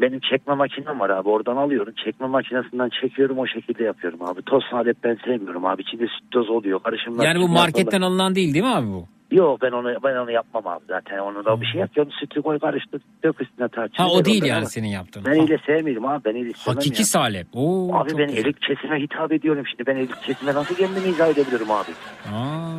Benim 0.00 0.20
çekme 0.30 0.54
makinem 0.54 1.00
var 1.00 1.10
abi 1.10 1.28
oradan 1.28 1.56
alıyorum. 1.56 1.94
Çekme 2.04 2.26
makinesinden 2.26 2.90
çekiyorum 3.00 3.38
o 3.38 3.46
şekilde 3.46 3.84
yapıyorum 3.84 4.22
abi. 4.22 4.42
Toz 4.42 4.64
salep 4.70 5.04
ben 5.04 5.18
sevmiyorum 5.24 5.66
abi. 5.66 5.82
İçinde 5.82 6.06
süt 6.06 6.30
toz 6.30 6.50
oluyor. 6.50 6.80
Karışımlar. 6.82 7.24
Yani 7.24 7.40
bu 7.40 7.48
marketten 7.48 8.00
alınan 8.00 8.34
değil 8.34 8.54
değil 8.54 8.64
mi 8.64 8.70
abi 8.70 8.86
bu? 8.86 9.06
Yok 9.30 9.62
ben 9.62 9.70
onu 9.72 9.94
ben 10.04 10.16
onu 10.16 10.30
yapmam 10.30 10.66
abi 10.66 10.84
zaten. 10.88 11.18
Onu 11.18 11.44
da 11.44 11.60
bir 11.60 11.66
şey 11.66 11.80
yap. 11.80 11.90
Onu 11.98 12.10
sütü 12.20 12.42
koy 12.42 12.58
karıştır 12.58 13.02
dök 13.24 13.40
üstüne 13.40 13.68
tarçın. 13.68 14.02
Ha 14.02 14.08
o 14.10 14.24
değil 14.24 14.44
yani 14.44 14.58
ama 14.58 14.66
senin 14.66 14.88
yaptığın. 14.88 15.24
Ben 15.24 15.40
öyle 15.40 15.58
sevmiyorum 15.66 16.06
abi. 16.06 16.24
Ben 16.24 16.36
öyle 16.36 16.50
istemem 16.50 16.76
hakiki 16.76 17.00
ya. 17.02 17.06
salep. 17.06 17.46
Oo, 17.54 17.94
Abi 17.94 18.18
ben 18.18 18.26
güzel. 18.28 18.44
elik 18.44 18.62
kesime 18.62 19.00
hitap 19.00 19.32
ediyorum 19.32 19.64
şimdi. 19.70 19.86
Ben 19.86 19.96
elik 19.96 20.22
kesime 20.22 20.54
nasıl 20.54 20.74
kendimi 20.74 21.08
izah 21.08 21.28
edebilirim 21.28 21.70
abi? 21.70 21.90
Aa, 22.34 22.70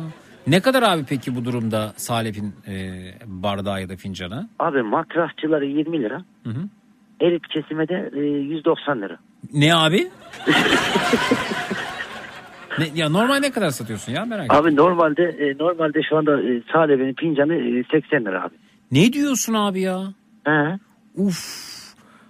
ne 0.46 0.60
kadar 0.60 0.82
abi 0.82 1.04
peki 1.08 1.36
bu 1.36 1.44
durumda 1.44 1.92
salepin 1.96 2.54
e, 2.68 2.74
bardağı 3.26 3.80
ya 3.80 3.88
da 3.88 3.96
fincanı? 3.96 4.48
Abi 4.58 4.82
matrasçıları 4.82 5.64
20 5.66 6.02
lira. 6.02 6.22
Hı 6.44 6.50
hı. 6.50 6.62
Elit 7.20 7.48
kesime 7.48 7.88
de 7.88 8.10
e, 8.16 8.20
190 8.20 9.00
lira. 9.02 9.18
Ne 9.52 9.74
abi? 9.74 10.08
ne, 12.78 12.86
ya 12.94 13.08
normal 13.08 13.40
ne 13.40 13.50
kadar 13.50 13.70
satıyorsun 13.70 14.12
ya 14.12 14.24
merak 14.24 14.44
ettim. 14.44 14.56
Abi 14.56 14.76
normalde 14.76 15.22
e, 15.22 15.58
normalde 15.58 16.00
şu 16.08 16.16
anda 16.16 16.42
e, 16.42 16.62
salebinin 16.72 17.14
fincanı 17.14 17.54
e, 17.54 17.84
80 17.90 18.24
lira 18.24 18.44
abi. 18.44 18.54
Ne 18.92 19.12
diyorsun 19.12 19.54
abi 19.54 19.80
ya? 19.80 20.00
He. 20.44 20.78
Uf. 21.16 21.38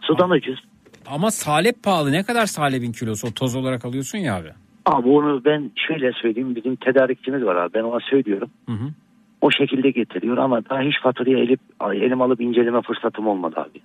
Sudan 0.01 0.31
ucuz. 0.31 0.65
Ama 1.07 1.31
salep 1.31 1.83
pahalı. 1.83 2.13
Ne 2.13 2.23
kadar 2.23 2.47
salepin 2.47 2.93
kilosu? 2.93 3.27
O 3.29 3.31
toz 3.31 3.57
olarak 3.57 3.85
alıyorsun 3.85 4.19
ya 4.19 4.37
abi. 4.37 4.49
Abi 4.87 5.09
onu 5.09 5.45
ben 5.45 5.71
şöyle 5.89 6.13
söyleyeyim. 6.13 6.57
Bizim 6.57 6.77
tedarikçimiz 6.77 7.45
var 7.45 7.57
abi. 7.57 7.75
Ben 7.75 7.83
ona 7.83 8.01
söylüyorum. 8.11 8.51
Hı 8.67 8.73
hı. 8.73 8.89
O 9.41 9.51
şekilde 9.51 9.91
getiriyor 9.91 10.37
ama 10.39 10.61
daha 10.71 10.81
hiç 10.81 11.01
faturaya 11.03 11.39
elip, 11.39 11.61
elim 11.93 12.23
alıp 12.23 12.41
inceleme 12.41 12.83
fırsatım 12.83 13.27
olmadı 13.27 13.55
abi. 13.57 13.81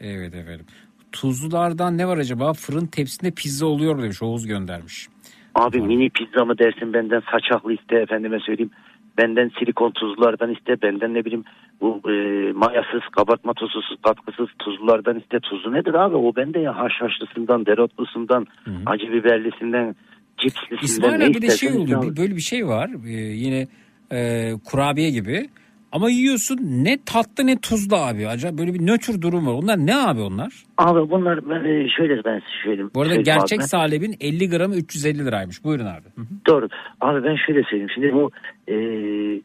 Evet 0.00 0.34
efendim. 0.34 0.66
Tuzlulardan 1.12 1.98
ne 1.98 2.08
var 2.08 2.18
acaba? 2.18 2.52
Fırın 2.52 2.86
tepsinde 2.86 3.30
pizza 3.30 3.66
oluyor 3.66 3.94
mu 3.94 4.02
demiş. 4.02 4.22
Oğuz 4.22 4.46
göndermiş. 4.46 5.08
Abi 5.54 5.80
mini 5.80 6.10
pizza 6.10 6.44
mı 6.44 6.58
dersin 6.58 6.92
benden 6.92 7.22
saçaklı 7.32 7.72
iste 7.72 7.96
efendime 7.96 8.38
söyleyeyim. 8.40 8.70
Benden 9.18 9.50
silikon 9.58 9.90
tuzlulardan 9.90 10.54
iste 10.54 10.82
benden 10.82 11.14
ne 11.14 11.24
bileyim 11.24 11.44
bu 11.80 12.00
e, 12.10 12.12
mayasız 12.52 13.00
kabartma 13.16 13.54
tuzsuz 13.54 13.96
katkısız 14.02 14.48
tuzlulardan 14.58 15.18
iste. 15.18 15.40
Tuzlu 15.40 15.72
nedir 15.72 15.94
abi 15.94 16.16
o 16.16 16.36
bende 16.36 16.58
ya 16.58 16.76
haşhaşlısından 16.76 17.66
dereotlusundan 17.66 18.46
acı 18.86 19.12
biberlisinden 19.12 19.96
cipslisinden 20.38 20.82
İsmail 20.82 21.18
ne 21.18 21.34
bir 21.34 21.42
de 21.42 21.50
şey 21.50 21.72
oluyor. 21.72 22.04
abi. 22.04 22.16
böyle 22.16 22.36
bir 22.36 22.40
şey 22.40 22.66
var. 22.66 22.90
Ee, 23.06 23.10
yine 23.12 23.66
e, 24.12 24.50
kurabiye 24.64 25.10
gibi. 25.10 25.48
Ama 25.92 26.10
yiyorsun 26.10 26.58
ne 26.62 26.98
tatlı 27.06 27.46
ne 27.46 27.58
tuzlu 27.60 27.96
abi. 27.96 28.28
Acaba 28.28 28.58
böyle 28.58 28.74
bir 28.74 28.86
nötr 28.86 29.20
durum 29.20 29.46
var. 29.46 29.52
Onlar 29.52 29.86
ne 29.86 29.96
abi 29.96 30.20
onlar? 30.20 30.52
Abi 30.78 31.10
bunlar 31.10 31.50
ben 31.50 31.64
e, 31.64 31.88
şöyle 31.96 32.24
ben 32.24 32.38
size 32.38 32.62
söyleyeyim. 32.64 32.90
Bu 32.94 33.00
arada 33.00 33.14
Söyleyeyim 33.14 33.38
abi 33.38 33.40
gerçek 33.40 33.58
ben. 33.60 33.64
salebin 33.64 34.16
50 34.20 34.48
gramı 34.50 34.76
350 34.76 35.24
liraymış. 35.26 35.64
Buyurun 35.64 35.86
abi. 35.86 36.04
Hı 36.16 36.20
hı. 36.20 36.26
Doğru. 36.46 36.68
Abi 37.00 37.24
ben 37.24 37.36
şöyle 37.46 37.62
söyleyeyim. 37.62 37.90
Şimdi 37.94 38.12
bu 38.12 38.30
e, 38.68 38.74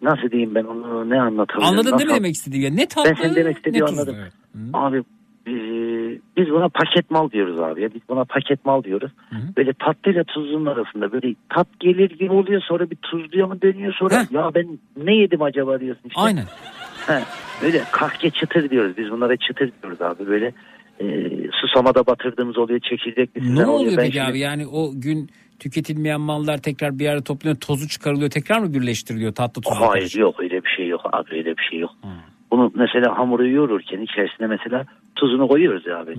nasıl 0.01 0.31
diyeyim 0.31 0.55
ben 0.55 0.63
onu 0.63 1.09
ne 1.09 1.21
anlatabilirim? 1.21 1.67
Anladın 1.67 1.85
değil 1.85 1.95
mi 1.95 2.01
Nasıl- 2.09 2.15
demek 2.23 2.35
istediğim? 2.35 2.63
Ya 2.65 2.71
ne 2.73 2.85
tatlı 2.85 3.09
Ben 3.09 3.15
senin 3.23 3.35
demek 3.35 3.53
ne 3.53 3.57
istediğini 3.57 3.85
tuzlu. 3.85 4.01
anladım. 4.01 4.15
Evet. 4.21 4.33
Abi 4.73 5.03
e, 5.47 5.51
biz 6.37 6.49
buna 6.49 6.69
paket 6.69 7.11
mal 7.11 7.31
diyoruz 7.31 7.59
abi. 7.59 7.81
ya. 7.81 7.93
Biz 7.93 8.01
buna 8.09 8.25
paket 8.25 8.65
mal 8.65 8.83
diyoruz. 8.83 9.11
Böyle 9.57 9.73
tatlıyla 9.73 10.23
tuzlunun 10.23 10.65
arasında 10.65 11.11
böyle 11.11 11.35
tat 11.49 11.67
gelir 11.79 12.09
gibi 12.09 12.31
oluyor 12.33 12.61
sonra 12.61 12.89
bir 12.89 12.95
tuzluya 12.95 13.47
mı 13.47 13.61
dönüyor 13.61 13.93
sonra 13.93 14.25
ya 14.31 14.51
ben 14.55 14.79
ne 14.97 15.15
yedim 15.15 15.41
acaba 15.41 15.79
diyorsun 15.79 16.03
işte. 16.07 16.21
Aynen. 16.21 16.45
He, 17.07 17.19
böyle 17.61 17.81
kahke 17.91 18.29
çıtır 18.29 18.69
diyoruz 18.69 18.97
biz 18.97 19.11
bunlara 19.11 19.37
çıtır 19.37 19.71
diyoruz 19.83 20.01
abi 20.01 20.27
böyle 20.27 20.53
e, 20.99 21.05
susamada 21.51 22.07
batırdığımız 22.07 22.57
oluyor 22.57 22.79
çekirdeklisinden 22.79 23.63
Ne 23.63 23.67
oluyor. 23.67 23.95
peki 23.97 24.11
şimdi- 24.13 24.29
abi? 24.31 24.39
Yani 24.39 24.67
o 24.67 24.91
gün 24.95 25.29
tüketilmeyen 25.59 26.21
mallar 26.21 26.57
tekrar 26.57 26.99
bir 26.99 27.03
yerde 27.03 27.23
toplanıyor, 27.23 27.59
tozu 27.59 27.87
çıkarılıyor, 27.87 28.29
tekrar 28.29 28.59
mı 28.59 28.73
birleştiriliyor 28.73 29.35
tatlı 29.35 29.61
tuzlu? 29.61 29.87
Hayır 29.89 30.13
yok 30.17 30.39
öyle 30.39 30.63
bir 30.63 30.69
şey 30.77 30.87
yok 30.87 31.01
abi 31.13 31.29
öyle 31.31 31.57
bir 31.57 31.63
şey 31.69 31.79
yok. 31.79 31.91
Bunu 32.55 32.71
mesela 32.75 33.17
hamuru 33.17 33.47
yoğururken 33.47 34.01
içerisine 34.01 34.47
mesela 34.47 34.85
tuzunu 35.15 35.47
koyuyoruz 35.47 35.87
abi. 35.87 36.15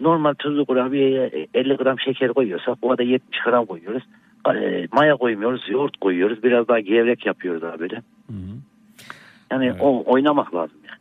Normal 0.00 0.34
tuzlu 0.34 0.66
kurabiyeye 0.66 1.46
50 1.54 1.76
gram 1.76 2.00
şeker 2.00 2.28
koyuyorsak 2.32 2.82
bu 2.82 2.98
da 2.98 3.02
70 3.02 3.40
gram 3.44 3.66
koyuyoruz. 3.66 4.02
E, 4.48 4.86
maya 4.92 5.16
koymuyoruz, 5.16 5.68
yoğurt 5.68 5.96
koyuyoruz. 5.96 6.42
Biraz 6.42 6.68
daha 6.68 6.80
gevrek 6.80 7.26
yapıyoruz 7.26 7.64
abi 7.64 7.78
böyle. 7.78 8.02
Yani 9.50 9.72
o 9.80 10.12
oynamak 10.12 10.54
lazım 10.54 10.76
yani. 10.88 10.98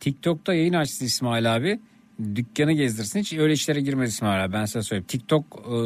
TikTok'ta 0.00 0.54
yayın 0.54 0.72
açtı 0.72 1.04
İsmail 1.04 1.56
abi. 1.56 1.78
Dükkanı 2.34 2.72
gezdirsin. 2.72 3.20
Hiç 3.20 3.38
öyle 3.38 3.52
işlere 3.52 3.80
girmez 3.80 4.10
İsmail 4.10 4.44
abi. 4.44 4.52
Ben 4.52 4.64
size 4.64 4.82
söyleyeyim. 4.82 5.06
TikTok 5.08 5.44
e, 5.54 5.76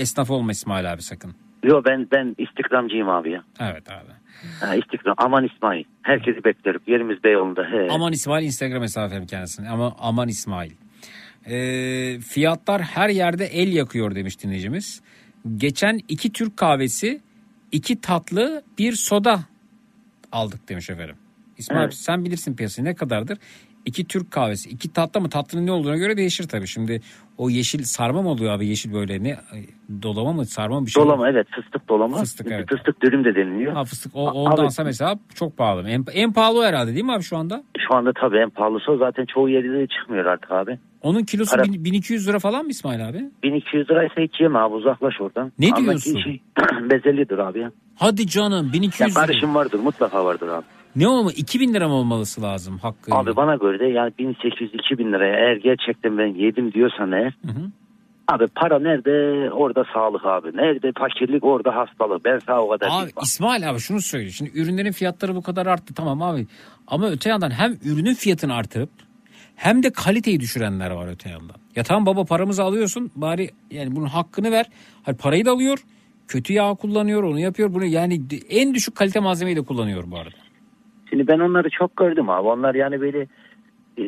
esnaf 0.00 0.30
olma 0.30 0.50
İsmail 0.50 0.92
abi 0.92 1.02
sakın. 1.02 1.34
Yok 1.64 1.86
ben 1.86 2.08
ben 2.12 2.34
istikramcıyım 2.38 3.08
abi 3.08 3.30
ya. 3.30 3.42
Evet 3.60 3.90
abi. 3.90 4.17
Ha, 4.60 4.74
istikram. 4.74 5.14
Aman 5.18 5.44
İsmail. 5.44 5.84
Herkesi 6.02 6.44
beklerim. 6.44 6.80
Yerimiz 6.86 7.24
Beyoğlu'nda. 7.24 7.62
He. 7.62 7.88
Aman 7.90 8.12
İsmail 8.12 8.46
Instagram 8.46 8.82
hesabı 8.82 9.06
efendim 9.06 9.26
kendisine. 9.26 9.68
Ama 9.68 9.96
aman 9.98 10.28
İsmail. 10.28 10.72
Ee, 11.46 12.20
fiyatlar 12.20 12.82
her 12.82 13.08
yerde 13.08 13.44
el 13.46 13.72
yakıyor 13.72 14.14
demiş 14.14 14.42
dinleyicimiz. 14.42 15.00
Geçen 15.56 16.00
iki 16.08 16.32
Türk 16.32 16.56
kahvesi, 16.56 17.20
iki 17.72 18.00
tatlı, 18.00 18.62
bir 18.78 18.92
soda 18.92 19.40
aldık 20.32 20.68
demiş 20.68 20.90
efendim. 20.90 21.16
İsmail 21.58 21.82
Evet. 21.82 21.94
sen 21.94 22.24
bilirsin 22.24 22.56
piyasayı 22.56 22.88
ne 22.88 22.94
kadardır? 22.94 23.38
İki 23.88 24.04
Türk 24.08 24.30
kahvesi, 24.30 24.70
iki 24.70 24.92
tatlı 24.92 25.20
mı 25.20 25.28
tatlının 25.28 25.66
ne 25.66 25.72
olduğuna 25.72 25.96
göre 25.96 26.16
değişir 26.16 26.48
tabii. 26.48 26.66
Şimdi 26.66 27.00
o 27.38 27.50
yeşil 27.50 27.82
sarma 27.82 28.22
mı 28.22 28.28
oluyor 28.28 28.52
abi 28.52 28.66
yeşil 28.66 28.92
böyle 28.94 29.22
ne 29.22 29.36
dolama 30.02 30.32
mı 30.32 30.46
sarma 30.46 30.80
mı 30.80 30.86
bir 30.86 30.90
şey 30.90 31.02
Dolama 31.04 31.28
evet 31.30 31.46
fıstık 31.50 31.88
dolama. 31.88 32.16
Fıstık, 32.16 32.46
evet. 32.50 32.68
Fıstık 32.68 33.02
dürüm 33.02 33.24
de 33.24 33.34
deniliyor. 33.34 33.72
Ha 33.72 33.84
fıstık 33.84 34.16
o, 34.16 34.30
ondansa 34.30 34.82
abi- 34.82 34.86
mesela 34.88 35.18
çok 35.34 35.56
pahalı. 35.56 35.88
En, 35.88 36.04
en 36.12 36.32
pahalı 36.32 36.64
herhalde 36.64 36.92
değil 36.94 37.04
mi 37.04 37.12
abi 37.12 37.22
şu 37.22 37.36
anda? 37.36 37.62
Şu 37.88 37.94
anda 37.94 38.12
tabii 38.12 38.36
en 38.38 38.50
pahalısı 38.50 38.92
o. 38.92 38.96
Zaten 38.96 39.24
çoğu 39.34 39.48
yerde 39.48 39.72
de 39.72 39.86
çıkmıyor 39.86 40.24
artık 40.24 40.50
abi. 40.50 40.78
Onun 41.02 41.22
kilosu 41.24 41.56
Para- 41.56 41.64
bin- 41.64 41.84
1200 41.84 42.28
lira 42.28 42.38
falan 42.38 42.64
mı 42.64 42.70
İsmail 42.70 43.08
abi? 43.08 43.24
1200 43.42 43.90
liraysa 43.90 44.14
hiç 44.20 44.40
yeme 44.40 44.58
abi 44.58 44.74
uzaklaş 44.74 45.20
oradan. 45.20 45.52
Ne 45.58 45.76
diyorsun? 45.76 46.18
Şey, 46.20 46.40
bezellidir 46.90 47.38
abi 47.38 47.58
ya. 47.58 47.70
Hadi 47.96 48.26
canım 48.26 48.66
Ya 48.66 48.72
1200 48.72 49.16
lira. 49.16 49.26
karışım 49.26 49.54
vardır 49.54 49.80
mutlaka 49.80 50.24
vardır 50.24 50.48
abi. 50.48 50.64
Ne 50.98 51.08
olma 51.08 51.32
2000 51.32 51.74
lira 51.74 51.88
mı 51.88 51.94
olması 51.94 52.42
lazım 52.42 52.78
hakkı? 52.78 53.14
Abi 53.14 53.36
bana 53.36 53.54
göre 53.54 53.78
de 53.78 53.84
yani 53.84 54.12
1800-2000 54.18 55.12
liraya 55.12 55.36
eğer 55.36 55.56
gerçekten 55.56 56.18
ben 56.18 56.26
yedim 56.26 56.72
diyorsan 56.72 57.12
eğer 57.12 57.36
Hı 57.46 57.52
hı. 57.52 57.70
Abi 58.28 58.46
para 58.46 58.78
nerede 58.78 59.50
orada 59.50 59.84
sağlık 59.94 60.26
abi. 60.26 60.56
Nerede 60.56 60.92
fakirlik 60.98 61.44
orada 61.44 61.76
hastalık. 61.76 62.24
Ben 62.24 62.38
sana 62.46 62.60
o 62.60 62.68
kadar 62.68 62.88
Abi. 62.90 63.10
İsmail 63.22 63.70
abi 63.70 63.78
şunu 63.78 64.00
söyle. 64.00 64.30
Şimdi 64.30 64.50
ürünlerin 64.54 64.92
fiyatları 64.92 65.34
bu 65.34 65.42
kadar 65.42 65.66
arttı 65.66 65.94
tamam 65.94 66.22
abi. 66.22 66.46
Ama 66.86 67.08
öte 67.08 67.28
yandan 67.28 67.50
hem 67.50 67.72
ürünün 67.84 68.14
fiyatını 68.14 68.54
artırıp 68.54 68.90
hem 69.56 69.82
de 69.82 69.90
kaliteyi 69.90 70.40
düşürenler 70.40 70.90
var 70.90 71.08
öte 71.08 71.30
yandan. 71.30 71.56
Ya 71.76 71.82
tamam 71.82 72.06
baba 72.06 72.24
paramızı 72.24 72.62
alıyorsun 72.62 73.10
bari 73.16 73.50
yani 73.70 73.96
bunun 73.96 74.06
hakkını 74.06 74.50
ver. 74.50 74.66
Hayır 75.02 75.18
parayı 75.18 75.44
da 75.44 75.50
alıyor. 75.50 75.78
Kötü 76.28 76.52
yağ 76.52 76.74
kullanıyor 76.74 77.22
onu 77.22 77.40
yapıyor 77.40 77.74
bunu 77.74 77.84
yani 77.84 78.20
en 78.50 78.74
düşük 78.74 78.96
kalite 78.96 79.20
malzemeyi 79.20 79.56
de 79.56 79.62
kullanıyor 79.62 80.04
bu 80.06 80.16
arada. 80.18 80.47
Şimdi 81.10 81.26
ben 81.28 81.38
onları 81.38 81.70
çok 81.70 81.96
gördüm 81.96 82.30
abi. 82.30 82.48
Onlar 82.48 82.74
yani 82.74 83.00
böyle 83.00 83.26
e, 83.98 84.04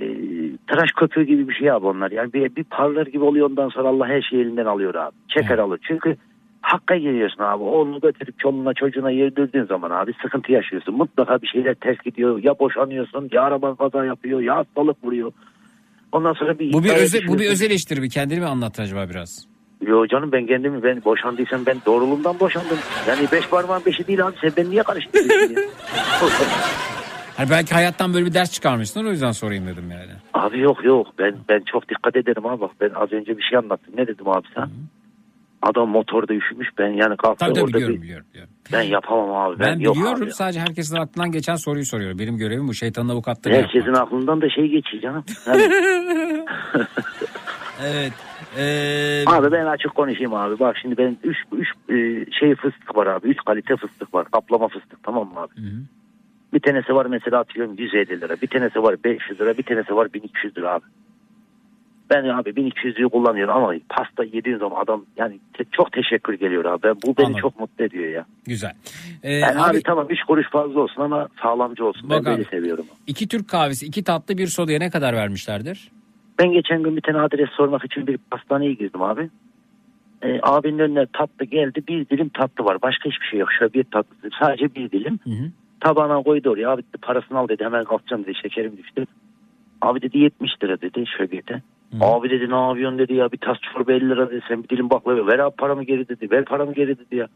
tıraş 0.67 0.91
köpüğü 0.97 1.23
gibi 1.23 1.49
bir 1.49 1.55
şey 1.55 1.71
abi 1.71 1.87
onlar. 1.87 2.11
Yani 2.11 2.33
bir, 2.33 2.57
bir 2.57 2.65
parlar 2.65 3.07
gibi 3.07 3.25
oluyor 3.25 3.51
ondan 3.51 3.69
sonra 3.69 3.89
Allah 3.89 4.09
her 4.09 4.23
şeyi 4.23 4.43
elinden 4.43 4.67
alıyor 4.67 4.95
abi. 4.95 5.17
Çeker 5.29 5.59
alır. 5.59 5.81
Çünkü 5.89 6.17
hakka 6.61 6.97
giriyorsun 6.97 7.43
abi. 7.43 7.63
Oğlunu 7.63 8.01
götürüp 8.01 8.39
çoluğuna 8.39 8.75
çocuğuna 8.75 9.11
yedirdiğin 9.11 9.65
zaman 9.65 9.91
abi 9.91 10.13
sıkıntı 10.23 10.53
yaşıyorsun. 10.53 10.95
Mutlaka 10.95 11.43
bir 11.43 11.47
şeyler 11.47 11.75
ters 11.75 11.99
gidiyor. 12.05 12.41
Ya 12.43 12.59
boşanıyorsun 12.59 13.29
ya 13.33 13.43
araban 13.43 13.77
kaza 13.77 14.05
yapıyor 14.05 14.41
ya 14.41 14.57
hastalık 14.57 15.05
vuruyor. 15.05 15.33
Ondan 16.13 16.33
sonra 16.33 16.59
bir... 16.59 16.73
Bu 16.73 16.85
bir 16.85 16.91
özel, 16.91 17.21
bu 17.29 17.39
bir 17.39 17.51
öz 17.51 17.63
eleştiri 17.63 18.03
bir 18.03 18.11
kendini 18.11 18.41
mi 18.41 18.47
anlat 18.47 18.81
acaba 18.81 19.09
biraz? 19.11 19.47
Yo 19.87 20.07
canım 20.07 20.33
ben 20.33 20.47
kendimi 20.47 20.83
ben 20.83 21.05
boşandıysam 21.05 21.67
ben 21.67 21.77
doğruluğumdan 21.87 22.41
boşandım. 22.41 22.79
Yani 23.09 23.27
beş 23.33 23.49
parmağın 23.49 23.85
beşi 23.87 24.07
değil 24.07 24.27
abi 24.27 24.37
sen 24.41 24.53
beni 24.57 24.71
niye 24.71 24.83
karıştırıyorsun 24.83 25.55
ya? 25.55 25.63
Hani 27.37 27.51
belki 27.51 27.75
hayattan 27.75 28.15
böyle 28.15 28.27
bir 28.27 28.35
ders 28.35 28.53
çıkarmışsın 28.53 29.05
o 29.05 29.11
yüzden 29.11 29.33
sorayım 29.33 29.67
dedim 29.67 29.91
yani. 29.91 30.11
Abi 30.35 30.59
yok 30.61 30.85
yok 30.85 31.07
ben 31.19 31.37
ben 31.49 31.61
çok 31.73 31.89
dikkat 31.89 32.17
ederim 32.17 32.47
abi 32.47 32.61
bak 32.61 32.71
ben 32.81 32.91
az 32.95 33.13
önce 33.13 33.39
bir 33.39 33.43
şey 33.43 33.59
anlattım 33.59 33.95
ne 33.97 34.07
dedim 34.07 34.29
abi 34.29 34.47
sen? 34.55 34.69
Adam 35.63 35.89
motorda 35.89 36.35
üşümüş 36.35 36.69
ben 36.79 36.89
yani 36.89 37.17
kalktı 37.17 37.39
Tabii 37.45 37.53
tabii 37.55 37.65
orada 37.65 37.77
biliyorum 37.77 37.97
bir, 37.97 38.03
biliyorum. 38.03 38.27
biliyorum. 38.31 38.53
ben 38.73 38.83
yapamam 38.83 39.37
abi 39.37 39.59
ben, 39.59 39.67
Ben 39.75 39.81
yok 39.81 39.95
biliyorum 39.97 40.23
abi. 40.23 40.33
sadece 40.33 40.61
herkesin 40.61 40.97
aklından 40.97 41.33
geçen 41.33 41.57
soruyu 41.57 41.85
soruyorum. 41.87 42.19
Benim 42.19 42.37
görevim 42.37 42.69
bu 42.69 42.75
şeytanın 42.75 43.09
avukatlığını 43.09 43.55
Herkesin 43.55 43.79
yapmak. 43.87 44.03
aklından 44.07 44.41
da 44.41 44.51
şey 44.51 44.69
geçiyor 44.69 45.03
canım. 45.03 45.25
Yani, 45.47 45.63
Evet. 47.85 48.13
Ee, 48.59 49.25
abi 49.27 49.53
ben 49.53 49.67
açık 49.67 49.95
konuşayım 49.95 50.35
abi 50.35 50.59
bak 50.59 50.77
şimdi 50.83 50.97
ben 50.97 51.17
3 51.25 51.37
üç, 51.53 51.69
e, 51.91 52.27
şey 52.41 52.55
fıstık 52.55 52.97
var 52.97 53.07
abi 53.07 53.29
3 53.29 53.39
kalite 53.47 53.77
fıstık 53.77 54.15
var 54.15 54.27
kaplama 54.33 54.69
fıstık 54.69 55.03
tamam 55.03 55.29
mı 55.33 55.41
abi? 55.41 55.51
Bir 56.55 56.61
tanesi 56.61 56.95
var 56.95 57.07
mesela 57.07 57.39
atıyorum 57.39 57.75
150 57.79 58.21
lira 58.21 58.37
bir 58.43 58.47
tanesi 58.47 58.83
var 58.83 58.97
500 59.05 59.41
lira 59.41 59.59
bir 59.59 59.63
tanesi 59.63 59.97
var 59.97 60.13
1200 60.13 60.57
lira 60.57 60.73
abi. 60.73 60.85
Ben 62.11 62.25
abi 62.25 62.51
1200'lüğü 62.51 63.09
kullanıyorum 63.11 63.55
ama 63.57 63.75
pasta 63.89 64.25
yediğin 64.25 64.59
zaman 64.59 64.83
adam 64.83 65.05
yani 65.17 65.39
te- 65.55 65.65
çok 65.73 65.93
teşekkür 65.93 66.35
geliyor 66.35 66.65
abi. 66.65 66.83
Ben, 66.83 66.95
bu 67.03 67.17
beni 67.17 67.27
Anladım. 67.27 67.41
çok 67.41 67.61
mutlu 67.61 67.85
ediyor 67.85 68.09
ya. 68.11 68.25
Güzel. 68.47 68.73
Ee, 69.23 69.33
Yani 69.35 69.61
abi, 69.61 69.71
abi, 69.71 69.83
tamam 69.83 70.07
3 70.11 70.23
kuruş 70.23 70.47
fazla 70.51 70.81
olsun 70.81 71.03
ama 71.03 71.29
sağlamcı 71.43 71.85
olsun. 71.85 72.11
Bak 72.11 72.25
ben 72.25 72.31
abi. 72.31 72.39
böyle 72.39 72.45
seviyorum. 72.51 72.87
iki 73.07 73.29
Türk 73.29 73.49
kahvesi, 73.49 73.87
iki 73.87 74.05
tatlı, 74.05 74.39
bir 74.39 74.47
sodaya 74.47 74.79
ne 74.79 74.91
kadar 74.91 75.15
vermişlerdir? 75.17 75.91
Ben 76.41 76.53
geçen 76.53 76.83
gün 76.83 76.97
bir 76.97 77.01
tane 77.01 77.19
adres 77.19 77.51
sormak 77.51 77.85
için 77.85 78.07
bir 78.07 78.19
pastaneye 78.31 78.73
girdim 78.75 79.03
abi. 79.03 79.31
Ee, 80.23 80.41
abinin 80.43 80.79
önüne 80.79 81.07
tatlı 81.13 81.45
geldi. 81.45 81.83
Bir 81.89 82.09
dilim 82.09 82.29
tatlı 82.29 82.65
var. 82.65 82.83
Başka 82.83 83.11
hiçbir 83.11 83.27
şey 83.27 83.41
yok. 83.41 83.49
Şöyle 83.59 83.73
bir 83.73 83.85
tatlı. 83.85 84.31
Sadece 84.41 84.75
bir 84.75 84.91
dilim. 84.91 85.19
Tabağına 85.81 86.23
koydu 86.23 86.51
oraya. 86.51 86.71
Abi 86.71 86.83
dedi, 86.83 86.99
parasını 87.03 87.39
al 87.39 87.49
dedi. 87.49 87.65
Hemen 87.65 87.85
kalkacağım 87.85 88.25
dedi. 88.25 88.35
Şekerim 88.43 88.77
düştü. 88.77 89.07
Abi 89.81 90.03
dedi 90.03 90.19
70 90.19 90.51
lira 90.63 90.81
dedi 90.81 91.05
şöbiyete. 91.19 91.63
Abi 92.01 92.31
dedi 92.31 92.51
ne 92.51 92.67
yapıyorsun 92.67 92.99
dedi 92.99 93.15
ya 93.15 93.33
bir 93.33 93.39
tas 93.39 93.57
çorba 93.61 93.93
50 93.93 94.09
lira 94.09 94.31
dedi 94.31 94.41
sen 94.49 94.63
bir 94.63 94.69
dilim 94.69 94.91
baklava 94.91 95.27
ver 95.27 95.39
abi 95.39 95.57
paramı 95.57 95.85
geri 95.85 96.09
dedi 96.09 96.31
ver 96.31 96.45
paramı 96.45 96.73
geri 96.75 96.99
dedi 96.99 97.17
ya. 97.17 97.29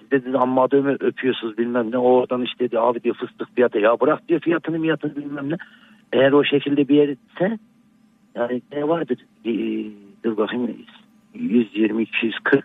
Siz 0.00 0.10
dedi 0.10 0.38
amma 0.38 0.62
adamı 0.62 0.96
öpüyorsunuz 1.00 1.58
bilmem 1.58 1.90
ne 1.90 1.98
oradan 1.98 2.42
işte 2.42 2.64
dedi 2.64 2.78
abi 2.80 3.02
diyor 3.02 3.14
fıstık 3.14 3.54
fiyatı 3.54 3.78
ya 3.78 4.00
bırak 4.00 4.28
diyor 4.28 4.40
fiyatını 4.40 4.78
miyatını 4.78 5.16
bilmem 5.16 5.50
ne. 5.50 5.56
Eğer 6.12 6.32
o 6.32 6.44
şekilde 6.44 6.88
bir 6.88 6.94
yerse 6.94 7.58
yani 8.34 8.62
ne 8.72 8.88
vardır 8.88 9.18
Ee, 9.44 9.50
dur 10.24 10.36
bakayım 10.36 10.76
120 11.34 12.02
240 12.02 12.64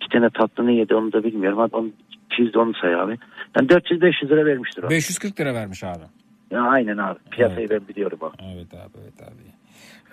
iki 0.00 0.08
tane 0.12 0.30
tatlını 0.30 0.72
yedi 0.72 0.94
onu 0.94 1.12
da 1.12 1.24
bilmiyorum. 1.24 1.58
Hadi 1.58 1.76
onu 1.76 1.90
200 2.30 2.54
de 2.54 2.58
onu 2.58 2.72
say 2.74 2.94
abi. 2.94 3.18
Yani 3.56 3.68
400-500 3.68 4.28
lira 4.28 4.44
vermiştir 4.46 4.82
o. 4.82 4.90
540 4.90 5.40
lira 5.40 5.54
vermiş 5.54 5.84
abi. 5.84 6.04
Ya 6.50 6.62
aynen 6.62 6.96
abi. 6.96 7.18
Piyasayı 7.30 7.70
ben 7.70 7.88
biliyorum 7.88 8.18
abi. 8.22 8.36
Evet 8.54 8.74
abi 8.74 8.92
evet 9.02 9.22
abi. 9.22 9.56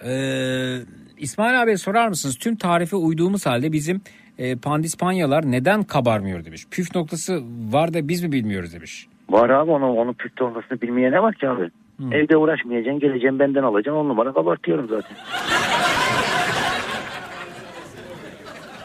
Ee, 0.10 0.80
İsmail 1.18 1.62
abiye 1.62 1.78
sorar 1.78 2.08
mısınız? 2.08 2.38
Tüm 2.38 2.56
tarife 2.56 2.96
uyduğumuz 2.96 3.46
halde 3.46 3.72
bizim 3.72 4.02
e, 4.38 4.56
pandispanyalar 4.56 5.52
neden 5.52 5.84
kabarmıyor 5.84 6.46
demiş. 6.46 6.66
Püf 6.72 6.96
noktası 6.96 7.42
var 7.72 7.94
da 7.94 8.08
biz 8.08 8.24
mi 8.24 8.32
bilmiyoruz 8.32 8.74
demiş. 8.74 9.08
Var 9.30 9.50
abi 9.50 9.72
onun, 9.72 9.96
onun 9.98 10.14
püf 10.14 10.42
noktasını 10.42 10.82
bilmeye 10.82 11.12
ne 11.12 11.22
var 11.22 11.36
ki 11.36 11.50
abi? 11.50 11.70
Evde 12.12 12.38
uğraşmayacaksın 12.38 13.00
geleceğim 13.00 13.40
benden 13.40 13.64
alacaksın 13.64 14.00
on 14.00 14.10
numara 14.10 14.34
kabartıyorum 14.34 14.88
zaten. 14.90 15.18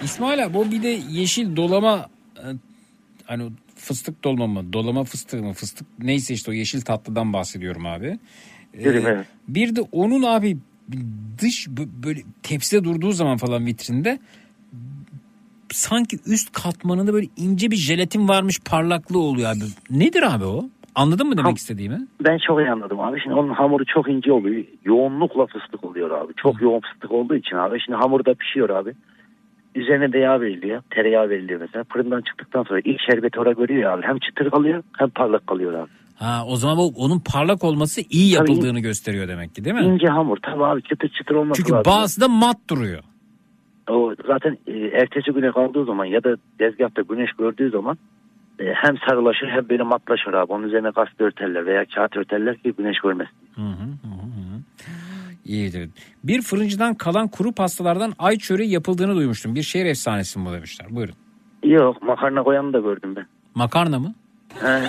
İsmail 0.02 0.44
abi 0.44 0.58
o 0.58 0.70
bir 0.70 0.82
de 0.82 0.88
yeşil 1.10 1.56
dolama 1.56 2.06
e, 2.36 2.46
hani 3.24 3.50
fıstık 3.76 4.24
dolma 4.24 4.46
mı 4.46 4.72
dolama 4.72 5.04
fıstık 5.04 5.40
mı 5.40 5.52
fıstık 5.52 5.86
neyse 5.98 6.34
işte 6.34 6.50
o 6.50 6.54
yeşil 6.54 6.80
tatlıdan 6.80 7.32
bahsediyorum 7.32 7.86
abi. 7.86 8.18
Ee, 8.74 8.88
evet. 8.88 9.26
Bir 9.48 9.76
de 9.76 9.80
onun 9.92 10.22
abi 10.22 10.56
dış 11.42 11.66
bö- 11.66 12.02
böyle 12.06 12.20
tepside 12.42 12.84
durduğu 12.84 13.12
zaman 13.12 13.36
falan 13.36 13.66
vitrinde 13.66 14.18
sanki 15.72 16.18
üst 16.26 16.52
katmanında 16.52 17.12
böyle 17.12 17.26
ince 17.36 17.70
bir 17.70 17.76
jelatin 17.76 18.28
varmış 18.28 18.60
parlaklığı 18.60 19.18
oluyor 19.18 19.50
abi. 19.50 19.64
Nedir 19.90 20.34
abi 20.34 20.44
o? 20.44 20.68
Anladın 20.98 21.28
mı 21.28 21.36
demek 21.36 21.56
istediğimi? 21.56 21.98
Ben 22.24 22.38
çok 22.46 22.60
iyi 22.60 22.70
anladım 22.70 23.00
abi. 23.00 23.20
Şimdi 23.20 23.36
onun 23.36 23.54
hamuru 23.54 23.84
çok 23.84 24.08
ince 24.08 24.32
oluyor. 24.32 24.64
Yoğunlukla 24.84 25.46
fıstık 25.46 25.84
oluyor 25.84 26.10
abi. 26.10 26.32
Çok 26.36 26.62
yoğun 26.62 26.80
fıstık 26.80 27.12
olduğu 27.12 27.34
için 27.34 27.56
abi. 27.56 27.80
Şimdi 27.80 27.98
hamurda 27.98 28.34
pişiyor 28.34 28.70
abi. 28.70 28.92
Üzerine 29.74 30.12
de 30.12 30.18
yağ 30.18 30.40
veriliyor. 30.40 30.82
Tereyağı 30.90 31.28
veriliyor 31.28 31.60
mesela. 31.60 31.84
Fırından 31.92 32.20
çıktıktan 32.20 32.62
sonra 32.62 32.80
ilk 32.84 33.00
şerbeti 33.10 33.40
oraya 33.40 33.52
görüyor 33.52 33.92
abi. 33.92 34.06
Hem 34.06 34.18
çıtır 34.18 34.50
kalıyor 34.50 34.82
hem 34.98 35.08
parlak 35.10 35.46
kalıyor 35.46 35.72
abi. 35.74 35.90
Ha 36.14 36.42
o 36.46 36.56
zaman 36.56 36.76
bu, 36.78 36.92
onun 36.96 37.22
parlak 37.32 37.64
olması 37.64 38.00
iyi 38.10 38.34
Tabii. 38.34 38.50
yapıldığını 38.50 38.80
gösteriyor 38.80 39.28
demek 39.28 39.54
ki 39.54 39.64
değil 39.64 39.76
mi? 39.76 39.82
İnce 39.82 40.06
hamur 40.06 40.36
tabii 40.42 40.64
abi 40.64 40.82
çıtır 40.82 41.08
çıtır 41.08 41.34
olması 41.34 41.62
Çünkü 41.62 41.72
lazım. 41.72 41.92
bazısı 41.92 42.20
da 42.20 42.28
mat 42.28 42.56
duruyor. 42.70 43.02
O 43.90 44.14
zaten 44.26 44.58
e, 44.66 44.72
ertesi 44.72 45.30
güne 45.30 45.52
kaldığı 45.52 45.84
zaman 45.84 46.04
ya 46.04 46.24
da 46.24 46.36
tezgahta 46.58 47.02
güneş 47.02 47.30
gördüğü 47.38 47.70
zaman 47.70 47.98
hem 48.58 48.96
sarılaşır 49.08 49.48
hem 49.48 49.68
böyle 49.68 49.82
matlaşır 49.82 50.32
abi. 50.32 50.52
Onun 50.52 50.66
üzerine 50.68 50.90
gazete 50.90 51.24
örterler 51.24 51.66
veya 51.66 51.84
kağıt 51.94 52.16
örterler 52.16 52.56
ki 52.56 52.74
güneş 52.78 53.00
görmesin. 53.00 53.34
İyidir. 55.44 55.90
Bir 56.24 56.42
fırıncıdan 56.42 56.94
kalan 56.94 57.28
kuru 57.28 57.52
pastalardan 57.52 58.12
ay 58.18 58.36
çöreği 58.38 58.70
yapıldığını 58.70 59.16
duymuştum. 59.16 59.54
Bir 59.54 59.62
şehir 59.62 59.86
efsanesi 59.86 60.38
mi 60.38 60.46
bu 60.46 60.52
demişler. 60.52 60.86
Buyurun. 60.90 61.14
Yok 61.64 62.02
makarna 62.02 62.42
koyanı 62.42 62.72
da 62.72 62.78
gördüm 62.78 63.16
ben. 63.16 63.26
Makarna 63.54 63.98
mı? 63.98 64.14
He. 64.60 64.80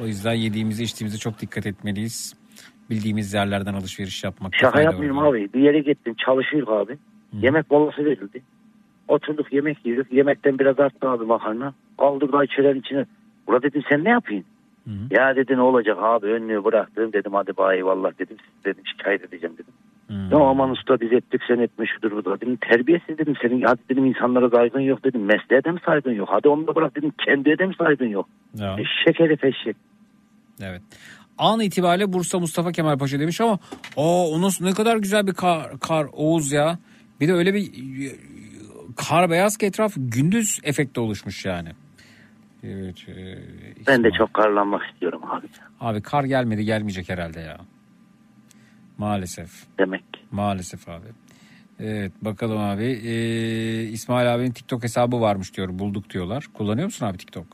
O 0.00 0.06
yüzden 0.06 0.32
yediğimize 0.32 0.82
içtiğimize 0.82 1.18
çok 1.18 1.40
dikkat 1.40 1.66
etmeliyiz. 1.66 2.34
Bildiğimiz 2.90 3.34
yerlerden 3.34 3.74
alışveriş 3.74 4.24
yapmak. 4.24 4.54
Şaka 4.54 4.80
yapmıyorum 4.82 5.18
abi. 5.18 5.52
Bir 5.54 5.60
yere 5.60 5.80
gittim 5.80 6.14
çalışıyor 6.24 6.80
abi. 6.80 6.98
Yemek 7.32 7.70
molası 7.70 8.04
verildi. 8.04 8.42
Oturduk 9.12 9.52
yemek 9.52 9.86
yiyoruz. 9.86 10.06
Yemekten 10.12 10.58
biraz 10.58 10.80
arttı 10.80 11.08
abi 11.08 11.24
makarna. 11.24 11.74
Aldık 11.98 12.34
ayçilerin 12.34 12.80
içine. 12.80 13.06
Ula 13.46 13.62
dedim 13.62 13.82
sen 13.88 14.04
ne 14.04 14.10
yapıyorsun? 14.10 14.52
Ya 15.10 15.36
dedi 15.36 15.56
ne 15.56 15.60
olacak 15.60 15.96
abi 16.00 16.26
önlüğü 16.26 16.64
bıraktım 16.64 17.12
dedim 17.12 17.32
hadi 17.34 17.56
bay 17.56 17.76
eyvallah 17.76 18.18
dedim 18.18 18.36
dedim 18.64 18.82
şikayet 18.86 19.24
edeceğim 19.24 19.54
dedim. 19.54 19.74
Ya 20.32 20.38
aman 20.38 20.70
usta 20.70 21.00
biz 21.00 21.12
ettik 21.12 21.40
sen 21.48 21.58
etme 21.58 21.86
şudur 21.86 22.12
budur 22.12 22.40
dedim 22.40 22.56
terbiyesiz 22.56 23.18
dedim 23.18 23.34
senin 23.42 23.62
hadi 23.62 23.80
dedim 23.90 24.04
insanlara 24.04 24.50
saygın 24.50 24.80
yok 24.80 25.04
dedim 25.04 25.24
mesleğe 25.24 25.64
de 25.64 25.70
mi 25.70 25.78
saygın 25.86 26.12
yok 26.12 26.28
hadi 26.30 26.48
onu 26.48 26.66
da 26.66 26.74
bırak 26.74 26.96
dedim 26.96 27.12
kendine 27.26 27.58
de 27.58 27.66
mi 27.66 27.74
saygın 27.78 28.08
yok. 28.08 28.28
Ya. 28.54 28.76
Eşek 28.78 29.20
herif 29.20 29.44
eşek. 29.44 29.76
Evet. 30.62 30.82
An 31.38 31.60
itibariyle 31.60 32.12
Bursa 32.12 32.38
Mustafa 32.38 32.72
Kemal 32.72 32.98
Paşa 32.98 33.20
demiş 33.20 33.40
ama 33.40 33.58
o 33.96 34.34
o 34.34 34.42
nasıl 34.42 34.64
ne 34.64 34.72
kadar 34.72 34.96
güzel 34.96 35.26
bir 35.26 35.34
kar, 35.34 35.78
kar 35.80 36.06
Oğuz 36.12 36.52
ya. 36.52 36.78
Bir 37.20 37.28
de 37.28 37.32
öyle 37.32 37.54
bir 37.54 37.70
kar 38.96 39.30
beyaz 39.30 39.56
ki 39.56 39.66
etraf 39.66 39.92
gündüz 39.96 40.60
efekti 40.62 41.00
oluşmuş 41.00 41.44
yani. 41.44 41.68
Evet. 42.64 43.08
e, 43.08 43.38
Ben 43.86 44.04
de 44.04 44.10
çok 44.10 44.34
karlanmak 44.34 44.82
istiyorum 44.92 45.20
abi. 45.30 45.46
Abi 45.80 46.02
kar 46.02 46.24
gelmedi 46.24 46.64
gelmeyecek 46.64 47.08
herhalde 47.08 47.40
ya. 47.40 47.58
Maalesef. 48.98 49.50
Demek. 49.78 50.04
Maalesef 50.30 50.88
abi. 50.88 51.06
Evet 51.80 52.12
bakalım 52.22 52.58
abi. 52.58 52.84
Ee, 52.84 53.82
İsmail 53.82 54.34
abinin 54.34 54.50
TikTok 54.50 54.82
hesabı 54.82 55.20
varmış 55.20 55.56
diyor. 55.56 55.68
Bulduk 55.78 56.10
diyorlar. 56.10 56.46
Kullanıyor 56.54 56.84
musun 56.84 57.06
abi 57.06 57.18
TikTok? 57.18 57.46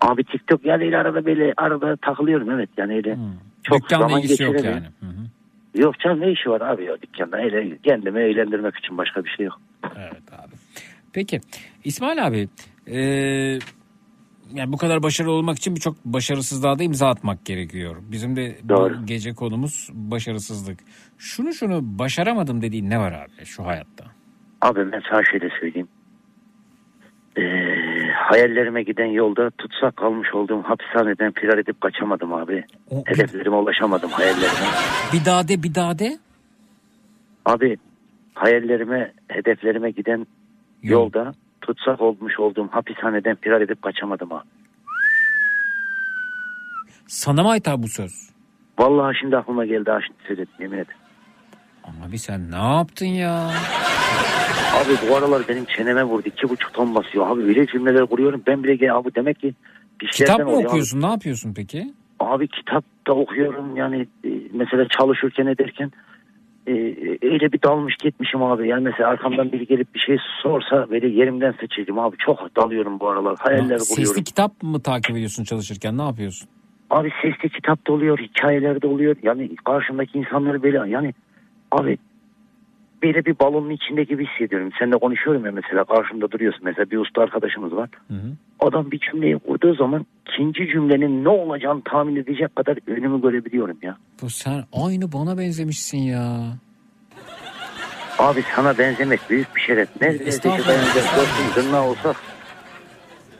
Abi 0.00 0.24
TikTok 0.24 0.64
yani 0.66 0.84
öyle 0.84 0.98
arada 0.98 1.24
böyle 1.24 1.54
arada 1.56 1.96
takılıyorum 1.96 2.50
evet 2.50 2.68
yani 2.76 2.94
öyle. 2.94 3.08
Çok 3.62 3.76
Hmm. 3.76 3.82
Dükkanla 3.84 4.08
zaman 4.08 4.20
ilgisi 4.20 4.42
yok 4.42 4.64
yani. 4.64 4.86
Yok 5.74 6.00
canım 6.00 6.20
ne 6.20 6.32
işi 6.32 6.50
var 6.50 6.60
abi 6.60 6.84
ya 6.84 7.02
dükkanda 7.02 7.36
öyle 7.36 7.78
kendimi 7.82 8.20
eğlendirmek 8.20 8.76
için 8.76 8.98
başka 8.98 9.24
bir 9.24 9.30
şey 9.30 9.46
yok. 9.46 9.60
Evet 9.96 10.32
abi. 10.32 10.54
Peki 11.12 11.40
İsmail 11.84 12.26
abi 12.26 12.48
ee, 12.86 13.58
yani 14.54 14.72
bu 14.72 14.76
kadar 14.76 15.02
başarılı 15.02 15.32
olmak 15.32 15.58
için 15.58 15.76
birçok 15.76 16.04
başarısızlığa 16.04 16.78
da 16.78 16.82
imza 16.82 17.08
atmak 17.08 17.44
gerekiyor. 17.44 17.96
Bizim 18.02 18.36
de 18.36 18.56
Doğru. 18.68 19.02
bu 19.02 19.06
gece 19.06 19.34
konumuz 19.34 19.90
başarısızlık. 19.92 20.78
Şunu 21.18 21.52
şunu 21.52 21.80
başaramadım 21.98 22.62
dediğin 22.62 22.90
ne 22.90 22.98
var 22.98 23.12
abi 23.12 23.44
şu 23.44 23.66
hayatta? 23.66 24.04
Abi 24.60 24.92
ben 24.92 25.02
sana 25.10 25.22
şöyle 25.30 25.48
söyleyeyim. 25.60 25.88
Ee, 27.38 27.42
hayallerime 28.14 28.82
giden 28.82 29.06
yolda 29.06 29.50
tutsak 29.50 29.96
kalmış 29.96 30.34
olduğum 30.34 30.62
hapishaneden 30.62 31.32
firar 31.32 31.58
edip 31.58 31.80
kaçamadım 31.80 32.32
abi. 32.32 32.64
Hedeflerime 33.06 33.56
ulaşamadım 33.56 34.10
hayallerime. 34.10 34.66
Bir 35.12 35.24
daha 35.24 35.48
de 35.48 35.62
bir 35.62 35.74
daha 35.74 35.98
de. 35.98 36.18
Abi 37.44 37.76
hayallerime, 38.34 39.12
hedeflerime 39.28 39.90
giden 39.90 40.26
yolda 40.82 41.32
tutsak 41.60 42.00
olmuş 42.00 42.38
olduğum 42.38 42.68
hapishaneden 42.70 43.36
firar 43.36 43.60
edip 43.60 43.82
kaçamadım 43.82 44.32
abi. 44.32 44.48
Sana 47.06 47.42
mı 47.42 47.50
ait 47.50 47.68
abi 47.68 47.82
bu 47.82 47.88
söz? 47.88 48.30
Vallahi 48.78 49.16
şimdi 49.20 49.36
aklıma 49.36 49.66
geldi 49.66 49.90
ha 49.90 49.98
şimdi 50.06 50.18
söyledim 50.26 50.54
yemin 50.60 50.74
ederim. 50.78 50.98
Abi 52.08 52.18
sen 52.18 52.50
ne 52.50 52.56
yaptın 52.76 53.06
ya? 53.06 53.50
Abi 54.72 55.08
bu 55.08 55.16
aralar 55.16 55.42
benim 55.48 55.64
çeneme 55.64 56.04
vurdu. 56.04 56.28
iki 56.28 56.48
buçuk 56.48 56.72
ton 56.72 56.94
basıyor. 56.94 57.30
Abi 57.30 57.42
öyle 57.42 57.66
cümleler 57.66 58.06
kuruyorum. 58.06 58.42
Ben 58.46 58.64
bile 58.64 58.74
gel 58.74 58.96
abi 58.96 59.14
demek 59.14 59.40
ki 59.40 59.54
bir 60.00 60.08
Kitap 60.08 60.40
mı 60.40 60.52
okuyorsun? 60.52 61.02
Ne 61.02 61.06
yapıyorsun 61.06 61.54
peki? 61.54 61.94
Abi, 62.20 62.34
abi 62.34 62.48
kitap 62.48 62.84
da 63.06 63.14
okuyorum. 63.14 63.76
Yani 63.76 64.06
e, 64.24 64.28
mesela 64.52 64.88
çalışırken 64.98 65.46
ederken 65.46 65.92
e, 66.66 66.72
öyle 67.22 67.52
bir 67.52 67.62
dalmış 67.62 67.96
gitmişim 67.96 68.42
abi. 68.42 68.68
Yani 68.68 68.82
mesela 68.82 69.08
arkamdan 69.08 69.52
biri 69.52 69.66
gelip 69.66 69.94
bir 69.94 70.00
şey 70.00 70.16
sorsa 70.42 70.90
böyle 70.90 71.08
yerimden 71.08 71.54
sıçrayım 71.60 71.98
abi. 71.98 72.16
Çok 72.18 72.56
dalıyorum 72.56 73.00
bu 73.00 73.08
aralar. 73.08 73.36
Hayaller 73.38 73.78
kuruyorum. 73.78 73.86
Sesli 73.86 74.24
kitap 74.24 74.62
mı 74.62 74.80
takip 74.82 75.10
ediyorsun 75.16 75.44
çalışırken? 75.44 75.98
Ne 75.98 76.02
yapıyorsun? 76.02 76.48
Abi 76.90 77.10
sesli 77.22 77.48
kitap 77.48 77.86
da 77.86 77.92
oluyor, 77.92 78.18
hikayeler 78.18 78.82
de 78.82 78.86
oluyor. 78.86 79.16
Yani 79.22 79.56
karşımdaki 79.64 80.18
insanları 80.18 80.62
böyle 80.62 80.90
yani 80.90 81.14
abi 81.70 81.98
böyle 83.02 83.24
bir 83.24 83.38
balonun 83.38 83.70
içinde 83.70 84.04
gibi 84.04 84.26
hissediyorum. 84.26 84.70
Seninle 84.78 84.98
konuşuyorum 84.98 85.46
ya 85.46 85.52
mesela 85.52 85.84
karşımda 85.84 86.30
duruyorsun. 86.30 86.60
Mesela 86.64 86.90
bir 86.90 86.98
usta 86.98 87.22
arkadaşımız 87.22 87.72
var. 87.72 87.88
Adam 88.60 88.90
bir 88.90 88.98
cümleyi 88.98 89.38
kurduğu 89.38 89.74
zaman 89.74 90.06
ikinci 90.28 90.66
cümlenin 90.72 91.24
ne 91.24 91.28
olacağını 91.28 91.82
tahmin 91.82 92.16
edecek 92.16 92.56
kadar 92.56 92.78
önümü 92.86 93.22
görebiliyorum 93.22 93.78
ya. 93.82 93.96
Bu 94.22 94.30
sen 94.30 94.64
aynı 94.72 95.12
bana 95.12 95.38
benzemişsin 95.38 95.98
ya. 95.98 96.38
Abi 98.18 98.42
sana 98.56 98.78
benzemek 98.78 99.20
büyük 99.30 99.56
bir 99.56 99.60
şeref. 99.60 99.88
Neredeyse 100.00 100.48
dostum 100.48 101.62
zırna 101.62 101.88
olsak. 101.88 102.16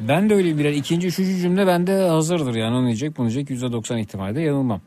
Ben 0.00 0.30
de 0.30 0.34
öyle 0.34 0.58
birer. 0.58 0.70
ikinci, 0.70 1.06
üçüncü 1.06 1.36
cümle 1.36 1.66
bende 1.66 2.08
hazırdır 2.08 2.54
yani. 2.54 2.76
Onu 2.76 2.86
diyecek, 2.86 3.18
bunu 3.18 3.30
diyecek. 3.30 3.58
%90 3.58 4.00
ihtimalle 4.00 4.40
yanılmam. 4.40 4.80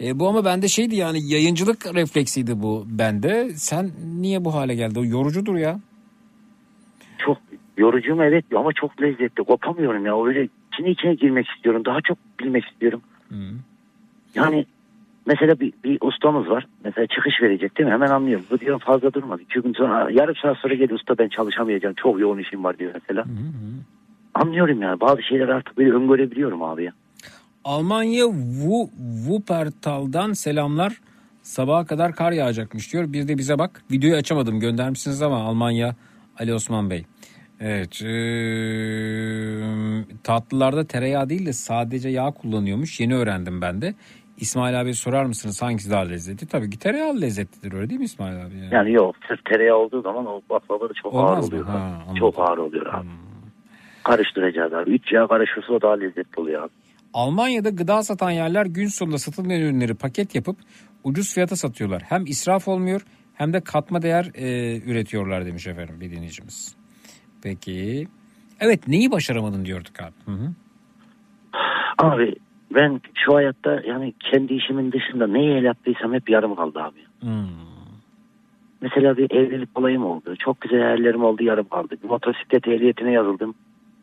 E, 0.00 0.18
bu 0.18 0.28
ama 0.28 0.44
bende 0.44 0.68
şeydi 0.68 0.96
yani 0.96 1.32
yayıncılık 1.32 1.94
refleksiydi 1.94 2.62
bu 2.62 2.84
bende. 2.86 3.50
Sen 3.50 3.90
niye 4.20 4.44
bu 4.44 4.54
hale 4.54 4.74
geldi? 4.74 4.98
O 4.98 5.04
yorucudur 5.04 5.56
ya. 5.56 5.80
Çok 7.18 7.38
yorucu 7.76 8.14
mu 8.14 8.24
evet 8.24 8.44
ama 8.56 8.72
çok 8.72 9.02
lezzetli. 9.02 9.44
Kopamıyorum 9.44 10.06
ya. 10.06 10.24
Öyle 10.24 10.48
içine 10.72 10.90
içine 10.90 11.14
girmek 11.14 11.48
istiyorum. 11.48 11.84
Daha 11.84 12.00
çok 12.00 12.18
bilmek 12.40 12.64
istiyorum. 12.64 13.00
Yani 14.34 14.66
mesela 15.26 15.60
bir, 15.60 15.72
bir 15.84 15.98
ustamız 16.00 16.48
var. 16.48 16.66
Mesela 16.84 17.06
çıkış 17.06 17.42
verecek 17.42 17.78
değil 17.78 17.86
mi? 17.86 17.92
Hemen 17.92 18.10
anlıyorum. 18.10 18.46
Bu 18.50 18.60
diyor 18.60 18.80
fazla 18.80 19.12
durmaz. 19.12 19.40
İki 19.40 19.60
gün 19.60 19.72
sonra 19.72 20.10
yarım 20.10 20.36
saat 20.36 20.56
sonra 20.56 20.74
geliyor 20.74 20.98
usta 20.98 21.18
ben 21.18 21.28
çalışamayacağım. 21.28 21.94
Çok 21.94 22.20
yoğun 22.20 22.38
işim 22.38 22.64
var 22.64 22.78
diyor 22.78 22.92
mesela. 22.94 23.24
Anlıyorum 24.34 24.82
yani. 24.82 25.00
Bazı 25.00 25.22
şeyler 25.22 25.48
artık 25.48 25.78
böyle 25.78 25.92
öngörebiliyorum 25.92 26.62
abi 26.62 26.84
ya. 26.84 26.92
Almanya 27.64 28.24
Wu, 28.24 28.90
Wuppertal'dan 29.26 30.32
selamlar. 30.32 31.00
Sabaha 31.42 31.86
kadar 31.86 32.12
kar 32.12 32.32
yağacakmış 32.32 32.92
diyor. 32.92 33.12
Bir 33.12 33.28
de 33.28 33.38
bize 33.38 33.58
bak. 33.58 33.82
Videoyu 33.90 34.16
açamadım 34.16 34.60
göndermişsiniz 34.60 35.22
ama 35.22 35.36
Almanya 35.42 35.94
Ali 36.38 36.54
Osman 36.54 36.90
Bey. 36.90 37.04
Evet. 37.60 38.00
eee, 38.02 39.60
tatlılarda 40.24 40.84
tereyağı 40.86 41.28
değil 41.28 41.46
de 41.46 41.52
sadece 41.52 42.08
yağ 42.08 42.30
kullanıyormuş. 42.30 43.00
Yeni 43.00 43.14
öğrendim 43.14 43.60
ben 43.62 43.82
de. 43.82 43.94
İsmail 44.36 44.80
abi 44.80 44.94
sorar 44.94 45.24
mısınız 45.24 45.62
hangisi 45.62 45.90
daha 45.90 46.00
lezzetli? 46.02 46.46
Tabii 46.46 46.70
ki 46.70 46.78
tereyağı 46.78 47.20
lezzetlidir 47.20 47.72
öyle 47.72 47.90
değil 47.90 47.98
mi 48.00 48.04
İsmail 48.04 48.46
abi? 48.46 48.56
Yani? 48.58 48.74
Yani 48.74 48.92
yok 48.92 49.16
sırf 49.28 49.44
tereyağı 49.44 49.76
olduğu 49.76 50.02
zaman 50.02 50.26
o 50.26 50.40
baklava 50.50 50.88
da 50.88 50.92
çok 51.02 51.14
Olmaz 51.14 51.30
ağır 51.30 51.38
mı? 51.38 51.46
oluyor. 51.46 51.64
Ha, 51.64 51.72
anladım. 51.78 52.08
Hmm. 52.08 52.14
çok 52.14 52.38
ağır 52.38 52.58
oluyor 52.58 52.94
abi. 52.94 53.06
Karıştıracağız 54.04 54.72
abi. 54.72 54.90
Üç 54.90 55.12
yağ 55.12 55.26
karışırsa 55.26 55.72
o 55.72 55.80
daha 55.82 55.92
lezzetli 55.92 56.40
oluyor 56.40 56.62
abi. 56.62 56.70
Almanya'da 57.14 57.70
gıda 57.70 58.02
satan 58.02 58.30
yerler 58.30 58.66
gün 58.66 58.86
sonunda 58.86 59.18
satılmayan 59.18 59.62
ürünleri 59.62 59.94
paket 59.94 60.34
yapıp 60.34 60.56
ucuz 61.04 61.34
fiyata 61.34 61.56
satıyorlar. 61.56 62.02
Hem 62.02 62.26
israf 62.26 62.68
olmuyor 62.68 63.02
hem 63.34 63.52
de 63.52 63.60
katma 63.60 64.02
değer 64.02 64.30
e, 64.34 64.76
üretiyorlar 64.90 65.46
demiş 65.46 65.66
efendim 65.66 66.00
bir 66.00 66.10
dinleyicimiz. 66.10 66.76
Peki. 67.42 68.08
Evet 68.60 68.88
neyi 68.88 69.10
başaramadın 69.10 69.64
diyorduk 69.64 70.00
abi. 70.00 70.14
Hı 70.24 70.32
hı. 70.32 70.52
Abi 71.98 72.34
ben 72.74 73.00
şu 73.14 73.34
hayatta 73.34 73.80
yani 73.86 74.14
kendi 74.32 74.54
işimin 74.54 74.92
dışında 74.92 75.26
neyi 75.26 75.50
el 75.50 75.64
yaptıysam 75.64 76.14
hep 76.14 76.30
yarım 76.30 76.54
kaldı 76.54 76.80
abi. 76.80 77.00
Hmm. 77.20 77.70
Mesela 78.80 79.16
bir 79.16 79.30
evlilik 79.30 79.78
olayım 79.78 80.04
oldu. 80.04 80.34
Çok 80.38 80.60
güzel 80.60 80.80
hayallerim 80.80 81.24
oldu 81.24 81.42
yarım 81.42 81.68
kaldı. 81.68 81.94
Bir 82.04 82.08
motosiklet 82.08 82.68
ehliyetine 82.68 83.12
yazıldım. 83.12 83.54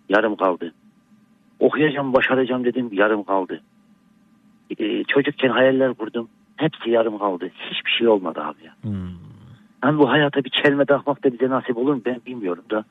Yarım 0.10 0.36
kaldı. 0.36 0.74
Okuyacağım 1.60 2.14
başaracağım 2.14 2.64
dedim 2.66 2.90
yarım 2.92 3.24
kaldı. 3.24 3.61
Ee, 4.80 5.03
çocukken 5.03 5.50
hayaller 5.50 5.94
kurdum. 5.94 6.30
Hepsi 6.56 6.90
yarım 6.90 7.18
kaldı. 7.18 7.50
Hiçbir 7.72 7.92
şey 7.92 8.08
olmadı 8.08 8.42
abi 8.42 8.66
ya. 8.66 8.74
Ben 9.84 10.00
bu 10.00 10.10
hayata 10.10 10.44
bir 10.44 10.50
çelme 10.64 10.86
takmak 10.86 11.24
da 11.24 11.34
bize 11.34 11.50
nasip 11.50 11.77
olur 11.77 11.94
mu 11.94 12.02
ben 12.06 12.22
bilmiyorum 12.26 12.64
da. 12.72 12.86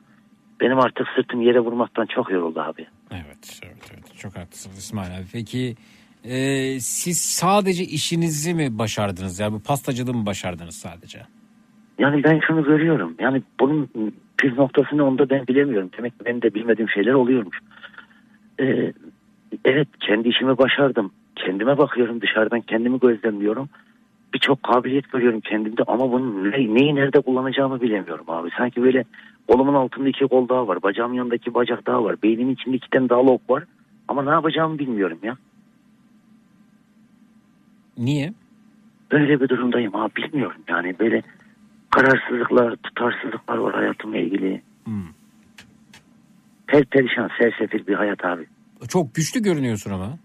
Benim 0.61 0.79
artık 0.79 1.07
sırtım 1.15 1.41
yere 1.41 1.59
vurmaktan 1.59 2.05
çok 2.05 2.31
yoruldu 2.31 2.59
abi. 2.59 2.85
Evet, 3.11 3.59
evet, 3.63 3.91
evet. 3.93 4.17
Çok 4.17 4.35
haklısınız 4.37 4.77
İsmail 4.77 5.17
abi. 5.17 5.25
Peki 5.33 5.75
e, 6.23 6.79
siz 6.79 7.17
sadece 7.17 7.83
işinizi 7.83 8.53
mi 8.53 8.77
başardınız? 8.77 9.39
Yani 9.39 9.53
bu 9.53 9.59
pastacılığı 9.59 10.13
mı 10.13 10.25
başardınız 10.25 10.75
sadece? 10.75 11.19
Yani 11.99 12.23
ben 12.23 12.39
şunu 12.47 12.63
görüyorum. 12.63 13.15
Yani 13.19 13.41
bunun 13.59 13.89
püf 14.37 14.57
noktasını 14.57 15.05
onda 15.05 15.29
ben 15.29 15.47
bilemiyorum. 15.47 15.89
Demek 15.97 16.19
ki 16.19 16.25
benim 16.25 16.41
de 16.41 16.53
bilmediğim 16.53 16.89
şeyler 16.89 17.13
oluyormuş. 17.13 17.59
Ee, 18.59 18.93
evet 19.65 19.87
kendi 19.99 20.29
işimi 20.29 20.57
başardım. 20.57 21.11
Kendime 21.35 21.77
bakıyorum 21.77 22.21
dışarıdan 22.21 22.61
kendimi 22.61 22.99
gözlemliyorum. 22.99 23.69
Birçok 24.33 24.63
kabiliyet 24.63 25.11
görüyorum 25.11 25.39
kendimde 25.39 25.83
ama 25.87 26.11
bunun 26.11 26.51
ne, 26.51 26.73
neyi 26.73 26.95
nerede 26.95 27.19
kullanacağımı 27.21 27.81
bilemiyorum 27.81 28.25
abi. 28.27 28.49
Sanki 28.57 28.83
böyle 28.83 29.03
kolumun 29.47 29.73
altında 29.73 30.09
iki 30.09 30.27
kol 30.27 30.49
daha 30.49 30.67
var. 30.67 30.83
Bacağımın 30.83 31.15
yanındaki 31.15 31.53
bacak 31.53 31.87
daha 31.87 32.03
var. 32.03 32.15
Beynimin 32.23 32.53
içinde 32.53 32.75
iki 32.75 32.89
tane 32.89 33.09
daha 33.09 33.25
lok 33.25 33.49
var. 33.49 33.63
Ama 34.07 34.23
ne 34.23 34.29
yapacağımı 34.29 34.79
bilmiyorum 34.79 35.19
ya. 35.23 35.37
Niye? 37.97 38.33
Böyle 39.11 39.41
bir 39.41 39.49
durumdayım 39.49 39.95
abi 39.95 40.15
bilmiyorum 40.15 40.61
yani 40.67 40.95
böyle 40.99 41.21
kararsızlıklar, 41.89 42.75
tutarsızlıklar 42.75 43.57
var 43.57 43.75
hayatımla 43.75 44.17
ilgili. 44.17 44.61
Hmm. 44.83 45.16
Per 46.67 46.85
perişan, 46.85 47.29
sersefil 47.39 47.87
bir 47.87 47.93
hayat 47.93 48.25
abi. 48.25 48.45
Çok 48.89 49.15
güçlü 49.15 49.41
görünüyorsun 49.41 49.91
ama. 49.91 50.17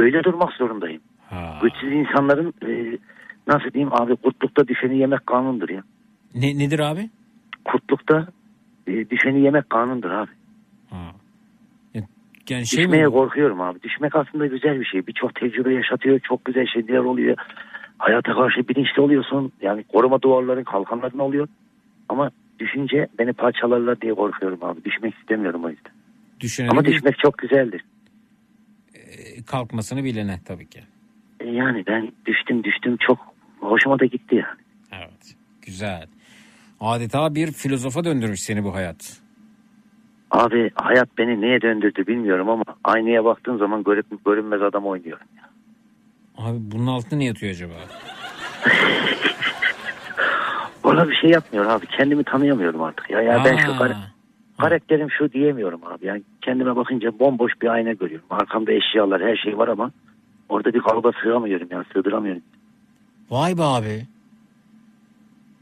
Öyle 0.00 0.24
durmak 0.24 0.52
zorundayım. 0.52 1.02
Ha. 1.30 1.58
Güçsüz 1.62 1.92
insanların 1.92 2.54
e, 2.62 2.98
nasıl 3.46 3.70
diyeyim 3.72 3.92
abi 3.94 4.16
kurtlukta 4.16 4.68
düşeni 4.68 4.98
yemek 4.98 5.26
kanundur 5.26 5.68
ya. 5.68 5.82
Ne, 6.34 6.58
nedir 6.58 6.78
abi? 6.78 7.10
Kurtlukta 7.64 8.26
e, 8.86 9.10
düşeni 9.10 9.40
yemek 9.40 9.70
kanundur 9.70 10.10
abi. 10.10 10.30
Yani 12.50 12.66
şey 12.66 12.84
Düşmeye 12.84 13.06
mi? 13.06 13.12
korkuyorum 13.12 13.60
abi. 13.60 13.82
Düşmek 13.82 14.16
aslında 14.16 14.46
güzel 14.46 14.80
bir 14.80 14.84
şey. 14.84 15.06
Birçok 15.06 15.34
tecrübe 15.34 15.74
yaşatıyor. 15.74 16.18
Çok 16.18 16.44
güzel 16.44 16.66
şeyler 16.66 16.98
oluyor. 16.98 17.36
Hayata 17.98 18.34
karşı 18.34 18.68
bilinçli 18.68 19.02
oluyorsun. 19.02 19.52
Yani 19.62 19.84
koruma 19.84 20.22
duvarların 20.22 20.64
kalkanların 20.64 21.18
oluyor. 21.18 21.48
Ama 22.08 22.30
düşünce 22.58 23.08
beni 23.18 23.32
parçalarlar 23.32 24.00
diye 24.00 24.14
korkuyorum 24.14 24.64
abi. 24.64 24.84
Düşmek 24.84 25.14
istemiyorum 25.14 25.64
o 25.64 25.68
yüzden. 25.70 25.92
Düşünene 26.40 26.70
Ama 26.70 26.84
düşmek 26.84 27.18
çok 27.18 27.38
güzeldir. 27.38 27.84
e, 28.94 29.42
kalkmasını 29.42 30.04
bilene 30.04 30.40
tabii 30.44 30.66
ki. 30.68 30.80
E, 31.40 31.48
Yani 31.48 31.84
ben 31.86 32.12
düştüm 32.26 32.64
düştüm 32.64 32.96
çok 33.00 33.18
hoşuma 33.60 33.98
da 33.98 34.04
gitti 34.04 34.34
yani. 34.34 34.60
Evet. 34.92 35.34
Güzel. 35.62 36.06
Adeta 36.80 37.34
bir 37.34 37.52
filozofa 37.52 38.04
döndürmüş 38.04 38.40
seni 38.40 38.64
bu 38.64 38.74
hayat. 38.74 39.20
Abi 40.30 40.70
hayat 40.74 41.08
beni 41.18 41.40
neye 41.40 41.60
döndürdü 41.62 42.06
bilmiyorum 42.06 42.48
ama 42.50 42.64
aynaya 42.84 43.24
baktığım 43.24 43.58
zaman 43.58 43.84
görünmez 44.24 44.62
adam 44.62 44.86
oynuyorum. 44.86 45.26
Abi 46.38 46.58
bunun 46.60 46.86
altında 46.86 47.16
ne 47.16 47.24
yatıyor 47.24 47.52
acaba? 47.52 47.72
Bana 50.84 51.08
bir 51.08 51.14
şey 51.14 51.30
yapmıyor 51.30 51.66
abi. 51.66 51.86
Kendimi 51.86 52.24
tanıyamıyorum 52.24 52.82
artık. 52.82 53.10
Ya, 53.10 53.20
ya 53.22 53.42
ben 53.44 53.56
şu 53.56 53.78
kar- 53.78 53.96
karakterim 54.60 55.10
şu 55.10 55.32
diyemiyorum 55.32 55.80
abi. 55.84 56.06
Yani 56.06 56.22
kendime 56.42 56.76
bakınca 56.76 57.18
bomboş 57.18 57.52
bir 57.62 57.68
ayna 57.68 57.92
görüyorum. 57.92 58.26
Arkamda 58.30 58.72
eşyalar 58.72 59.22
her 59.22 59.36
şey 59.36 59.58
var 59.58 59.68
ama 59.68 59.90
orada 60.48 60.74
bir 60.74 60.80
kalıba 60.80 61.10
sığamıyorum 61.22 61.68
yani 61.70 61.84
sığdıramıyorum. 61.92 62.42
Vay 63.30 63.58
be 63.58 63.62
abi. 63.62 64.02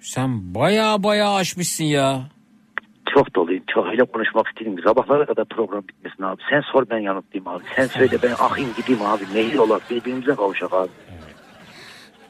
Sen 0.00 0.54
baya 0.54 1.02
baya 1.02 1.34
aşmışsın 1.34 1.84
ya. 1.84 2.20
Çok 3.14 3.34
doluyum. 3.34 3.62
Çok 3.74 3.86
öyle 3.86 4.04
konuşmak 4.04 4.48
istedim. 4.48 4.76
Sabahlara 4.84 5.26
kadar 5.26 5.44
program 5.44 5.82
bitmesin 5.88 6.22
abi. 6.22 6.42
Sen 6.50 6.60
sor 6.60 6.84
ben 6.90 6.98
yanıtlayayım 6.98 7.48
abi. 7.48 7.64
Sen 7.76 7.86
söyle 7.86 8.16
ben 8.22 8.30
ahim 8.38 8.68
gideyim 8.76 9.02
abi. 9.02 9.22
Nehir 9.34 9.58
olarak 9.58 9.90
birbirimize 9.90 10.34
kavuşak 10.34 10.72
abi. 10.72 10.88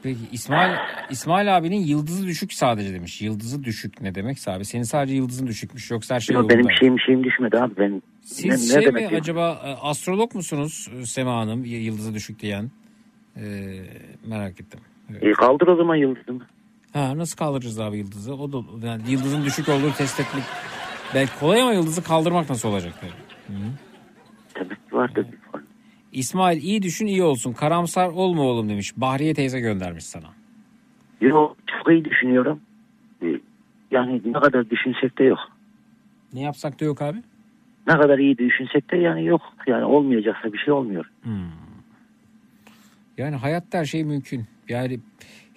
Peki 0.03 0.19
İsmail 0.31 0.77
İsmail 1.09 1.57
abinin 1.57 1.81
yıldızı 1.85 2.27
düşük 2.27 2.53
sadece 2.53 2.93
demiş. 2.93 3.21
Yıldızı 3.21 3.63
düşük 3.63 4.01
ne 4.01 4.15
demek 4.15 4.37
abi? 4.47 4.65
Senin 4.65 4.83
sadece 4.83 5.15
yıldızın 5.15 5.47
düşükmüş 5.47 5.91
yoksa 5.91 6.15
her 6.15 6.19
şey 6.19 6.35
Yok, 6.35 6.49
benim 6.49 6.71
şeyim 6.79 6.99
şeyim 6.99 7.23
düşmedi 7.23 7.57
abi. 7.57 7.73
Ben 7.77 8.01
Siz 8.21 8.45
ne, 8.45 8.53
ne 8.53 8.81
şey 8.81 8.87
demek 8.87 9.11
mi 9.11 9.17
acaba 9.17 9.61
e, 9.65 9.69
astrolog 9.71 10.35
musunuz 10.35 10.89
e, 10.99 11.05
Sema 11.05 11.35
Hanım 11.35 11.65
yıldızı 11.65 12.13
düşük 12.13 12.39
diyen? 12.39 12.71
Ee, 13.37 13.41
merak 14.27 14.59
ettim. 14.59 14.79
Evet. 15.11 15.23
E, 15.23 15.31
kaldır 15.31 15.67
o 15.67 15.75
zaman 15.75 15.95
yıldızımı. 15.95 16.47
Ha 16.93 17.17
nasıl 17.17 17.37
kaldıracağız 17.37 17.79
abi 17.79 17.97
yıldızı? 17.97 18.33
O 18.33 18.51
da 18.51 18.87
yani 18.87 19.01
yıldızın 19.07 19.45
düşük 19.45 19.69
olduğu 19.69 19.93
test 19.93 20.19
etmek 20.19 20.43
belki 21.15 21.39
kolay 21.39 21.61
ama 21.61 21.73
yıldızı 21.73 22.03
kaldırmak 22.03 22.49
nasıl 22.49 22.69
olacak 22.69 22.93
tabii. 23.01 23.57
Hı. 23.57 23.63
Ki 24.55 24.75
vardır. 24.91 25.27
İsmail 26.13 26.63
iyi 26.63 26.81
düşün 26.81 27.05
iyi 27.05 27.23
olsun. 27.23 27.53
Karamsar 27.53 28.09
olma 28.09 28.41
oğlum 28.43 28.69
demiş. 28.69 28.93
Bahriye 28.97 29.33
teyze 29.33 29.59
göndermiş 29.59 30.03
sana. 30.05 30.27
Yok 31.21 31.57
çok 31.67 31.91
iyi 31.93 32.05
düşünüyorum. 32.05 32.61
E, 33.23 33.27
Yani 33.91 34.21
ne 34.25 34.33
kadar 34.33 34.69
düşünsek 34.69 35.17
de 35.17 35.23
yok. 35.23 35.39
Ne 36.33 36.41
yapsak 36.41 36.79
da 36.79 36.85
yok 36.85 37.01
abi? 37.01 37.17
Ne 37.87 37.93
kadar 37.97 38.19
iyi 38.19 38.37
düşünsek 38.37 38.91
de 38.91 38.97
yani 38.97 39.25
yok. 39.25 39.41
Yani 39.67 39.85
olmayacaksa 39.85 40.53
bir 40.53 40.57
şey 40.57 40.73
olmuyor. 40.73 41.05
Yani 43.17 43.35
hayatta 43.35 43.77
her 43.77 43.85
şey 43.85 44.03
mümkün. 44.03 44.45
Yani 44.69 44.99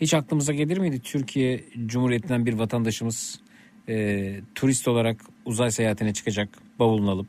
hiç 0.01 0.15
aklımıza 0.15 0.53
gelir 0.53 0.79
miydi 0.79 1.01
Türkiye 1.01 1.61
Cumhuriyeti'nden 1.87 2.47
bir 2.47 2.55
vatandaşımız 2.55 3.41
e, 3.89 4.35
turist 4.55 4.89
olarak 4.89 5.17
uzay 5.45 5.71
seyahatine 5.71 6.13
çıkacak 6.13 6.49
bavulunu 6.79 7.11
alıp? 7.11 7.27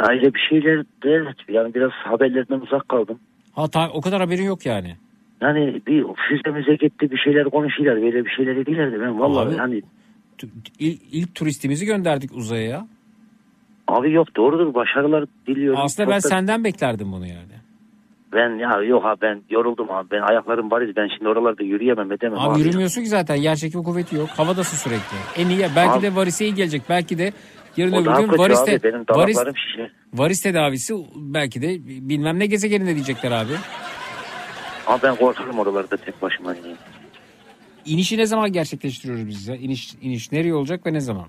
Aile 0.00 0.34
bir 0.34 0.40
şeyler 0.48 0.84
de. 1.04 1.24
Yani 1.48 1.74
biraz 1.74 1.90
haberlerden 1.90 2.60
uzak 2.60 2.88
kaldım. 2.88 3.18
Ha 3.52 3.68
ta- 3.68 3.90
o 3.90 4.00
kadar 4.00 4.20
haberin 4.20 4.42
yok 4.44 4.66
yani. 4.66 4.96
Yani 5.40 5.80
bir 5.86 6.04
füzemize 6.28 6.74
gitti 6.74 7.10
bir 7.10 7.18
şeyler 7.18 7.44
konuşuyorlar. 7.44 8.02
Böyle 8.02 8.24
bir 8.24 8.30
şeyler 8.30 8.56
dediler 8.56 8.92
de 8.92 9.00
ben 9.00 9.20
vallahi 9.20 9.48
Abi, 9.48 9.56
hani 9.56 9.82
İl- 10.78 10.98
ilk 11.12 11.34
turistimizi 11.34 11.86
gönderdik 11.86 12.30
uzaya 12.36 12.62
ya. 12.68 12.86
abi 13.88 14.12
yok 14.12 14.36
doğrudur 14.36 14.74
başarılar 14.74 15.24
diliyorum. 15.46 15.80
Aslında 15.82 16.06
Çok 16.06 16.12
ben 16.12 16.22
da- 16.22 16.28
senden 16.28 16.64
beklerdim 16.64 17.12
bunu 17.12 17.26
yani. 17.26 17.52
Ben 18.32 18.58
ya 18.58 18.82
yok 18.82 19.04
abi 19.06 19.20
ben 19.20 19.42
yoruldum 19.50 19.90
abi. 19.90 20.10
Ben 20.10 20.20
ayaklarım 20.20 20.70
bariz. 20.70 20.96
Ben 20.96 21.08
şimdi 21.16 21.28
oralarda 21.28 21.62
yürüyemem 21.62 22.12
edemem 22.12 22.38
Abi, 22.38 22.52
abi. 22.54 22.60
yürümüyorsun 22.60 23.02
ki 23.02 23.08
zaten 23.08 23.34
yer 23.34 23.56
çekimi 23.56 23.84
kuvveti 23.84 24.16
yok. 24.16 24.28
Havadasın 24.28 24.76
sürekli. 24.76 25.16
En 25.42 25.48
iyi 25.48 25.66
belki 25.76 25.90
Abi- 25.92 26.02
de 26.02 26.14
varise 26.16 26.44
iyi 26.44 26.54
gelecek. 26.54 26.82
Belki 26.88 27.18
de 27.18 27.32
yarın 27.76 27.92
öbür 27.92 28.26
gün 28.32 28.38
varis, 28.38 28.64
te- 28.64 28.82
Benim 28.82 29.04
varis, 29.10 29.38
varis 30.14 30.42
tedavisi 30.42 30.94
belki 31.16 31.62
de 31.62 31.68
bilmem 32.08 32.38
ne 32.38 32.46
gezegeninde 32.46 32.94
diyecekler 32.94 33.30
abi. 33.30 33.52
Ama 34.86 35.02
ben 35.02 35.16
korkarım 35.16 35.58
oralarda 35.58 35.96
tek 35.96 36.22
başıma. 36.22 36.54
Yani. 36.54 36.76
İnişi 37.84 38.18
ne 38.18 38.26
zaman 38.26 38.52
gerçekleştiriyoruz 38.52 39.26
biz 39.28 39.48
ya? 39.48 39.56
İniş, 39.56 39.94
iniş 40.02 40.32
nereye 40.32 40.54
olacak 40.54 40.86
ve 40.86 40.92
ne 40.92 41.00
zaman? 41.00 41.26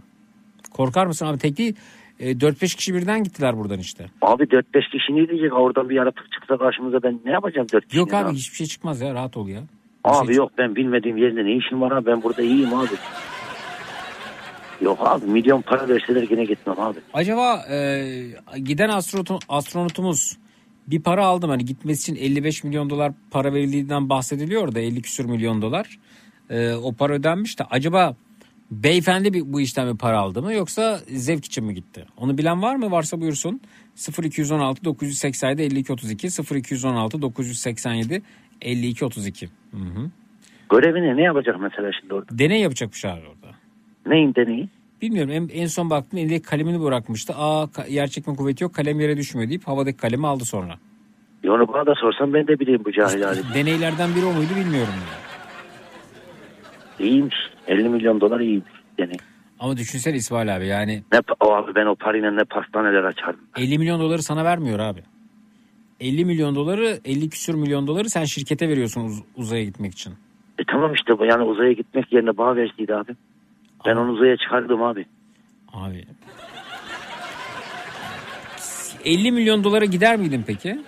Korkar 0.73 1.05
mısın 1.05 1.25
abi? 1.25 1.37
Tek 1.37 1.57
değil 1.57 1.75
e, 2.19 2.31
4-5 2.31 2.75
kişi 2.77 2.93
birden 2.93 3.23
gittiler 3.23 3.57
buradan 3.57 3.79
işte. 3.79 4.05
Abi 4.21 4.43
4-5 4.43 4.63
kişi 4.91 5.15
ne 5.15 5.29
diyecek? 5.29 5.53
Oradan 5.53 5.89
bir 5.89 5.95
yaratık 5.95 6.31
çıksa 6.31 6.57
karşımıza 6.57 7.03
ben 7.03 7.19
ne 7.25 7.31
yapacağım 7.31 7.67
4 7.73 7.85
kişi? 7.87 7.97
Yok 7.97 8.13
abi 8.13 8.35
hiçbir 8.35 8.55
şey 8.55 8.67
çıkmaz 8.67 9.01
ya 9.01 9.13
rahat 9.13 9.37
ol 9.37 9.47
ya. 9.47 9.59
Abi 10.03 10.35
yok 10.35 10.51
ben 10.57 10.75
bilmediğim 10.75 11.17
yerde 11.17 11.45
ne 11.45 11.55
işim 11.55 11.81
var 11.81 11.91
abi 11.91 12.05
ben 12.05 12.23
burada 12.23 12.41
iyiyim 12.41 12.73
abi. 12.73 12.87
Yok 14.81 14.99
abi 15.01 15.25
milyon 15.25 15.61
para 15.61 15.87
verseler 15.89 16.27
yine 16.31 16.45
gitmem 16.45 16.79
abi. 16.79 16.99
Acaba 17.13 17.65
e, 17.69 18.05
giden 18.63 18.89
astronotu- 18.89 19.39
astronotumuz 19.49 20.37
bir 20.87 21.01
para 21.01 21.25
aldım 21.25 21.49
hani 21.49 21.65
gitmesi 21.65 22.11
için 22.11 22.23
55 22.23 22.63
milyon 22.63 22.89
dolar 22.89 23.11
para 23.31 23.53
verildiğinden 23.53 24.09
bahsediliyor 24.09 24.75
da 24.75 24.79
50 24.79 25.01
küsür 25.01 25.25
milyon 25.25 25.61
dolar. 25.61 25.99
E, 26.49 26.73
o 26.73 26.93
para 26.93 27.13
ödenmiş 27.13 27.59
de 27.59 27.63
acaba 27.63 28.15
beyefendi 28.71 29.33
bir, 29.33 29.53
bu 29.53 29.61
işten 29.61 29.93
bir 29.93 29.97
para 29.97 30.17
aldı 30.19 30.41
mı 30.41 30.53
yoksa 30.53 30.99
zevk 31.07 31.45
için 31.45 31.63
mi 31.65 31.73
gitti? 31.73 32.05
Onu 32.17 32.37
bilen 32.37 32.61
var 32.61 32.75
mı? 32.75 32.91
Varsa 32.91 33.21
buyursun. 33.21 33.61
0216 34.23 34.83
987 34.83 35.61
52 35.61 35.93
32 35.93 36.27
0216 36.55 37.21
987 37.21 38.21
52 38.61 39.05
32. 39.05 39.45
Hı 39.71 39.77
hı. 39.77 40.09
Görevini 40.71 41.17
ne 41.17 41.21
yapacak 41.23 41.55
mesela 41.61 41.91
şimdi 42.01 42.13
orada? 42.13 42.39
Deney 42.39 42.61
yapacakmış 42.61 43.05
abi 43.05 43.21
orada. 43.27 43.55
Neyin 44.05 44.35
deneyi? 44.35 44.69
Bilmiyorum 45.01 45.31
en, 45.31 45.49
en 45.61 45.67
son 45.67 45.89
baktım 45.89 46.19
elinde 46.19 46.41
kalemini 46.41 46.81
bırakmıştı. 46.83 47.33
Aa 47.37 47.67
yer 47.89 48.07
çekme 48.07 48.35
kuvveti 48.35 48.63
yok 48.63 48.73
kalem 48.75 48.99
yere 48.99 49.17
düşmüyor 49.17 49.49
deyip 49.49 49.67
havadaki 49.67 49.97
kalemi 49.97 50.27
aldı 50.27 50.45
sonra. 50.45 50.75
Ya 51.43 51.53
onu 51.53 51.67
bana 51.67 51.85
da 51.85 51.95
sorsan 51.95 52.33
ben 52.33 52.47
de 52.47 52.59
bileyim 52.59 52.81
bu 52.85 52.91
cahil 52.91 53.21
halimi. 53.21 53.45
Deneylerden 53.55 54.15
biri 54.15 54.25
o 54.25 54.33
muydu 54.33 54.49
bilmiyorum. 54.59 54.93
Yani. 54.99 55.23
İyiymiş. 57.09 57.35
50 57.67 57.89
milyon 57.89 58.21
dolar 58.21 58.39
iyiymiş. 58.39 58.71
Yani 58.97 59.13
Ama 59.59 59.77
düşünsene 59.77 60.15
İsmail 60.15 60.55
abi 60.55 60.67
yani 60.67 61.03
ne 61.13 61.19
o 61.39 61.51
abi 61.53 61.75
ben 61.75 61.85
o 61.85 61.95
parayla 61.95 62.31
ne 62.31 62.43
pastaneler 62.43 63.03
açardım. 63.03 63.41
50 63.57 63.77
milyon 63.77 63.99
doları 63.99 64.23
sana 64.23 64.43
vermiyor 64.45 64.79
abi. 64.79 64.99
50 65.99 66.25
milyon 66.25 66.55
doları 66.55 66.99
50 67.05 67.29
küsür 67.29 67.53
milyon 67.53 67.87
doları 67.87 68.09
sen 68.09 68.23
şirkete 68.25 68.69
veriyorsun 68.69 69.05
uz- 69.05 69.23
uzaya 69.35 69.63
gitmek 69.63 69.93
için. 69.93 70.13
E 70.59 70.63
tamam 70.71 70.93
işte 70.93 71.19
bu 71.19 71.25
yani 71.25 71.43
uzaya 71.43 71.71
gitmek 71.71 72.13
yerine 72.13 72.37
bana 72.37 72.55
verseydi 72.55 72.95
abi. 72.95 73.11
Ben 73.85 73.95
onu 73.95 74.11
uzaya 74.11 74.37
çıkardım 74.37 74.83
abi. 74.83 75.05
Abi 75.73 76.05
50 79.05 79.31
milyon 79.31 79.63
dolara 79.63 79.85
gider 79.85 80.17
miydin 80.17 80.43
peki? 80.47 80.79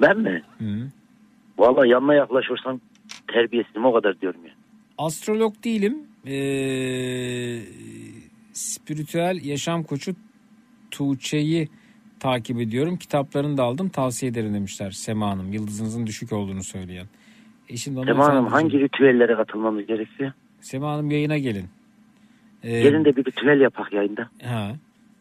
Ben 0.00 0.18
mi? 0.18 0.42
Hı. 0.58 0.88
Vallahi 1.58 1.88
yanına 1.88 2.14
yaklaşırsam 2.14 2.80
terbiyesizim 3.32 3.84
o 3.84 3.92
kadar 3.92 4.20
diyorum 4.20 4.46
ya. 4.46 4.52
Astrolog 4.98 5.64
değilim. 5.64 5.98
Ee, 6.26 7.60
spiritüel 8.52 9.44
yaşam 9.44 9.82
koçu 9.82 10.14
Tuğçe'yi 10.90 11.68
takip 12.20 12.60
ediyorum. 12.60 12.96
Kitaplarını 12.96 13.56
da 13.56 13.62
aldım. 13.62 13.88
Tavsiye 13.88 14.32
ederim 14.32 14.54
demişler 14.54 14.90
Sema 14.90 15.30
Hanım. 15.30 15.52
Yıldızınızın 15.52 16.06
düşük 16.06 16.32
olduğunu 16.32 16.62
söyleyen. 16.62 17.06
E 17.68 17.76
şimdi 17.76 18.00
Sema 18.06 18.28
Hanım 18.28 18.46
hangi 18.46 18.78
ritüellere 18.78 19.34
katılmamız 19.34 19.86
gerekiyor? 19.86 20.32
Sema 20.60 20.92
Hanım 20.92 21.10
yayına 21.10 21.38
gelin. 21.38 21.64
Ee, 22.62 22.82
Gelin 22.82 23.04
de 23.04 23.16
bir 23.16 23.24
ritüel 23.24 23.60
yapak 23.60 23.92
yayında. 23.92 24.30
Ha. 24.42 24.72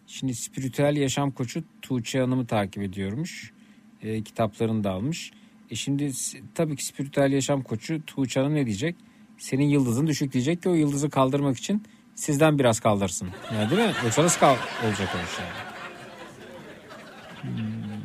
Şimdi 0.08 0.34
spiritüel 0.34 0.98
yaşam 0.98 1.32
koçu 1.32 1.64
Tuğçe 1.82 2.20
Hanım'ı 2.20 2.48
takip 2.48 2.84
ediyormuş. 2.84 3.52
E, 4.02 4.22
kitaplarını 4.22 4.84
da 4.84 4.92
almış. 4.92 5.32
E 5.72 5.76
şimdi 5.76 6.12
tabii 6.56 6.76
ki 6.76 6.86
spiritüel 6.86 7.32
yaşam 7.32 7.62
koçu 7.62 8.06
Tuğçe 8.06 8.40
Hanım 8.40 8.56
ne 8.56 8.66
diyecek? 8.66 8.96
senin 9.40 9.66
yıldızın 9.66 10.08
düşük 10.08 10.34
diyecek 10.34 10.64
ki 10.64 10.70
o 10.70 10.74
yıldızı 10.74 11.10
kaldırmak 11.10 11.58
için 11.58 11.84
sizden 12.16 12.60
biraz 12.60 12.80
kaldırsın. 12.80 13.30
Yani 13.54 13.70
değil 13.72 13.82
mi? 13.82 13.94
Yoksa 14.04 14.24
nasıl 14.24 14.40
kal 14.40 14.56
olacak 14.86 15.10
o 15.16 15.18
iş 15.26 15.40
yani? 15.40 15.70
Hmm, 17.42 18.02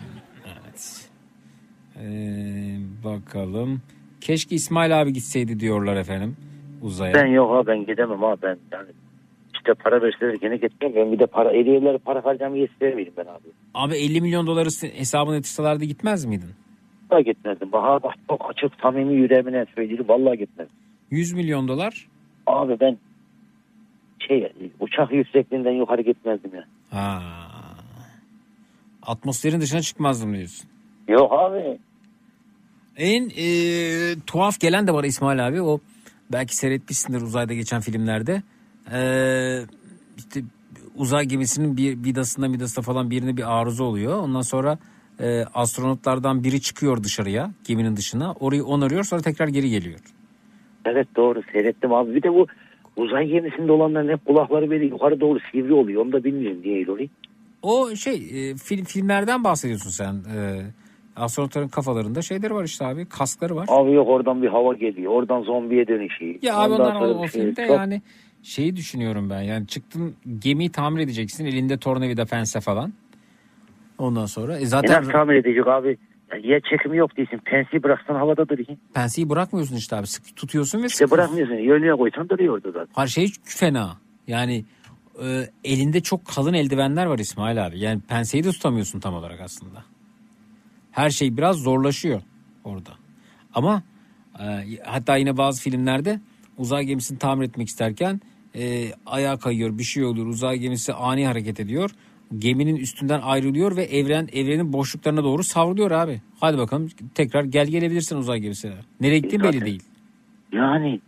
evet. 0.46 1.10
Ee, 1.96 2.78
bakalım. 3.04 3.82
Keşke 4.20 4.54
İsmail 4.54 5.02
abi 5.02 5.12
gitseydi 5.12 5.60
diyorlar 5.60 5.96
efendim 5.96 6.36
uzaya. 6.82 7.14
Ben 7.14 7.26
yok 7.26 7.52
abi 7.54 7.66
ben 7.66 7.86
gidemem 7.86 8.24
abi 8.24 8.42
ben 8.42 8.58
yani 8.72 8.88
işte 9.65 9.75
para 9.75 10.02
verseler 10.02 10.34
gene 10.34 10.57
gitmem 10.57 10.94
ben 10.97 11.12
bir 11.12 11.18
de 11.18 11.26
para 11.26 11.51
hediyeleri 11.52 11.99
para 11.99 12.25
harcamayı 12.25 12.65
ister 12.65 12.94
miydim 12.94 13.12
ben 13.17 13.23
abi? 13.23 13.49
Abi 13.75 13.94
50 13.94 14.20
milyon 14.20 14.47
doları 14.47 14.68
hesabına 14.94 15.34
yatırsalardı 15.34 15.84
gitmez 15.84 16.25
miydin? 16.25 16.51
Vallahi 17.10 17.25
gitmezdim. 17.25 17.73
Bahar 17.73 18.02
bak 18.02 18.15
çok 18.28 18.51
açık 18.51 18.81
samimi 18.83 19.15
yüreğimle 19.15 19.67
söyledi 19.75 20.09
vallahi 20.09 20.39
gitmezdim. 20.39 20.76
100 21.10 21.33
milyon 21.33 21.68
dolar. 21.68 22.09
Abi 22.47 22.81
ben 22.81 22.99
şey 24.28 24.52
uçak 24.81 25.12
yüksekliğinden 25.12 25.73
yukarı 25.73 26.02
gitmezdim 26.02 26.51
ya. 26.55 26.65
Ha. 26.91 27.23
Atmosferin 29.02 29.60
dışına 29.60 29.81
çıkmazdım 29.81 30.34
diyorsun. 30.34 30.68
Yok 31.09 31.33
abi. 31.33 31.78
En 32.97 33.31
e, 33.36 33.47
tuhaf 34.26 34.60
gelen 34.60 34.86
de 34.86 34.94
var 34.94 35.05
İsmail 35.05 35.47
abi. 35.47 35.62
O 35.62 35.81
belki 36.33 36.57
seyretmişsindir 36.57 37.23
uzayda 37.23 37.55
geçen 37.55 37.81
filmlerde. 37.81 38.43
E, 38.92 39.00
işte 40.16 40.40
uzay 40.96 41.24
gemisinin 41.24 41.76
bir 41.76 42.04
vidasında 42.04 42.52
vidasında 42.52 42.82
falan 42.84 43.10
birine 43.10 43.36
bir 43.36 43.60
arıza 43.60 43.84
oluyor. 43.84 44.18
Ondan 44.18 44.40
sonra 44.40 44.78
e, 45.20 45.44
astronotlardan 45.54 46.44
biri 46.44 46.60
çıkıyor 46.60 47.04
dışarıya 47.04 47.50
geminin 47.64 47.96
dışına. 47.96 48.32
Orayı 48.32 48.64
onarıyor 48.64 49.04
sonra 49.04 49.22
tekrar 49.22 49.48
geri 49.48 49.70
geliyor. 49.70 50.00
Evet 50.84 51.08
doğru 51.16 51.42
seyrettim 51.52 51.92
abi. 51.92 52.14
Bir 52.14 52.22
de 52.22 52.32
bu 52.32 52.46
uzay 52.96 53.26
gemisinde 53.26 53.72
olanların 53.72 54.08
hep 54.08 54.24
kulakları 54.24 54.70
böyle 54.70 54.84
yukarı 54.84 55.20
doğru 55.20 55.38
sivri 55.52 55.72
oluyor. 55.72 56.02
Onu 56.04 56.12
da 56.12 56.24
bilmiyorum 56.24 56.60
niye 56.64 56.78
öyle 56.78 56.92
oluyor. 56.92 57.08
O 57.62 57.96
şey 57.96 58.14
e, 58.14 58.54
film, 58.56 58.84
filmlerden 58.84 59.44
bahsediyorsun 59.44 59.90
sen. 59.90 60.14
E, 60.14 60.62
astronotların 61.16 61.68
kafalarında 61.68 62.22
şeyleri 62.22 62.54
var 62.54 62.64
işte 62.64 62.86
abi 62.86 63.06
kaskları 63.06 63.56
var. 63.56 63.66
Abi 63.68 63.92
yok 63.92 64.08
oradan 64.08 64.42
bir 64.42 64.48
hava 64.48 64.74
geliyor. 64.74 65.12
Oradan 65.12 65.42
zombiye 65.42 65.88
dönüşüyor. 65.88 66.34
Ya 66.42 66.56
abi 66.56 66.72
Ondan 66.72 66.92
sonra 66.92 67.14
o, 67.14 67.18
o 67.18 67.28
şey- 67.28 67.40
filmde 67.40 67.66
Çok- 67.66 67.76
yani 67.76 68.02
şeyi 68.44 68.76
düşünüyorum 68.76 69.31
ben. 69.31 69.40
Yani 69.42 69.66
çıktın 69.66 70.16
gemiyi 70.39 70.70
tamir 70.73 71.00
edeceksin. 71.00 71.47
Elinde 71.47 71.78
tornavida 71.78 72.24
pense 72.24 72.60
falan. 72.60 72.92
Ondan 73.98 74.26
sonra 74.26 74.58
e 74.58 74.66
zaten 74.66 75.00
nasıl 75.00 75.12
tamir 75.12 75.34
edecek 75.34 75.66
abi? 75.66 75.98
Ya 76.42 76.60
çekimi 76.60 76.97
yok 76.97 77.16
değilsin. 77.16 77.40
Pensiyi 77.44 77.82
bıraksan 77.82 78.14
havada 78.14 78.48
duruyor. 78.48 78.68
penseyi 78.94 79.28
bırakmıyorsun 79.31 79.76
işte 79.76 79.97
abi. 79.97 80.06
Sık 80.06 80.36
tutuyorsun 80.36 80.82
ve 80.82 80.86
İşte 80.86 81.06
sıkıyorsun. 81.06 81.18
bırakmıyorsun. 81.18 81.55
Yönlüğe 81.55 81.92
koysan 81.97 82.28
duruyor 82.28 82.55
orada 82.55 82.70
zaten. 82.70 82.92
Her 82.94 83.06
şey 83.06 83.32
fena. 83.44 83.97
Yani 84.26 84.64
e, 85.23 85.44
elinde 85.64 86.00
çok 86.00 86.26
kalın 86.26 86.55
eldivenler 86.55 87.06
var 87.06 87.18
İsmail 87.18 87.66
abi. 87.66 87.78
Yani 87.78 88.00
penseyi 88.08 88.44
de 88.44 88.50
tutamıyorsun 88.50 89.00
tam 89.00 89.14
olarak 89.14 89.40
aslında. 89.40 89.84
Her 90.90 91.10
şey 91.10 91.36
biraz 91.36 91.56
zorlaşıyor 91.56 92.23
orada. 92.64 92.90
Ama 93.55 93.82
e, 94.40 94.44
hatta 94.84 95.16
yine 95.16 95.36
bazı 95.36 95.62
filmlerde 95.62 96.20
uzay 96.58 96.84
gemisini 96.84 97.18
tamir 97.18 97.48
etmek 97.48 97.68
isterken 97.68 98.20
e, 98.57 98.92
ayağa 99.07 99.36
kayıyor, 99.36 99.78
bir 99.78 99.83
şey 99.83 100.05
olur. 100.05 100.26
Uzay 100.26 100.58
gemisi 100.58 100.92
ani 100.92 101.26
hareket 101.26 101.60
ediyor. 101.60 101.91
Geminin 102.39 102.76
üstünden 102.76 103.20
ayrılıyor 103.20 103.76
ve 103.76 103.83
evren 103.83 104.28
evrenin 104.33 104.73
boşluklarına 104.73 105.24
doğru 105.24 105.42
savruluyor 105.42 105.91
abi. 105.91 106.20
Hadi 106.41 106.58
bakalım 106.58 106.89
tekrar 107.15 107.44
gel 107.44 107.66
gelebilirsin 107.66 108.16
uzay 108.16 108.41
gemisine. 108.41 108.73
Nereye 109.00 109.18
gittiğin 109.18 109.42
belli 109.42 109.65
değil. 109.65 109.83
Yani 110.52 111.00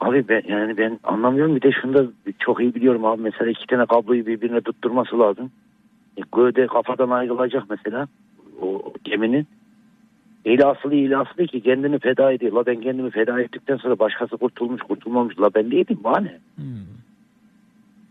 abi 0.00 0.28
ben 0.28 0.42
yani 0.48 0.76
ben 0.76 1.00
anlamıyorum 1.04 1.56
bir 1.56 1.62
de 1.62 1.70
şunu 1.82 1.94
da 1.94 2.06
çok 2.38 2.60
iyi 2.60 2.74
biliyorum 2.74 3.04
abi 3.04 3.22
mesela 3.22 3.50
iki 3.50 3.66
tane 3.66 3.86
kabloyu 3.86 4.26
birbirine 4.26 4.60
tutturması 4.60 5.18
lazım. 5.18 5.50
E, 6.16 6.20
gövde 6.36 6.66
kafadan 6.66 7.10
ayrılacak 7.10 7.64
mesela 7.70 8.08
o 8.62 8.92
geminin. 9.04 9.46
İyi 10.44 10.64
asılı 10.64 10.94
iyi 10.94 11.16
asılı 11.16 11.46
ki 11.46 11.60
kendini 11.60 11.98
feda 11.98 12.32
ediyor. 12.32 12.52
La 12.52 12.66
ben 12.66 12.80
kendimi 12.80 13.10
feda 13.10 13.40
ettikten 13.40 13.76
sonra 13.76 13.98
başkası 13.98 14.36
kurtulmuş 14.36 14.82
kurtulmamış. 14.82 15.38
La 15.40 15.54
ben 15.54 15.70
değilim 15.70 16.00
bana. 16.04 16.28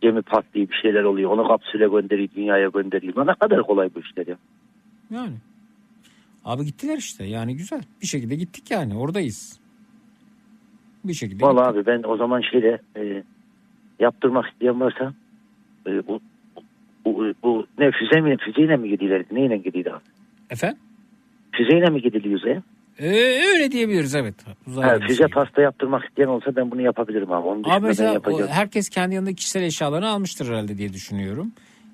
Gemi 0.02 0.22
patlıyor 0.22 0.70
bir 0.70 0.76
şeyler 0.82 1.04
oluyor. 1.04 1.32
Onu 1.32 1.48
kapsüle 1.48 1.88
gönderiyor 1.88 2.30
dünyaya 2.36 2.70
gönderiyor. 2.70 3.16
La 3.16 3.26
ne 3.26 3.34
kadar 3.34 3.64
kolay 3.64 3.90
bu 3.96 4.00
işler 4.00 4.28
ya. 4.28 4.38
Yani. 5.10 5.36
Abi 6.46 6.66
gittiler 6.66 6.98
işte 6.98 7.24
yani 7.24 7.56
güzel. 7.56 7.82
Bir 8.02 8.08
şekilde 8.08 8.36
gittik 8.36 8.72
yani 8.72 8.98
oradayız. 8.98 9.60
Bir 11.04 11.14
şekilde 11.14 11.46
Vallahi 11.46 11.68
abi 11.68 11.86
ben 11.86 12.04
o 12.04 12.18
zaman 12.18 12.42
şeyle 12.52 12.82
e, 12.98 13.24
yaptırmak 14.00 14.46
isteyen 14.52 14.80
varsa 14.80 15.14
e, 15.88 16.08
bu, 16.08 16.20
bu, 17.06 17.34
bu 17.44 17.68
ne 17.80 17.92
füze 17.92 18.22
mi 18.22 18.38
füzeyle 18.38 18.78
mi 18.78 18.90
gidiyorlar? 18.90 19.26
Neyle 19.32 19.58
gidiyorlar? 19.58 20.02
Efendim? 20.50 20.78
Füzeyle 21.58 21.90
mi 21.90 22.02
gidiliyor 22.02 22.40
uzaya? 22.40 22.64
Ee, 23.00 23.42
öyle 23.54 23.72
diyebiliriz 23.72 24.16
evet. 24.16 24.36
Uzay 24.68 24.90
gemisi. 24.90 25.08
füze 25.08 25.28
pasta 25.28 25.62
yaptırmak 25.62 26.06
isteyen 26.06 26.28
olsa 26.28 26.56
ben 26.56 26.72
bunu 26.72 26.82
yapabilirim 26.82 27.32
abi. 27.32 27.48
Onu 27.48 27.62
Abi 27.74 27.86
mesela 27.88 28.22
o- 28.26 28.48
herkes 28.48 28.90
kendi 28.90 29.16
yanında 29.16 29.34
kişisel 29.34 29.64
eşyalarını 29.64 30.08
almıştır 30.08 30.48
herhalde 30.48 30.78
diye 30.78 30.94
düşünüyorum. 30.94 31.52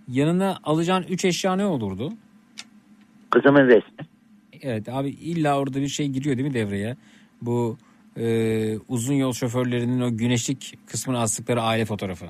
Yanına 0.08 0.58
alacağın 0.64 1.03
3 1.09 1.25
eşya 1.25 1.56
ne 1.56 1.66
olurdu? 1.66 2.14
Kızımın 3.30 3.67
resmi. 3.67 4.06
Evet 4.61 4.90
abi 4.90 5.09
illa 5.09 5.59
orada 5.59 5.82
bir 5.82 5.88
şey 5.88 6.08
giriyor 6.08 6.38
değil 6.38 6.48
mi 6.48 6.53
devreye? 6.53 6.95
Bu 7.42 7.77
e, 8.17 8.25
uzun 8.88 9.14
yol 9.14 9.33
şoförlerinin 9.33 10.01
o 10.01 10.17
güneşlik 10.17 10.77
kısmına 10.88 11.22
astıkları 11.22 11.61
aile 11.61 11.85
fotoğrafı. 11.85 12.25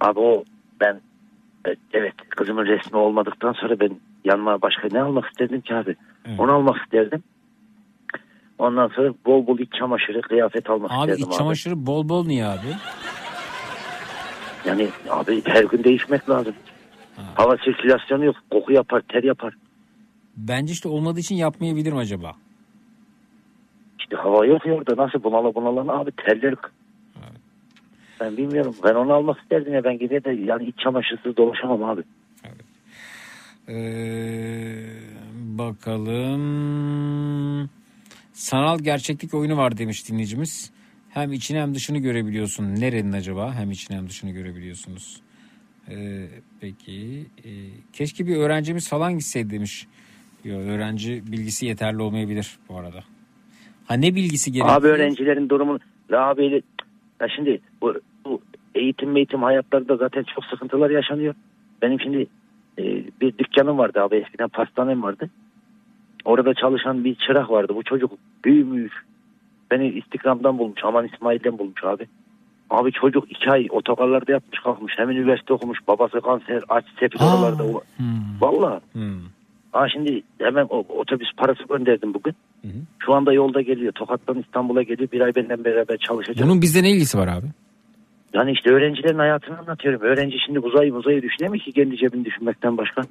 Abi 0.00 0.20
o 0.20 0.44
ben 0.80 1.00
e, 1.68 1.74
evet 1.92 2.14
kızımın 2.28 2.66
resmi 2.66 2.98
olmadıktan 2.98 3.52
sonra 3.52 3.80
ben 3.80 3.90
yanıma 4.24 4.62
başka 4.62 4.88
ne 4.92 5.00
almak 5.00 5.24
isterdim 5.30 5.60
ki 5.60 5.74
abi? 5.74 5.96
Onu 6.38 6.52
almak 6.52 6.82
isterdim. 6.84 7.22
Ondan 8.58 8.88
sonra 8.88 9.14
bol 9.26 9.46
bol 9.46 9.58
iç 9.58 9.72
çamaşırı, 9.78 10.20
kıyafet 10.20 10.70
almak 10.70 10.90
Abi 10.92 11.10
isterdim 11.10 11.30
iç 11.30 11.38
çamaşırı 11.38 11.86
bol 11.86 12.08
bol 12.08 12.26
niye 12.26 12.46
abi? 12.46 12.66
Yani 14.64 14.88
abi 15.10 15.42
her 15.44 15.64
gün 15.64 15.84
değişmek 15.84 16.30
lazım. 16.30 16.54
Hava 17.34 17.56
sirkülasyonu 17.56 18.24
yok. 18.24 18.36
Koku 18.50 18.72
yapar, 18.72 19.02
ter 19.08 19.22
yapar. 19.22 19.54
Bence 20.36 20.72
işte 20.72 20.88
olmadığı 20.88 21.20
için 21.20 21.34
yapmayabilirim 21.34 21.96
acaba. 21.96 22.32
İşte 23.98 24.16
hava 24.16 24.46
yok 24.46 24.66
ya 24.66 24.74
orada. 24.74 24.96
Nasıl 24.96 25.22
bunala 25.22 25.54
bunala 25.54 26.00
abi 26.00 26.10
terler. 26.12 26.54
Ben 28.20 28.36
bilmiyorum. 28.36 28.74
Ben 28.84 28.94
onu 28.94 29.12
almak 29.12 29.40
isterdim 29.42 29.74
ya. 29.74 29.84
Ben 29.84 29.98
gidip 29.98 30.24
de 30.24 30.30
yani 30.30 30.64
iç 30.64 30.78
çamaşırsız 30.78 31.36
dolaşamam 31.36 31.84
abi. 31.84 32.02
Ee, 33.68 33.72
bakalım. 35.58 36.40
Sanal 38.32 38.78
gerçeklik 38.78 39.34
oyunu 39.34 39.56
var 39.56 39.78
demiş 39.78 40.08
dinleyicimiz. 40.10 40.72
Hem 41.10 41.32
içini 41.32 41.60
hem 41.60 41.74
dışını 41.74 41.98
görebiliyorsun. 41.98 42.64
Nerenin 42.64 43.12
acaba? 43.12 43.54
Hem 43.54 43.70
içini 43.70 43.96
hem 43.96 44.08
dışını 44.08 44.30
görebiliyorsunuz. 44.30 45.20
Ee, 45.90 46.26
peki. 46.60 47.26
e, 47.44 47.50
keşke 47.92 48.26
bir 48.26 48.36
öğrencimiz 48.36 48.88
falan 48.88 49.12
gitseydi 49.12 49.50
demiş. 49.50 49.86
Yo, 50.44 50.58
öğrenci 50.58 51.22
bilgisi 51.32 51.66
yeterli 51.66 52.02
olmayabilir 52.02 52.58
bu 52.68 52.78
arada. 52.78 53.04
Ha 53.86 53.94
ne 53.94 54.14
bilgisi 54.14 54.52
gerekiyor? 54.52 54.76
Abi 54.76 54.86
öğrencilerin 54.86 55.48
durumunu 55.48 55.78
la 56.10 56.28
abiyle 56.28 56.62
ya 57.20 57.28
şimdi 57.36 57.60
bu, 57.82 57.94
bu 58.24 58.42
eğitim 58.74 59.16
eğitim 59.16 59.42
hayatlarında 59.42 59.96
zaten 59.96 60.24
çok 60.34 60.44
sıkıntılar 60.44 60.90
yaşanıyor. 60.90 61.34
Benim 61.82 62.00
şimdi 62.00 62.26
e, 62.78 62.82
bir 63.20 63.38
dükkanım 63.38 63.78
vardı 63.78 64.00
abi 64.00 64.16
eskiden 64.16 64.48
pastanem 64.48 65.02
vardı. 65.02 65.30
Orada 66.26 66.54
çalışan 66.54 67.04
bir 67.04 67.14
çırak 67.14 67.50
vardı. 67.50 67.72
Bu 67.76 67.82
çocuk 67.82 68.12
büyümüş. 68.44 68.92
Beni 69.70 69.88
Instagram'dan 69.88 70.58
bulmuş. 70.58 70.80
Aman 70.84 71.08
İsmail'den 71.14 71.58
bulmuş 71.58 71.84
abi. 71.84 72.06
Abi 72.70 72.92
çocuk 72.92 73.30
iki 73.30 73.50
ay 73.50 73.66
otogarlarda 73.70 74.32
yapmış 74.32 74.60
kalkmış. 74.60 74.92
Hem 74.96 75.10
üniversite 75.10 75.54
okumuş. 75.54 75.78
Babası 75.88 76.20
kanser. 76.20 76.62
Aç 76.68 76.84
sefil 77.00 77.18
oralarda. 77.22 77.64
Valla. 78.40 78.80
Ha 79.72 79.88
şimdi 79.88 80.22
hemen 80.38 80.66
o, 80.70 80.84
otobüs 80.88 81.28
parası 81.36 81.62
gönderdim 81.68 82.14
bugün. 82.14 82.34
Şu 82.98 83.14
anda 83.14 83.32
yolda 83.32 83.60
geliyor. 83.60 83.92
Tokat'tan 83.92 84.38
İstanbul'a 84.38 84.82
geliyor. 84.82 85.08
Bir 85.12 85.20
ay 85.20 85.34
benden 85.36 85.64
beraber 85.64 85.96
çalışacak. 85.96 86.46
Bunun 86.46 86.62
bizde 86.62 86.82
ne 86.82 86.90
ilgisi 86.90 87.18
var 87.18 87.28
abi? 87.28 87.46
Yani 88.34 88.52
işte 88.52 88.70
öğrencilerin 88.70 89.18
hayatını 89.18 89.58
anlatıyorum. 89.58 90.00
Öğrenci 90.00 90.36
şimdi 90.46 90.58
uzayı 90.58 90.94
uzayı 90.94 91.22
düşünemiyor 91.22 91.64
ki 91.64 91.72
kendi 91.72 91.96
cebini 91.96 92.24
düşünmekten 92.24 92.76
başka. 92.76 93.02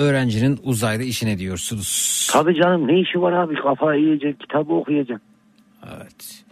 Öğrencinin 0.00 0.60
uzayda 0.62 1.02
işine 1.02 1.38
diyorsunuz. 1.38 2.28
Tabii 2.32 2.54
canım 2.54 2.88
ne 2.88 3.00
işi 3.00 3.22
var 3.22 3.32
abi? 3.32 3.54
Kafayı 3.54 4.02
yiyeceksin, 4.02 4.38
kitabı 4.38 4.72
okuyacaksın. 4.72 5.26
Evet. 5.96 6.44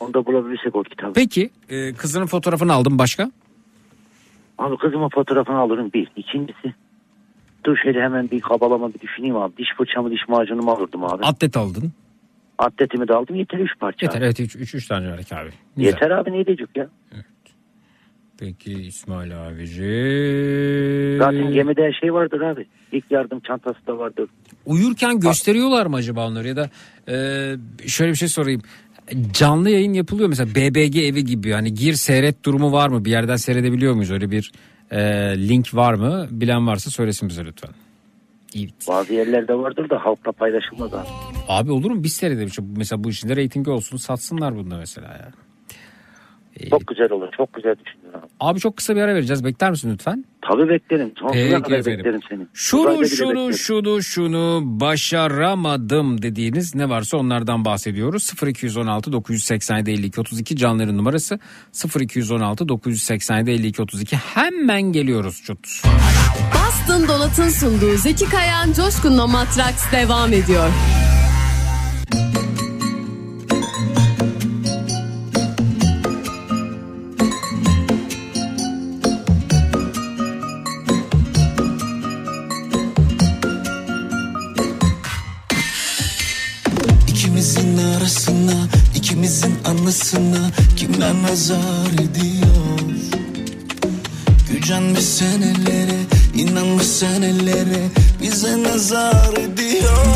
Onu 0.00 0.14
da 0.14 0.26
bulabilirsek 0.26 0.76
o 0.76 0.82
kitabı. 0.82 1.12
Peki 1.12 1.50
e, 1.68 1.92
kızının 1.94 2.26
fotoğrafını 2.26 2.72
aldım 2.72 2.98
başka? 2.98 3.30
Abi 4.58 4.76
kızımın 4.76 5.08
fotoğrafını 5.08 5.58
alırım 5.58 5.90
bir. 5.94 6.08
İkincisi 6.16 6.74
dur 7.64 7.76
şöyle 7.82 8.02
hemen 8.02 8.30
bir 8.30 8.40
kabalama 8.40 8.94
bir 8.94 9.00
düşüneyim 9.00 9.36
abi. 9.36 9.56
Diş 9.56 9.68
fırçamı 9.76 10.10
diş 10.10 10.28
macunu 10.28 10.70
alırdım 10.70 11.04
abi. 11.04 11.24
Atlet 11.24 11.56
aldın. 11.56 11.92
Atletimi 12.58 13.08
de 13.08 13.14
aldım 13.14 13.36
yeter 13.36 13.58
3 13.58 13.78
parça. 13.78 14.06
Yeter 14.06 14.22
evet 14.22 14.40
3 14.40 14.74
3 14.74 14.88
tane 14.88 15.08
verdik 15.12 15.32
abi. 15.32 15.50
Güzel. 15.76 15.92
Yeter 15.92 16.10
abi 16.10 16.32
ne 16.32 16.46
diyecek 16.46 16.68
ya. 16.76 16.88
Peki 18.38 18.72
İsmail 18.72 19.46
abici. 19.46 21.16
Zaten 21.18 21.52
gemide 21.52 21.82
her 21.82 21.92
şey 21.92 22.14
vardır 22.14 22.40
abi. 22.40 22.66
İlk 22.92 23.10
yardım 23.10 23.40
çantası 23.40 23.86
da 23.86 23.98
vardır. 23.98 24.28
Uyurken 24.66 25.20
gösteriyorlar 25.20 25.86
mı 25.86 25.96
acaba 25.96 26.28
onları 26.28 26.48
ya 26.48 26.56
da 26.56 26.70
e, 27.08 27.16
şöyle 27.86 28.12
bir 28.12 28.16
şey 28.16 28.28
sorayım. 28.28 28.62
Canlı 29.32 29.70
yayın 29.70 29.92
yapılıyor 29.92 30.28
mesela 30.28 30.50
BBG 30.50 30.96
evi 30.96 31.24
gibi 31.24 31.52
hani 31.52 31.74
gir 31.74 31.92
seyret 31.92 32.44
durumu 32.44 32.72
var 32.72 32.88
mı? 32.88 33.04
Bir 33.04 33.10
yerden 33.10 33.36
seyredebiliyor 33.36 33.94
muyuz? 33.94 34.10
Öyle 34.10 34.30
bir 34.30 34.52
e, 34.90 34.98
link 35.48 35.74
var 35.74 35.94
mı? 35.94 36.26
Bilen 36.30 36.66
varsa 36.66 36.90
söylesin 36.90 37.28
bize 37.28 37.44
lütfen. 37.44 37.70
Bazı 38.88 39.14
yerlerde 39.14 39.54
vardır 39.54 39.90
da 39.90 40.04
halkla 40.04 40.32
paylaşılmaz 40.32 40.94
abi. 40.94 41.06
Abi 41.48 41.72
olur 41.72 41.90
mu? 41.90 42.02
Biz 42.02 42.12
seyredelim. 42.12 42.50
Mesela 42.76 43.04
bu 43.04 43.10
işin 43.10 43.28
de 43.28 43.36
reytingi 43.36 43.70
olsun 43.70 43.96
satsınlar 43.96 44.56
bunu 44.56 44.78
mesela 44.78 45.08
ya. 45.08 45.32
Çok 46.70 46.86
güzel 46.86 47.10
olur. 47.12 47.28
Çok 47.36 47.52
güzel 47.54 47.74
düşündün 47.84 48.18
abi. 48.18 48.26
Abi 48.40 48.60
çok 48.60 48.76
kısa 48.76 48.96
bir 48.96 49.00
ara 49.00 49.14
vereceğiz. 49.14 49.44
Bekler 49.44 49.70
misin 49.70 49.90
lütfen? 49.92 50.24
Tabii 50.50 50.68
beklerim. 50.68 51.12
Sonsuza 51.18 51.62
kadar 51.62 51.78
efendim. 51.78 51.98
beklerim 51.98 52.20
seni. 52.28 52.46
Şunu 52.54 53.06
şunu 53.06 53.30
beklerim. 53.30 53.52
şunu 53.54 54.02
şunu 54.02 54.60
başaramadım 54.64 56.22
dediğiniz 56.22 56.74
ne 56.74 56.88
varsa 56.88 57.16
onlardan 57.16 57.64
bahsediyoruz. 57.64 58.32
0216 58.46 59.12
987 59.12 59.90
52 59.90 60.20
32 60.20 60.56
canların 60.56 60.98
numarası 60.98 61.38
0216 62.00 62.68
987 62.68 63.50
52 63.50 63.82
32 63.82 64.16
hemen 64.16 64.82
geliyoruz 64.82 65.42
çut. 65.42 65.82
Bastın 66.54 67.08
Dolat'ın 67.08 67.48
sunduğu 67.48 67.96
Zeki 67.96 68.24
Kayan 68.24 68.72
Coşkun'la 68.72 69.26
Matraks 69.26 69.92
devam 69.92 70.32
ediyor. 70.32 70.68
İkimizin 89.14 89.54
anısına 89.64 90.50
kimler 90.76 91.14
nazar 91.22 91.92
ediyor? 91.94 92.80
Gücenmiş 94.52 95.04
senelere, 95.04 96.00
inanmış 96.34 96.86
senelere 96.86 97.88
bize 98.22 98.62
nazar 98.62 99.32
ediyor. 99.32 100.06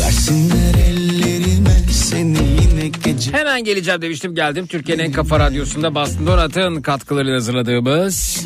Versinler 0.00 0.74
ellerime 0.88 1.76
seni 1.92 2.38
yine 2.38 2.88
gece. 3.04 3.32
Hemen 3.32 3.64
geleceğim 3.64 4.02
demiştim 4.02 4.34
geldim. 4.34 4.66
Türkiye'nin 4.66 5.04
en 5.04 5.12
kafa 5.12 5.38
radyosunda 5.38 5.94
Bastın 5.94 6.26
Donat'ın 6.26 6.82
katkılarıyla 6.82 7.36
hazırladığımız 7.36 8.44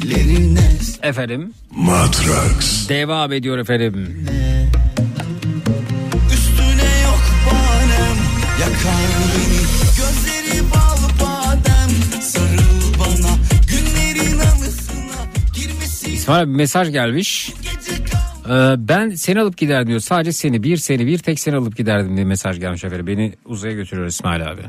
efendim 1.03 1.53
Matrax. 1.71 2.89
devam 2.89 3.33
ediyor 3.33 3.59
efendim. 3.59 3.95
Üstüne 4.21 4.44
İsmail 16.25 16.43
abi 16.43 16.51
bir 16.51 16.57
mesaj 16.57 16.93
gelmiş. 16.93 17.53
Ee, 18.49 18.75
ben 18.79 19.11
seni 19.11 19.41
alıp 19.41 19.57
giderdim 19.57 19.89
diyor. 19.89 20.01
Sadece 20.01 20.33
seni 20.33 20.63
bir 20.63 20.77
seni 20.77 21.07
bir 21.07 21.19
tek 21.19 21.41
seni 21.41 21.57
alıp 21.57 21.77
giderdim 21.77 22.17
diye 22.17 22.27
mesaj 22.27 22.61
gelmiş 22.61 22.85
efendim. 22.85 23.07
Beni 23.07 23.33
uzaya 23.45 23.75
götürüyor 23.75 24.07
İsmail 24.07 24.51
abi. 24.51 24.61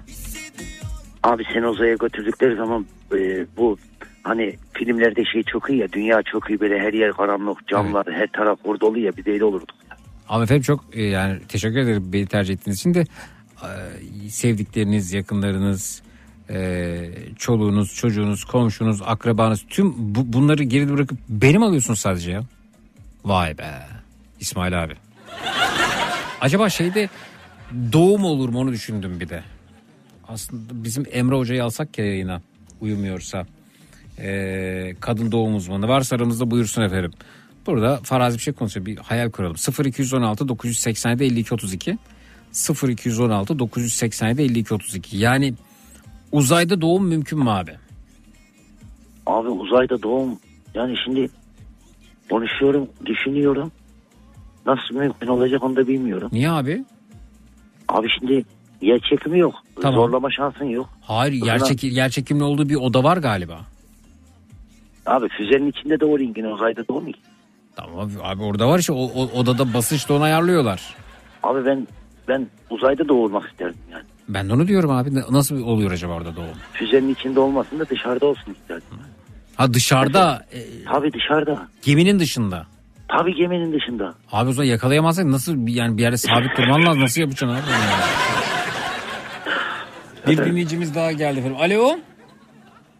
Abi 1.23 1.43
seni 1.53 1.67
uzaya 1.67 1.95
götürdükleri 1.95 2.55
zaman 2.55 2.85
e, 3.13 3.45
bu 3.57 3.77
hani 4.23 4.55
filmlerde 4.73 5.25
şey 5.25 5.43
çok 5.43 5.69
iyi 5.69 5.79
ya 5.79 5.91
dünya 5.91 6.23
çok 6.23 6.49
iyi 6.49 6.59
böyle 6.59 6.79
her 6.79 6.93
yer 6.93 7.11
karanlık 7.11 7.67
camlar 7.67 8.05
her 8.11 8.27
taraf 8.27 8.59
orada 8.63 8.85
oluyor 8.85 9.05
ya 9.05 9.17
biz 9.17 9.25
de 9.25 9.31
öyle 9.31 9.43
olurduk. 9.43 9.75
Ama 10.29 10.43
efendim 10.43 10.63
çok 10.63 10.85
e, 10.93 11.03
yani 11.03 11.39
teşekkür 11.47 11.77
ederim 11.77 12.13
beni 12.13 12.25
tercih 12.25 12.53
ettiğiniz 12.53 12.79
için 12.79 12.93
de 12.93 13.05
e, 13.63 14.29
sevdikleriniz, 14.29 15.13
yakınlarınız, 15.13 16.01
e, 16.49 17.09
çoluğunuz, 17.37 17.95
çocuğunuz, 17.95 18.43
komşunuz, 18.43 19.01
akrabanız 19.05 19.65
tüm 19.69 19.93
bu, 20.15 20.33
bunları 20.33 20.63
geride 20.63 20.93
bırakıp 20.93 21.17
benim 21.29 21.63
alıyorsunuz 21.63 21.99
sadece 21.99 22.31
ya. 22.31 22.43
Vay 23.25 23.57
be 23.57 23.87
İsmail 24.39 24.83
abi. 24.83 24.93
Acaba 26.41 26.69
şeyde 26.69 27.09
doğum 27.93 28.23
olur 28.23 28.49
mu 28.49 28.59
onu 28.59 28.71
düşündüm 28.71 29.19
bir 29.19 29.29
de. 29.29 29.43
Aslında 30.27 30.83
bizim 30.83 31.05
Emre 31.11 31.35
Hoca'yı 31.35 31.63
alsak 31.63 31.97
ya 31.97 32.05
yayına 32.05 32.41
uyumuyorsa. 32.81 33.45
Ee, 34.19 34.95
kadın 34.99 35.31
doğum 35.31 35.55
uzmanı 35.55 35.87
varsa 35.87 36.15
aramızda 36.15 36.51
buyursun 36.51 36.81
efendim. 36.81 37.11
Burada 37.65 37.99
farazi 38.03 38.37
bir 38.37 38.41
şey 38.41 38.53
konuşuyor. 38.53 38.85
Bir 38.85 38.97
hayal 38.97 39.31
kuralım. 39.31 39.55
0216 39.85 40.47
987 40.47 41.23
52 41.23 41.53
32 41.53 41.97
0216 42.87 43.59
987 43.59 44.41
52 44.41 44.73
32 44.73 45.17
yani 45.17 45.53
uzayda 46.31 46.81
doğum 46.81 47.07
mümkün 47.07 47.39
mü 47.39 47.49
abi? 47.49 47.71
Abi 49.25 49.49
uzayda 49.49 50.03
doğum 50.03 50.39
yani 50.73 50.95
şimdi 51.05 51.29
konuşuyorum 52.29 52.87
düşünüyorum 53.05 53.71
nasıl 54.65 54.95
mümkün 54.95 55.27
olacak 55.27 55.63
onu 55.63 55.75
da 55.75 55.87
bilmiyorum. 55.87 56.29
Niye 56.31 56.49
abi? 56.51 56.85
Abi 57.87 58.07
şimdi 58.19 58.45
yer 58.81 58.99
çekimi 58.99 59.39
yok 59.39 59.55
Tamam. 59.81 59.95
zorlama 59.95 60.31
şansın 60.31 60.65
yok. 60.65 60.89
Hayır 61.01 61.33
yer, 61.33 61.59
çeki- 61.59 61.87
yer 61.87 62.09
çekimli 62.09 62.43
olduğu 62.43 62.69
bir 62.69 62.75
oda 62.75 63.03
var 63.03 63.17
galiba. 63.17 63.59
Abi 65.05 65.27
füzenin 65.29 65.69
içinde 65.69 65.99
de 65.99 66.05
o 66.05 66.19
ringin 66.19 66.43
uzayda 66.43 66.87
doğum 66.87 67.07
yok. 67.07 67.15
Tamam 67.75 67.99
abi, 67.99 68.11
abi 68.23 68.43
orada 68.43 68.67
var 68.69 68.79
işte 68.79 68.93
o, 68.93 69.03
o- 69.03 69.39
odada 69.39 69.73
basınç 69.73 70.09
da 70.09 70.13
onu 70.13 70.23
ayarlıyorlar. 70.23 70.95
Abi 71.43 71.65
ben 71.65 71.87
ben 72.27 72.47
uzayda 72.69 73.07
doğurmak 73.07 73.49
isterdim 73.51 73.79
yani. 73.91 74.03
Ben 74.29 74.49
de 74.49 74.53
onu 74.53 74.67
diyorum 74.67 74.91
abi. 74.91 75.09
Nasıl 75.15 75.61
oluyor 75.61 75.91
acaba 75.91 76.13
orada 76.13 76.35
doğum? 76.35 76.47
Füzenin 76.73 77.13
içinde 77.13 77.39
olmasın 77.39 77.79
da 77.79 77.89
dışarıda 77.89 78.25
olsun 78.25 78.53
isterdim. 78.53 78.87
Ha 79.55 79.73
dışarıda 79.73 80.45
e, 80.53 80.59
Tabii 80.85 81.13
dışarıda. 81.13 81.67
geminin 81.81 82.19
dışında. 82.19 82.65
Tabii 83.07 83.35
geminin 83.35 83.73
dışında. 83.73 84.13
Abi 84.31 84.49
o 84.49 84.53
zaman 84.53 84.67
yakalayamazsak 84.67 85.25
nasıl 85.25 85.67
yani 85.67 85.97
bir 85.97 86.01
yerde 86.01 86.17
sabit 86.17 86.57
durman 86.57 86.85
lazım. 86.85 87.01
Nasıl 87.01 87.21
yapacaksın 87.21 87.47
abi? 87.57 87.61
Bir 90.27 90.37
dinleyicimiz 90.37 90.95
daha 90.95 91.11
geldi 91.11 91.39
efendim. 91.39 91.57
Alo. 91.59 91.99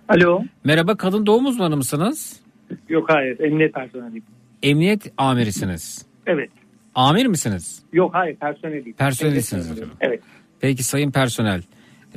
Alo. 0.09 0.43
Merhaba 0.63 0.97
kadın 0.97 1.25
doğum 1.25 1.45
uzmanı 1.45 1.77
mısınız? 1.77 2.39
Yok 2.89 3.09
hayır 3.09 3.39
emniyet 3.39 3.73
personeliyim. 3.73 4.23
Emniyet 4.63 5.13
amirisiniz. 5.17 6.05
Evet. 6.27 6.49
Amir 6.95 7.25
misiniz? 7.25 7.83
Yok 7.93 8.13
hayır 8.13 8.35
personeliyim. 8.35 8.93
Personelsiniz 8.93 9.65
Emniyet 9.67 9.83
efendim. 9.87 9.97
Evet. 10.01 10.21
Peki 10.65 10.83
sayın 10.83 11.11
personel. 11.11 11.61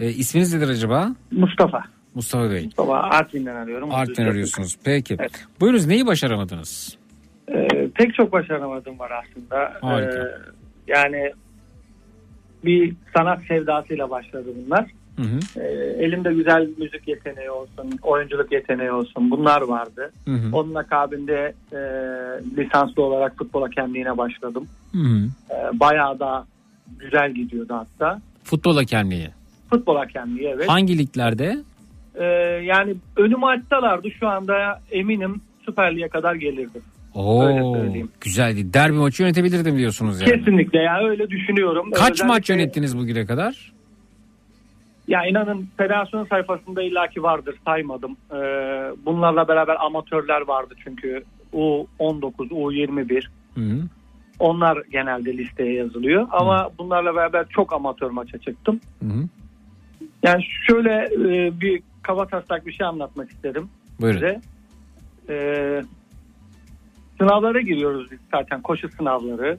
E, 0.01 0.09
isminiz 0.09 0.55
nedir 0.55 0.69
acaba? 0.69 1.15
Mustafa. 1.31 1.85
Mustafa 2.15 2.51
Bey. 2.51 2.65
Mustafa 2.65 2.97
Artvin'den 2.97 3.57
arıyorum. 3.57 3.91
Art'ten 3.95 4.27
arıyorsunuz. 4.27 4.77
Peki. 4.85 5.17
Buyurunuz 5.61 5.87
neyi 5.87 6.07
başaramadınız? 6.07 6.99
Ee, 7.49 7.89
pek 7.95 8.15
çok 8.15 8.33
başaramadım 8.33 8.99
var 8.99 9.11
aslında. 9.11 9.73
Harika. 9.81 10.19
Ee, 10.19 10.31
yani 10.87 11.33
bir 12.65 12.95
sanat 13.17 13.43
sevdasıyla 13.49 14.11
başladı 14.11 14.49
bunlar. 14.67 14.87
Hı 15.17 15.23
hı. 15.23 15.61
Ee, 15.61 16.05
elimde 16.05 16.33
güzel 16.33 16.69
müzik 16.79 17.09
yeteneği 17.09 17.51
olsun, 17.51 17.99
oyunculuk 18.03 18.53
yeteneği 18.53 18.93
olsun 18.93 19.31
bunlar 19.31 19.63
vardı. 19.63 20.11
Hı 20.25 20.35
hı. 20.35 20.57
Onun 20.57 20.75
akabinde 20.75 21.55
e, 21.73 21.79
lisanslı 22.57 23.03
olarak 23.03 23.39
futbol 23.39 23.63
hakemliğine 23.63 24.19
başladım. 24.19 24.69
Hı 24.93 24.99
hı. 24.99 25.29
Ee, 25.51 25.81
bayağı 25.81 26.19
da 26.19 26.47
güzel 26.99 27.33
gidiyordu 27.33 27.75
hatta. 27.75 28.21
Futbol 28.49 28.77
hakemliği. 28.77 29.29
Futbol 29.71 29.97
hakemliği 29.97 30.49
evet. 30.49 30.69
Hangi 30.69 30.99
liglerde? 30.99 31.59
Ee, 32.15 32.25
yani 32.65 32.95
önümü 33.17 33.47
açsalardı 33.47 34.11
şu 34.11 34.29
anda 34.29 34.81
eminim 34.91 35.41
Süper 35.65 35.97
Lig'e 35.97 36.09
kadar 36.09 36.35
gelirdim. 36.35 36.83
Oo, 37.15 37.75
söyleyeyim. 37.75 38.11
güzeldi. 38.21 38.75
Derbi 38.75 38.97
maçı 38.97 39.23
yönetebilirdim 39.23 39.79
diyorsunuz 39.79 40.21
yani. 40.21 40.33
Kesinlikle 40.33 40.79
ya 40.79 40.99
öyle 41.09 41.31
düşünüyorum. 41.31 41.91
Kaç 41.91 42.01
Özellikle- 42.11 42.27
maç 42.27 42.51
yönettiniz 42.51 42.99
bugüne 42.99 43.27
kadar? 43.27 43.73
Ya 45.09 45.27
inanın 45.27 45.69
federasyon 45.77 46.25
sayfasında 46.25 46.83
illaki 46.83 47.23
vardır 47.23 47.55
saymadım. 47.65 48.17
Ee, 48.33 48.37
bunlarla 49.07 49.49
beraber 49.49 49.77
amatörler 49.85 50.41
vardı 50.41 50.75
çünkü 50.85 51.23
U19, 51.53 52.49
U21 52.51 53.25
Hı 53.55 53.61
hı. 53.61 53.81
Onlar 54.39 54.83
genelde 54.93 55.39
listeye 55.39 55.73
yazılıyor. 55.73 56.29
Ama 56.31 56.71
bunlarla 56.79 57.15
beraber 57.15 57.47
çok 57.49 57.73
amatör 57.73 58.11
maça 58.11 58.39
çıktım. 58.39 58.81
Hı 59.03 59.09
hı. 59.09 59.25
Yani 60.23 60.45
şöyle 60.67 61.09
e, 61.15 61.61
bir 61.61 61.83
kaba 62.03 62.27
taslak 62.27 62.67
bir 62.67 62.73
şey 62.73 62.87
anlatmak 62.87 63.31
isterim 63.31 63.69
Buyurun. 64.01 64.19
size. 64.19 64.41
Ee, 65.29 65.83
sınavlara 67.19 67.61
giriyoruz 67.61 68.11
biz 68.11 68.19
zaten 68.31 68.63
koşu 68.63 68.89
sınavları. 68.89 69.59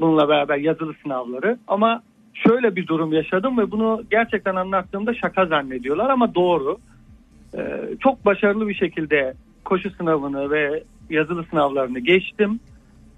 Bununla 0.00 0.28
beraber 0.28 0.56
yazılı 0.56 0.94
sınavları. 1.02 1.58
Ama 1.68 2.02
şöyle 2.34 2.76
bir 2.76 2.86
durum 2.86 3.12
yaşadım 3.12 3.58
ve 3.58 3.70
bunu 3.70 4.02
gerçekten 4.10 4.56
anlattığımda 4.56 5.14
şaka 5.14 5.46
zannediyorlar 5.46 6.10
ama 6.10 6.34
doğru. 6.34 6.78
Ee, 7.54 7.80
çok 8.00 8.24
başarılı 8.24 8.68
bir 8.68 8.74
şekilde 8.74 9.34
koşu 9.64 9.90
sınavını 9.90 10.50
ve 10.50 10.82
yazılı 11.10 11.44
sınavlarını 11.44 11.98
geçtim. 11.98 12.60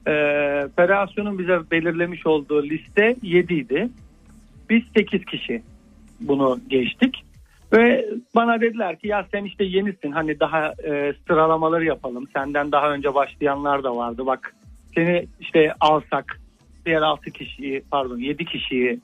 Ee, 0.08 0.68
federasyonun 0.76 1.38
bize 1.38 1.58
belirlemiş 1.70 2.26
olduğu 2.26 2.62
liste 2.62 3.16
7 3.22 3.54
idi. 3.54 3.88
Biz 4.70 4.82
8 4.96 5.24
kişi 5.24 5.62
bunu 6.20 6.60
geçtik. 6.68 7.24
Ve 7.72 8.08
bana 8.34 8.60
dediler 8.60 8.98
ki 8.98 9.08
ya 9.08 9.26
sen 9.32 9.44
işte 9.44 9.64
yenisin 9.64 10.12
hani 10.12 10.40
daha 10.40 10.72
e, 10.84 11.14
sıralamaları 11.26 11.84
yapalım. 11.84 12.28
Senden 12.32 12.72
daha 12.72 12.90
önce 12.90 13.14
başlayanlar 13.14 13.84
da 13.84 13.96
vardı. 13.96 14.26
Bak 14.26 14.54
seni 14.94 15.26
işte 15.40 15.72
alsak 15.80 16.40
diğer 16.86 17.02
6 17.02 17.30
kişiyi 17.30 17.82
pardon 17.90 18.18
7 18.18 18.44
kişiyi 18.44 19.00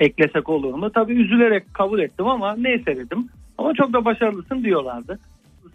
eklesek 0.00 0.48
olur 0.48 0.74
mu? 0.74 0.90
Tabii 0.90 1.12
üzülerek 1.12 1.74
kabul 1.74 1.98
ettim 1.98 2.26
ama 2.26 2.56
neyse 2.58 2.96
dedim. 2.96 3.28
Ama 3.58 3.74
çok 3.74 3.92
da 3.92 4.04
başarılısın 4.04 4.64
diyorlardı. 4.64 5.18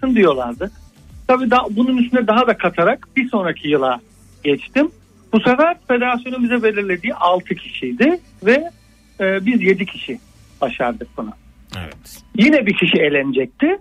Başarılısın 0.04 0.16
diyorlardı. 0.16 0.72
Tabii 1.28 1.52
da, 1.52 1.58
bunun 1.72 1.98
üstüne 1.98 2.28
daha 2.28 2.48
da 2.48 2.58
katarak 2.58 3.08
bir 3.16 3.30
sonraki 3.30 3.68
yıla 3.68 4.00
geçtim. 4.44 4.92
Bu 5.34 5.40
sefer 5.40 5.78
federasyonun 5.88 6.44
bize 6.44 6.64
belirlediği 6.64 7.14
6 7.14 7.56
kişiydi 7.56 8.20
ve 8.46 8.72
e, 9.20 9.46
biz 9.46 9.62
7 9.62 9.86
kişi 9.86 10.20
başardık 10.62 11.08
bunu. 11.18 11.32
Evet. 11.78 12.24
Yine 12.38 12.66
bir 12.66 12.74
kişi 12.74 12.98
elenecekti. 12.98 13.78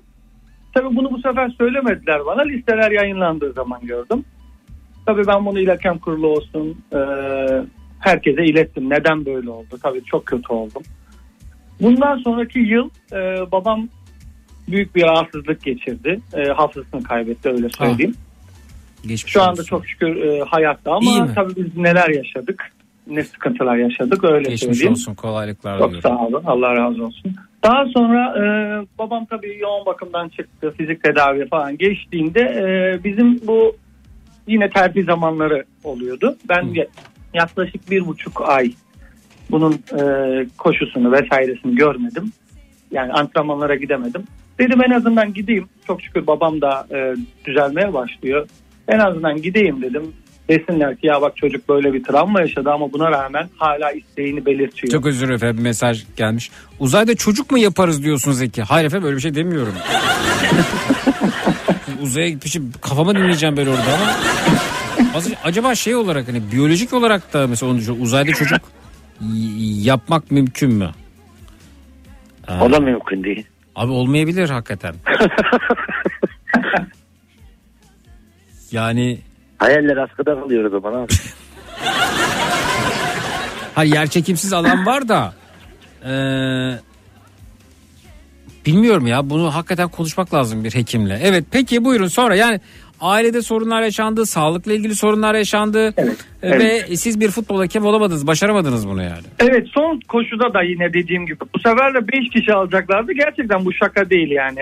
Tabii 0.74 0.96
bunu 0.96 1.10
bu 1.10 1.20
sefer 1.20 1.48
söylemediler 1.48 2.26
bana. 2.26 2.42
Listeler 2.42 2.90
yayınlandığı 2.90 3.52
zaman 3.52 3.80
gördüm. 3.80 4.24
Tabii 5.06 5.26
ben 5.26 5.46
bunu 5.46 5.60
İl 5.60 5.68
Hakem 5.68 5.98
Kurulu 5.98 6.26
olsun 6.26 6.84
e, 6.92 6.98
herkese 8.00 8.44
ilettim. 8.44 8.90
Neden 8.90 9.26
böyle 9.26 9.50
oldu? 9.50 9.78
Tabii 9.82 10.04
çok 10.04 10.26
kötü 10.26 10.52
oldum. 10.52 10.82
Bundan 11.80 12.16
sonraki 12.16 12.58
yıl 12.58 12.90
e, 13.12 13.52
babam 13.52 13.88
büyük 14.68 14.94
bir 14.94 15.02
rahatsızlık 15.02 15.62
geçirdi. 15.62 16.20
E, 16.34 16.44
hafızasını 16.44 17.02
kaybetti 17.02 17.48
öyle 17.48 17.68
söyleyeyim. 17.68 18.14
Geçmiş 19.06 19.32
Şu 19.32 19.42
anda 19.42 19.52
olsun. 19.52 19.64
çok 19.64 19.86
şükür 19.86 20.16
e, 20.16 20.40
hayatta 20.40 20.92
ama 20.92 21.34
tabii 21.34 21.56
biz 21.56 21.76
neler 21.76 22.08
yaşadık. 22.08 22.72
Ne 23.06 23.24
sıkıntılar 23.24 23.76
yaşadık 23.76 24.24
öyle 24.24 24.48
Geçmiş 24.50 24.60
söyleyeyim. 24.60 24.92
olsun 24.92 25.14
kolaylıklar 25.14 25.78
Çok 25.78 25.90
diliyorum. 25.92 26.10
sağ 26.18 26.26
olun. 26.26 26.42
Allah 26.46 26.76
razı 26.76 27.04
olsun. 27.04 27.32
Daha 27.64 27.86
sonra 27.86 28.34
e, 28.38 28.42
babam 28.98 29.26
tabii 29.26 29.58
yoğun 29.58 29.86
bakımdan 29.86 30.28
çıktı. 30.28 30.74
Fizik 30.78 31.02
tedavi 31.02 31.48
falan 31.48 31.78
geçtiğinde 31.78 32.40
e, 32.40 33.04
bizim 33.04 33.40
bu 33.46 33.76
yine 34.46 34.70
terfi 34.70 35.02
zamanları 35.02 35.64
oluyordu. 35.84 36.36
Ben 36.48 36.62
ya- 36.74 36.86
yaklaşık 37.34 37.90
bir 37.90 38.06
buçuk 38.06 38.48
ay 38.48 38.72
bunun 39.50 39.72
e, 39.72 40.02
koşusunu 40.58 41.12
vesairesini 41.12 41.76
görmedim. 41.76 42.32
Yani 42.90 43.12
antrenmanlara 43.12 43.74
gidemedim. 43.74 44.22
Dedim 44.58 44.82
en 44.86 44.90
azından 44.90 45.34
gideyim. 45.34 45.68
Çok 45.86 46.02
şükür 46.02 46.26
babam 46.26 46.60
da 46.60 46.86
e, 46.94 47.14
düzelmeye 47.44 47.92
başlıyor. 47.94 48.48
En 48.92 48.98
azından 48.98 49.42
gideyim 49.42 49.82
dedim. 49.82 50.02
Desinler 50.48 50.96
ki 50.96 51.06
ya 51.06 51.22
bak 51.22 51.36
çocuk 51.36 51.68
böyle 51.68 51.92
bir 51.92 52.04
travma 52.04 52.40
yaşadı 52.40 52.70
ama 52.70 52.92
buna 52.92 53.10
rağmen 53.10 53.48
hala 53.56 53.92
isteğini 53.92 54.46
belirtiyor. 54.46 54.92
Çok 54.92 55.06
özür 55.06 55.18
dilerim 55.20 55.34
efendim 55.34 55.56
bir 55.58 55.62
mesaj 55.62 56.04
gelmiş. 56.16 56.50
Uzayda 56.78 57.14
çocuk 57.14 57.50
mu 57.50 57.58
yaparız 57.58 58.02
diyorsunuz 58.02 58.38
Zeki? 58.38 58.62
Hayır 58.62 58.86
efendim 58.86 59.06
öyle 59.06 59.16
bir 59.16 59.22
şey 59.22 59.34
demiyorum. 59.34 59.74
Uzaya 62.02 62.28
gitmişim 62.28 62.72
kafama 62.80 63.14
dinleyeceğim 63.14 63.56
böyle 63.56 63.70
orada 63.70 63.82
ama. 63.82 64.12
Az- 65.14 65.32
Acaba 65.44 65.74
şey 65.74 65.94
olarak 65.94 66.28
hani 66.28 66.42
biyolojik 66.52 66.92
olarak 66.92 67.32
da 67.32 67.46
mesela 67.46 67.72
onu 67.72 67.80
uzayda 68.02 68.32
çocuk 68.32 68.60
yapmak 69.82 70.30
mümkün 70.30 70.72
mü? 70.72 70.90
O 72.60 72.72
da 72.72 72.80
mümkün 72.80 73.24
değil. 73.24 73.46
Abi 73.76 73.92
olmayabilir 73.92 74.50
hakikaten. 74.50 74.94
yani 78.72 79.18
Hayaller 79.58 79.96
askıda 79.96 80.40
kalıyor 80.40 80.64
o 80.64 80.68
zaman 80.68 80.92
abi. 81.02 81.12
ha 83.74 83.84
yer 83.84 84.06
çekimsiz 84.06 84.52
alan 84.52 84.86
var 84.86 85.08
da 85.08 85.32
eee, 86.04 86.78
bilmiyorum 88.66 89.06
ya 89.06 89.30
bunu 89.30 89.54
hakikaten 89.54 89.88
konuşmak 89.88 90.34
lazım 90.34 90.64
bir 90.64 90.74
hekimle. 90.74 91.18
Evet 91.22 91.44
peki 91.50 91.84
buyurun 91.84 92.06
sonra 92.06 92.34
yani 92.34 92.60
ailede 93.00 93.42
sorunlar 93.42 93.82
yaşandı, 93.82 94.26
sağlıkla 94.26 94.72
ilgili 94.72 94.94
sorunlar 94.94 95.34
yaşandı 95.34 95.94
E, 95.96 96.14
evet. 96.42 96.90
ve 96.90 96.96
siz 96.96 97.20
bir 97.20 97.30
futbol 97.30 97.58
hakemi 97.58 97.86
olamadınız, 97.86 98.26
başaramadınız 98.26 98.88
bunu 98.88 99.02
yani. 99.02 99.22
Evet 99.38 99.66
son 99.74 100.00
koşuda 100.08 100.54
da 100.54 100.62
yine 100.62 100.92
dediğim 100.92 101.26
gibi 101.26 101.38
bu 101.54 101.58
sefer 101.58 101.94
de 101.94 102.08
5 102.08 102.28
kişi 102.28 102.52
alacaklardı. 102.54 103.12
Gerçekten 103.12 103.64
bu 103.64 103.72
şaka 103.72 104.10
değil 104.10 104.30
yani. 104.30 104.60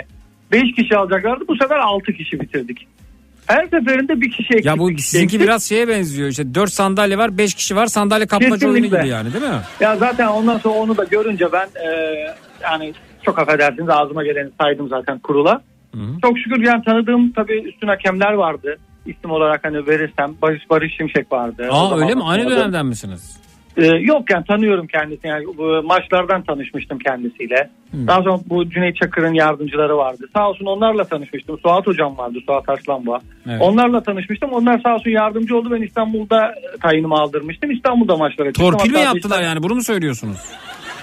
5 0.52 0.62
kişi 0.76 0.96
alacaklardı 0.96 1.44
bu 1.48 1.56
sefer 1.56 1.78
6 1.78 2.12
kişi 2.12 2.40
bitirdik. 2.40 2.86
Her 3.50 3.64
seferinde 3.64 4.20
bir 4.20 4.30
kişi 4.30 4.52
eksik. 4.52 4.64
Ya 4.64 4.78
bu 4.78 4.90
sizinki 4.98 5.24
eksik. 5.24 5.40
biraz 5.40 5.64
şeye 5.64 5.88
benziyor 5.88 6.28
işte 6.28 6.54
4 6.54 6.72
sandalye 6.72 7.18
var 7.18 7.38
5 7.38 7.54
kişi 7.54 7.76
var 7.76 7.86
sandalye 7.86 8.26
kapmaca 8.26 8.68
oyunu 8.68 8.82
Kesinlikle. 8.82 8.98
gibi 8.98 9.08
yani 9.08 9.32
değil 9.32 9.44
mi? 9.44 9.60
Ya 9.80 9.96
zaten 9.96 10.26
ondan 10.26 10.58
sonra 10.58 10.74
onu 10.74 10.96
da 10.96 11.04
görünce 11.04 11.52
ben 11.52 11.66
e, 11.66 12.16
yani 12.62 12.94
çok 13.22 13.38
affedersiniz 13.38 13.88
ağzıma 13.88 14.24
geleni 14.24 14.50
saydım 14.60 14.88
zaten 14.88 15.18
kurula. 15.18 15.62
Çok 16.22 16.38
şükür 16.38 16.62
yani 16.64 16.84
tanıdığım 16.84 17.32
tabii 17.32 17.60
üstün 17.60 17.88
hakemler 17.88 18.32
vardı. 18.32 18.76
İsim 19.06 19.30
olarak 19.30 19.64
hani 19.64 19.86
verirsem 19.86 20.34
Barış 20.42 20.70
Barış 20.70 20.96
Şimşek 20.96 21.32
vardı. 21.32 21.68
Aa 21.70 22.00
öyle 22.00 22.14
mi? 22.14 22.22
Aynı 22.24 22.50
dönemden 22.50 22.86
misiniz? 22.86 23.40
Ee, 23.76 23.86
yok 23.86 24.30
yani 24.30 24.44
tanıyorum 24.46 24.86
kendisini. 24.86 25.30
Yani 25.30 25.44
bu 25.58 25.82
maçlardan 25.84 26.42
tanışmıştım 26.42 26.98
kendisiyle. 26.98 27.70
Daha 27.94 28.22
sonra 28.22 28.38
bu 28.46 28.70
Cüneyt 28.70 28.96
Çakır'ın 28.96 29.34
yardımcıları 29.34 29.96
vardı. 29.96 30.28
Sağ 30.36 30.48
olsun 30.48 30.66
onlarla 30.66 31.04
tanışmıştım. 31.04 31.58
Suat 31.58 31.86
hocam 31.86 32.18
vardı. 32.18 32.38
Suat 32.46 32.68
Arslanboğa. 32.68 33.20
Evet. 33.48 33.60
Onlarla 33.62 34.02
tanışmıştım. 34.02 34.50
Onlar 34.52 34.80
sağ 34.80 34.94
olsun 34.94 35.10
yardımcı 35.10 35.56
oldu. 35.56 35.68
Ben 35.70 35.82
İstanbul'da 35.82 36.54
tayinimi 36.82 37.14
aldırmıştım. 37.14 37.70
İstanbul'da 37.70 38.16
maçlara 38.16 38.48
çıktım. 38.52 38.70
Torpil 38.70 38.92
mi 38.92 39.00
yaptılar 39.00 39.36
işte- 39.36 39.48
yani 39.48 39.62
bunu 39.62 39.74
mu 39.74 39.82
söylüyorsunuz? 39.82 40.38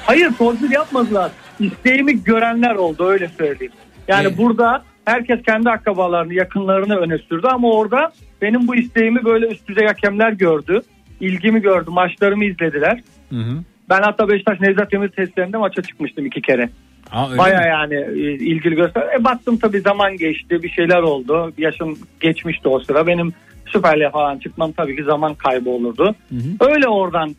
Hayır 0.05 0.31
torpil 0.37 0.71
yapmadılar. 0.71 1.31
İsteğimi 1.59 2.23
görenler 2.23 2.75
oldu 2.75 3.05
öyle 3.07 3.27
söyleyeyim. 3.27 3.73
Yani 4.07 4.27
Evet. 4.27 4.37
burada 4.37 4.83
herkes 5.05 5.41
kendi 5.43 5.69
akrabalarını, 5.69 6.33
yakınlarını 6.33 6.95
öne 6.97 7.17
sürdü 7.17 7.47
ama 7.51 7.71
orada 7.71 8.11
benim 8.41 8.67
bu 8.67 8.75
isteğimi 8.75 9.25
böyle 9.25 9.47
üst 9.47 9.67
düzey 9.67 9.85
hakemler 9.87 10.31
gördü. 10.31 10.81
İlgimi 11.19 11.61
gördü, 11.61 11.89
maçlarımı 11.89 12.45
izlediler. 12.45 13.01
Hı 13.29 13.35
hı. 13.35 13.63
Ben 13.89 14.01
hatta 14.01 14.29
Beşiktaş 14.29 14.59
Nevzat 14.59 14.91
Demir 14.91 15.09
testlerinde 15.09 15.57
maça 15.57 15.81
çıkmıştım 15.81 16.25
iki 16.25 16.41
kere. 16.41 16.69
Aa, 17.11 17.37
Baya 17.37 17.61
yani 17.61 17.95
e, 17.95 18.33
ilgili 18.33 18.75
göster. 18.75 19.03
E 19.19 19.23
baktım 19.23 19.57
tabii 19.57 19.79
zaman 19.81 20.17
geçti, 20.17 20.63
bir 20.63 20.69
şeyler 20.69 21.01
oldu. 21.01 21.53
Yaşım 21.57 21.97
geçmişti 22.19 22.67
o 22.67 22.79
sıra. 22.79 23.07
Benim 23.07 23.33
Süper 23.67 23.99
Lig'e 23.99 24.09
falan 24.09 24.37
çıkmam 24.37 24.71
tabii 24.71 24.95
ki 24.95 25.03
zaman 25.03 25.33
kaybı 25.33 25.69
olurdu. 25.69 26.15
Öyle 26.59 26.87
oradan 26.87 27.35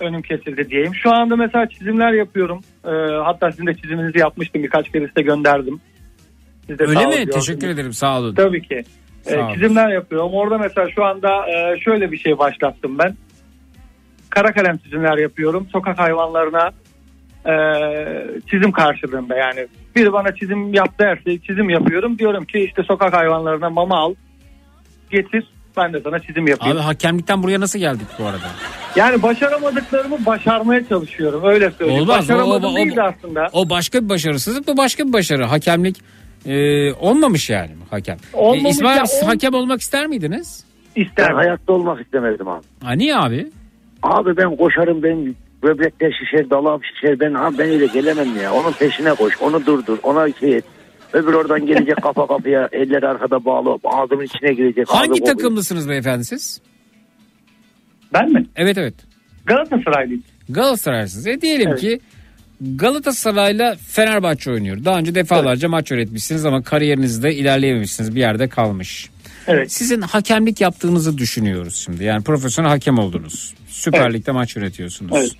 önüm 0.00 0.22
kesildi 0.22 0.70
diyeyim. 0.70 0.94
Şu 0.94 1.14
anda 1.14 1.36
mesela 1.36 1.68
çizimler 1.68 2.12
yapıyorum. 2.12 2.60
Ee, 2.84 2.90
hatta 3.24 3.50
sizin 3.50 3.66
de 3.66 3.74
çiziminizi 3.74 4.18
yapmıştım. 4.18 4.62
Birkaç 4.62 4.92
kere 4.92 5.08
size 5.08 5.22
gönderdim. 5.22 5.80
Siz 6.66 6.78
de 6.78 6.84
Öyle 6.84 7.06
mi? 7.06 7.30
Teşekkür 7.30 7.68
ederim 7.68 7.92
sağ 7.92 8.18
olun. 8.18 8.34
Tabii 8.34 8.62
ki. 8.62 8.84
Olun. 9.34 9.54
çizimler 9.54 9.88
yapıyorum. 9.88 10.30
Orada 10.32 10.58
mesela 10.58 10.90
şu 10.90 11.04
anda 11.04 11.46
e, 11.50 11.80
şöyle 11.80 12.12
bir 12.12 12.18
şey 12.18 12.38
başlattım 12.38 12.98
ben. 12.98 13.16
Kara 14.30 14.52
kalem 14.52 14.76
çizimler 14.78 15.18
yapıyorum. 15.18 15.68
Sokak 15.72 15.98
hayvanlarına 15.98 16.70
e, 17.46 17.54
çizim 18.50 18.72
karşılığında 18.72 19.36
yani. 19.36 19.66
Biri 19.96 20.12
bana 20.12 20.34
çizim 20.34 20.74
yap 20.74 20.98
derse 20.98 21.38
çizim 21.38 21.70
yapıyorum. 21.70 22.18
Diyorum 22.18 22.44
ki 22.44 22.58
işte 22.58 22.82
sokak 22.82 23.12
hayvanlarına 23.12 23.70
mama 23.70 23.98
al. 23.98 24.14
Getir. 25.10 25.44
Ben 25.76 25.92
de 25.92 26.00
sana 26.00 26.18
çizim 26.18 26.46
yapayım. 26.48 26.76
Abi 26.76 26.82
hakemlikten 26.82 27.42
buraya 27.42 27.60
nasıl 27.60 27.78
geldik 27.78 28.06
bu 28.18 28.24
arada? 28.26 28.46
Yani 28.96 29.22
başaramadıklarımı 29.22 30.26
başarmaya 30.26 30.88
çalışıyorum. 30.88 31.40
Öyle 31.44 31.70
söyleyeyim. 31.70 32.02
Olmaz. 32.02 32.16
O, 32.16 32.18
Başaramadım 32.18 32.64
o- 32.70 32.72
o- 32.72 32.76
değil 32.76 32.96
de 32.96 33.02
aslında. 33.02 33.48
o 33.52 33.70
başka 33.70 34.04
bir 34.04 34.08
başarısızlık 34.08 34.66
bu 34.66 34.76
başka 34.76 35.04
bir 35.08 35.12
başarı. 35.12 35.44
Hakemlik 35.44 35.96
e, 36.46 36.92
olmamış 36.92 37.50
yani 37.50 37.70
hakem. 37.90 38.16
Olmamış 38.32 38.64
E, 38.64 38.68
İsmail 38.68 38.96
ya, 38.96 39.02
abi, 39.02 39.08
siz 39.08 39.22
ol- 39.22 39.26
hakem 39.26 39.54
olmak 39.54 39.80
ister 39.80 40.06
miydiniz? 40.06 40.64
İster. 40.96 41.28
Ben 41.30 41.34
hayatta 41.34 41.72
olmak 41.72 42.00
istemedim 42.00 42.48
abi. 42.48 42.62
Ha, 42.84 42.92
niye 42.92 43.16
abi? 43.16 43.46
Abi 44.02 44.36
ben 44.36 44.56
koşarım 44.56 45.02
ben 45.02 45.34
böbrekler 45.62 46.12
şişer 46.24 46.50
dalağım 46.50 46.80
şişer 46.84 47.20
ben 47.20 47.34
abi 47.34 47.58
ben 47.58 47.68
öyle 47.70 47.86
gelemem 47.86 48.36
ya. 48.42 48.52
Onun 48.54 48.72
peşine 48.72 49.14
koş 49.14 49.34
onu 49.42 49.66
durdur 49.66 49.98
ona 50.02 50.32
şey 50.32 50.56
et. 50.56 50.64
Öbür 51.12 51.32
oradan 51.34 51.66
gelecek 51.66 52.02
kafa 52.02 52.26
kapıya 52.26 52.68
eller 52.72 53.02
arkada 53.02 53.44
bağlı 53.44 53.78
ağzımın 53.84 54.24
içine 54.24 54.52
girecek. 54.54 54.88
Hangi 54.88 55.24
takımlısınız 55.24 55.88
beyefendi 55.88 56.24
siz? 56.24 56.60
Ben 58.12 58.32
mi? 58.32 58.46
Evet 58.56 58.78
evet. 58.78 58.94
Galatasaraylıyım. 59.46 60.22
Galatasaraylısınız. 60.48 61.26
E 61.26 61.40
diyelim 61.40 61.68
Evet. 61.68 61.80
ki 61.80 62.00
Galatasaray'la 62.60 63.76
Fenerbahçe 63.88 64.50
oynuyor. 64.50 64.84
Daha 64.84 64.98
önce 64.98 65.14
defalarca 65.14 65.68
maç 65.68 65.92
öğretmişsiniz 65.92 66.44
ama 66.44 66.62
kariyerinizde 66.62 67.34
ilerleyememişsiniz. 67.34 68.14
Bir 68.14 68.20
yerde 68.20 68.48
kalmış. 68.48 69.10
Sizin 69.68 70.00
hakemlik 70.00 70.60
yaptığınızı 70.60 71.18
düşünüyoruz 71.18 71.76
şimdi. 71.76 72.04
Yani 72.04 72.24
profesyonel 72.24 72.70
hakem 72.70 72.98
oldunuz. 72.98 73.54
Süper 73.68 74.00
Evet. 74.00 74.14
Lig'de 74.14 74.32
maç 74.32 74.56
yönetiyorsunuz. 74.56 75.12
Evet. 75.16 75.30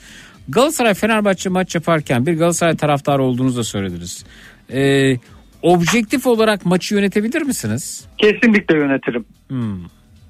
Galatasaray 0.48 0.94
Fenerbahçe 0.94 1.48
maç 1.48 1.74
yaparken 1.74 2.26
bir 2.26 2.34
Galatasaray 2.34 2.76
taraftarı 2.76 3.22
olduğunuzu 3.22 3.58
da 3.58 3.64
söylediniz. 3.64 4.24
Ee, 4.72 5.16
objektif 5.62 6.26
olarak 6.26 6.66
maçı 6.66 6.94
yönetebilir 6.94 7.42
misiniz? 7.42 8.04
Kesinlikle 8.18 8.76
yönetirim. 8.78 9.24
Hmm. 9.48 9.80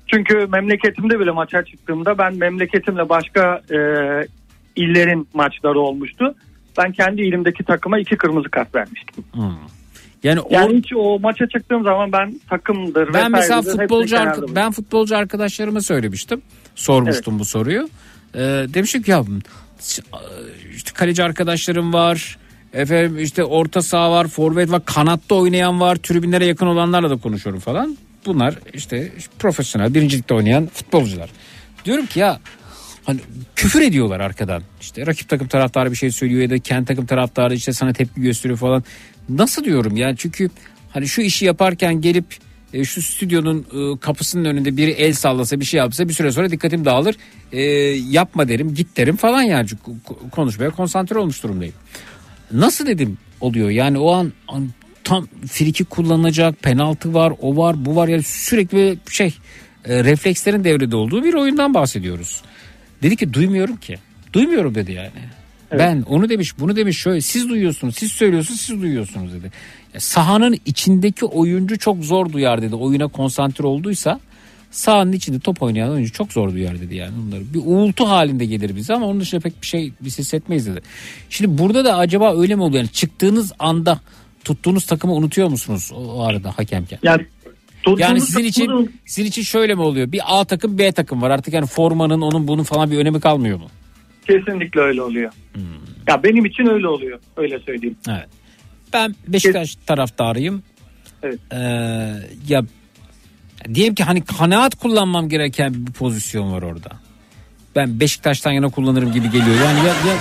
Çünkü 0.07 0.47
memleketimde 0.47 1.21
bile 1.21 1.31
maça 1.31 1.65
çıktığımda 1.65 2.19
ben 2.19 2.37
memleketimle 2.37 3.09
başka 3.09 3.63
e, 3.71 3.79
illerin 4.77 5.29
maçları 5.35 5.81
olmuştu. 5.81 6.35
Ben 6.79 6.93
kendi 6.93 7.23
ilimdeki 7.23 7.65
takıma 7.65 7.99
iki 7.99 8.17
kırmızı 8.17 8.49
kart 8.49 8.75
vermiştim. 8.75 9.25
Hmm. 9.33 9.43
Yani, 10.23 10.41
Yani 10.51 10.73
o, 10.73 10.77
hiç 10.77 10.93
o 10.97 11.19
maça 11.19 11.49
çıktığım 11.49 11.85
zaman 11.85 12.13
ben 12.13 12.41
takımdır 12.51 13.15
ben 13.15 13.31
mesela 13.31 13.63
futbolcu 13.63 14.17
arka- 14.17 14.55
ben 14.55 14.73
futbolcu 14.73 15.17
arkadaşlarıma 15.17 15.81
söylemiştim. 15.81 16.43
Sormuştum 16.75 17.39
bu 17.39 17.45
soruyu. 17.45 17.89
Ee, 18.35 18.39
demiştim 18.75 19.03
ki 19.03 19.11
ya 19.11 19.25
işte 20.77 20.93
kaleci 20.95 21.25
arkadaşlarım 21.25 21.93
var. 21.93 22.39
Efendim 22.73 23.19
işte 23.19 23.45
orta 23.45 23.83
saha 23.83 24.11
var, 24.11 24.29
forvet 24.29 24.71
var, 24.71 24.85
kanatta 24.85 25.35
oynayan 25.35 25.81
var, 25.81 25.97
tribünlere 25.97 26.47
yakın 26.47 26.67
olanlarla 26.67 27.11
da 27.11 27.17
konuşuyorum 27.17 27.61
falan. 27.61 27.97
Bunlar 28.27 28.55
işte 28.75 29.13
profesyonel 29.39 29.95
birincilikte 29.95 30.35
oynayan 30.35 30.67
futbolcular. 30.67 31.31
Diyorum 31.85 32.07
ki 32.07 32.21
ya 32.21 32.41
hani 33.07 33.21
küfür 33.57 33.81
ediyorlar 33.81 34.21
arkadan. 34.21 34.63
İşte 34.81 35.07
rakip 35.07 35.29
takım 35.29 35.49
taraftarı 35.49 35.91
bir 35.91 35.97
şey 35.97 36.11
söylüyor 36.11 36.43
ya 36.43 36.51
da 36.51 36.59
kendi 36.59 36.87
takım 36.87 37.07
taraftarı 37.07 37.55
işte 37.55 37.73
sana 37.73 37.93
tepki 37.93 38.21
gösteriyor 38.21 38.59
falan. 38.59 38.85
Nasıl 39.29 39.65
diyorum 39.65 39.97
yani 39.97 40.17
çünkü 40.17 40.51
hani 40.91 41.09
şu 41.09 41.23
işi 41.23 41.45
yaparken 41.45 42.01
gelip 42.01 42.25
e, 42.73 42.85
şu 42.85 43.03
stüdyonun 43.03 43.59
e, 43.59 43.99
kapısının 44.01 44.45
önünde 44.45 44.77
biri 44.77 44.91
el 44.91 45.13
sallasa 45.13 45.61
bir 45.61 45.65
şey 45.65 45.79
yapsa 45.79 46.09
bir 46.09 46.13
süre 46.13 46.33
sonra 46.33 46.51
dikkatim 46.51 46.85
dağılır. 46.85 47.17
E, 47.53 47.63
yapma 48.11 48.49
derim 48.49 48.75
git 48.75 48.97
derim 48.97 49.17
falan 49.17 49.43
yani 49.43 49.69
konuşmaya 50.31 50.71
konsantre 50.71 51.19
olmuş 51.19 51.43
durumdayım. 51.43 51.75
Nasıl 52.53 52.87
dedim 52.87 53.19
oluyor 53.41 53.71
yani 53.71 53.99
o 53.99 54.13
an, 54.13 54.33
an 54.49 54.71
tam 55.05 55.27
friki 55.47 55.85
kullanılacak 55.85 56.63
penaltı 56.63 57.15
var 57.15 57.33
o 57.41 57.57
var 57.57 57.85
bu 57.85 57.97
var 57.97 58.09
yani 58.09 58.23
sürekli 58.23 58.99
şey 59.11 59.35
e, 59.85 60.05
reflekslerin 60.05 60.65
devrede 60.65 60.97
olduğu 60.97 61.25
bir 61.25 61.35
oyundan 61.35 61.75
bahsediyoruz. 61.75 62.43
Dedi 63.03 63.17
ki 63.17 63.33
duymuyorum 63.33 63.77
ki. 63.77 63.99
Duymuyorum 64.33 64.75
dedi 64.75 64.93
yani. 64.93 65.11
Ben 65.73 66.03
onu 66.03 66.29
demiş 66.29 66.59
bunu 66.59 66.77
demiş 66.77 66.99
şöyle 66.99 67.21
siz 67.21 67.49
duyuyorsunuz 67.49 67.97
siz 67.97 68.13
söylüyorsunuz 68.13 68.61
siz 68.61 68.83
duyuyorsunuz 68.83 69.33
dedi. 69.33 69.53
Ya, 69.95 70.01
sahanın 70.01 70.59
içindeki 70.67 71.25
oyuncu 71.25 71.79
çok 71.79 72.05
zor 72.05 72.33
duyar 72.33 72.63
dedi. 72.63 72.75
Oyuna 72.75 73.09
konsantre 73.09 73.67
olduysa 73.67 74.21
sahanın 74.71 75.13
içinde 75.13 75.39
top 75.39 75.63
oynayan 75.63 75.91
oyuncu 75.91 76.13
çok 76.13 76.33
zor 76.33 76.53
duyar 76.53 76.81
dedi 76.81 76.95
yani 76.95 77.13
bunları. 77.17 77.55
Bir 77.55 77.61
uğultu 77.65 78.09
halinde 78.09 78.45
gelir 78.45 78.77
bize 78.77 78.95
ama 78.95 79.07
onun 79.07 79.21
dışında 79.21 79.41
pek 79.41 79.63
bir 79.63 79.67
şey 79.67 79.93
biz 80.01 80.19
hissetmeyiz 80.19 80.67
dedi. 80.67 80.83
Şimdi 81.31 81.59
burada 81.59 81.85
da 81.85 81.97
acaba 81.97 82.41
öyle 82.41 82.55
mi 82.55 82.63
oluyor? 82.63 82.79
Yani 82.79 82.93
çıktığınız 82.93 83.53
anda 83.59 84.01
tuttuğunuz 84.45 84.87
takımı 84.87 85.15
unutuyor 85.15 85.49
musunuz 85.49 85.91
o, 85.95 85.97
o 85.97 86.23
arada 86.23 86.53
hakemken? 86.59 86.99
Yani, 87.03 87.27
Yani 87.99 88.21
sizin 88.21 88.45
için 88.45 88.91
sizin 89.05 89.29
için 89.29 89.43
şöyle 89.43 89.75
mi 89.75 89.81
oluyor? 89.81 90.13
Bir 90.13 90.21
A 90.27 90.45
takım 90.45 90.79
B 90.79 90.93
takım 90.93 91.23
var. 91.23 91.31
Artık 91.31 91.55
yani 91.55 91.67
formanın 91.67 92.21
onun 92.21 92.49
bunun 92.49 92.63
falan 92.63 92.91
bir 92.91 92.99
önemi 92.99 93.21
kalmıyor 93.21 93.59
mu? 93.59 93.67
Kesinlikle 94.27 94.81
öyle 94.81 95.03
oluyor. 95.03 95.33
Hmm. 95.55 95.63
Ya 96.09 96.23
benim 96.23 96.45
için 96.45 96.67
öyle 96.67 96.89
oluyor. 96.89 97.19
Öyle 97.37 97.59
söyleyeyim. 97.59 97.97
Evet. 98.09 98.29
Ben 98.93 99.15
Beşiktaş 99.29 99.77
taraftarıyım. 99.87 100.63
Evet. 101.23 101.39
Ee, 101.53 101.57
ya 102.49 102.63
diyelim 103.75 103.95
ki 103.95 104.05
hani 104.05 104.25
kanaat 104.25 104.75
kullanmam 104.75 105.29
gereken 105.29 105.87
bir 105.87 105.93
pozisyon 105.93 106.53
var 106.53 106.63
orada. 106.63 106.91
Ben 107.77 108.01
Beşiktaş'tan 108.01 108.53
yana 108.53 108.69
kullanırım 108.69 109.13
gibi 109.13 109.31
geliyor. 109.31 109.57
Yani 109.65 109.79
ya, 109.79 109.85
ya 109.85 110.17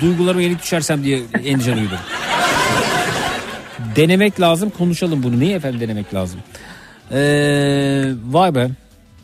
duygularıma 0.00 0.42
yenik 0.42 0.62
düşersem 0.62 1.04
diye 1.04 1.20
endişe 1.44 1.76
duydum. 1.76 1.98
Denemek 3.96 4.40
lazım 4.40 4.70
konuşalım 4.70 5.22
bunu. 5.22 5.40
Niye 5.40 5.56
efendim 5.56 5.80
denemek 5.80 6.14
lazım? 6.14 6.40
Ee, 7.12 8.12
vay 8.30 8.54
be. 8.54 8.68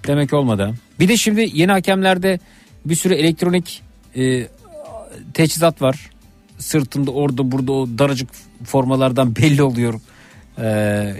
Demek 0.06 0.32
olmadı. 0.32 0.74
Bir 1.00 1.08
de 1.08 1.16
şimdi 1.16 1.50
yeni 1.52 1.72
hakemlerde 1.72 2.38
bir 2.84 2.94
sürü 2.94 3.14
elektronik 3.14 3.82
e, 4.16 4.46
teçhizat 5.34 5.82
var. 5.82 6.10
Sırtında 6.58 7.10
orada 7.10 7.52
burada 7.52 7.72
o 7.72 7.86
daracık 7.98 8.28
formalardan 8.64 9.36
belli 9.42 9.62
oluyor. 9.62 10.00
Ee, 10.58 11.14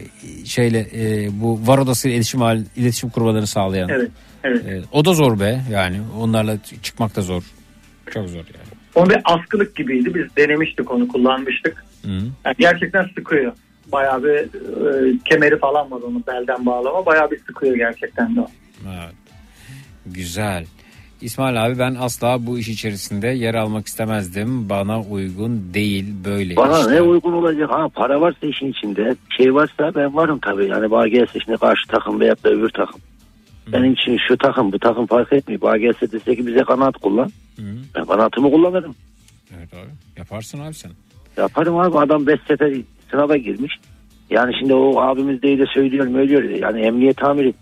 şeyle 0.45 0.87
e, 0.95 1.29
bu 1.33 1.67
var 1.67 1.79
odasıyla 1.79 2.15
iletişim 2.17 2.41
hal, 2.41 2.63
iletişim 2.77 3.11
kurmalarını 3.11 3.47
sağlayan. 3.47 3.89
Evet. 3.89 4.11
Evet. 4.45 4.67
Ee, 4.67 4.83
o 4.93 5.05
da 5.05 5.15
zor 5.15 5.41
be 5.41 5.61
yani 5.71 6.01
onlarla 6.19 6.59
çıkmak 6.83 7.17
da 7.17 7.23
zor. 7.23 7.43
Çok 8.11 8.29
zor 8.29 8.37
yani. 8.37 8.75
O 8.95 9.11
bir 9.11 9.19
askılık 9.25 9.77
gibiydi. 9.77 10.15
Biz 10.15 10.37
denemiştik 10.37 10.91
onu 10.91 11.09
kullanmıştık. 11.09 11.85
Hı. 12.03 12.11
Yani 12.45 12.55
gerçekten 12.59 13.05
sıkıyor. 13.15 13.53
Bayağı 13.93 14.23
bir 14.25 14.29
e, 14.35 15.19
kemeri 15.31 15.59
falan 15.59 15.91
var 15.91 16.01
onun 16.01 16.25
belden 16.27 16.67
bağlama. 16.67 17.07
Bayağı 17.07 17.31
bir 17.31 17.39
sıkıyor 17.39 17.77
gerçekten 17.77 18.37
de 18.37 18.41
o. 18.41 18.47
Evet. 18.87 19.15
Güzel. 20.07 20.67
İsmail 21.21 21.67
abi 21.67 21.79
ben 21.79 21.95
asla 22.01 22.47
bu 22.47 22.59
iş 22.59 22.69
içerisinde 22.69 23.27
yer 23.29 23.55
almak 23.55 23.87
istemezdim. 23.87 24.69
Bana 24.69 25.01
uygun 25.03 25.75
değil 25.75 26.15
böyle 26.25 26.57
Bana 26.57 26.79
işler. 26.81 26.93
ne 26.95 27.01
uygun 27.03 27.33
olacak 27.33 27.71
ha 27.71 27.89
para 27.95 28.21
varsa 28.21 28.47
işin 28.47 28.71
içinde 28.71 29.17
şey 29.37 29.55
varsa 29.55 29.95
ben 29.95 30.17
varım 30.17 30.39
tabii 30.39 30.67
yani 30.69 30.91
bana 30.91 31.09
gelse 31.09 31.39
şimdi 31.45 31.59
karşı 31.59 31.89
takım 31.89 32.21
veyahut 32.21 32.45
da 32.45 32.51
öbür 32.51 32.69
takım. 32.69 33.01
Benim 33.73 33.93
için 33.93 34.19
şu 34.29 34.37
takım 34.39 34.73
bu 34.73 34.79
takım 34.79 35.07
fark 35.07 35.33
etmiyor. 35.33 35.61
Bana 35.61 35.77
gelse 35.77 36.13
dese 36.13 36.37
ki 36.37 36.47
bize 36.47 36.63
kanat 36.63 36.97
kullan. 36.97 37.31
Ben 37.97 38.05
kanatımı 38.07 38.51
kullanırım. 38.51 38.95
Evet 39.59 39.75
abi. 39.75 39.91
Yaparsın 40.19 40.61
abi 40.61 40.75
sen. 40.75 40.91
Yaparım 41.37 41.77
abi 41.79 41.99
adam 41.99 42.27
5 42.27 42.41
sefer 42.49 42.73
sınava 43.15 43.37
girmiş. 43.37 43.75
Yani 44.31 44.55
şimdi 44.59 44.75
o 44.75 45.01
abimiz 45.01 45.43
değil 45.43 45.59
de 45.59 45.67
söylüyor 45.75 46.07
söylüyor. 46.07 46.43
Yani 46.43 46.81
emniyet 46.81 47.25
amiri. 47.25 47.55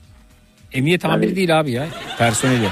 Emniyet 0.72 1.04
amiri 1.04 1.36
değil 1.36 1.60
abi 1.60 1.70
ya. 1.70 1.86
Personeli. 2.18 2.66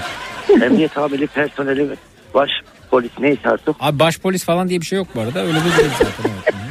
emniyet 0.64 0.98
amiri 0.98 1.26
personeli 1.26 1.88
baş 2.34 2.50
polis 2.90 3.10
neyse 3.20 3.48
artık. 3.50 3.76
Abi 3.80 3.98
baş 3.98 4.18
polis 4.18 4.44
falan 4.44 4.68
diye 4.68 4.80
bir 4.80 4.86
şey 4.86 4.96
yok 4.96 5.08
bu 5.14 5.20
arada. 5.20 5.40
Öyle 5.40 5.54
bir 5.54 5.70
zaten. 5.70 6.14
evet. 6.24 6.54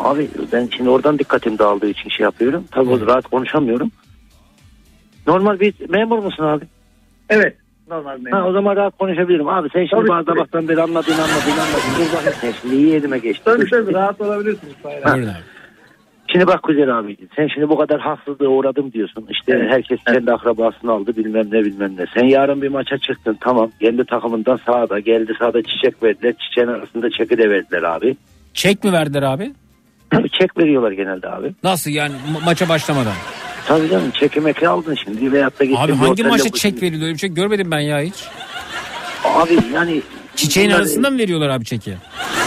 Abi 0.00 0.28
ben 0.52 0.68
şimdi 0.76 0.90
oradan 0.90 1.18
dikkatim 1.18 1.58
dağıldığı 1.58 1.90
için 1.90 2.10
şey 2.10 2.24
yapıyorum. 2.24 2.64
Tabii 2.70 2.90
o 2.90 3.06
rahat 3.06 3.26
konuşamıyorum. 3.26 3.90
Normal 5.26 5.60
bir 5.60 5.74
memur 5.88 6.18
musun 6.18 6.44
abi? 6.44 6.64
Evet. 7.30 7.56
Normal. 7.88 8.18
Ha, 8.30 8.46
o 8.48 8.52
zaman 8.52 8.76
rahat 8.76 8.98
konuşabilirim. 8.98 9.48
Abi 9.48 9.68
sen 9.72 9.80
şimdi 9.80 9.90
Tabii, 10.00 10.08
bana 10.08 10.24
sabahtan 10.24 10.68
beri 10.68 10.82
anladın 10.82 11.12
anladın 11.12 11.50
anladın. 11.50 11.90
Dur 11.98 12.16
bakayım 12.16 12.36
sen 12.40 12.52
şimdi 12.62 12.74
iyi. 12.74 13.02
Tabii 13.44 13.70
tabii 13.70 13.94
rahat 13.94 14.20
olabilirsiniz. 14.20 14.74
Buyurun 14.84 15.26
abi. 15.26 15.26
Şimdi 16.32 16.46
bak 16.46 16.62
güzel 16.62 16.98
abi. 16.98 17.16
Sen 17.36 17.48
şimdi 17.54 17.68
bu 17.68 17.78
kadar 17.78 18.00
haksızlığa 18.00 18.48
uğradım 18.48 18.92
diyorsun. 18.92 19.26
İşte 19.30 19.66
herkes 19.68 19.98
kendi 20.06 20.32
akrabasını 20.32 20.92
aldı 20.92 21.16
bilmem 21.16 21.46
ne 21.52 21.64
bilmem 21.64 21.96
ne. 21.96 22.04
Sen 22.14 22.24
yarın 22.24 22.62
bir 22.62 22.68
maça 22.68 22.98
çıktın 22.98 23.38
tamam. 23.40 23.70
Kendi 23.80 24.04
takımından 24.04 24.56
sahada 24.66 24.98
geldi 24.98 25.32
sahada 25.38 25.62
çiçek 25.62 26.02
verdiler. 26.02 26.34
Çiçeğin 26.38 26.68
arasında 26.68 27.10
çeki 27.10 27.38
de 27.38 27.50
verdiler 27.50 27.82
abi. 27.82 28.16
Çek 28.54 28.84
mi 28.84 28.92
verdiler 28.92 29.22
abi? 29.22 29.52
Tabii 30.10 30.30
çek 30.30 30.58
veriyorlar 30.58 30.92
genelde 30.92 31.28
abi. 31.30 31.52
Nasıl 31.64 31.90
yani 31.90 32.12
ma- 32.12 32.44
maça 32.44 32.68
başlamadan? 32.68 33.12
Tabii 33.66 33.88
canım 33.90 34.10
çeki 34.20 34.40
meki 34.40 34.68
aldın 34.68 34.96
şimdi 35.04 35.32
veyahut 35.32 35.60
da 35.60 35.64
gittin. 35.64 35.80
Abi 35.80 35.92
hangi 35.92 36.24
maçta 36.24 36.50
çek 36.50 36.82
veriliyor? 36.82 37.02
Öyle 37.02 37.14
bir 37.14 37.18
şey 37.18 37.30
görmedim 37.34 37.70
ben 37.70 37.80
ya 37.80 38.00
hiç. 38.00 38.14
Abi 39.24 39.58
yani 39.74 40.02
Çiçeğin 40.36 40.68
bunlar- 40.70 40.78
arasında 40.78 41.10
mı 41.10 41.18
veriyorlar 41.18 41.48
abi 41.48 41.64
çeki? 41.64 41.94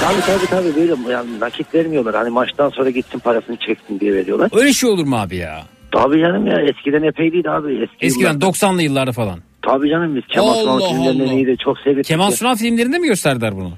Tabii 0.01 0.21
tabii 0.21 0.45
tabii 0.45 0.75
böyle 0.75 1.11
yani 1.11 1.39
nakit 1.39 1.75
vermiyorlar. 1.75 2.15
Hani 2.15 2.29
maçtan 2.29 2.69
sonra 2.69 2.89
gittin 2.89 3.19
parasını 3.19 3.55
çektin 3.55 3.99
diye 3.99 4.13
veriyorlar. 4.13 4.49
Öyle 4.53 4.73
şey 4.73 4.89
olur 4.89 5.05
mu 5.05 5.15
abi 5.17 5.35
ya? 5.35 5.61
Tabii 5.91 6.19
canım 6.19 6.47
ya 6.47 6.61
eskiden 6.61 7.03
epeyliydi 7.03 7.49
abi. 7.49 7.73
Eski 7.73 8.05
Eskiden 8.05 8.27
yıllarda. 8.33 8.45
90'lı 8.45 8.81
yıllarda 8.81 9.11
falan. 9.11 9.39
Tabii 9.61 9.89
canım 9.89 10.15
biz 10.15 10.23
Kemal 10.27 10.53
Sunal 10.53 11.31
iyi 11.31 11.47
de 11.47 11.55
çok 11.55 11.79
sevdik. 11.79 12.05
Kemal 12.05 12.31
Sunal 12.31 12.55
filmlerinde 12.55 12.97
mi 12.97 13.07
gösterdiler 13.07 13.55
bunu? 13.55 13.71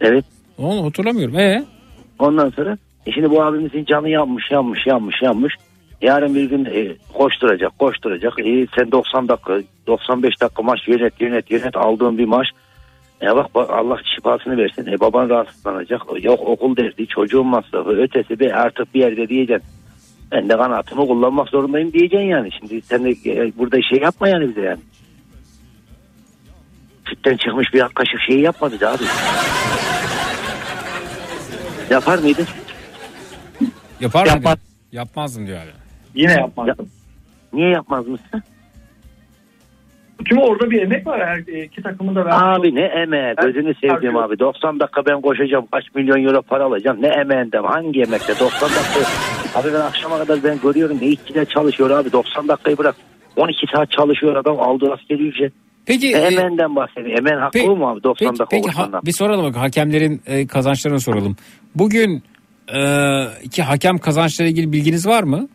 Evet. 0.00 0.24
Onu 0.58 0.84
hatırlamıyorum. 0.86 1.36
Ee? 1.38 1.64
Ondan 2.18 2.50
sonra 2.50 2.78
e 3.06 3.12
şimdi 3.12 3.30
bu 3.30 3.42
abimizin 3.42 3.84
canı 3.84 4.08
yanmış 4.08 4.50
yanmış 4.50 4.86
yanmış 4.86 5.16
yanmış. 5.22 5.54
Yarın 6.02 6.34
bir 6.34 6.44
gün 6.44 6.64
e, 6.64 6.96
koşturacak 7.14 7.78
koşturacak. 7.78 8.38
E, 8.38 8.66
sen 8.76 8.92
90 8.92 9.28
dakika 9.28 9.58
95 9.86 10.40
dakika 10.40 10.62
maç 10.62 10.88
yönet 10.88 11.20
yönet 11.20 11.50
yönet 11.50 11.76
aldığın 11.76 12.18
bir 12.18 12.24
maç. 12.24 12.46
Ya 13.20 13.36
bak, 13.36 13.54
bak 13.54 13.70
Allah 13.70 13.98
şifasını 14.14 14.56
versin. 14.56 14.86
E, 14.86 15.00
baban 15.00 15.28
rahatsızlanacak. 15.28 16.02
Yok 16.22 16.40
okul 16.40 16.76
derdi 16.76 17.06
çocuğun 17.06 17.46
masrafı 17.46 17.90
ötesi 17.90 18.40
bir 18.40 18.60
artık 18.60 18.94
bir 18.94 19.00
yerde 19.00 19.28
diyeceksin. 19.28 19.68
Ben 20.32 20.48
de 20.48 20.56
kanatımı 20.56 21.06
kullanmak 21.06 21.48
zorundayım 21.48 21.92
diyeceksin 21.92 22.26
yani. 22.28 22.48
Şimdi 22.58 22.82
sen 22.82 23.04
de 23.04 23.10
e, 23.10 23.52
burada 23.58 23.82
şey 23.82 23.98
yapma 23.98 24.28
yani 24.28 24.48
bize 24.48 24.60
yani. 24.60 24.80
Sütten 27.08 27.36
çıkmış 27.36 27.74
bir 27.74 27.80
kaşık 27.80 28.20
şeyi 28.26 28.40
yapmadı 28.40 28.80
da 28.80 28.92
abi. 28.92 29.04
Yapar 31.90 32.18
mıydın? 32.18 32.46
Yapar 34.00 34.26
Yapmaz. 34.26 34.44
mıydın? 34.44 34.60
Yapmazdım 34.92 35.46
diyor 35.46 35.58
abi. 35.58 35.85
Yine 36.16 36.32
yapmazdım. 36.32 36.88
Niye 37.52 37.68
yapmaz 37.68 38.08
mısın? 38.08 38.42
Çünkü 40.28 40.42
orada 40.42 40.70
bir 40.70 40.82
emek 40.82 41.06
var. 41.06 41.26
Her 41.26 41.38
iki 41.64 41.82
takımın 41.82 42.14
da 42.14 42.24
vermiş 42.24 42.42
Abi 42.42 42.74
ne 42.74 42.80
emeği 42.84 43.34
gözünü 43.42 43.74
sevdiğim 43.74 44.16
abi 44.16 44.38
90 44.38 44.80
dakika 44.80 45.06
ben 45.06 45.20
koşacağım 45.20 45.66
kaç 45.72 45.84
milyon 45.94 46.24
euro 46.24 46.42
para 46.42 46.64
alacağım 46.64 47.02
ne 47.02 47.06
emeğinden 47.08 47.62
hangi 47.62 48.00
emekte 48.02 48.32
90 48.40 48.70
dakika 48.70 49.10
abi 49.54 49.68
ben 49.74 49.80
akşama 49.80 50.18
kadar 50.18 50.44
ben 50.44 50.58
görüyorum 50.62 50.98
ne 51.00 51.06
işçiler 51.06 51.44
çalışıyor 51.44 51.90
abi 51.90 52.12
90 52.12 52.48
dakikayı 52.48 52.78
bırak 52.78 52.96
12 53.36 53.66
saat 53.74 53.90
çalışıyor 53.90 54.36
adam 54.36 54.60
aldığı 54.60 54.92
askeri 54.92 55.28
ücret. 55.28 55.52
Peki 55.86 56.06
e, 56.06 56.18
emeğinden 56.18 56.76
bahsediyor 56.76 57.18
emeğin 57.18 57.38
hakkı 57.38 57.52
Peki- 57.58 57.68
mu 57.68 57.88
abi 57.88 58.02
90 58.02 58.28
peki, 58.28 58.38
dakika 58.38 58.68
peki 58.68 58.70
ha- 58.70 59.00
bir 59.04 59.12
soralım 59.12 59.44
bak 59.46 59.56
hakemlerin 59.56 60.22
e, 60.26 60.46
kazançlarını 60.46 61.00
soralım. 61.00 61.36
Bugün 61.74 62.22
e, 62.74 62.78
ki 63.50 63.62
hakem 63.62 63.98
kazançlarıyla 63.98 64.52
ilgili 64.52 64.72
bilginiz 64.72 65.06
var 65.06 65.22
mı? 65.22 65.48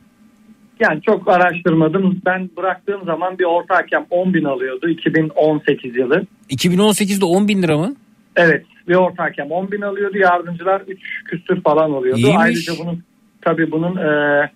Yani 0.82 1.02
çok 1.02 1.28
araştırmadım. 1.28 2.22
Ben 2.26 2.50
bıraktığım 2.58 3.06
zaman 3.06 3.40
bir 3.40 3.44
orta 3.44 3.76
hakem 3.76 4.06
10 4.10 4.34
bin 4.34 4.44
alıyordu 4.44 4.90
2018 4.90 5.96
yılı. 5.96 6.26
2018'de 6.50 7.26
10 7.26 7.48
bin 7.48 7.62
lira 7.62 7.78
mı? 7.78 7.96
Evet 8.36 8.66
bir 8.88 8.96
orta 8.96 9.24
hakem 9.24 9.52
10 9.52 9.72
bin 9.72 9.82
alıyordu. 9.82 10.18
Yardımcılar 10.18 10.82
3 10.88 11.00
küsür 11.26 11.62
falan 11.62 11.92
oluyordu. 11.92 12.20
İyiymiş. 12.20 12.38
Ayrıca 12.40 12.74
bunun 12.80 13.04
tabii 13.42 13.72
bunun 13.72 13.98
e, 13.98 14.52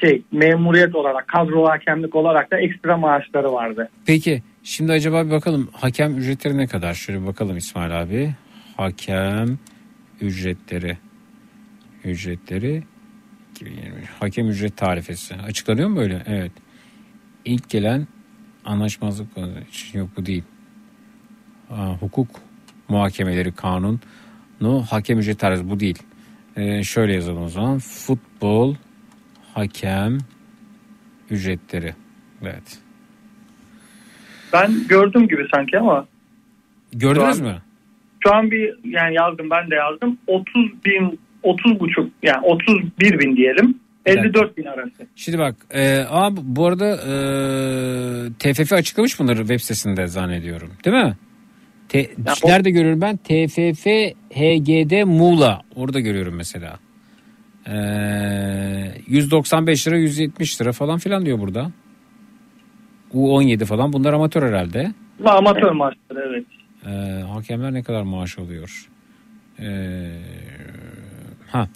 şey 0.00 0.22
memuriyet 0.32 0.94
olarak 0.94 1.28
kadro 1.28 1.68
hakemlik 1.68 2.14
olarak 2.14 2.50
da 2.50 2.58
ekstra 2.58 2.96
maaşları 2.96 3.52
vardı. 3.52 3.88
Peki 4.06 4.42
şimdi 4.62 4.92
acaba 4.92 5.26
bir 5.26 5.30
bakalım 5.30 5.68
hakem 5.72 6.18
ücretleri 6.18 6.56
ne 6.56 6.66
kadar? 6.66 6.94
Şöyle 6.94 7.22
bir 7.22 7.26
bakalım 7.26 7.56
İsmail 7.56 8.02
abi. 8.02 8.30
Hakem 8.76 9.58
ücretleri. 10.20 10.98
Ücretleri 12.04 12.82
2020. 13.54 14.04
Hakem 14.20 14.48
ücret 14.48 14.76
tarifesi. 14.76 15.34
Açıklanıyor 15.34 15.88
mu 15.88 15.96
böyle? 15.96 16.22
Evet. 16.26 16.52
İlk 17.44 17.70
gelen 17.70 18.06
anlaşmazlık 18.64 19.34
konusu 19.34 19.98
yok 19.98 20.08
bu 20.16 20.26
değil. 20.26 20.42
Aa, 21.70 21.94
hukuk 21.94 22.28
muhakemeleri 22.88 23.52
kanunu 23.52 24.82
hakem 24.90 25.18
ücret 25.18 25.38
tarifesi 25.38 25.70
bu 25.70 25.80
değil. 25.80 26.02
Ee, 26.56 26.82
şöyle 26.82 27.14
yazalım 27.14 27.42
o 27.42 27.48
zaman. 27.48 27.78
Futbol 27.78 28.74
hakem 29.54 30.18
ücretleri. 31.30 31.94
Evet. 32.42 32.78
Ben 34.52 34.86
gördüm 34.88 35.28
gibi 35.28 35.46
sanki 35.54 35.78
ama 35.78 36.06
Gördünüz 36.92 37.40
mü? 37.40 37.62
şu 38.24 38.34
an 38.34 38.50
bir 38.50 38.74
yani 38.84 39.14
yazdım 39.14 39.50
ben 39.50 39.70
de 39.70 39.74
yazdım 39.74 40.18
30 40.26 40.84
bin 40.84 41.20
30 41.44 41.80
buçuk 41.80 42.10
yani 42.22 42.46
31 42.46 43.18
bin 43.18 43.36
diyelim 43.36 43.78
54 44.06 44.56
bin 44.56 44.64
arası. 44.64 45.06
Şimdi 45.16 45.38
bak 45.38 45.56
e, 45.70 46.04
abi 46.08 46.40
bu 46.42 46.66
arada 46.66 46.86
e, 46.90 47.12
TFF 48.38 48.72
açıklamış 48.72 49.18
bunları 49.20 49.38
web 49.38 49.60
sitesinde 49.60 50.06
zannediyorum 50.06 50.70
değil 50.84 50.96
mi? 50.96 51.16
Te, 51.88 52.10
o- 52.44 52.48
Nerede 52.48 52.70
görüyorum 52.70 53.00
ben? 53.00 53.16
TFF 53.16 53.86
HGD 54.34 55.04
Muğla 55.04 55.62
orada 55.76 56.00
görüyorum 56.00 56.34
mesela. 56.36 56.78
E, 57.66 57.74
195 59.06 59.86
lira 59.88 59.96
170 59.98 60.60
lira 60.60 60.72
falan 60.72 60.98
filan 60.98 61.26
diyor 61.26 61.38
burada. 61.38 61.70
U17 63.14 63.64
falan 63.64 63.92
bunlar 63.92 64.12
amatör 64.12 64.42
herhalde. 64.48 64.92
Amatör 65.24 65.70
maçları 65.72 66.24
evet. 66.30 66.44
E, 66.86 67.22
hakemler 67.22 67.72
ne 67.72 67.82
kadar 67.82 68.02
maaş 68.02 68.38
alıyor? 68.38 68.88
E, 69.58 69.66
ha. 71.54 71.68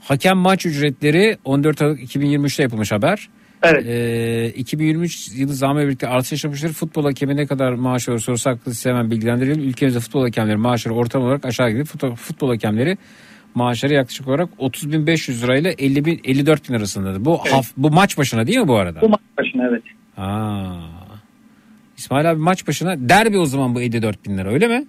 Hakem 0.00 0.36
maç 0.36 0.66
ücretleri 0.66 1.38
14 1.44 1.82
Aralık 1.82 2.00
2023'te 2.00 2.62
yapılmış 2.62 2.92
haber. 2.92 3.28
Evet. 3.62 3.86
Ee, 3.86 4.52
2023 4.56 5.28
yılı 5.34 5.52
zamla 5.52 5.86
birlikte 5.86 6.08
artış 6.08 6.32
yaşamıştır. 6.32 6.72
Futbol 6.72 7.04
hakemi 7.04 7.36
ne 7.36 7.46
kadar 7.46 7.72
maaş 7.72 8.08
alıyor 8.08 8.20
sorusu 8.20 8.50
hakkında 8.50 8.74
size 8.74 8.90
hemen 8.90 9.10
bilgilendirelim. 9.10 9.62
Ülkemizde 9.62 10.00
futbol 10.00 10.22
hakemleri 10.22 10.56
maaşları 10.56 10.94
ortalama 10.94 11.28
olarak 11.28 11.44
aşağı 11.44 11.68
gidiyor. 11.68 11.86
Futbol, 11.86 12.14
futbol 12.14 12.48
hakemleri 12.48 12.98
maaşları 13.54 13.92
yaklaşık 13.92 14.28
olarak 14.28 14.48
30.500 14.58 15.42
lirayla 15.42 15.70
50 15.78 16.04
bin, 16.04 16.20
54 16.24 16.68
bin 16.68 16.74
arasındadır. 16.74 17.24
Bu 17.24 17.38
haf, 17.38 17.66
bu 17.76 17.90
maç 17.90 18.18
başına 18.18 18.46
değil 18.46 18.58
mi 18.58 18.68
bu 18.68 18.76
arada? 18.76 19.00
Bu 19.00 19.08
maç 19.08 19.20
başına 19.38 19.68
evet. 19.68 19.82
Aa. 20.16 21.04
İsmail 21.96 22.30
abi 22.30 22.40
maç 22.40 22.68
başına 22.68 23.08
derbi 23.08 23.38
o 23.38 23.46
zaman 23.46 23.74
bu 23.74 23.82
54 23.82 24.24
bin 24.26 24.38
lira 24.38 24.50
öyle 24.50 24.68
mi? 24.68 24.86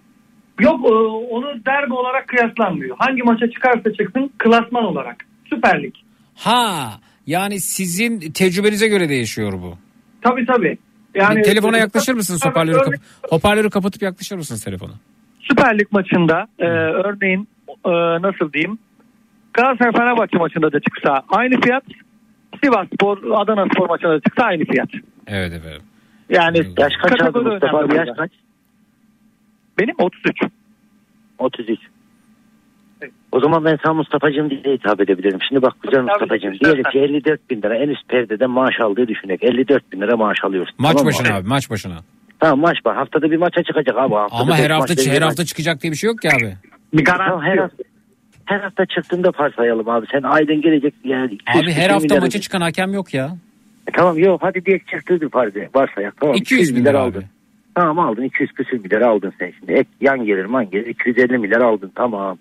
Yok 0.60 0.86
e, 0.86 0.94
onu 1.34 1.66
derbi 1.66 1.94
olarak 1.94 2.28
kıyaslanmıyor. 2.28 2.96
Hangi 3.00 3.24
maça 3.24 3.50
çıkarsa 3.50 3.94
çıksın 3.94 4.32
klasman 4.38 4.84
olarak. 4.84 5.26
Süper 5.50 5.84
Lig. 5.84 5.94
Ha 6.36 6.92
yani 7.28 7.60
sizin 7.60 8.20
tecrübenize 8.20 8.88
göre 8.88 9.10
değişiyor 9.10 9.54
bu. 9.54 9.78
Tabii 10.22 10.46
tabii. 10.46 10.78
Yani 11.16 11.42
telefona 11.42 11.78
yaklaşır 11.78 12.14
mısınız 12.14 12.42
Tabii, 12.42 12.52
hoparlörü, 12.52 12.78
kap- 12.80 13.32
hoparlörü 13.32 13.70
kapatıp 13.70 14.02
yaklaşır 14.02 14.36
mısınız 14.36 14.64
telefona? 14.64 14.92
Süper 15.40 15.80
Lig 15.80 15.88
maçında 15.92 16.48
e, 16.60 16.66
örneğin 16.68 17.48
e, 17.86 17.92
nasıl 18.22 18.54
diyeyim 18.54 18.78
Galatasaray 19.54 19.92
Fenerbahçe 19.92 20.38
maçında 20.38 20.72
da 20.72 20.80
çıksa 20.80 21.24
aynı 21.30 21.62
fiyat 21.62 21.84
Sivas 22.64 22.88
Spor 22.94 23.18
Adana 23.42 23.66
Spor 23.66 23.90
maçında 23.90 24.12
da 24.12 24.20
çıksa 24.20 24.44
aynı 24.44 24.66
fiyat. 24.66 24.90
Evet 25.28 25.54
efendim. 25.54 25.82
Yani 26.30 26.58
Yaş 26.58 26.94
kaç 27.02 27.20
kategori 27.20 27.50
Mustafa 27.50 27.96
yaş 27.96 28.10
kaç? 28.18 28.32
Benim 29.80 29.96
33. 30.00 30.38
33. 31.40 31.80
O 33.32 33.40
zaman 33.40 33.66
ben 33.66 33.78
sana 33.84 33.94
Mustafa'cığım 33.94 34.50
diye 34.50 34.62
hitap 34.76 35.02
edebilirim. 35.02 35.40
Şimdi 35.50 35.62
bak 35.62 35.74
güzel 35.84 36.02
Mustafa'cığım. 36.02 36.54
Diyelim 36.60 36.84
ki 36.84 37.00
54 37.00 37.50
bin 37.50 37.62
lira 37.62 37.76
en 37.78 37.90
üst 37.90 38.08
perdede 38.10 38.46
maaş 38.46 38.74
aldığı 38.84 39.08
düşünerek 39.08 39.44
54 39.44 39.92
bin 39.92 40.02
lira 40.02 40.18
maaş 40.18 40.38
alıyoruz. 40.44 40.74
Maç 40.78 40.92
Tamam 40.92 41.04
mı? 41.04 41.08
başına 41.08 41.36
abi 41.36 41.48
maç 41.48 41.70
başına. 41.70 41.96
Tamam 42.40 42.60
maç 42.60 42.78
var. 42.86 42.96
Haftada 42.96 43.32
bir 43.32 43.38
maça 43.38 43.64
çıkacak 43.64 43.98
abi. 43.98 44.14
Haftada 44.16 44.42
Ama 44.42 44.58
her 44.58 44.70
hafta 44.70 44.94
her 45.12 45.22
hafta 45.22 45.42
maç. 45.42 45.48
çıkacak 45.48 45.82
diye 45.82 45.92
bir 45.92 45.98
şey 45.98 46.08
yok 46.08 46.22
ki 46.22 46.30
abi. 46.30 46.54
Bir 46.94 47.06
Tamam, 47.06 47.20
garanti 47.30 47.46
her 47.46 47.56
yok. 47.56 47.64
hafta, 47.64 47.84
her 48.46 48.60
hafta 48.60 48.86
çıktığında 48.86 49.30
varsayalım 49.40 49.90
abi. 49.90 50.06
Sen 50.12 50.24
aydın 50.24 50.62
gelecek 50.62 50.94
yani. 51.04 51.34
200 51.34 51.64
Abi 51.66 51.72
her 51.72 51.90
hafta 51.90 52.20
maça 52.20 52.42
çıkan 52.42 52.62
hakem 52.62 52.94
yok 52.94 53.14
ya. 53.14 53.38
E, 53.88 53.92
tamam 53.92 54.18
yok 54.18 54.40
hadi 54.44 54.66
diye 54.66 54.80
çıktı 54.80 55.22
bir 55.22 55.30
farzi 55.30 55.70
varsayak. 55.76 56.18
Tamam 56.20 56.36
200 56.36 56.70
bin 56.70 56.80
milyar 56.80 56.94
lira 56.94 57.02
aldın. 57.02 57.24
Tamam 57.76 58.00
aldın 58.00 58.24
200 58.24 58.52
küsür 58.52 58.80
milyar 58.80 59.02
aldın 59.02 59.34
sen 59.40 59.54
şimdi. 59.60 59.72
Ek 59.72 59.90
yan 60.02 60.26
gelir 60.26 60.46
man 60.46 60.70
gelir 60.70 60.86
250 60.86 61.38
milyar 61.38 61.62
aldın 61.62 61.92
tamam. 61.96 62.38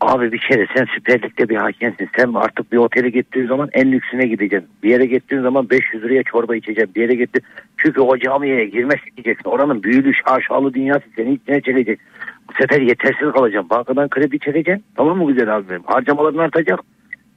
Abi 0.00 0.32
bir 0.32 0.38
kere 0.38 0.66
sen 0.76 0.86
Süper 0.94 1.22
Lig'de 1.22 1.48
bir 1.48 1.56
hakemsin. 1.56 2.08
Sen 2.16 2.32
artık 2.34 2.72
bir 2.72 2.76
otele 2.76 3.10
gittiğin 3.10 3.46
zaman 3.46 3.68
en 3.72 3.92
lüksüne 3.92 4.26
gideceksin. 4.26 4.70
Bir 4.82 4.90
yere 4.90 5.06
gittiğin 5.06 5.42
zaman 5.42 5.70
500 5.70 6.02
liraya 6.02 6.22
çorba 6.22 6.56
içeceksin. 6.56 6.94
Bir 6.94 7.00
yere 7.00 7.14
gitti. 7.14 7.40
Çünkü 7.76 8.00
o 8.00 8.18
camiye 8.18 8.64
girmek 8.64 8.98
isteyeceksin. 9.08 9.50
Oranın 9.50 9.82
büyülü 9.82 10.12
şaşalı 10.14 10.74
dünyası 10.74 11.04
seni 11.16 11.32
içine 11.34 11.60
çekecek. 11.60 12.00
Bu 12.48 12.52
sefer 12.60 12.80
yetersiz 12.80 13.32
kalacaksın. 13.32 13.70
Bankadan 13.70 14.08
kredi 14.08 14.38
çekeceksin. 14.38 14.84
Tamam 14.96 15.18
mı 15.18 15.32
güzel 15.32 15.56
abi 15.56 15.68
benim? 15.68 15.82
Harcamaların 15.84 16.38
artacak. 16.38 16.80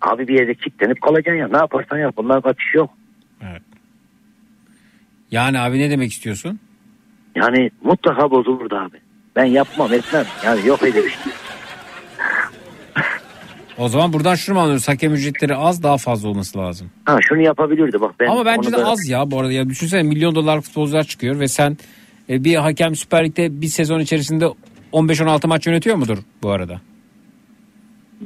Abi 0.02 0.28
bir 0.28 0.40
yerde 0.40 0.54
kilitlenip 0.54 1.02
kalacaksın 1.02 1.40
ya. 1.40 1.48
Ne 1.48 1.58
yaparsan 1.58 1.98
yap. 1.98 2.18
Bundan 2.18 2.42
kaçış 2.42 2.74
yok. 2.76 2.90
Yani 5.32 5.60
abi 5.60 5.80
ne 5.80 5.90
demek 5.90 6.12
istiyorsun? 6.12 6.60
Yani 7.38 7.72
mutlaka 7.84 8.32
bozulurdu 8.32 8.76
abi. 8.76 8.98
Ben 9.36 9.46
yapmam 9.46 9.94
etmem. 9.94 10.26
Yani 10.46 10.68
yok 10.68 10.84
öyle 10.84 10.96
bir 11.04 11.10
şey. 11.10 11.34
O 13.78 13.88
zaman 13.90 14.14
buradan 14.14 14.36
şunu 14.36 14.56
mu 14.56 14.62
anlıyoruz? 14.62 14.88
Hakem 14.88 15.14
ücretleri 15.14 15.56
az 15.56 15.84
daha 15.84 15.98
fazla 15.98 16.30
olması 16.30 16.58
lazım. 16.58 16.92
Ha 17.06 17.18
şunu 17.22 17.42
yapabilirdi 17.42 18.02
bak. 18.02 18.16
Ben 18.20 18.28
Ama 18.28 18.46
bence 18.46 18.72
de 18.72 18.78
da- 18.78 18.86
az 18.88 19.10
ya 19.10 19.32
bu 19.32 19.40
arada. 19.40 19.52
Ya 19.52 19.70
düşünsene 19.70 20.04
milyon 20.04 20.36
dolarlık 20.36 20.64
futbolcular 20.64 21.04
çıkıyor 21.04 21.40
ve 21.40 21.48
sen 21.48 21.78
e, 22.30 22.44
bir 22.44 22.56
hakem 22.56 22.96
Süper 22.96 23.26
Lig'de 23.26 23.62
bir 23.62 23.68
sezon 23.68 24.00
içerisinde 24.00 24.46
15-16 24.94 25.48
maç 25.48 25.68
yönetiyor 25.68 25.96
mudur 25.96 26.18
bu 26.44 26.52
arada? 26.52 26.82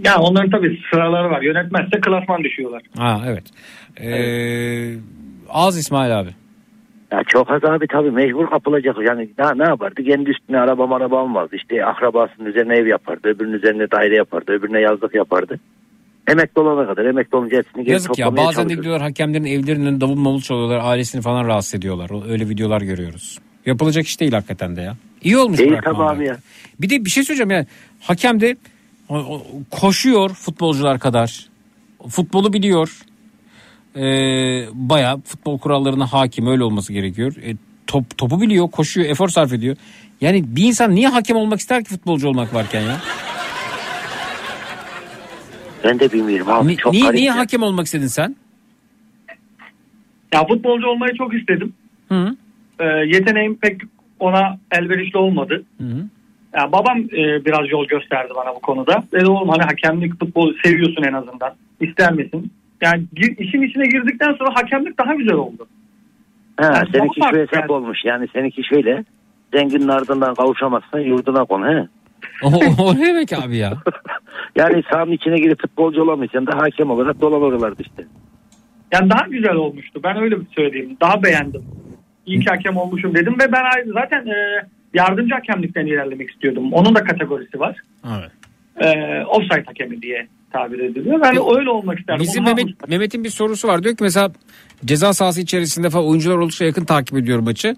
Ya 0.03 0.17
onların 0.19 0.49
tabii 0.49 0.80
sıraları 0.93 1.30
var. 1.30 1.41
Yönetmezse 1.41 1.99
klasman 2.01 2.43
düşüyorlar. 2.43 2.81
Ha 2.98 3.22
evet. 3.27 3.43
Ee, 4.01 4.95
Az 5.49 5.77
İsmail 5.77 6.19
abi. 6.19 6.30
Ya 7.11 7.23
çok 7.27 7.51
az 7.51 7.64
abi 7.64 7.88
tabii 7.88 8.11
mecbur 8.11 8.49
kapılacak. 8.49 8.95
Yani 9.07 9.30
ne, 9.40 9.57
ne 9.57 9.64
yapardı? 9.64 10.03
Kendi 10.03 10.30
üstüne 10.30 10.59
araba 10.59 10.88
maraba 10.88 11.19
almazdı. 11.22 11.56
İşte 11.56 11.85
akrabasının 11.85 12.49
üzerine 12.49 12.75
ev 12.75 12.88
yapardı. 12.88 13.27
Öbürünün 13.27 13.53
üzerine 13.53 13.91
daire 13.91 14.15
yapardı. 14.15 14.51
Öbürüne 14.51 14.80
yazlık 14.80 15.15
yapardı. 15.15 15.59
Emekli 16.27 16.61
olana 16.61 16.88
kadar. 16.88 17.06
Emekli 17.06 17.38
olunca 17.38 17.57
hepsini 17.57 17.83
geri 17.83 17.93
Yazık 17.93 18.19
ya 18.19 18.38
bazen 18.38 18.69
de 18.69 18.73
gidiyorlar 18.73 19.01
hakemlerin 19.01 19.45
evlerinin 19.45 20.01
davul 20.01 20.15
mavul 20.15 20.41
çalıyorlar 20.41 20.80
ailesini 20.83 21.22
falan 21.22 21.48
rahatsız 21.48 21.75
ediyorlar. 21.75 22.31
Öyle 22.31 22.49
videolar 22.49 22.81
görüyoruz. 22.81 23.40
Yapılacak 23.65 24.06
iş 24.06 24.19
değil 24.19 24.31
hakikaten 24.31 24.75
de 24.75 24.81
ya. 24.81 24.95
İyi 25.23 25.38
olmuş 25.38 25.59
Değil 25.59 25.77
tabii 25.83 26.03
abi 26.03 26.25
ya. 26.25 26.38
Bir 26.81 26.90
de 26.90 27.06
bir 27.06 27.09
şey 27.09 27.23
söyleyeceğim 27.23 27.51
ya. 27.51 27.65
Hakem 28.01 28.41
de 28.41 28.57
koşuyor 29.72 30.30
futbolcular 30.30 30.99
kadar. 30.99 31.45
Futbolu 32.09 32.53
biliyor. 32.53 33.01
Ee, 33.95 34.65
bayağı 34.73 35.21
futbol 35.21 35.59
kurallarına 35.59 36.05
hakim 36.13 36.47
öyle 36.47 36.63
olması 36.63 36.93
gerekiyor. 36.93 37.35
E, 37.35 37.55
top, 37.87 38.17
topu 38.17 38.41
biliyor, 38.41 38.71
koşuyor, 38.71 39.09
efor 39.09 39.29
sarf 39.29 39.53
ediyor. 39.53 39.77
Yani 40.21 40.43
bir 40.47 40.63
insan 40.63 40.95
niye 40.95 41.07
hakem 41.07 41.37
olmak 41.37 41.59
ister 41.59 41.83
ki 41.83 41.89
futbolcu 41.89 42.27
olmak 42.27 42.53
varken 42.53 42.81
ya? 42.81 42.97
Ben 45.83 45.99
de 45.99 46.11
bilmiyorum 46.11 46.49
abi. 46.49 46.67
Ni- 46.67 46.77
çok 46.77 46.93
niye, 46.93 47.11
niye 47.11 47.25
ya. 47.25 47.37
hakem 47.37 47.63
olmak 47.63 47.85
istedin 47.85 48.07
sen? 48.07 48.35
Ya 50.33 50.47
futbolcu 50.47 50.87
olmayı 50.87 51.13
çok 51.17 51.33
istedim. 51.33 51.73
Hı. 52.09 52.35
Ee, 52.79 52.85
yeteneğim 52.85 53.55
pek 53.55 53.81
ona 54.19 54.57
elverişli 54.71 55.17
olmadı. 55.17 55.63
Hı 55.77 55.83
hı. 55.83 56.05
Ya 56.55 56.71
babam 56.71 56.99
e, 56.99 57.45
biraz 57.45 57.69
yol 57.69 57.85
gösterdi 57.85 58.33
bana 58.35 58.55
bu 58.55 58.59
konuda. 58.59 59.03
Dedi 59.11 59.25
oğlum 59.25 59.49
hani 59.49 59.63
hakemlik 59.63 60.19
futbolu 60.19 60.53
seviyorsun 60.63 61.03
en 61.03 61.13
azından. 61.13 61.55
İster 61.81 62.13
misin? 62.13 62.51
Yani 62.82 63.03
gir- 63.14 63.38
işin 63.38 63.61
içine 63.61 63.84
girdikten 63.85 64.34
sonra 64.34 64.50
hakemlik 64.56 65.00
daha 65.00 65.16
güzel 65.16 65.34
oldu. 65.35 65.68
Ha, 66.58 66.74
Yani 66.76 66.90
seninki 66.93 67.22
şu 67.32 67.38
hesap 67.38 67.53
yani. 67.53 67.72
olmuş. 67.72 68.06
Yani 68.06 68.27
seninki 68.34 68.64
şöyle. 68.64 69.03
Zenginin 69.53 69.88
ardından 69.88 70.35
kavuşamazsan 70.35 71.00
yurduna 71.00 71.45
kon. 71.45 71.64
He? 71.68 71.88
O, 72.43 72.48
o 72.84 72.95
ne 72.95 73.06
demek 73.06 73.34
abi 73.34 73.58
ya? 73.58 73.74
Yani 74.56 74.84
sahanın 74.92 75.11
içine 75.11 75.38
girip 75.40 75.61
futbolcu 75.61 76.01
olamıyorsan 76.03 76.48
da 76.48 76.58
hakem 76.58 76.90
olarak 76.92 77.22
dolan 77.22 77.42
oralarda 77.42 77.84
işte. 77.84 78.06
Yani 78.92 79.10
daha 79.10 79.27
güzel 79.27 79.56
olmuştu. 79.56 80.00
Ben 80.03 80.18
öyle 80.18 80.40
bir 80.40 80.45
söyleyeyim. 80.56 80.98
Daha 81.01 81.24
beğendim. 81.24 81.61
İyi 82.26 82.40
ki 82.40 82.50
hakem 82.50 82.77
olmuşum 82.77 83.16
dedim 83.16 83.34
ve 83.42 83.51
ben 83.51 83.92
zaten 83.93 84.26
e, 84.27 84.35
yardımcı 84.93 85.34
hakemlikten 85.35 85.85
ilerlemek 85.85 86.30
istiyordum. 86.30 86.74
Onun 86.74 86.95
da 86.95 87.03
kategorisi 87.03 87.60
var. 87.60 87.76
Evet. 88.19 88.32
E, 88.77 88.88
offside 89.26 89.64
hakemi 89.66 90.01
diye 90.01 90.27
tabir 90.53 90.80
ediliyor. 90.80 91.21
Ben 91.21 91.57
öyle 91.57 91.69
olmak 91.69 91.99
isterdim. 91.99 92.23
Bizim 92.23 92.43
Mehmet, 92.43 92.88
Mehmet'in 92.89 93.23
bir 93.23 93.30
sorusu 93.30 93.67
var. 93.67 93.83
Diyor 93.83 93.95
ki 93.95 94.03
mesela 94.03 94.31
ceza 94.85 95.13
sahası 95.13 95.41
içerisinde 95.41 95.89
falan 95.89 96.05
oyuncular 96.05 96.38
oldukça 96.38 96.65
yakın 96.65 96.85
takip 96.85 97.17
ediyor 97.17 97.39
maçı. 97.39 97.75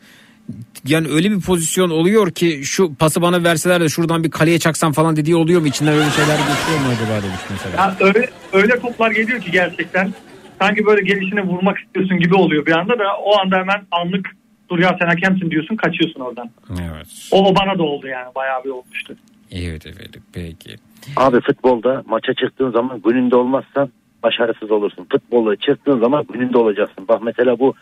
Yani 0.87 1.07
öyle 1.07 1.31
bir 1.31 1.41
pozisyon 1.41 1.89
oluyor 1.89 2.31
ki 2.31 2.61
şu 2.63 2.95
pası 2.95 3.21
bana 3.21 3.43
verseler 3.43 3.81
de 3.81 3.89
şuradan 3.89 4.23
bir 4.23 4.31
kaleye 4.31 4.59
çaksam 4.59 4.91
falan 4.91 5.15
dediği 5.15 5.35
oluyor 5.35 5.61
mu? 5.61 5.67
İçinden 5.67 5.93
öyle 5.93 6.09
şeyler 6.09 6.37
geçiyor 6.37 6.79
mu 6.79 6.87
acaba 6.93 7.23
demiş 7.23 7.41
mesela. 7.49 7.83
Ya 7.83 7.95
öyle, 7.99 8.29
öyle 8.53 8.79
toplar 8.79 9.11
geliyor 9.11 9.41
ki 9.41 9.51
gerçekten 9.51 10.13
sanki 10.61 10.85
böyle 10.85 11.01
gelişine 11.01 11.43
vurmak 11.43 11.79
istiyorsun 11.79 12.19
gibi 12.19 12.35
oluyor 12.35 12.65
bir 12.65 12.71
anda 12.71 12.99
da 12.99 13.03
o 13.23 13.39
anda 13.39 13.55
hemen 13.57 13.81
anlık 13.91 14.29
dur 14.69 14.79
ya 14.79 14.97
sen 15.01 15.07
hakemsin 15.07 15.51
diyorsun 15.51 15.75
kaçıyorsun 15.75 16.19
oradan. 16.19 16.49
Evet. 16.71 17.07
O, 17.31 17.45
o 17.45 17.55
bana 17.55 17.77
da 17.77 17.83
oldu 17.83 18.07
yani 18.07 18.35
bayağı 18.35 18.63
bir 18.63 18.69
olmuştu. 18.69 19.15
Evet 19.55 19.85
efendim 19.85 20.21
peki. 20.33 20.75
Abi 21.17 21.41
futbolda 21.41 22.03
maça 22.07 22.33
çıktığın 22.33 22.71
zaman 22.71 23.01
gününde 23.05 23.35
olmazsan 23.35 23.89
başarısız 24.23 24.71
olursun. 24.71 25.07
Futbolda 25.11 25.55
çıktığın 25.55 25.99
zaman 25.99 26.25
gününde 26.33 26.57
olacaksın. 26.57 27.07
Bak 27.07 27.21
mesela 27.23 27.59
bu 27.59 27.73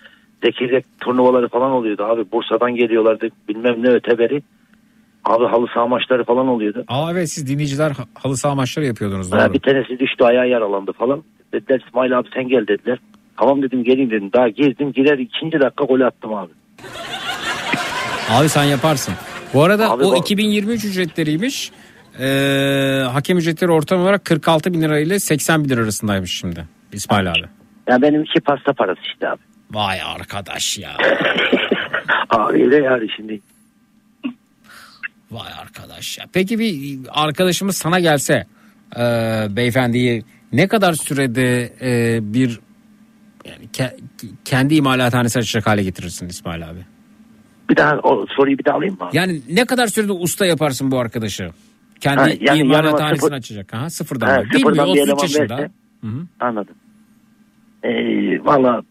zekirdek 0.44 0.86
turnuvaları 1.00 1.50
falan 1.50 1.72
oluyordu 1.72 2.04
abi. 2.04 2.32
Bursa'dan 2.32 2.76
geliyorlardı 2.76 3.30
bilmem 3.50 3.84
ne 3.84 3.90
öteberi. 3.90 4.44
Abi 5.26 5.46
halı 5.46 5.68
saha 5.74 5.88
maçları 5.88 6.24
falan 6.24 6.48
oluyordu. 6.48 6.84
Aa 6.88 7.12
evet 7.12 7.30
siz 7.30 7.48
dinleyiciler 7.48 7.92
ha- 7.92 8.06
halı 8.14 8.38
saha 8.38 8.56
maçları 8.56 8.86
yapıyordunuz 8.86 9.32
Ha, 9.34 9.46
doğru. 9.46 9.54
bir 9.54 9.60
tanesi 9.60 10.00
düştü 10.00 10.24
ayağı 10.24 10.50
yaralandı 10.50 10.92
falan. 10.92 11.24
Dediler 11.54 11.84
İsmail 11.88 12.18
abi 12.20 12.28
sen 12.34 12.48
gel 12.48 12.68
dediler. 12.68 13.00
Tamam 13.38 13.62
dedim 13.62 13.84
geleyim 13.84 14.12
dedim. 14.12 14.30
Daha 14.34 14.50
girdim 14.50 14.92
girer 14.94 15.18
ikinci 15.18 15.60
dakika 15.60 15.84
gol 15.86 16.02
attım 16.02 16.34
abi. 16.34 16.52
Abi 18.30 18.50
sen 18.50 18.64
yaparsın. 18.64 19.14
Bu 19.54 19.64
arada 19.64 19.90
Abi 19.92 20.04
o 20.04 20.12
bu- 20.12 20.18
2023 20.18 20.86
ücretleriymiş. 20.86 21.72
Ee, 22.20 23.04
hakem 23.12 23.38
ücretleri 23.38 23.72
ortam 23.72 24.02
olarak 24.02 24.26
46 24.26 24.74
bin 24.74 24.82
lira 24.82 25.00
ile 25.00 25.20
80 25.20 25.64
bin 25.64 25.70
lira 25.70 25.82
arasındaymış 25.82 26.32
şimdi 26.40 26.68
İsmail 26.94 27.32
abi. 27.32 27.46
Ya 27.90 28.02
benim 28.02 28.24
iki 28.24 28.40
pasta 28.40 28.74
parası 28.74 29.02
işte 29.14 29.30
abi. 29.30 29.40
Vay 29.72 30.02
arkadaş 30.02 30.78
ya. 30.78 30.92
Abi 32.30 32.64
öyle 32.64 32.76
yani 32.76 33.08
şimdi. 33.16 33.42
Vay 35.32 35.54
arkadaş 35.62 36.18
ya. 36.18 36.26
Peki 36.34 36.60
bir 36.60 37.00
arkadaşımız 37.10 37.78
sana 37.78 38.00
gelse 38.00 38.48
e, 38.98 39.02
beyefendiyi 39.50 40.24
ne 40.54 40.68
kadar 40.68 40.94
sürede 40.94 41.74
e, 41.82 42.20
bir 42.34 42.60
yani 43.46 43.66
ke- 43.74 43.96
kendi 44.46 44.76
imalathanesi 44.76 45.40
açacak 45.40 45.68
hale 45.68 45.84
getirirsin 45.84 46.30
İsmail 46.30 46.70
abi? 46.70 46.80
Bir 47.72 47.76
daha 47.76 47.98
o 48.04 48.26
soruyu 48.30 48.58
bir 48.58 48.66
daha 48.66 48.76
alayım 48.78 48.98
mı? 49.00 49.10
Yani 49.14 49.42
ne 49.52 49.66
kadar 49.66 49.88
sürede 49.88 50.12
usta 50.12 50.46
yaparsın 50.46 50.92
bu 50.92 51.00
arkadaşı? 51.00 51.50
Kendi 52.00 52.22
Ha, 52.22 52.30
yani 52.42 52.60
imalathanesini 52.60 53.28
sıfır- 53.28 53.36
açacak. 53.38 53.74
Aha, 53.74 53.90
sıfırdan. 53.90 54.28
Ha, 54.28 54.38
mı? 54.38 54.44
Bilmiyor 54.44 54.60
sıfırdan 54.60 54.86
bir 54.86 55.02
33 55.02 55.08
eleman 55.08 55.22
yaşında. 55.22 55.58
verse. 55.58 55.72
Hı 56.02 56.08
hı. 56.08 56.28
Anladım. 56.40 56.76
Ee, 57.84 57.90
Valla 58.46 58.82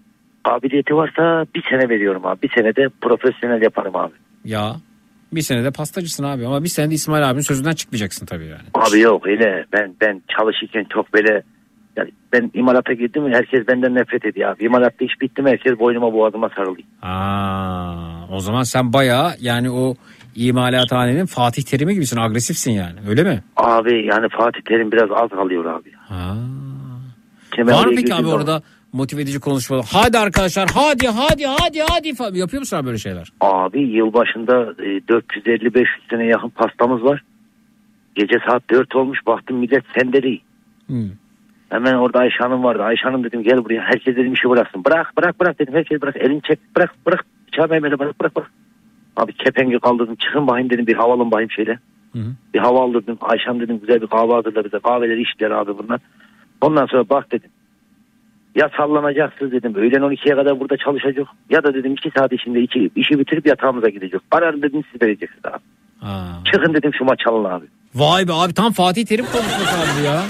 kabiliyeti 0.45 0.95
varsa 0.95 1.47
bir 1.55 1.63
sene 1.71 1.89
veriyorum 1.89 2.27
abi. 2.27 2.43
Bir 2.43 2.51
senede 2.55 2.89
profesyonel 3.01 3.63
yaparım 3.63 3.97
abi. 3.97 4.13
Ya 4.45 4.77
bir 5.33 5.41
senede 5.43 5.71
pastacısın 5.71 6.25
abi 6.25 6.47
ama 6.47 6.63
bir 6.65 6.69
senede 6.69 6.95
İsmail 6.95 7.31
abinin 7.31 7.43
sözünden 7.43 7.73
çıkmayacaksın 7.73 8.27
tabii 8.27 8.47
yani. 8.47 8.63
Abi 8.75 9.01
yok 9.01 9.27
öyle 9.27 9.65
ben 9.73 9.95
ben 10.01 10.23
çalışırken 10.39 10.87
çok 10.93 11.15
böyle 11.15 11.43
yani 12.01 12.11
ben 12.33 12.51
imalata 12.55 12.93
girdim 12.93 13.23
mi 13.23 13.35
herkes 13.35 13.69
benden 13.69 13.95
nefret 13.95 14.25
ediyor 14.25 14.51
abi. 14.51 14.65
İmalatta 14.65 15.05
iş 15.05 15.21
bitti 15.21 15.43
mi 15.43 15.51
herkes 15.51 15.79
boynuma 15.79 16.13
boğazıma 16.13 16.49
sarılıyor. 16.49 16.87
Aa, 17.03 18.27
o 18.33 18.41
zaman 18.41 18.63
sen 18.63 18.93
bayağı 18.93 19.31
yani 19.41 19.71
o 19.71 19.95
imalathanenin 20.37 21.27
Fatih 21.27 21.63
Terim'i 21.63 21.95
gibisin 21.95 22.17
agresifsin 22.21 22.71
yani 22.73 22.99
öyle 23.09 23.23
mi? 23.23 23.43
Abi 23.57 24.07
yani 24.07 24.29
Fatih 24.29 24.61
Terim 24.61 24.93
biraz 24.93 25.11
az 25.13 25.31
kalıyor 25.31 25.65
abi. 25.65 25.93
Ha. 25.93 26.37
Ben 27.59 27.67
Var 27.67 27.87
mı 27.87 27.93
peki 27.97 28.15
abi 28.15 28.27
orada 28.27 28.63
motive 28.93 29.23
edici 29.23 29.41
konuşmalar? 29.41 29.87
Hadi 29.93 30.19
arkadaşlar 30.19 30.71
hadi 30.75 31.09
hadi 31.09 31.47
hadi 31.47 31.81
hadi 31.89 32.15
falan 32.15 32.35
yapıyor 32.35 32.61
musun 32.61 32.77
abi 32.77 32.87
böyle 32.87 32.99
şeyler? 32.99 33.33
Abi 33.41 33.81
yılbaşında 33.81 34.55
e, 34.79 34.99
450-500 34.99 35.85
sene 36.11 36.27
yakın 36.27 36.49
pastamız 36.49 37.03
var. 37.05 37.23
Gece 38.15 38.39
saat 38.49 38.71
4 38.71 38.97
olmuş 38.97 39.19
baktım 39.27 39.57
millet 39.57 39.85
sendeli. 39.99 40.41
Hmm. 40.87 41.11
Hemen 41.71 41.95
orada 41.95 42.19
Ayşe 42.19 42.39
Hanım 42.39 42.65
vardı. 42.65 42.83
Ayşe 42.83 43.03
Hanım 43.03 43.25
dedim 43.25 43.43
gel 43.43 43.65
buraya. 43.65 43.83
Herkes 43.83 44.17
dedim 44.17 44.33
işi 44.33 44.51
bıraksın. 44.51 44.85
Bırak 44.85 45.17
bırak 45.17 45.41
bırak 45.41 45.59
dedim. 45.59 45.75
Herkes 45.75 46.03
bırak. 46.03 46.17
Elini 46.17 46.43
çek 46.43 46.59
bırak 46.77 46.95
bırak. 47.07 47.25
Bıçağı 47.47 47.69
Mehmet'e 47.69 47.99
bırak 47.99 48.21
bırak 48.21 48.37
bırak. 48.37 48.51
Abi 49.17 49.33
kepengi 49.33 49.79
kaldırdım. 49.79 50.15
Çıkın 50.15 50.47
bakayım 50.47 50.71
dedim 50.71 50.87
bir 50.87 50.95
hava 50.95 51.15
alın 51.15 51.31
bakayım 51.31 51.51
şeyle. 51.51 51.79
Hı 52.13 52.19
hı. 52.19 52.33
Bir 52.55 52.59
hava 52.59 52.83
aldırdım. 52.83 53.19
Ayşe 53.21 53.45
Hanım 53.45 53.61
dedim 53.61 53.81
güzel 53.81 54.03
bir 54.03 54.07
kahve 54.07 54.33
hazırla 54.33 54.65
bize. 54.65 54.79
Kahveleri 54.79 55.23
içtiler 55.23 55.51
abi 55.51 55.79
bunlar. 55.79 56.01
Ondan 56.61 56.87
sonra 56.87 57.09
bak 57.11 57.33
dedim. 57.33 57.51
Ya 58.55 58.71
sallanacaksınız 58.77 59.53
dedim. 59.53 59.75
Öğlen 59.75 60.01
12'ye 60.01 60.35
kadar 60.35 60.61
burada 60.61 60.77
çalışacak. 60.77 61.27
Ya 61.51 61.65
da 61.65 61.75
dedim 61.75 61.93
2 61.93 62.11
saat 62.17 62.33
içinde 62.33 62.61
iki, 62.61 62.91
işi 62.97 63.19
bitirip 63.19 63.47
yatağımıza 63.47 63.89
gidecek. 63.89 64.21
Kararı 64.31 64.63
dedim 64.63 64.83
siz 64.93 65.03
vereceksiniz 65.03 65.45
abi. 65.45 65.63
Ha. 66.01 66.43
Çıkın 66.53 66.75
dedim 66.75 66.91
şu 66.99 67.05
maç 67.05 67.21
alın 67.27 67.45
abi. 67.45 67.67
Vay 67.95 68.29
be 68.29 68.33
abi 68.33 68.55
tam 68.55 68.73
Fatih 68.73 69.07
Terim 69.07 69.25
konuşması 69.25 69.77
abi 69.77 70.07
ya. 70.07 70.23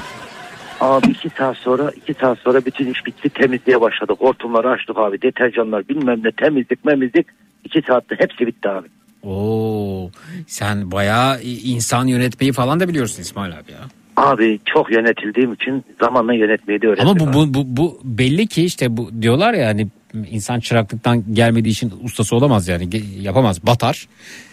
Abi 0.81 1.07
iki 1.11 1.31
saat 1.31 1.57
sonra 1.57 1.91
iki 1.97 2.15
saat 2.15 2.39
sonra 2.39 2.67
bütün 2.67 2.93
iş 2.93 3.07
bitti 3.07 3.29
temizliğe 3.29 3.81
başladık. 3.81 4.17
Hortumları 4.19 4.71
açtık 4.71 4.99
abi 4.99 5.23
deterjanlar 5.23 5.89
bilmem 5.89 6.21
ne 6.25 6.33
temizlik 6.33 6.85
memizlik. 6.85 7.27
iki 7.65 7.83
saatte 7.83 8.17
hepsi 8.19 8.47
bitti 8.47 8.69
abi. 8.69 8.89
Oo, 9.23 10.11
sen 10.47 10.91
bayağı 10.91 11.43
insan 11.43 12.07
yönetmeyi 12.07 12.53
falan 12.53 12.81
da 12.81 12.89
biliyorsun 12.89 13.23
İsmail 13.23 13.53
abi 13.53 13.73
ya. 13.73 13.79
Abi 14.17 14.61
çok 14.65 14.93
yönetildiğim 14.93 15.53
için 15.53 15.85
zamanla 16.01 16.35
yönetmeyi 16.35 16.83
de 16.83 16.87
öğrendim. 16.89 17.09
Ama 17.09 17.33
bu, 17.33 17.35
bu, 17.35 17.55
bu, 17.55 17.77
bu 17.77 18.01
belli 18.05 18.47
ki 18.47 18.65
işte 18.65 18.97
bu 18.97 19.11
diyorlar 19.23 19.55
ya 19.55 19.67
hani 19.69 19.89
insan 20.31 20.61
çıraklıktan 20.61 21.35
gelmediği 21.35 21.73
için 21.73 21.93
ustası 22.05 22.37
olamaz 22.37 22.69
yani 22.69 22.89
yapamaz 23.21 23.67
batar. 23.67 24.09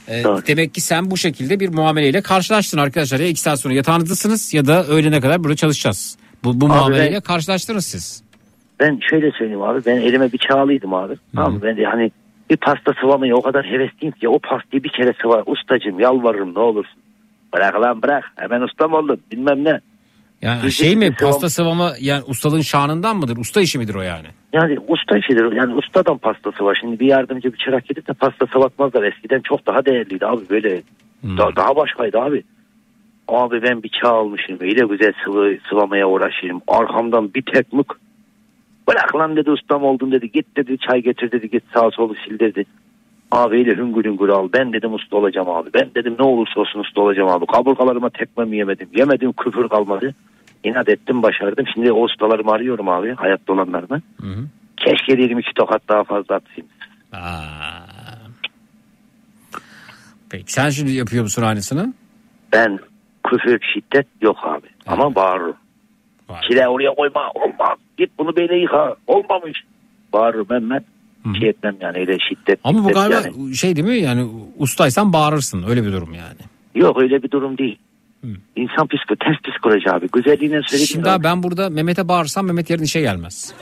Ee, 0.10 0.24
demek 0.48 0.74
ki 0.74 0.82
sen 0.82 1.12
bu 1.12 1.18
şekilde 1.18 1.60
bir 1.60 1.70
muameleyle 1.70 2.22
karşılaştın 2.22 2.78
arkadaşlar. 2.78 3.20
Ya 3.20 3.28
iki 3.28 3.42
saat 3.42 3.60
sonra 3.60 3.74
yatağınızdasınız 3.74 4.54
ya 4.54 4.66
da 4.66 4.86
öğlene 4.86 5.22
kadar 5.22 5.44
burada 5.44 5.56
çalışacağız. 5.56 6.18
Bu, 6.44 6.62
bu 6.62 6.66
Abi 6.66 6.74
muameleyle 6.74 7.16
ben- 7.16 7.22
karşılaştınız 7.22 7.86
siz. 7.86 8.24
Ben 8.80 9.00
şöyle 9.10 9.32
söyleyeyim 9.32 9.62
abi 9.62 9.86
ben 9.86 9.98
elime 9.98 10.32
bir 10.32 10.38
çağlıydım 10.38 10.94
abi. 10.94 11.14
Tamam 11.36 11.54
mı? 11.54 11.60
ben 11.64 11.78
de 11.78 11.84
hani 11.86 12.12
bir 12.50 12.58
pasta 12.58 12.94
sıvamaya 13.02 13.36
o 13.36 13.42
kadar 13.42 13.66
hevesliyim 13.66 14.12
ki 14.12 14.30
o 14.30 14.40
pastayı 14.40 14.84
bir 14.84 14.90
kere 14.90 15.14
sıva 15.22 15.44
ustacım 15.46 16.00
yalvarırım 16.00 16.56
ne 16.56 16.60
olursun. 16.60 17.00
Bırak 17.54 17.82
lan 17.82 18.02
bırak 18.02 18.24
hemen 18.36 18.62
ustam 18.62 18.94
oldum 18.94 19.20
bilmem 19.32 19.64
ne. 19.64 19.80
Yani 20.42 20.64
Bir- 20.64 20.70
şey 20.72 20.96
mi 20.96 21.02
bir 21.12 21.16
sıvam- 21.16 21.32
pasta 21.32 21.50
sıvama 21.50 21.94
yani 22.02 22.24
ustalığın 22.28 22.62
şanından 22.62 23.18
mıdır? 23.18 23.38
Usta 23.38 23.62
işi 23.62 23.78
midir 23.78 23.96
o 23.96 24.02
yani? 24.02 24.28
Yani 24.54 24.78
usta 24.88 25.18
işidir. 25.18 25.52
Yani 25.52 25.74
ustadan 25.76 26.18
pastası 26.18 26.66
var. 26.66 26.78
Şimdi 26.82 27.00
bir 27.00 27.06
yardımcı 27.08 27.54
bir 27.54 27.58
çırak 27.58 27.86
gidip 27.88 28.08
de 28.08 28.14
pasta 28.14 28.46
sıvatmazlar. 28.48 29.04
Eskiden 29.04 29.42
çok 29.42 29.68
daha 29.68 29.86
değerliydi 29.86 30.26
abi 30.26 30.50
böyle. 30.50 30.82
Da- 31.24 31.56
daha 31.56 31.76
başkaydı 31.76 32.20
abi. 32.20 32.44
Abi 33.28 33.62
ben 33.64 33.84
bir 33.84 33.90
çağ 34.02 34.10
almışım. 34.10 34.58
Öyle 34.62 34.86
güzel 34.86 35.14
sıvı, 35.26 35.58
sıvamaya 35.70 36.08
uğraşayım. 36.08 36.62
Arkamdan 36.68 37.34
bir 37.34 37.42
tek 37.54 37.74
mık. 37.74 38.00
Bırak 38.88 39.16
lan 39.16 39.36
dedi 39.36 39.52
ustam 39.52 39.84
oldun 39.84 40.12
dedi. 40.12 40.32
Git 40.32 40.58
dedi 40.58 40.78
çay 40.78 41.02
getir 41.02 41.32
dedi. 41.32 41.50
Git 41.50 41.64
sağa 41.74 41.92
solu 41.92 42.16
sil 42.24 42.36
dedi. 42.40 42.66
Abi 43.32 43.56
öyle 43.56 43.76
hüngür 43.76 44.06
hüngür 44.06 44.30
al. 44.30 44.50
Ben 44.54 44.74
dedim 44.74 44.94
usta 44.94 45.18
olacağım 45.18 45.50
abi. 45.50 45.70
Ben 45.74 45.90
dedim 45.96 46.16
ne 46.20 46.26
olursa 46.26 46.60
olsun 46.60 46.80
usta 46.80 47.02
olacağım 47.02 47.30
abi. 47.30 47.46
Kaburgalarıma 47.46 48.10
tekmemi 48.10 48.58
yemedim. 48.58 48.90
Yemedim 48.96 49.34
küfür 49.34 49.70
kalmadı. 49.70 50.16
İnat 50.64 50.90
ettim 50.90 51.24
başardım. 51.24 51.66
Şimdi 51.74 51.92
o 51.92 52.04
ustalarımı 52.04 52.52
arıyorum 52.52 52.90
abi. 52.90 53.16
Hayatta 53.16 53.54
olanlarını. 53.54 54.02
Keşke 54.78 55.18
dedim 55.18 55.40
iki 55.40 55.54
tokat 55.54 55.82
daha 55.90 56.04
fazla 56.04 56.36
atayım. 56.36 56.70
Peki 60.30 60.54
sen 60.54 60.70
şimdi 60.70 60.92
yapıyor 60.92 61.24
musun 61.24 61.44
aynısını? 61.44 61.94
Ben 62.54 62.80
küfür 63.30 63.60
şiddet 63.74 64.08
yok 64.22 64.38
abi. 64.44 64.68
Ama 64.88 65.16
bağırırım. 65.16 65.58
Çile 66.50 66.68
oraya 66.68 66.96
koyma 66.96 67.32
olmaz. 67.36 67.78
Git 67.98 68.12
bunu 68.20 68.36
böyle 68.36 68.56
yıka. 68.58 68.96
Olmamış. 69.08 69.64
bağırırım 70.14 70.48
ben 71.34 71.40
şey 71.40 71.50
etmem 71.50 71.76
yani 71.82 71.98
öyle 71.98 72.18
şiddet. 72.30 72.60
Ama 72.64 72.84
bu 72.84 72.92
galiba 72.92 73.16
yani. 73.16 73.56
şey 73.56 73.76
değil 73.76 73.88
mi 73.88 73.98
yani 73.98 74.28
ustaysan 74.58 75.14
bağırırsın 75.14 75.64
öyle 75.68 75.86
bir 75.86 75.92
durum 75.92 76.14
yani. 76.14 76.40
Yok 76.76 77.02
öyle 77.02 77.24
bir 77.24 77.32
durum 77.32 77.58
değil. 77.58 77.78
İnsan 78.56 78.88
psiko, 78.88 79.16
ters 79.16 79.38
psikoloji 79.44 79.92
abi. 79.92 80.08
Güzelliğine 80.14 80.62
söyledim. 80.68 80.88
Şimdi 80.88 81.10
abi 81.10 81.24
ben 81.24 81.44
burada 81.44 81.70
Mehmet'e 81.70 82.08
bağırsam 82.08 82.46
Mehmet 82.46 82.70
yarın 82.70 82.84
işe 82.84 83.02
gelmez. 83.02 83.54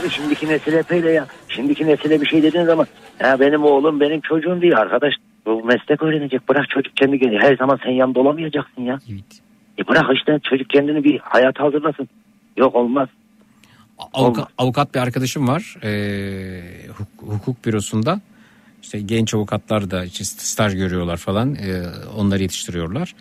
Abi 0.00 0.10
şimdiki 0.10 0.48
nesile 0.48 0.84
böyle 0.90 1.10
ya. 1.10 1.26
Şimdiki 1.48 1.86
nesile 1.86 2.20
bir 2.20 2.26
şey 2.26 2.42
dediğin 2.42 2.64
zaman 2.64 2.86
ya 3.20 3.40
benim 3.40 3.64
oğlum 3.64 4.00
benim 4.00 4.20
çocuğum 4.20 4.60
değil 4.62 4.76
arkadaş. 4.76 5.14
Bu 5.46 5.64
meslek 5.64 6.02
öğrenecek. 6.02 6.48
Bırak 6.48 6.70
çocuk 6.70 6.96
kendi 6.96 7.18
geliyor. 7.18 7.42
Her 7.42 7.56
zaman 7.56 7.78
sen 7.84 7.90
yanında 7.90 8.20
olamayacaksın 8.20 8.82
ya. 8.82 8.98
E 9.78 9.88
bırak 9.88 10.04
işte 10.14 10.40
çocuk 10.50 10.70
kendini 10.70 11.04
bir 11.04 11.18
hayata 11.18 11.64
hazırlasın. 11.64 12.08
Yok 12.56 12.74
olmaz. 12.74 13.08
Avukat, 14.14 14.48
avukat 14.58 14.94
bir 14.94 15.00
arkadaşım 15.00 15.48
var 15.48 15.76
huk- 16.98 17.26
hukuk 17.34 17.64
bürosunda. 17.64 18.20
İşte 18.82 19.00
genç 19.00 19.34
avukatlar 19.34 19.90
da 19.90 20.04
işte 20.04 20.24
staj 20.24 20.74
görüyorlar 20.74 21.16
falan 21.16 21.54
ee, 21.54 21.82
onları 22.16 22.42
yetiştiriyorlar. 22.42 23.14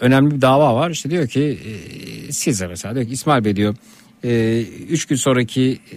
Önemli 0.00 0.34
bir 0.34 0.40
dava 0.40 0.74
var 0.74 0.90
işte 0.90 1.10
diyor 1.10 1.28
ki 1.28 1.58
ee, 2.28 2.32
size 2.32 2.66
mesela 2.66 2.94
diyor 2.94 3.06
ki 3.06 3.12
İsmail 3.12 3.44
Bey 3.44 3.56
diyor 3.56 3.74
ee, 4.24 4.62
üç 4.88 5.06
gün 5.06 5.16
sonraki 5.16 5.80
ee, 5.92 5.96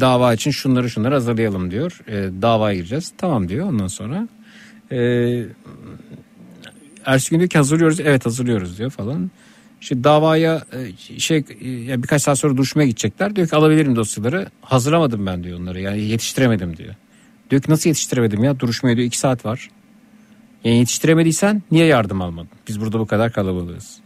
dava 0.00 0.34
için 0.34 0.50
şunları 0.50 0.90
şunları 0.90 1.14
hazırlayalım 1.14 1.70
diyor. 1.70 2.00
Ee, 2.08 2.42
davaya 2.42 2.74
gireceğiz 2.74 3.12
tamam 3.18 3.48
diyor 3.48 3.68
ondan 3.68 3.86
sonra. 3.88 4.28
Ee, 4.92 5.42
Ertesi 7.06 7.30
gün 7.30 7.38
diyor 7.38 7.50
ki 7.50 7.58
hazırlıyoruz. 7.58 8.00
Evet 8.00 8.26
hazırlıyoruz 8.26 8.78
diyor 8.78 8.90
falan. 8.90 9.30
İşte 9.80 10.04
davaya 10.04 10.64
e, 10.72 11.18
şey 11.18 11.44
e, 11.60 11.68
ya 11.68 12.02
birkaç 12.02 12.22
saat 12.22 12.38
sonra 12.38 12.56
duruşmaya 12.56 12.86
gidecekler. 12.86 13.36
Diyor 13.36 13.48
ki 13.48 13.56
alabilirim 13.56 13.96
dosyaları. 13.96 14.46
Hazırlamadım 14.60 15.26
ben 15.26 15.44
diyor 15.44 15.58
onları. 15.60 15.80
Yani 15.80 16.00
yetiştiremedim 16.00 16.76
diyor. 16.76 16.94
Diyor 17.50 17.62
ki 17.62 17.70
nasıl 17.70 17.90
yetiştiremedim 17.90 18.44
ya? 18.44 18.60
Duruşmaya 18.60 18.96
diyor 18.96 19.06
iki 19.06 19.18
saat 19.18 19.44
var. 19.44 19.70
Yani 20.64 20.76
yetiştiremediysen 20.78 21.62
niye 21.70 21.86
yardım 21.86 22.22
almadın? 22.22 22.50
Biz 22.68 22.80
burada 22.80 22.98
bu 22.98 23.06
kadar 23.06 23.32
kalabalığız. 23.32 23.96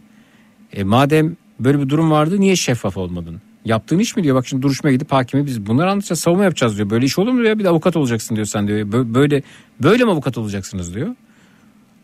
E 0.73 0.83
madem 0.83 1.37
böyle 1.59 1.79
bir 1.81 1.89
durum 1.89 2.11
vardı 2.11 2.39
niye 2.39 2.55
şeffaf 2.55 2.97
olmadın? 2.97 3.41
Yaptığın 3.65 3.99
iş 3.99 4.15
mi 4.17 4.23
diyor. 4.23 4.35
Bak 4.35 4.47
şimdi 4.47 4.63
duruşmaya 4.63 4.93
gidip 4.93 5.11
hakime 5.11 5.45
biz 5.45 5.65
bunları 5.65 5.91
anlatacağız. 5.91 6.19
Savunma 6.19 6.43
yapacağız 6.43 6.77
diyor. 6.77 6.89
Böyle 6.89 7.05
iş 7.05 7.19
olur 7.19 7.31
mu 7.31 7.43
ya? 7.43 7.59
Bir 7.59 7.63
de 7.63 7.69
avukat 7.69 7.95
olacaksın 7.97 8.35
diyor 8.35 8.45
sen 8.47 8.67
diyor. 8.67 8.79
Bö- 8.79 9.13
Böyle 9.13 9.43
böyle 9.83 10.03
mi 10.03 10.11
avukat 10.11 10.37
olacaksınız 10.37 10.95
diyor. 10.95 11.15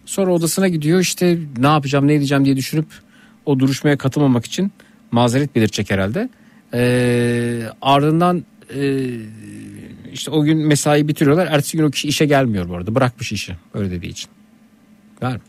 Sonra 0.06 0.34
odasına 0.34 0.68
gidiyor 0.68 1.00
işte 1.00 1.38
ne 1.58 1.68
yapacağım 1.68 2.08
ne 2.08 2.14
edeceğim 2.14 2.46
diye 2.46 2.58
düşünüp 2.58 2.86
o 3.46 3.60
duruşmaya 3.60 3.98
katılmamak 3.98 4.46
için 4.46 4.72
mazeret 5.12 5.56
belirtecek 5.56 5.92
herhalde. 5.92 6.30
Ee, 6.74 7.62
ardından 7.82 8.44
e, 8.76 9.10
işte 10.12 10.32
o 10.32 10.44
gün 10.44 10.68
mesai 10.68 11.08
bitiriyorlar. 11.08 11.48
Ertesi 11.48 11.78
gün 11.78 11.84
o 11.84 11.92
kişi 11.92 12.08
işe 12.08 12.26
gelmiyor 12.26 12.70
bu 12.70 12.76
arada. 12.76 12.96
Bırakmış 12.96 13.32
işi 13.32 13.56
öyle 13.74 13.92
dediği 13.92 14.10
için. 14.10 14.30
Ver 15.22 15.34
mi? 15.34 15.42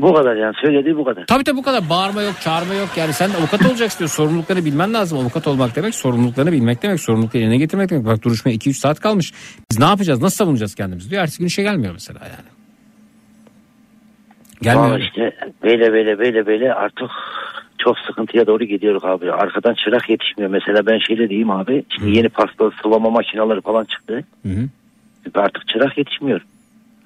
Bu 0.00 0.14
kadar 0.14 0.36
yani 0.36 0.54
söylediği 0.64 0.96
bu 0.96 1.04
kadar. 1.04 1.26
Tabii 1.26 1.44
tabii 1.44 1.56
bu 1.56 1.62
kadar 1.62 1.90
bağırma 1.90 2.22
yok 2.22 2.34
çağırma 2.40 2.74
yok 2.74 2.88
yani 2.96 3.12
sen 3.12 3.30
avukat 3.30 3.66
olacaksın 3.66 3.98
diyor 3.98 4.08
sorumluluklarını 4.08 4.64
bilmen 4.64 4.94
lazım 4.94 5.18
avukat 5.18 5.46
olmak 5.46 5.76
demek 5.76 5.94
sorumluluklarını 5.94 6.52
bilmek 6.52 6.82
demek 6.82 7.00
sorumlulukları 7.00 7.42
yerine 7.42 7.56
getirmek 7.56 7.90
demek 7.90 8.06
bak 8.06 8.24
duruşmaya 8.24 8.54
2-3 8.54 8.72
saat 8.72 9.00
kalmış 9.00 9.32
biz 9.70 9.78
ne 9.78 9.84
yapacağız 9.84 10.22
nasıl 10.22 10.36
savunacağız 10.36 10.74
kendimizi 10.74 11.10
diyor 11.10 11.22
ertesi 11.22 11.38
gün 11.38 11.46
işe 11.46 11.62
gelmiyor 11.62 11.92
mesela 11.92 12.20
yani. 12.24 12.57
Gelmiyor. 14.62 14.88
Vallahi 14.88 15.02
işte 15.02 15.32
böyle 15.62 15.92
böyle 15.92 16.18
böyle 16.18 16.46
böyle 16.46 16.74
artık 16.74 17.10
çok 17.78 17.98
sıkıntıya 17.98 18.46
doğru 18.46 18.64
gidiyoruz 18.64 19.04
abi. 19.04 19.32
Arkadan 19.32 19.74
çırak 19.74 20.10
yetişmiyor. 20.10 20.50
Mesela 20.50 20.86
ben 20.86 20.98
şeyle 20.98 21.28
diyeyim 21.28 21.50
abi. 21.50 21.84
Şimdi 21.88 22.16
yeni 22.16 22.28
pasta 22.28 22.70
sıvama 22.82 23.10
makineleri 23.10 23.60
falan 23.60 23.84
çıktı. 23.84 24.24
Hı 24.42 24.48
hı. 24.48 24.68
Artık 25.34 25.68
çırak 25.68 25.98
yetişmiyor. 25.98 26.40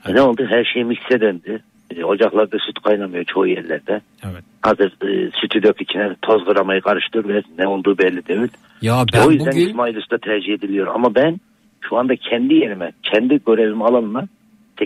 E 0.08 0.14
ne 0.14 0.22
oldu? 0.22 0.47
Her 0.50 0.64
şey 0.64 0.84
mikse 0.84 1.20
döndü. 1.20 1.62
E, 1.97 2.05
Ocaklarda 2.05 2.58
süt 2.58 2.78
kaynamıyor 2.82 3.24
çoğu 3.24 3.47
yerlerde. 3.47 4.00
Evet. 4.24 4.44
Hazır 4.62 4.92
e, 5.08 5.31
sütü 5.40 5.62
dök 5.62 5.81
içine 5.81 6.14
toz 6.22 6.44
gramayı 6.44 6.81
karıştır 6.81 7.28
ve 7.28 7.42
ne 7.58 7.66
olduğu 7.66 7.98
belli 7.98 8.26
değil. 8.26 8.48
Ya 8.82 9.05
ben 9.14 9.26
o 9.26 9.31
yüzden 9.31 9.52
bugün 9.52 9.68
İsmail 9.68 9.97
Usta 9.97 10.18
tercih 10.18 10.55
ediliyor. 10.55 10.86
Ama 10.94 11.14
ben 11.14 11.40
şu 11.81 11.97
anda 11.97 12.16
kendi 12.16 12.55
yerime, 12.55 12.92
kendi 13.02 13.40
görevim 13.47 13.82
alanına 13.82 14.24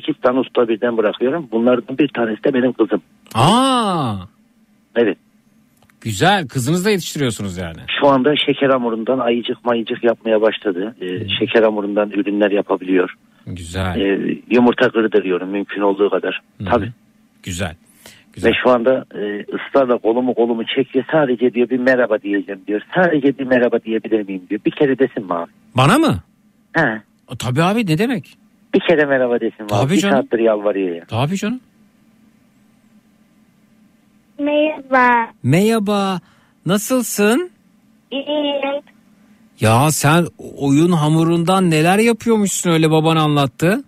8 0.00 0.14
tane 0.22 0.38
usta 0.38 0.68
birden 0.68 0.96
bırakıyorum. 0.96 1.48
Bunlardan 1.52 1.98
bir 1.98 2.08
tanesi 2.08 2.44
de 2.44 2.54
benim 2.54 2.72
kızım. 2.72 3.02
aa 3.34 4.14
Evet. 4.96 5.18
güzel 6.00 6.48
kızınızı 6.48 6.84
da 6.84 6.90
yetiştiriyorsunuz 6.90 7.56
yani. 7.58 7.78
Şu 8.00 8.08
anda 8.08 8.36
şeker 8.36 8.70
hamurundan 8.70 9.18
ayıcık 9.18 9.64
mayıcık 9.64 10.04
yapmaya 10.04 10.40
başladı. 10.40 10.96
Ee, 11.00 11.28
şeker 11.38 11.62
hamurundan 11.62 12.10
ürünler 12.10 12.50
yapabiliyor. 12.50 13.14
Güzel. 13.46 14.00
Ee, 14.00 14.38
yumurta 14.50 14.90
kırdırıyorum 14.90 15.48
mümkün 15.50 15.80
olduğu 15.80 16.10
kadar. 16.10 16.40
Tabii. 16.70 16.92
Güzel. 17.42 17.74
Ve 18.44 18.52
şu 18.64 18.70
anda 18.70 19.04
e, 19.14 19.44
ısrarla 19.54 19.98
kolumu 19.98 20.34
kolumu 20.34 20.62
çekiyor. 20.76 21.04
Sadece 21.12 21.54
diyor 21.54 21.70
bir 21.70 21.78
merhaba 21.78 22.22
diyeceğim 22.22 22.60
diyor. 22.66 22.80
Sadece 22.94 23.38
bir 23.38 23.44
merhaba 23.46 23.82
diyebilir 23.82 24.28
miyim 24.28 24.42
diyor. 24.50 24.60
Bir 24.66 24.70
kere 24.70 24.98
desin 24.98 25.24
mi 25.26 25.34
abi? 25.34 25.50
Bana 25.76 25.98
mı? 25.98 26.22
He. 26.72 27.02
Tabii 27.38 27.62
abi 27.62 27.86
ne 27.86 27.98
demek? 27.98 28.38
Bir 28.76 28.80
kere 28.80 29.04
merhaba 29.04 29.40
desin? 29.40 29.66
Tabii 29.66 29.92
Bir 29.92 29.96
canım. 30.00 30.16
saattir 30.16 30.38
yalvarıyor 30.38 30.96
ya. 30.96 31.04
Tabii 31.08 31.36
canım. 31.36 31.60
Merhaba. 34.38 35.30
Merhaba 35.42 36.20
nasılsın? 36.66 37.50
İyiyim. 38.10 38.82
Ya 39.60 39.90
sen 39.90 40.26
oyun 40.58 40.92
hamurundan 40.92 41.70
neler 41.70 41.98
yapıyormuşsun 41.98 42.70
öyle 42.70 42.90
baban 42.90 43.16
anlattı. 43.16 43.84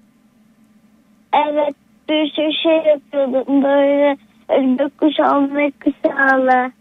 Evet 1.35 1.75
bir 2.09 2.31
sürü 2.31 2.53
şey 2.63 2.93
yapıyordum 2.93 3.63
böyle 3.63 4.17
gökkuşağı 4.79 5.55
ve 5.57 5.73
kuşağlı. 5.85 6.73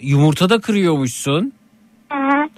Yumurta 0.00 0.50
da 0.50 0.60
kırıyormuşsun. 0.60 1.52
Aha. 2.10 2.48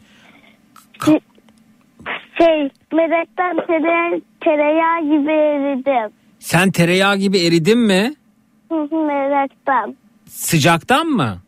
Şey 2.38 2.70
meraktan 2.92 3.66
tere, 3.66 4.20
tereyağı 4.44 5.00
gibi 5.02 5.32
eridim. 5.32 6.12
Sen 6.38 6.70
tereyağı 6.70 7.16
gibi 7.16 7.38
eridin 7.38 7.78
mi? 7.78 8.14
Meraktan. 8.92 9.96
Sıcaktan 10.28 11.06
mı? 11.06 11.38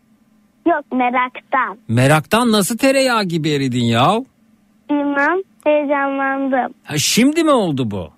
Yok 0.66 0.84
meraktan. 0.92 1.78
Meraktan 1.88 2.52
nasıl 2.52 2.78
tereyağı 2.78 3.24
gibi 3.24 3.50
eridin 3.50 3.84
ya? 3.84 4.24
Bilmem 4.90 5.38
heyecanlandım. 5.64 6.74
Ha, 6.84 6.98
şimdi 6.98 7.44
mi 7.44 7.50
oldu 7.50 7.90
bu? 7.90 8.10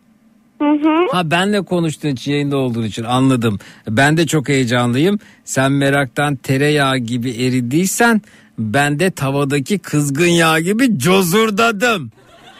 Hı 0.58 0.68
hı. 0.68 1.06
Ha 1.12 1.30
benle 1.30 1.60
konuştuğun 1.64 2.08
için 2.08 2.32
yayında 2.32 2.56
olduğun 2.56 2.82
için 2.84 3.04
anladım. 3.04 3.58
Ben 3.88 4.16
de 4.16 4.26
çok 4.26 4.48
heyecanlıyım. 4.48 5.18
Sen 5.44 5.72
meraktan 5.72 6.36
tereyağı 6.36 6.98
gibi 6.98 7.30
eridiysen 7.30 8.20
ben 8.58 8.98
de 8.98 9.10
tavadaki 9.10 9.78
kızgın 9.78 10.26
yağ 10.26 10.60
gibi 10.60 10.98
cozurdadım. 10.98 12.10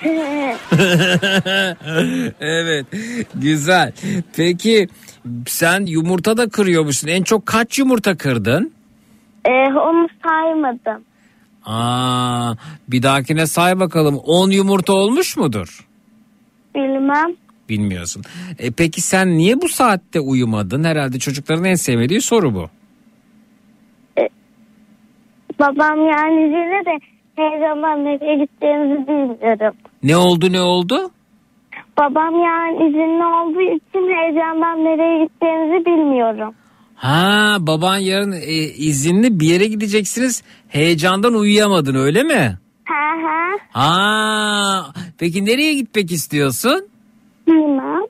evet 2.41 2.87
güzel. 3.35 3.93
Peki 4.37 4.89
sen 5.47 5.87
yumurta 5.87 6.37
da 6.37 6.49
kırıyormuşsun. 6.49 7.09
En 7.09 7.23
çok 7.23 7.47
kaç 7.47 7.79
yumurta 7.79 8.17
kırdın? 8.17 8.73
Ee, 9.45 9.51
onu 9.73 10.09
saymadım. 10.23 11.05
Aa, 11.65 12.55
bir 12.89 13.03
dahakine 13.03 13.47
say 13.47 13.81
bakalım 13.81 14.17
10 14.17 14.51
yumurta 14.51 14.93
olmuş 14.93 15.37
mudur? 15.37 15.87
Bilmem. 16.75 17.37
Bilmiyorsun. 17.69 18.23
E 18.59 18.71
peki 18.71 19.01
sen 19.01 19.39
niye 19.39 19.63
bu 19.63 19.69
saatte 19.69 20.21
uyumadın? 20.21 20.85
Herhalde 20.85 21.19
çocukların 21.19 21.65
en 21.65 21.75
sevmediği 21.75 22.21
soru 22.21 22.55
bu. 22.55 22.71
Babam 25.59 26.09
yani 26.09 26.43
izinde 26.43 26.87
de 26.87 27.18
heyecandan 27.39 28.05
nereye 28.05 28.35
gideceğimizi 28.45 29.09
bilmiyorum. 29.09 29.75
Ne 30.03 30.17
oldu 30.17 30.53
ne 30.53 30.61
oldu? 30.61 31.11
Babam 31.99 32.35
yani 32.43 32.77
izinli 32.89 33.25
olduğu 33.25 33.61
için 33.61 34.17
heyecandan 34.17 34.85
nereye 34.85 35.25
gideceğimizi 35.25 35.87
bilmiyorum. 35.87 36.55
Ha 36.95 37.57
baban 37.61 37.99
yarın 37.99 38.33
e, 38.33 38.55
izinli 38.63 39.41
bir 39.41 39.47
yere 39.47 39.67
gideceksiniz. 39.67 40.43
Heyecandan 40.69 41.35
uyuyamadın 41.35 41.95
öyle 41.95 42.23
mi? 42.23 42.59
Ha 42.85 42.95
ha. 43.23 43.49
Ha 43.73 44.93
peki 45.19 45.45
nereye 45.45 45.75
gitmek 45.75 46.13
istiyorsun? 46.13 46.89
Bilmem. 47.47 48.01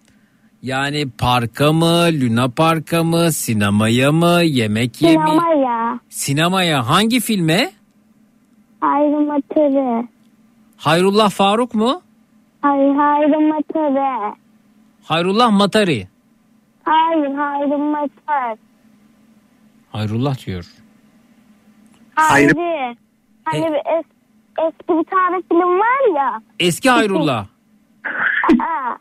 Yani 0.63 1.11
parka 1.19 1.73
mı, 1.73 2.07
Luna 2.21 2.49
Park'a 2.49 3.05
mı, 3.05 3.33
sinemaya 3.33 4.13
mı, 4.13 4.41
yemek 4.45 5.03
yemi? 5.03 5.15
Sinemaya. 5.15 6.01
Sinemaya 6.09 6.89
hangi 6.89 7.21
filme? 7.21 7.71
Ayrımatörü. 8.81 10.09
Hayrullah 10.77 11.31
Faruk 11.31 11.75
mu? 11.75 12.03
Hayır 12.63 12.95
hayrımatörü. 12.95 14.35
Hayrullah 15.05 15.51
Matari. 15.51 16.09
Hayır 16.85 17.35
hayrımatör. 17.35 18.59
Hayrullah 19.93 20.47
diyor. 20.47 20.65
Hayır. 22.15 22.53
Hani 23.45 23.65
bir 23.67 23.99
es 23.99 24.05
eski 24.59 24.89
bir 24.89 25.05
tane 25.05 25.43
film 25.49 25.79
var 25.81 26.17
ya. 26.17 26.43
Eski 26.61 26.91
Hayrullah. 26.91 27.47
Aa, 28.61 28.97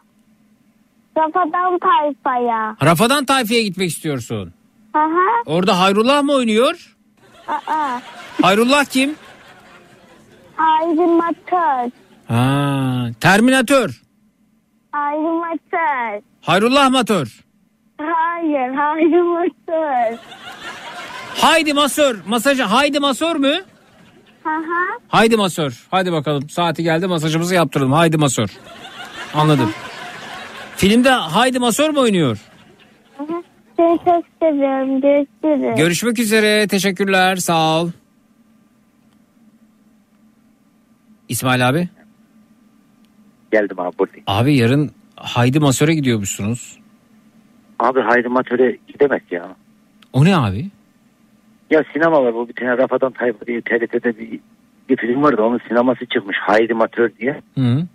Rafadan 1.18 1.80
Tayfa'ya. 1.80 2.76
Rafadan 2.84 3.26
Tayfi'ye 3.26 3.64
gitmek 3.64 3.90
istiyorsun. 3.90 4.54
Hı 4.96 5.04
hı. 5.04 5.20
Orada 5.46 5.80
Hayrullah 5.80 6.24
mı 6.24 6.34
oynuyor? 6.34 6.96
Aa, 7.48 8.00
Hayrullah 8.42 8.86
kim? 8.86 9.16
Hayri 10.58 11.06
Matör. 11.08 11.92
Ha, 12.28 13.10
Terminator. 13.22 13.90
Hayri 14.92 15.22
Matör. 15.40 16.22
Hayrullah 16.42 16.90
Matör. 16.90 17.28
Hayır, 18.02 18.74
Hayri 18.74 19.24
Matör. 19.24 20.18
Haydi 21.42 21.74
masör. 21.74 22.18
Masajı 22.28 22.64
haydi 22.64 23.00
masör 23.00 23.36
mü? 23.36 23.54
Hı. 24.44 24.50
Haydi 25.08 25.38
masör. 25.38 25.86
Haydi 25.92 26.12
bakalım. 26.12 26.50
Saati 26.50 26.84
geldi 26.84 27.08
masajımızı 27.08 27.56
yaptıralım. 27.56 27.92
Haydi 27.92 28.18
masör. 28.18 28.50
Anladım. 29.34 29.72
Filmde 30.76 31.10
Haydi 31.10 31.60
masör 31.60 31.90
mü 31.90 32.00
oynuyor? 32.00 32.38
Hı. 33.18 33.24
Seni 33.78 33.98
çok 33.98 34.24
seviyorum. 34.42 35.02
Görüşürüz. 35.02 35.78
Görüşmek 35.78 36.20
üzere. 36.20 36.68
Teşekkürler. 36.68 37.36
Sağ 37.36 37.82
ol. 37.82 37.90
İsmail 41.30 41.70
abi. 41.70 41.90
Geldim 43.52 43.80
abi 43.80 43.98
buradayım. 44.00 44.24
Abi 44.28 44.56
yarın 44.56 44.92
Haydi 45.16 45.60
Masör'e 45.60 45.94
gidiyormuşsunuz. 45.94 46.78
Abi 47.80 48.02
Hayri 48.02 48.28
Matör'e 48.28 48.78
gidemek 48.88 49.32
ya. 49.32 49.56
O 50.14 50.26
ne 50.26 50.38
abi? 50.38 50.70
Ya 51.70 51.84
sinema 51.94 52.24
var 52.24 52.34
bu 52.34 52.48
bir 52.48 52.54
tane 52.54 52.78
Rafadan 52.78 53.12
Tayfa 53.12 53.46
diye 53.46 53.62
TRT'de 53.62 54.18
bir, 54.20 54.40
bir 54.90 54.98
film 54.98 55.24
vardı 55.24 55.42
onun 55.42 55.60
sineması 55.68 56.06
çıkmış 56.06 56.38
Hayri 56.42 56.74
Matör 56.74 57.12
diye. 57.20 57.42
Hı. 57.58 57.88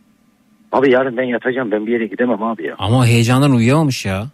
Abi 0.72 0.90
yarın 0.92 1.16
ben 1.16 1.22
yatacağım 1.22 1.70
ben 1.70 1.86
bir 1.86 1.92
yere 1.92 2.06
gidemem 2.06 2.42
abi 2.42 2.66
ya. 2.66 2.74
Ama 2.78 3.06
heyecandan 3.06 3.52
uyuyamamış 3.52 4.06
ya. 4.06 4.26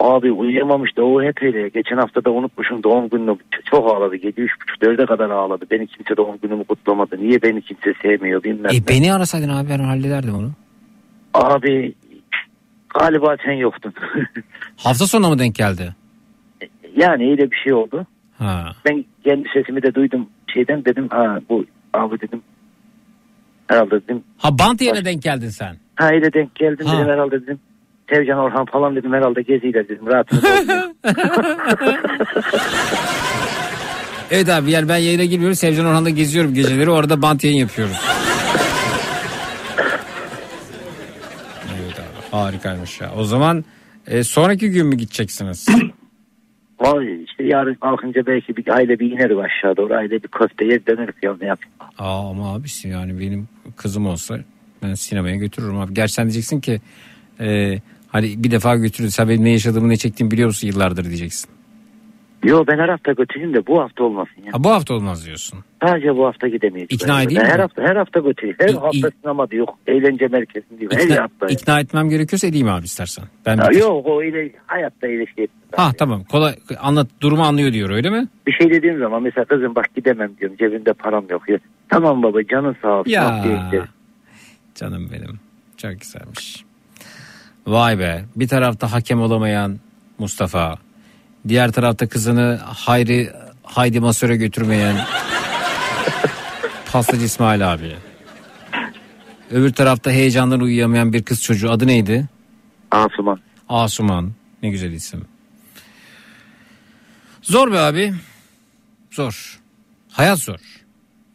Abi 0.00 0.32
uyuyamamış 0.32 0.96
da 0.96 1.04
o 1.04 1.22
hep. 1.22 1.40
Geçen 1.74 1.96
hafta 1.96 2.24
da 2.24 2.30
unutmuşum 2.30 2.82
doğum 2.82 3.08
gününü 3.08 3.36
çok 3.70 3.90
ağladı. 3.96 4.16
Gece 4.16 4.42
üç 4.42 4.50
buçuk 4.62 4.80
dörde 4.82 5.06
kadar 5.06 5.30
ağladı. 5.30 5.64
Beni 5.70 5.86
kimse 5.86 6.16
doğum 6.16 6.38
günümü 6.42 6.64
kutlamadı. 6.64 7.16
Niye 7.20 7.42
beni 7.42 7.62
kimse 7.62 7.94
sevmiyor 8.02 8.42
bilmem 8.42 8.70
E 8.74 8.88
beni 8.88 9.12
arasaydın 9.12 9.48
abi 9.48 9.68
ben 9.68 9.78
hallederdim 9.78 10.34
onu. 10.34 10.50
Abi 11.34 11.94
galiba 12.98 13.36
sen 13.44 13.52
yoktun. 13.52 13.92
Hafta 14.76 15.06
sonuna 15.06 15.28
mı 15.28 15.38
denk 15.38 15.54
geldi? 15.54 15.94
yani 16.96 17.30
öyle 17.30 17.50
bir 17.50 17.56
şey 17.56 17.72
oldu. 17.72 18.06
Ha. 18.38 18.72
Ben 18.88 19.04
kendi 19.24 19.48
sesimi 19.54 19.82
de 19.82 19.94
duydum 19.94 20.28
şeyden 20.54 20.84
dedim 20.84 21.08
ha 21.10 21.38
bu 21.48 21.64
abi 21.94 22.20
dedim 22.20 22.42
herhalde 23.68 23.90
dedim 24.02 24.22
Ha 24.38 24.58
bant 24.58 24.80
yerine 24.82 25.04
denk 25.04 25.22
geldin 25.22 25.48
sen. 25.48 25.76
ha 25.94 26.08
öyle 26.12 26.32
denk 26.32 26.54
geldim 26.54 26.86
Ha. 26.86 26.96
dedim 26.98 27.08
herhalde 27.12 27.42
dedim 27.42 27.60
Sevcan 28.10 28.38
Orhan 28.38 28.64
falan 28.64 28.96
dedim 28.96 29.12
herhalde 29.12 29.42
geziyle 29.42 29.88
dedim 29.88 30.06
rahatınız. 30.06 30.44
Evet 34.30 34.48
abi 34.48 34.70
yani 34.70 34.88
ben 34.88 34.96
yayına 34.96 35.24
girmiyorum. 35.24 35.54
Sevcan 35.54 35.86
Orhan'da 35.86 36.10
geziyorum 36.10 36.54
geceleri. 36.54 36.90
Orada 36.90 37.22
bant 37.22 37.44
yayın 37.44 37.56
yapıyoruz. 37.58 37.96
evet 41.80 41.98
abi 42.00 42.36
harikaymış 42.36 43.00
ya. 43.00 43.12
O 43.16 43.24
zaman 43.24 43.64
e, 44.06 44.22
sonraki 44.22 44.70
gün 44.70 44.86
mü 44.86 44.96
gideceksiniz? 44.96 45.66
Vay 46.80 47.22
işte 47.24 47.44
yarın 47.44 47.74
kalkınca 47.74 48.26
belki 48.26 48.56
bir 48.56 48.68
aile 48.68 48.98
bir 48.98 49.10
ineriz 49.12 49.38
aşağı 49.38 49.76
doğru 49.76 49.94
aile 49.94 50.22
bir 50.22 50.28
köfte 50.28 50.64
yer 50.64 50.86
döneriz 50.86 51.14
ya 51.22 51.36
ne 51.40 51.46
yapayım. 51.46 51.74
Aa 51.98 52.30
ama 52.30 52.54
abisi 52.54 52.88
yani 52.88 53.20
benim 53.20 53.48
kızım 53.76 54.06
olsa 54.06 54.38
ben 54.82 54.94
sinemaya 54.94 55.36
götürürüm 55.36 55.78
abi. 55.78 55.94
Gerçi 55.94 56.12
sen 56.12 56.24
diyeceksin 56.24 56.60
ki 56.60 56.80
e, 57.40 57.78
hani 58.12 58.44
bir 58.44 58.50
defa 58.50 58.76
götürürüz. 58.76 59.14
Sen 59.14 59.28
benim 59.28 59.44
ne 59.44 59.50
yaşadığımı 59.50 59.88
ne 59.88 59.96
çektiğimi 59.96 60.30
biliyor 60.30 60.46
musun 60.48 60.68
yıllardır 60.68 61.04
diyeceksin. 61.04 61.50
Yo 62.44 62.64
ben 62.68 62.78
her 62.78 62.88
hafta 62.88 63.12
götüreyim 63.12 63.54
de 63.54 63.66
bu 63.66 63.80
hafta 63.80 64.04
olmasın 64.04 64.42
ya. 64.46 64.52
Ha, 64.52 64.64
bu 64.64 64.70
hafta 64.70 64.94
olmaz 64.94 65.26
diyorsun. 65.26 65.58
Sadece 65.84 66.16
bu 66.16 66.26
hafta 66.26 66.48
gidemeyiz. 66.48 66.88
İkna 66.90 67.22
edeyim 67.22 67.42
mi? 67.42 67.48
Her 67.48 67.58
hafta 67.58 67.82
her 67.82 67.96
hafta 67.96 68.20
götüreyim. 68.20 68.56
Her 68.60 68.74
hafta 68.74 69.10
sinemada 69.22 69.56
yok. 69.56 69.78
Eğlence 69.86 70.26
merkezinde. 70.28 70.96
Her 70.96 71.04
İkna, 71.04 71.22
hafta. 71.22 71.46
ikna 71.46 71.80
etmem 71.80 72.08
gerekiyorsa 72.10 72.46
edeyim 72.46 72.68
abi 72.68 72.84
istersen. 72.84 73.24
Ben 73.46 73.56
Ya 73.56 73.70
yok 73.78 74.06
o 74.06 74.20
öyle 74.20 74.52
hayatta 74.66 75.06
öyle 75.06 75.26
şey. 75.36 75.46
Ha 75.76 75.90
tamam 75.98 76.24
kolay 76.24 76.54
anlat 76.80 77.06
durumu 77.20 77.42
anlıyor 77.42 77.72
diyor 77.72 77.90
öyle 77.90 78.10
mi? 78.10 78.28
Bir 78.46 78.52
şey 78.52 78.70
dediğim 78.70 78.98
zaman 78.98 79.22
mesela 79.22 79.44
kızım 79.44 79.74
bak 79.74 79.94
gidemem 79.96 80.30
diyorum 80.40 80.56
cebimde 80.56 80.92
param 80.92 81.24
yok. 81.30 81.48
Ya, 81.48 81.58
tamam 81.88 82.22
baba 82.22 82.44
canın 82.44 82.76
sağ 82.82 82.88
olsun. 82.88 83.10
Ya. 83.10 83.44
Canım 84.74 85.08
benim. 85.12 85.40
Çok 85.76 86.00
güzelmiş. 86.00 86.64
Vay 87.70 87.98
be. 87.98 88.24
Bir 88.36 88.48
tarafta 88.48 88.92
hakem 88.92 89.20
olamayan 89.20 89.78
Mustafa. 90.18 90.78
Diğer 91.48 91.72
tarafta 91.72 92.08
kızını 92.08 92.60
Hayri 92.64 93.32
Haydi 93.62 94.00
Masör'e 94.00 94.36
götürmeyen 94.36 94.96
Pastacı 96.92 97.24
İsmail 97.24 97.72
abi. 97.72 97.96
Öbür 99.50 99.72
tarafta 99.72 100.10
heyecandan 100.10 100.60
uyuyamayan 100.60 101.12
bir 101.12 101.22
kız 101.22 101.42
çocuğu. 101.42 101.70
Adı 101.70 101.86
neydi? 101.86 102.28
Asuman. 102.90 103.40
Asuman. 103.68 104.32
Ne 104.62 104.70
güzel 104.70 104.92
isim. 104.92 105.24
Zor 107.42 107.72
be 107.72 107.78
abi. 107.78 108.14
Zor. 109.10 109.60
Hayat 110.12 110.38
zor. 110.38 110.58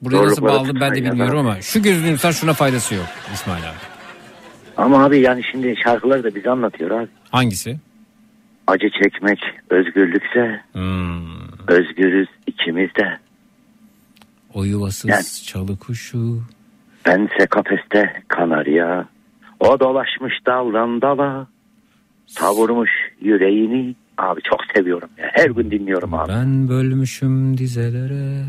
Buraya 0.01 0.23
nasıl 0.23 0.35
Zorluklara 0.35 0.59
bağladım 0.59 0.81
ben 0.81 0.95
de 0.95 1.03
bilmiyorum 1.03 1.37
ama 1.39 1.61
şu 1.61 1.83
gözünü 1.83 2.09
insan 2.09 2.31
şuna 2.31 2.53
faydası 2.53 2.95
yok 2.95 3.07
İsmail 3.33 3.69
abi. 3.69 3.94
Ama 4.77 5.03
abi 5.05 5.19
yani 5.19 5.41
şimdi 5.51 5.75
şarkılar 5.83 6.23
da 6.23 6.35
bize 6.35 6.49
anlatıyor 6.49 6.91
abi. 6.91 7.07
Hangisi? 7.31 7.77
Acı 8.67 8.89
çekmek 9.03 9.39
özgürlükse 9.69 10.61
Hmm. 10.73 11.25
özgürüz 11.67 12.27
ikimiz 12.47 12.89
de. 12.95 13.17
O 14.53 14.63
yuvasız 14.63 15.09
Yani- 15.09 15.23
çalı 15.47 15.77
kuşu. 15.79 16.41
Bense 17.05 17.45
kafeste 17.49 18.13
kanarya. 18.27 19.07
O 19.59 19.79
dolaşmış 19.79 20.33
daldan 20.45 21.01
dala. 21.01 21.47
Savurmuş 22.27 22.89
yüreğini. 23.21 23.95
Abi 24.17 24.41
çok 24.41 24.59
seviyorum 24.75 25.09
ya. 25.17 25.29
Her 25.33 25.49
gün 25.49 25.71
dinliyorum 25.71 26.13
abi. 26.13 26.29
Ben 26.31 26.69
bölmüşüm 26.69 27.57
dizelere. 27.57 28.43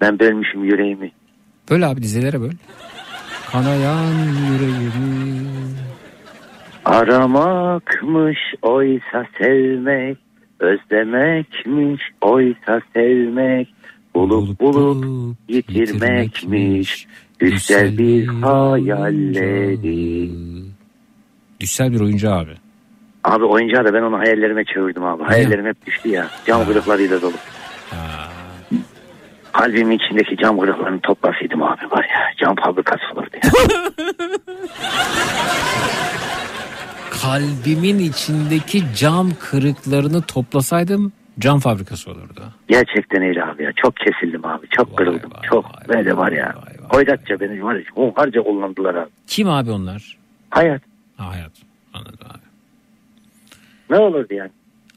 Ben 0.00 0.18
bölmüşüm 0.18 0.64
yüreğimi. 0.64 1.12
Böyle 1.70 1.86
abi 1.86 2.02
dizelere 2.02 2.40
böl. 2.40 2.50
Kanayan 3.52 4.12
yüreğimi. 4.50 5.48
Aramakmış 6.84 8.38
oysa 8.62 9.26
sevmek. 9.38 10.18
Özlemekmiş 10.60 12.02
oysa 12.20 12.80
sevmek. 12.94 13.68
Bulup 14.14 14.60
bulup 14.60 15.36
yitirmekmiş. 15.48 17.06
Güzel 17.38 17.98
bir 17.98 18.26
hayalleri. 18.26 20.30
Düşsel 21.60 21.92
bir 21.92 22.00
oyuncu 22.00 22.32
abi. 22.32 22.52
Abi 23.24 23.44
oyuncağı 23.44 23.84
da 23.84 23.94
ben 23.94 24.02
onu 24.02 24.18
hayallerime 24.18 24.64
çevirdim 24.64 25.04
abi. 25.04 25.22
Hayallerim 25.22 25.66
hep 25.66 25.86
düştü 25.86 26.08
ya. 26.08 26.26
Cam 26.46 26.66
kırıklarıyla 26.66 27.22
dolu. 27.22 27.34
Kalbimin 29.52 29.98
içindeki 29.98 30.36
cam 30.36 30.58
kırıklarını 30.58 31.00
toplasaydım 31.00 31.62
abi 31.62 31.90
var 31.90 32.04
ya. 32.10 32.20
Cam 32.36 32.56
fabrikası 32.56 33.02
olurdu 33.14 33.36
ya. 33.44 33.50
Kalbimin 37.22 37.98
içindeki 37.98 38.82
cam 38.96 39.30
kırıklarını 39.40 40.22
toplasaydım 40.22 41.12
cam 41.38 41.58
fabrikası 41.60 42.10
olurdu. 42.10 42.40
Gerçekten 42.68 43.22
öyle 43.22 43.44
abi 43.44 43.62
ya. 43.62 43.72
Çok 43.76 43.96
kesildim 43.96 44.44
abi. 44.46 44.66
Çok 44.68 44.96
kırıldım. 44.98 45.30
çok 45.50 45.88
böyle 45.88 46.16
var 46.16 46.32
ya. 46.32 46.54
Hoyratça 46.88 47.40
beni 47.40 47.64
var 47.64 47.74
ya. 47.74 47.82
Hunharca 47.94 48.42
kullandılar 48.42 48.94
abi. 48.94 49.10
Kim 49.26 49.48
abi 49.48 49.70
onlar? 49.70 50.16
Hayat. 50.50 50.82
Ha, 51.16 51.28
hayat. 51.30 51.52
Anladım 51.94 52.18
abi. 52.30 52.42
Ne 53.90 53.98
olurdu 53.98 54.34
yani? 54.34 54.50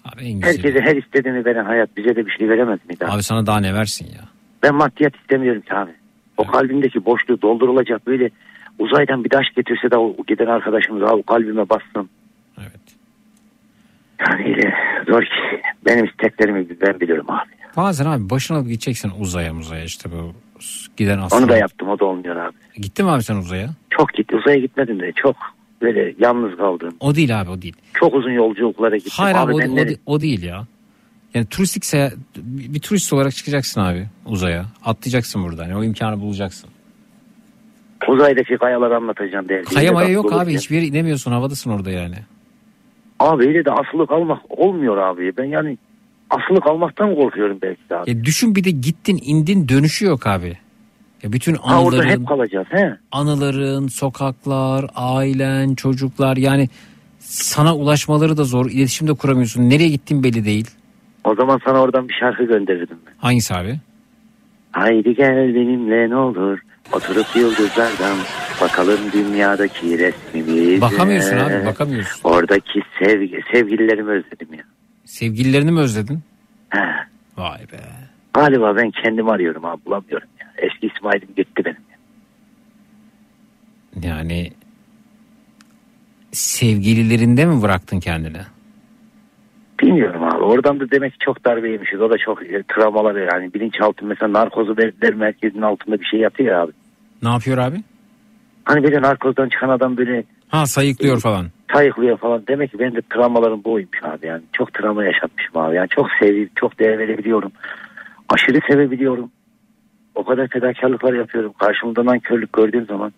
Abi 0.05 0.23
en 0.23 0.39
güzeli. 0.39 0.57
Herkese 0.57 0.81
her 0.81 0.95
istediğini 0.95 1.45
veren 1.45 1.65
hayat 1.65 1.97
bize 1.97 2.15
de 2.15 2.25
bir 2.25 2.31
şey 2.31 2.49
veremez 2.49 2.79
miydi 2.89 3.05
abi? 3.05 3.11
Abi 3.11 3.23
sana 3.23 3.45
daha 3.45 3.59
ne 3.59 3.73
versin 3.73 4.05
ya? 4.05 4.21
Ben 4.65 4.75
maddiyat 4.75 5.15
istemiyorum 5.15 5.61
ki 5.61 5.73
abi. 5.73 5.91
O 6.37 6.45
kalbimdeki 6.47 7.05
boşluğu 7.05 7.41
doldurulacak 7.41 8.07
böyle 8.07 8.29
uzaydan 8.79 9.23
bir 9.23 9.29
taş 9.29 9.45
getirse 9.55 9.91
de 9.91 9.97
o 9.97 10.15
giden 10.27 10.45
arkadaşımız 10.47 11.03
abi 11.03 11.23
kalbime 11.23 11.69
bassın. 11.69 12.09
Evet. 12.59 12.81
Yani 14.19 14.45
öyle 14.55 14.73
zor 15.07 15.21
ki. 15.21 15.61
Benim 15.85 16.05
isteklerimi 16.05 16.65
ben 16.81 16.99
biliyorum 16.99 17.25
abi. 17.29 17.49
Bazen 17.77 18.05
abi 18.05 18.29
başına 18.29 18.57
alıp 18.57 18.67
gideceksin 18.67 19.11
uzaya 19.19 19.53
muzaya 19.53 19.83
işte 19.83 20.09
bu 20.11 20.33
giden 20.97 21.17
astronot. 21.19 21.43
Onu 21.43 21.51
da 21.51 21.57
yaptım 21.57 21.89
o 21.89 21.99
da 21.99 22.05
olmuyor 22.05 22.35
abi. 22.35 22.55
Gittin 22.75 23.05
mi 23.05 23.11
abi 23.11 23.23
sen 23.23 23.35
uzaya? 23.35 23.69
Çok 23.89 24.13
gitti 24.13 24.35
uzaya 24.35 24.57
gitmedim 24.57 24.99
de 24.99 25.11
çok 25.11 25.35
böyle 25.81 26.13
yalnız 26.19 26.57
kaldım. 26.57 26.95
O 26.99 27.15
değil 27.15 27.41
abi 27.41 27.49
o 27.49 27.61
değil. 27.61 27.75
Çok 27.93 28.13
uzun 28.15 28.31
yolculuklara 28.31 28.95
gittim. 28.97 29.13
Hayır 29.17 29.35
abi, 29.35 29.53
o, 29.53 29.59
ben 29.59 29.69
o, 29.69 29.75
ne- 29.75 29.89
de- 29.89 29.97
o 30.05 30.21
değil 30.21 30.43
ya. 30.43 30.65
Yani 31.35 31.45
turistik 31.45 31.85
seyahat, 31.85 32.13
bir 32.35 32.79
turist 32.79 33.13
olarak 33.13 33.35
çıkacaksın 33.35 33.81
abi 33.81 34.05
uzaya. 34.25 34.65
Atlayacaksın 34.85 35.43
buradan. 35.43 35.63
Yani 35.63 35.75
o 35.75 35.83
imkanı 35.83 36.21
bulacaksın. 36.21 36.69
Uzaydaki 38.07 38.57
kayaları 38.57 38.95
anlatacağım 38.95 39.49
derdi. 39.49 39.73
Kaya 39.73 39.91
maya 39.91 40.09
yok 40.09 40.33
abi 40.33 40.53
hiçbir 40.53 40.75
yere 40.75 40.85
inemiyorsun 40.85 41.31
havadasın 41.31 41.71
orada 41.71 41.91
yani. 41.91 42.15
Abi 43.19 43.43
öyle 43.47 43.65
de 43.65 43.71
asılı 43.71 44.07
kalmak 44.07 44.39
olmuyor 44.49 44.97
abi. 44.97 45.37
Ben 45.37 45.43
yani 45.43 45.77
asılı 46.29 46.61
kalmaktan 46.61 47.15
korkuyorum 47.15 47.59
belki 47.61 47.89
de 47.89 47.95
abi. 47.95 48.09
Ya 48.11 48.23
düşün 48.23 48.55
bir 48.55 48.63
de 48.63 48.71
gittin 48.71 49.19
indin 49.25 49.69
dönüşü 49.69 50.05
yok 50.05 50.27
abi. 50.27 50.57
Ya 51.23 51.33
bütün 51.33 51.55
Ha 51.55 51.83
orada 51.83 51.97
anıların, 51.97 52.19
hep 52.19 52.27
kalacağız 52.27 52.67
he. 52.69 52.97
anıların, 53.11 53.87
sokaklar, 53.87 54.85
ailen, 54.95 55.75
çocuklar 55.75 56.37
yani 56.37 56.69
sana 57.19 57.75
ulaşmaları 57.75 58.37
da 58.37 58.43
zor. 58.43 58.69
İletişim 58.69 59.07
de 59.07 59.13
kuramıyorsun. 59.13 59.69
Nereye 59.69 59.89
gittin 59.89 60.23
belli 60.23 60.45
değil. 60.45 60.67
O 61.25 61.35
zaman 61.35 61.59
sana 61.65 61.81
oradan 61.81 62.09
bir 62.09 62.13
şarkı 62.13 62.43
gönderirdim 62.43 62.97
ben. 63.07 63.13
Hangisi 63.17 63.55
abi? 63.55 63.79
Haydi 64.71 65.15
gel 65.15 65.55
benimle 65.55 66.09
ne 66.09 66.15
olur 66.15 66.59
oturup 66.93 67.35
yıldızlardan 67.35 68.17
bakalım 68.61 68.99
dünyadaki 69.13 69.97
resmimize. 69.99 70.81
Bakamıyorsun 70.81 71.37
abi 71.37 71.65
bakamıyorsun. 71.65 72.29
Oradaki 72.29 72.81
sevgi, 72.99 73.41
sevgililerimi 73.51 74.11
özledim 74.11 74.53
ya. 74.53 74.63
Sevgililerini 75.05 75.71
mi 75.71 75.79
özledin? 75.79 76.19
He. 76.69 76.79
Vay 77.37 77.59
be. 77.59 77.79
Galiba 78.33 78.75
ben 78.75 78.91
kendimi 78.91 79.31
arıyorum 79.31 79.65
abi 79.65 79.85
bulamıyorum 79.85 80.27
ya. 80.41 80.47
Eski 80.57 80.87
İsmail'im 80.95 81.29
gitti 81.37 81.65
benim. 81.65 81.77
Yani 84.03 84.51
sevgililerinde 86.31 87.45
mi 87.45 87.61
bıraktın 87.61 87.99
kendini? 87.99 88.37
Bilmiyorum 89.85 90.23
abi. 90.23 90.43
Oradan 90.43 90.79
da 90.79 90.91
demek 90.91 91.13
ki 91.13 91.19
çok 91.19 91.45
darbe 91.45 91.69
yemişiz. 91.69 92.01
O 92.01 92.09
da 92.09 92.17
çok 92.17 92.43
e, 92.43 92.63
travmalar 92.63 93.33
yani. 93.33 93.53
Bilinçaltı 93.53 94.05
mesela 94.05 94.33
narkozu 94.33 94.77
verdiler 94.77 95.13
merkezinin 95.13 95.61
altında 95.61 95.99
bir 95.99 96.05
şey 96.05 96.19
yatıyor 96.19 96.51
ya 96.51 96.61
abi. 96.61 96.71
Ne 97.23 97.29
yapıyor 97.29 97.57
abi? 97.57 97.77
Hani 98.65 98.83
böyle 98.83 99.01
narkozdan 99.01 99.49
çıkan 99.49 99.69
adam 99.69 99.97
böyle 99.97 100.23
Ha 100.47 100.65
sayıklıyor 100.65 101.19
falan. 101.19 101.45
sayıklıyor 101.73 102.17
falan. 102.17 102.43
Demek 102.47 102.71
ki 102.71 102.79
benim 102.79 102.95
de 102.95 103.01
travmalarım 103.09 103.63
buymuş 103.63 104.03
abi 104.03 104.25
yani. 104.27 104.41
Çok 104.53 104.73
travma 104.73 105.05
yaşatmışım 105.05 105.57
abi. 105.57 105.75
Yani 105.75 105.89
çok 105.89 106.07
sevip 106.19 106.55
çok 106.55 106.79
değer 106.79 106.97
verebiliyorum. 106.97 107.51
Aşırı 108.29 108.59
sevebiliyorum. 108.71 109.31
O 110.15 110.23
kadar 110.23 110.47
fedakarlıklar 110.47 111.13
yapıyorum. 111.13 111.53
Karşımda 111.59 112.05
nankörlük 112.05 112.53
gördüğüm 112.53 112.85
zaman. 112.85 113.13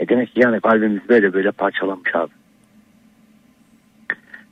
E 0.00 0.08
demek 0.08 0.34
ki 0.34 0.40
yani 0.40 0.60
kalbimiz 0.60 1.08
böyle 1.08 1.32
böyle 1.32 1.50
parçalanmış 1.50 2.14
abi. 2.14 2.30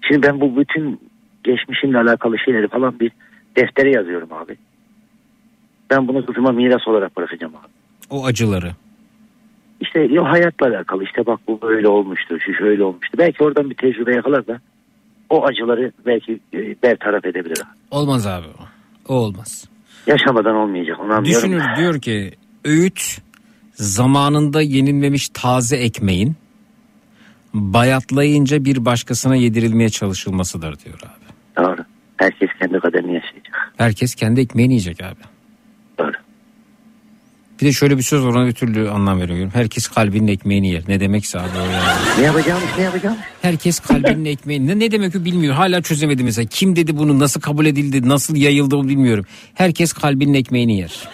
Şimdi 0.08 0.22
ben 0.26 0.40
bu 0.40 0.56
bütün 0.56 1.00
geçmişimle 1.44 1.98
alakalı 1.98 2.38
şeyleri 2.38 2.68
falan 2.68 3.00
bir 3.00 3.12
deftere 3.56 3.90
yazıyorum 3.90 4.32
abi. 4.32 4.56
Ben 5.90 6.08
bunu 6.08 6.26
kızıma 6.26 6.52
miras 6.52 6.88
olarak 6.88 7.16
bırakacağım 7.16 7.52
abi. 7.56 7.72
O 8.10 8.24
acıları. 8.26 8.72
İşte 9.80 10.00
yo 10.00 10.24
hayatla 10.24 10.66
alakalı 10.66 11.04
işte 11.04 11.26
bak 11.26 11.40
bu 11.48 11.60
böyle 11.62 11.88
olmuştu 11.88 12.38
şu 12.40 12.54
şöyle 12.54 12.84
olmuştu. 12.84 13.18
Belki 13.18 13.44
oradan 13.44 13.70
bir 13.70 13.74
tecrübe 13.74 14.14
yakalar 14.14 14.46
da 14.46 14.60
o 15.30 15.44
acıları 15.44 15.92
belki 16.06 16.40
e, 16.54 16.58
bertaraf 16.82 17.24
edebilir. 17.24 17.58
abi. 17.60 17.70
Olmaz 17.90 18.26
abi 18.26 18.46
o. 18.46 18.62
O 19.14 19.16
olmaz. 19.16 19.68
Yaşamadan 20.06 20.56
olmayacak 20.56 21.00
onu 21.00 21.12
anlıyorum. 21.12 21.24
Düşünür 21.50 21.64
diyor 21.76 22.00
ki 22.00 22.32
öğüt 22.64 23.18
zamanında 23.74 24.62
yenilmemiş 24.62 25.28
taze 25.28 25.76
ekmeğin 25.76 26.36
bayatlayınca 27.54 28.64
bir 28.64 28.84
başkasına 28.84 29.36
yedirilmeye 29.36 29.88
çalışılmasıdır 29.88 30.78
diyor 30.78 30.98
abi. 31.04 31.21
Doğru. 31.58 31.84
Herkes 32.16 32.48
kendi 32.60 32.80
kaderini 32.80 33.14
yaşayacak. 33.14 33.72
Herkes 33.76 34.14
kendi 34.14 34.40
ekmeğini 34.40 34.72
yiyecek 34.72 35.02
abi. 35.02 35.20
Doğru. 35.98 36.12
Bir 37.60 37.66
de 37.66 37.72
şöyle 37.72 37.96
bir 37.98 38.02
söz 38.02 38.24
var 38.24 38.28
ona 38.28 38.46
bir 38.46 38.52
türlü 38.52 38.90
anlam 38.90 39.20
veriyorum. 39.20 39.50
Herkes 39.54 39.88
kalbinin 39.88 40.28
ekmeğini 40.28 40.70
yer. 40.70 40.82
Ne 40.88 41.00
demekse 41.00 41.40
abi 41.40 41.48
o 41.58 41.60
yani. 41.60 41.82
Ne 42.18 42.24
yapacağımız 42.24 42.68
ne 42.78 42.84
yapacağımız? 42.84 43.20
Herkes 43.42 43.80
kalbinin 43.80 44.24
ekmeğini. 44.24 44.66
Ne, 44.68 44.78
ne 44.78 44.90
demek 44.90 45.16
o 45.16 45.24
bilmiyor. 45.24 45.54
Hala 45.54 45.82
çözemedi 45.82 46.24
mesela. 46.24 46.46
Kim 46.50 46.76
dedi 46.76 46.96
bunu 46.98 47.18
nasıl 47.18 47.40
kabul 47.40 47.66
edildi 47.66 48.08
nasıl 48.08 48.36
yayıldı 48.36 48.76
o 48.76 48.88
bilmiyorum. 48.88 49.24
Herkes 49.54 49.92
kalbinin 49.92 50.34
ekmeğini 50.34 50.78
yer. 50.78 51.08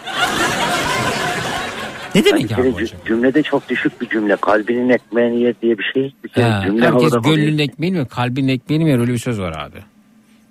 Ne 2.15 2.25
demek 2.25 2.49
Bir 2.49 2.55
abi 2.55 2.71
hocam? 2.71 2.99
cümlede 3.07 3.43
çok 3.43 3.69
düşük 3.69 4.01
bir 4.01 4.09
cümle. 4.09 4.35
Kalbinin 4.35 4.89
ekmeğini 4.89 5.41
yer 5.41 5.53
diye 5.61 5.77
bir 5.77 5.91
şey. 5.93 6.13
Bir 6.23 6.29
kere 6.29 6.45
Ha, 6.45 6.61
cümle 6.65 6.85
herkes 6.85 7.13
gönlünün 7.23 7.57
ekmeğini 7.57 7.99
mi 7.99 8.07
kalbinin 8.07 8.47
ekmeğini 8.47 8.83
mi 8.83 8.89
yer 8.91 8.99
öyle 8.99 9.13
bir 9.13 9.17
söz 9.17 9.39
var 9.39 9.51
abi. 9.57 9.77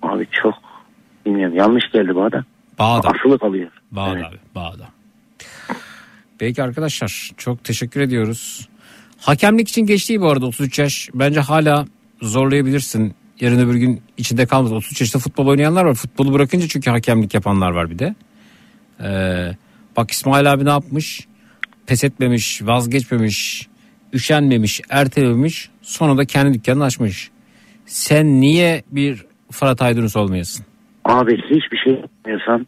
Abi 0.01 0.27
çok 0.31 0.53
bilmiyorum 1.25 1.55
yanlış 1.55 1.91
geldi 1.93 2.15
bana 2.15 2.31
da. 2.31 2.45
Bağda. 2.79 3.09
Asılı 3.09 3.39
kalıyor. 3.39 3.71
Bağda 3.91 4.27
abi 4.27 4.37
bağda. 4.55 4.89
Peki 6.39 6.63
arkadaşlar 6.63 7.31
çok 7.37 7.63
teşekkür 7.63 8.01
ediyoruz. 8.01 8.69
Hakemlik 9.21 9.69
için 9.69 9.85
geçti 9.85 10.21
bu 10.21 10.29
arada 10.29 10.45
33 10.45 10.79
yaş. 10.79 11.09
Bence 11.13 11.39
hala 11.39 11.85
zorlayabilirsin. 12.21 13.13
Yarın 13.39 13.59
öbür 13.59 13.75
gün 13.75 14.01
içinde 14.17 14.45
kalmaz. 14.45 14.71
33 14.71 15.01
yaşta 15.01 15.19
futbol 15.19 15.47
oynayanlar 15.47 15.85
var. 15.85 15.93
Futbolu 15.93 16.33
bırakınca 16.33 16.67
çünkü 16.67 16.89
hakemlik 16.89 17.33
yapanlar 17.33 17.71
var 17.71 17.89
bir 17.89 17.99
de. 17.99 18.15
Ee, 19.03 19.51
bak 19.97 20.11
İsmail 20.11 20.53
abi 20.53 20.65
ne 20.65 20.69
yapmış? 20.69 21.27
Pes 21.87 22.03
etmemiş, 22.03 22.61
vazgeçmemiş, 22.61 23.67
üşenmemiş, 24.13 24.81
ertelememiş. 24.89 25.69
Sonra 25.81 26.17
da 26.17 26.25
kendi 26.25 26.53
dükkanını 26.53 26.83
açmış. 26.83 27.31
Sen 27.85 28.41
niye 28.41 28.83
bir 28.91 29.25
Fırat 29.51 29.81
Aydınus 29.81 30.15
olmayasın? 30.15 30.65
Abi 31.05 31.37
hiçbir 31.37 31.77
şey 31.77 31.93
yapmıyorsan 31.93 32.67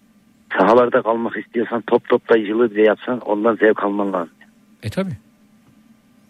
sahalarda 0.60 1.01
kalmak 1.01 1.38
istiyorsan 1.38 1.84
top 1.88 2.10
toplayıcılığı 2.10 2.72
bile 2.72 2.82
yapsan 2.82 3.19
ondan 3.19 3.56
zevk 3.56 3.84
alman 3.84 4.14
lazım. 4.14 4.34
E 4.84 4.90
tabi. 4.90 5.10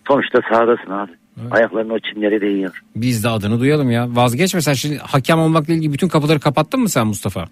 Sonuçta 0.08 0.40
sahadasın 0.50 0.92
abi. 0.92 1.12
Ayakların 1.52 1.90
o 1.90 2.00
çimlere 2.00 2.42
değiyor. 2.42 2.84
Biz 2.96 3.24
de 3.24 3.30
adını 3.30 3.60
duyalım 3.60 3.92
ya. 3.92 4.08
Vazgeçme 4.10 4.62
sen 4.62 4.74
şimdi 4.74 4.98
hakem 4.98 5.40
olmakla 5.40 5.74
ilgili 5.74 5.94
bütün 5.94 6.08
kapıları 6.08 6.40
kapattın 6.40 6.80
mı 6.80 6.90
sen 6.90 7.08
Mustafa? 7.08 7.46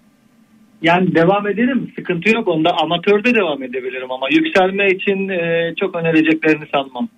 Yani 0.82 1.14
devam 1.14 1.46
ederim. 1.46 1.92
Sıkıntı 1.96 2.28
yok. 2.28 2.48
Onda 2.48 2.70
amatörde 2.82 3.34
devam 3.34 3.62
edebilirim 3.62 4.10
ama 4.10 4.26
yükselme 4.30 4.88
için 4.88 5.28
e, 5.28 5.72
çok 5.80 5.94
önereceklerini 5.94 6.64
sanmam. 6.72 7.08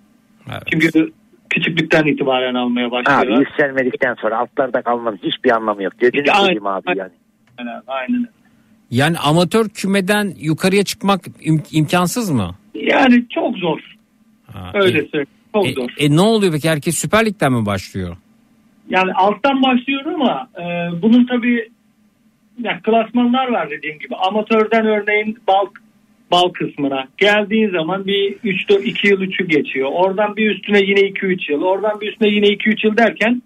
Çünkü 0.71 1.11
küçüklükten 1.53 2.05
itibaren 2.05 2.53
almaya 2.55 2.87
Abi 2.87 2.91
başlıyorlar. 2.91 3.39
yükselmedikten 3.39 4.15
sonra 4.21 4.37
altlarda 4.39 4.81
kalmanın 4.81 5.19
hiçbir 5.23 5.51
anlamı 5.51 5.83
yok. 5.83 5.93
Gözünü 5.99 6.27
seveyim 6.27 6.67
abi 6.67 6.97
yani. 6.97 7.11
Aynen. 7.57 7.81
Aynen. 7.87 8.27
Yani 8.91 9.17
amatör 9.17 9.69
kümeden 9.69 10.33
yukarıya 10.39 10.83
çıkmak 10.83 11.21
im- 11.27 11.67
imkansız 11.77 12.29
mı? 12.31 12.55
Yani 12.73 13.25
çok 13.29 13.57
zor. 13.57 13.79
Öyle 14.73 15.01
söyleyeyim. 15.01 15.27
Çok 15.53 15.67
E, 15.67 15.73
zor. 15.73 15.89
e 15.97 16.15
ne 16.15 16.21
oluyor 16.21 16.51
peki 16.53 16.69
herkes 16.69 16.97
Süper 16.97 17.25
Lig'den 17.25 17.53
mi 17.53 17.65
başlıyor? 17.65 18.17
Yani 18.89 19.13
alttan 19.13 19.63
başlıyor 19.63 20.05
ama 20.05 20.47
e, 20.57 20.63
bunun 21.01 21.25
tabii 21.25 21.69
ya, 22.59 22.79
klasmanlar 22.83 23.47
var 23.47 23.69
dediğim 23.69 23.99
gibi. 23.99 24.15
Amatörden 24.15 24.85
örneğin 24.85 25.37
bal 25.47 25.65
bal 26.33 26.49
kısmına 26.49 27.05
geldiğin 27.17 27.69
zaman 27.69 28.05
bir 28.07 28.35
3 28.43 28.69
4 28.69 28.85
2 28.85 29.07
yıl 29.07 29.21
3'ü 29.21 29.47
geçiyor. 29.47 29.89
Oradan 29.93 30.35
bir 30.35 30.51
üstüne 30.55 30.79
yine 30.79 30.99
2 31.01 31.25
3 31.25 31.49
yıl. 31.49 31.61
Oradan 31.61 32.01
bir 32.01 32.11
üstüne 32.11 32.29
yine 32.29 32.47
2 32.47 32.69
3 32.69 32.83
yıl 32.83 32.97
derken 32.97 33.41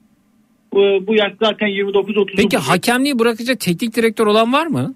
bu, 0.74 1.08
bu 1.08 1.16
yaş 1.16 1.34
zaten 1.42 1.68
29 1.68 2.18
30. 2.18 2.36
Peki 2.38 2.58
hakemliği 2.58 3.20
bırakınca 3.20 3.56
teknik 3.56 3.96
direktör 3.96 4.28
olan 4.28 4.54
var 4.54 4.68
mı? 4.68 4.94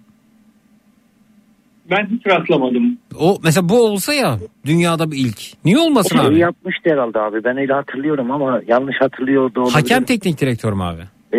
Ben 1.89 2.07
hiç 2.11 2.27
rastlamadım. 2.27 2.97
O 3.19 3.37
mesela 3.43 3.69
bu 3.69 3.83
olsa 3.83 4.13
ya 4.13 4.37
dünyada 4.65 5.11
bir 5.11 5.17
ilk. 5.17 5.41
Niye 5.65 5.77
olmasın 5.77 6.17
O 6.17 6.21
abi? 6.21 6.39
yapmıştı 6.39 6.89
herhalde 6.89 7.19
abi. 7.19 7.43
Ben 7.43 7.57
öyle 7.57 7.73
hatırlıyorum 7.73 8.31
ama 8.31 8.61
yanlış 8.67 8.95
hatırlıyor 9.01 9.55
da 9.55 9.59
olabilirim. 9.59 9.81
Hakem 9.81 10.03
teknik 10.03 10.41
direktör 10.41 10.73
mü 10.73 10.83
abi? 10.83 11.01
Ee, 11.33 11.37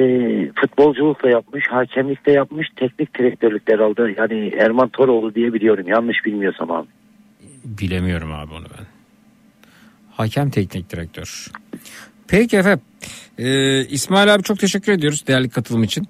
futbolculuk 0.61 1.23
da 1.23 1.29
yapmış, 1.31 1.65
hakemlik 1.69 2.27
de 2.27 2.33
yapmış, 2.33 2.69
teknik 2.77 3.19
direktörlük 3.19 3.69
de 3.69 3.73
herhalde. 3.73 4.15
Yani 4.19 4.49
Erman 4.59 4.89
Toroğlu 4.89 5.35
diye 5.35 5.53
biliyorum. 5.53 5.89
Yanlış 5.89 6.25
bilmiyorsam 6.25 6.71
abi. 6.71 6.89
Bilemiyorum 7.65 8.33
abi 8.33 8.55
onu 8.55 8.65
ben. 8.79 8.87
Hakem 10.11 10.51
teknik 10.51 10.91
direktör. 10.91 11.47
Peki 12.29 12.57
efendim. 12.57 12.85
Ee, 13.39 13.81
İsmail 13.85 14.35
abi 14.35 14.43
çok 14.43 14.59
teşekkür 14.59 14.93
ediyoruz 14.93 15.27
değerli 15.27 15.49
katılım 15.49 15.83
için. 15.83 16.05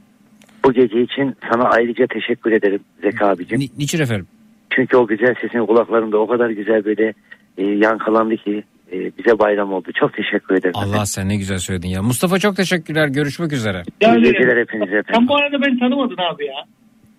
Bu 0.64 0.72
gece 0.72 1.02
için 1.02 1.36
sana 1.52 1.64
ayrıca 1.64 2.06
teşekkür 2.06 2.52
ederim 2.52 2.80
Zeki 3.02 3.24
abicim. 3.24 3.58
niçin 3.78 4.00
efendim? 4.00 4.26
Çünkü 4.70 4.96
o 4.96 5.06
güzel 5.06 5.34
sesin 5.40 5.66
kulaklarımda 5.66 6.18
o 6.18 6.26
kadar 6.26 6.50
güzel 6.50 6.84
böyle 6.84 7.14
e, 7.58 7.64
yankılandı 7.64 8.36
ki 8.36 8.64
bize 8.92 9.38
bayram 9.38 9.72
oldu. 9.72 9.88
Çok 10.00 10.14
teşekkür 10.14 10.54
ederim. 10.54 10.72
Allah 10.74 11.06
sen 11.06 11.28
ne 11.28 11.36
güzel 11.36 11.58
söyledin 11.58 11.88
ya. 11.88 12.02
Mustafa 12.02 12.38
çok 12.38 12.56
teşekkürler. 12.56 13.08
Görüşmek 13.08 13.52
üzere. 13.52 13.82
İyi 14.00 14.22
geceler 14.22 14.56
hepinize. 14.60 15.02
Sen 15.14 15.28
bu 15.28 15.36
arada 15.36 15.62
beni 15.62 15.78
tanımadın 15.78 16.16
abi 16.32 16.46
ya. 16.46 16.64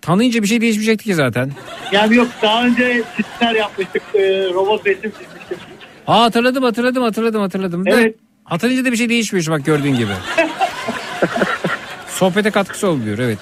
Tanıyınca 0.00 0.42
bir 0.42 0.46
şey 0.46 0.60
değişmeyecekti 0.60 1.04
ki 1.04 1.14
zaten. 1.14 1.50
Yani 1.92 2.16
yok 2.16 2.28
daha 2.42 2.66
önce 2.66 3.02
çizimler 3.16 3.54
yapmıştık. 3.54 4.02
E, 4.14 4.20
robot 4.54 4.86
resim 4.86 5.10
çizmiştik. 5.10 5.58
Aa 6.06 6.22
hatırladım 6.22 6.64
hatırladım 6.64 7.02
hatırladım 7.02 7.40
hatırladım. 7.40 7.84
Evet. 7.86 8.16
Hatırlayınca 8.44 8.88
da 8.88 8.92
bir 8.92 8.96
şey 8.96 9.08
değişmiyor 9.08 9.46
bak 9.50 9.64
gördüğün 9.64 9.94
gibi. 9.94 10.12
Sohbete 12.08 12.50
katkısı 12.50 12.88
oluyor 12.88 13.18
evet. 13.18 13.38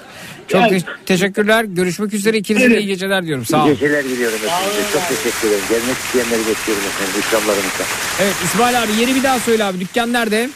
Çok 0.47 0.61
Yani- 0.61 0.79
te- 0.81 0.85
teşekkürler. 1.05 1.63
Görüşmek 1.63 2.13
üzere. 2.13 2.37
İkinize 2.37 2.69
de 2.71 2.79
iyi 2.81 2.87
geceler 2.87 3.25
diyorum. 3.25 3.45
Sağ 3.45 3.57
İyi 3.57 3.61
olun. 3.61 3.73
geceler 3.73 4.03
diliyorum 4.03 4.35
efendim. 4.45 4.69
Çok 4.93 5.01
teşekkür 5.09 5.47
ederim. 5.47 5.63
Gelmek 5.69 5.97
isteyenleri 5.97 6.39
bekliyorum 6.47 6.83
efendim. 6.87 7.21
İkramlarımıza. 7.27 7.83
Evet 8.19 8.35
İsmail 8.43 8.83
abi 8.83 8.91
yeri 9.01 9.15
bir 9.15 9.23
daha 9.23 9.39
söyle 9.39 9.63
abi. 9.63 9.79
Dükkan 9.79 10.13
nerede? 10.13 10.49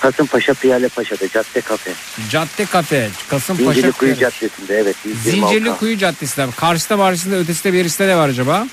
Kasımpaşa 0.00 0.54
Piyale 0.54 0.88
Paşa'da 0.88 1.28
Cadde 1.28 1.60
Kafe. 1.60 1.90
Cadde 2.30 2.64
Kafe. 2.64 3.08
Kasımpaşa. 3.28 3.72
Zincirli 3.72 3.92
Kuyu. 3.92 4.14
Caddesi'nde 4.16 4.74
evet. 4.78 4.96
126 5.04 5.30
Zincirli 5.54 5.76
Kuyu 5.76 5.98
Caddesi'nde. 5.98 6.44
abi. 6.46 6.52
Karşısında 6.52 6.98
varisinde 6.98 7.36
ötesinde 7.36 7.72
bir 7.72 7.78
yerisinde 7.78 8.08
ne 8.08 8.16
var 8.16 8.28
acaba? 8.28 8.66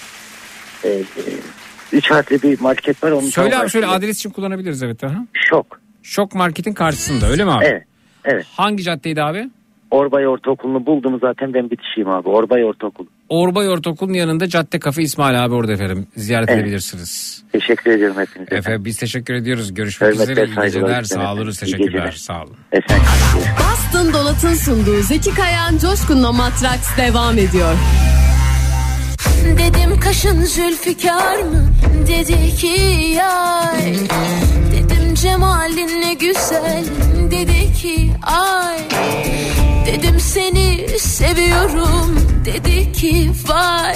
Ee, 0.84 0.90
e, 0.90 1.04
üç 1.94 2.12
harfli 2.12 2.42
bir 2.44 2.60
market 2.62 3.04
var. 3.04 3.12
Onun 3.12 3.30
Söyle 3.30 3.48
abi 3.58 3.70
şöyle 3.70 3.86
karşısında. 3.86 3.90
adres 4.08 4.18
için 4.18 4.30
kullanabiliriz 4.30 4.84
evet. 4.84 5.04
Aha. 5.04 5.26
Şok. 5.50 5.80
Şok 6.04 6.36
Market'in 6.36 6.74
karşısında 6.74 7.30
öyle 7.30 7.44
mi 7.46 7.52
abi? 7.52 7.66
Evet. 7.66 7.84
Evet. 8.26 8.46
Hangi 8.58 8.84
caddeydi 8.84 9.24
abi? 9.24 9.50
Orbay 9.94 10.28
Ortaokulu'nu 10.28 10.86
buldum 10.86 11.20
zaten 11.22 11.54
ben 11.54 11.70
bitişiyim 11.70 12.10
abi. 12.10 12.30
Orbay 12.30 12.66
Ortaokulu. 12.66 13.08
Orbay 13.30 13.70
Ortaokulu'nun 13.70 14.14
yanında 14.14 14.50
Cadde 14.50 14.80
Kafe 14.80 15.02
İsmail 15.02 15.46
abi 15.46 15.54
orada 15.56 15.74
efendim. 15.74 16.08
Ziyaret 16.16 16.50
Evet. 16.50 16.60
edebilirsiniz. 16.62 17.44
Teşekkür 17.52 17.92
ediyorum 17.92 18.18
hepinize. 18.20 18.56
Efendim 18.56 18.86
biz 18.86 18.98
teşekkür 18.98 19.34
ediyoruz. 19.34 19.74
Görüşmek 19.74 20.14
Hürmetler, 20.14 20.32
üzere. 20.34 20.46
İyi 20.46 20.66
geceler. 20.66 20.90
efendim. 20.90 21.06
Sağ 21.06 21.34
olunuz. 21.34 21.60
Teşekkürler. 21.60 22.12
Sağ 22.12 22.42
olun. 22.44 22.56
Bastın 23.60 24.14
Dolat'ın 24.14 24.54
sunduğu 24.54 25.02
Zeki 25.02 25.34
Kayan 25.36 25.78
Coşkun'la 25.78 26.32
Matraks 26.32 26.98
devam 26.98 27.38
ediyor. 27.38 27.74
Dedim 29.46 30.00
kaşın 30.00 30.42
zülfikar 30.42 31.38
mı? 31.38 31.64
Dedi 32.08 32.56
ki 32.56 32.82
yay 33.16 33.94
Dedim 34.74 35.14
cemalin 35.16 36.02
ne 36.02 36.14
güzel 36.14 36.84
Dedi 37.32 37.74
ki 37.82 38.12
ay 38.24 38.78
Dedim 39.86 40.20
seni 40.20 41.00
seviyorum. 41.00 42.20
Dedi 42.46 42.92
ki 42.92 43.32
vay. 43.48 43.96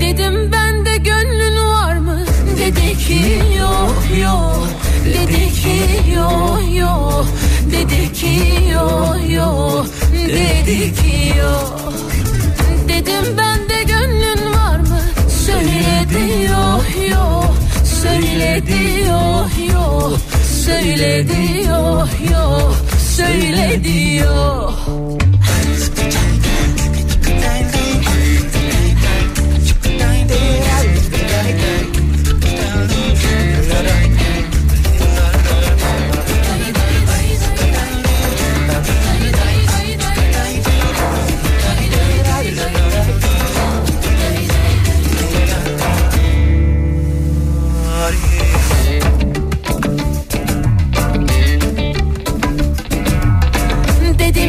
Dedim 0.00 0.52
bende 0.52 0.96
gönlün 0.96 1.66
var 1.66 1.96
mı? 1.96 2.24
Dedi 2.58 2.98
ki 2.98 3.42
yok 3.58 4.20
yok. 4.22 4.68
Dedi 5.04 5.52
ki 5.52 6.12
yok 6.16 6.60
yok. 6.74 7.26
Dedi 7.72 8.12
ki 8.12 8.40
yok 8.72 9.16
yok. 9.30 9.86
Dedi 10.28 10.94
ki 10.94 11.38
yok. 11.38 11.92
Dedim 12.88 13.38
bende 13.38 13.82
gönlün 13.82 14.54
var 14.54 14.78
mı? 14.78 15.00
Söyledi 15.46 16.44
yok 16.44 17.10
yok. 17.10 17.54
Söyledi 18.02 19.08
yok 19.08 19.50
yok. 19.74 20.18
Söyledi 20.64 21.68
yok 21.68 22.08
yok 22.32 22.88
Söyledi 23.18 24.14
yok 24.14 24.88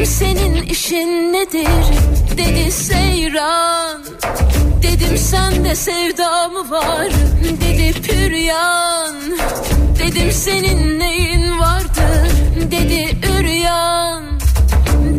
senin 0.06 0.64
işin 0.64 1.34
nedir? 1.34 1.68
Dedi 2.38 2.72
seyran 2.72 4.02
Dedim 4.84 5.18
sende 5.18 5.76
sevda 5.76 6.48
mı 6.48 6.72
var? 6.72 7.08
Dedi 7.62 8.02
püryan 8.02 9.16
Dedim 10.00 10.32
senin 10.32 11.00
neyin 11.00 11.60
vardır? 11.60 12.32
Dedi 12.72 13.18
üryan 13.40 14.24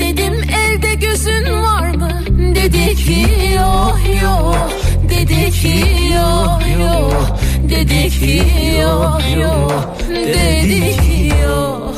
Dedim 0.00 0.34
elde 0.42 0.94
gözün 0.94 1.62
var 1.62 1.90
mı? 1.90 2.10
Dedi 2.54 2.94
ki 2.96 3.26
yok 3.54 3.98
yok 4.22 4.70
Dedi 5.10 5.50
ki 5.50 5.84
yok 6.14 6.62
yok 6.82 7.38
Dedi 7.70 8.10
ki 8.10 8.42
yok 8.80 9.22
yok 9.42 9.96
Dedi 10.08 10.96
ki 10.96 11.32
yok 11.44 11.94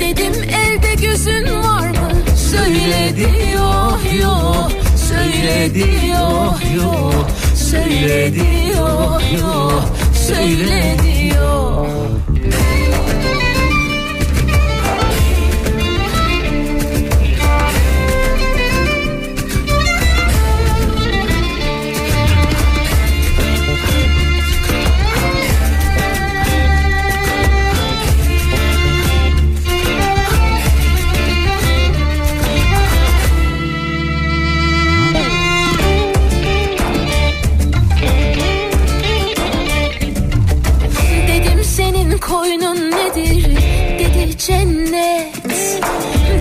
Dedim 0.00 0.34
elde 0.42 0.69
gözün 1.00 1.62
var 1.62 1.88
mı? 1.90 2.10
Söyledi 2.50 3.28
yok 3.54 4.00
yok 4.22 4.70
Söyledi 4.96 6.06
yok 6.10 6.60
yok 6.76 7.30
Söyledi 7.54 8.72
yok 8.78 9.22
yok 9.40 9.84
Söyledi 10.26 11.34
yok 11.36 11.86
Dedim 12.28 12.99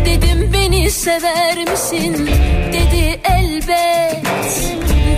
Dedim 0.06 0.54
beni 0.54 0.92
sever 0.92 1.58
misin? 1.72 2.30
Dedi 2.74 3.20
elbet. 3.24 4.26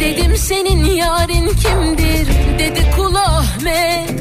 Dedim 0.01 0.38
senin 0.38 0.85
yarın 0.85 1.48
kimdir? 1.48 2.27
Dedi 2.59 2.91
kul 2.95 3.16
Ahmet. 3.16 4.11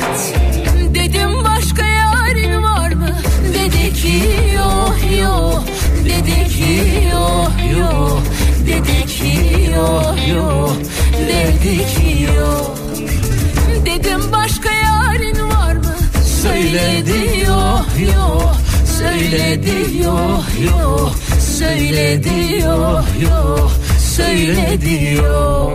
Dedim 0.95 1.45
başka 1.45 1.87
yarın 1.87 2.63
var 2.63 2.93
mı? 2.93 3.17
Dedi 3.55 3.95
ki 3.95 4.23
yok 4.57 4.97
yok. 5.23 5.65
Dedi 6.05 6.49
ki 6.49 6.83
yok 7.13 7.53
yok. 7.79 8.23
Dedi 8.67 9.07
ki 9.07 9.71
yok 9.77 10.17
yok. 10.35 10.77
Dedi 11.29 11.77
ki 11.77 12.27
yok. 12.39 12.77
Dedim 13.87 14.33
başka 14.33 14.71
yarın 14.73 15.51
var 15.51 15.75
mı? 15.75 15.95
Söyledi 16.43 17.45
yok 17.47 17.87
yok 18.15 18.60
Söyledi 19.01 20.03
yok 20.05 20.45
yok 20.67 21.13
Söyledi 21.59 22.59
yok 22.63 23.05
yok 23.23 23.71
Söyledi 23.99 25.15
yok 25.15 25.73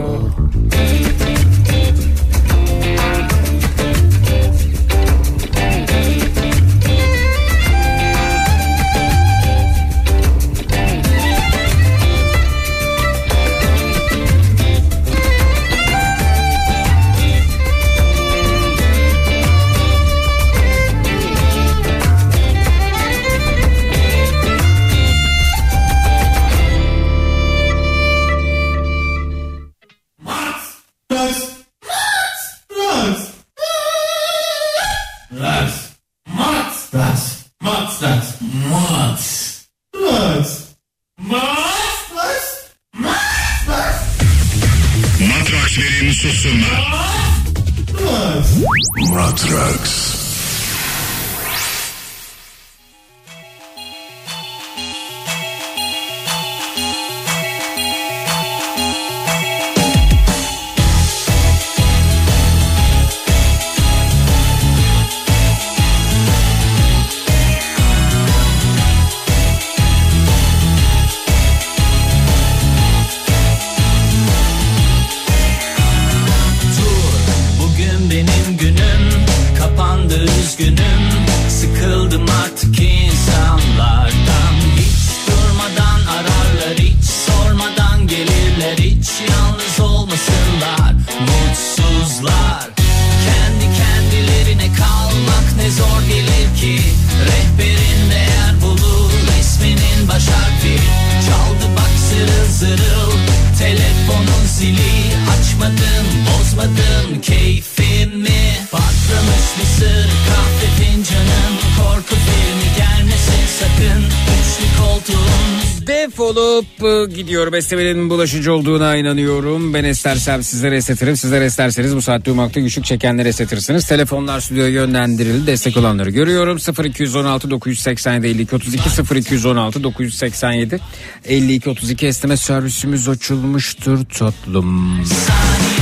Esnemenin 117.76 118.10
bulaşıcı 118.10 118.54
olduğuna 118.54 118.96
inanıyorum. 118.96 119.74
Ben 119.74 119.84
estersem 119.84 120.44
sizlere 120.44 120.76
esnetirim. 120.76 121.18
Sizler 121.18 121.42
esterseniz 121.42 121.96
bu 121.96 122.02
saatte 122.02 122.32
uyumakta 122.32 122.60
güçlük 122.60 122.86
çekenleri 122.86 123.28
esnetirsiniz. 123.28 123.88
Telefonlar 123.88 124.40
stüdyoya 124.40 124.70
yönlendirildi. 124.70 125.48
Destek 125.48 125.78
olanları 125.78 126.10
görüyorum. 126.10 126.58
0216 126.86 127.50
987 127.50 128.28
52 128.28 128.56
32 128.56 128.90
0216 129.16 129.84
987 129.84 130.80
52 131.26 131.70
32 131.70 132.08
esneme 132.08 132.38
servisimiz 132.38 133.10
açılmıştır 133.10 134.06
tatlım. 134.06 134.98
Dur, 135.00 135.75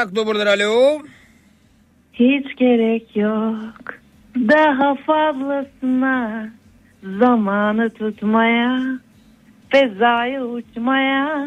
Ayak 0.00 0.16
buralar 0.16 0.46
alo. 0.46 1.02
Hiç 2.12 2.56
gerek 2.56 3.16
yok. 3.16 3.94
Daha 4.36 4.94
fazlasına 4.94 6.48
zamanı 7.02 7.90
tutmaya 7.90 8.80
fezaya 9.68 10.44
uçmaya 10.44 11.46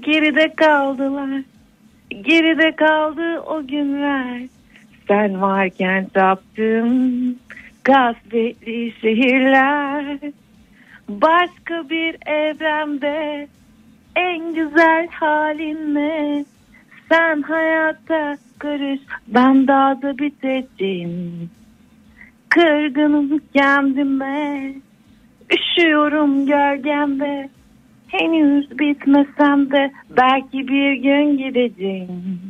geride 0.00 0.54
kaldılar. 0.54 1.42
Geride 2.10 2.76
kaldı 2.76 3.40
o 3.40 3.66
günler. 3.66 4.42
Sen 5.08 5.40
varken 5.42 6.06
taptım 6.06 7.34
kasvetli 7.82 8.92
şehirler. 9.00 10.18
Başka 11.08 11.90
bir 11.90 12.16
evrende 12.26 13.48
en 14.16 14.54
güzel 14.54 15.08
halinle 15.08 16.44
sen 17.12 17.42
hayata 17.42 18.38
karış 18.58 19.00
ben 19.28 19.68
dağda 19.68 20.18
biteceğim 20.18 21.50
Kırgınım 22.48 23.40
kendime 23.56 24.74
Üşüyorum 25.52 26.46
gölgemde 26.46 27.50
Henüz 28.08 28.78
bitmesem 28.78 29.70
de 29.70 29.92
Belki 30.10 30.68
bir 30.68 30.92
gün 30.92 31.38
gideceğim 31.38 32.40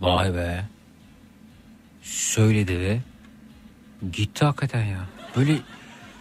Vay 0.00 0.34
be. 0.34 0.64
Söyledi 2.02 2.80
ve 2.80 2.98
gitti 4.12 4.44
hakikaten 4.44 4.84
ya. 4.84 4.98
Böyle 5.36 5.52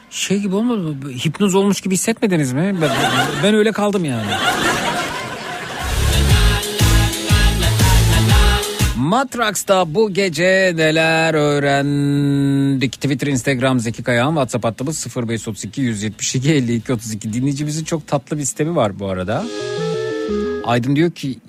şey 0.09 0.39
gibi 0.39 0.55
olmadı 0.55 0.79
mı? 0.79 1.11
Hipnoz 1.11 1.55
olmuş 1.55 1.81
gibi 1.81 1.93
hissetmediniz 1.93 2.53
mi? 2.53 2.75
Ben, 2.81 2.89
ben 3.43 3.55
öyle 3.55 3.71
kaldım 3.71 4.05
yani. 4.05 4.31
Matrax'ta 9.07 9.93
bu 9.95 10.13
gece 10.13 10.73
neler 10.75 11.33
öğrendik? 11.33 12.93
Twitter, 12.93 13.27
Instagram, 13.27 13.79
Zeki 13.79 14.03
Kayağan, 14.03 14.29
WhatsApp 14.29 14.65
hattımız 14.65 15.07
0532 15.17 15.81
172 15.81 16.53
52 16.53 16.93
32. 16.93 17.33
Dinleyicimizin 17.33 17.83
çok 17.83 18.07
tatlı 18.07 18.37
bir 18.37 18.41
sistemi 18.41 18.75
var 18.75 18.99
bu 18.99 19.07
arada. 19.07 19.45
Aydın 20.63 20.95
diyor 20.95 21.11
ki 21.11 21.39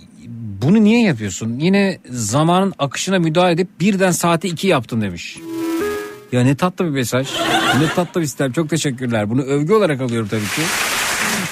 bunu 0.62 0.84
niye 0.84 1.02
yapıyorsun? 1.02 1.58
Yine 1.58 1.98
zamanın 2.10 2.74
akışına 2.78 3.18
müdahale 3.18 3.52
edip 3.52 3.80
birden 3.80 4.10
saati 4.10 4.48
iki 4.48 4.66
yaptın 4.66 5.00
demiş. 5.00 5.38
Ya 6.32 6.42
ne 6.42 6.56
tatlı 6.56 6.84
bir 6.84 6.90
mesaj. 6.90 7.28
Ne 7.80 7.88
tatlı 7.94 8.20
bir 8.20 8.26
sistem. 8.26 8.52
Çok 8.52 8.70
teşekkürler. 8.70 9.30
Bunu 9.30 9.42
övgü 9.42 9.72
olarak 9.72 10.00
alıyorum 10.00 10.28
tabii 10.28 10.40
ki. 10.40 10.62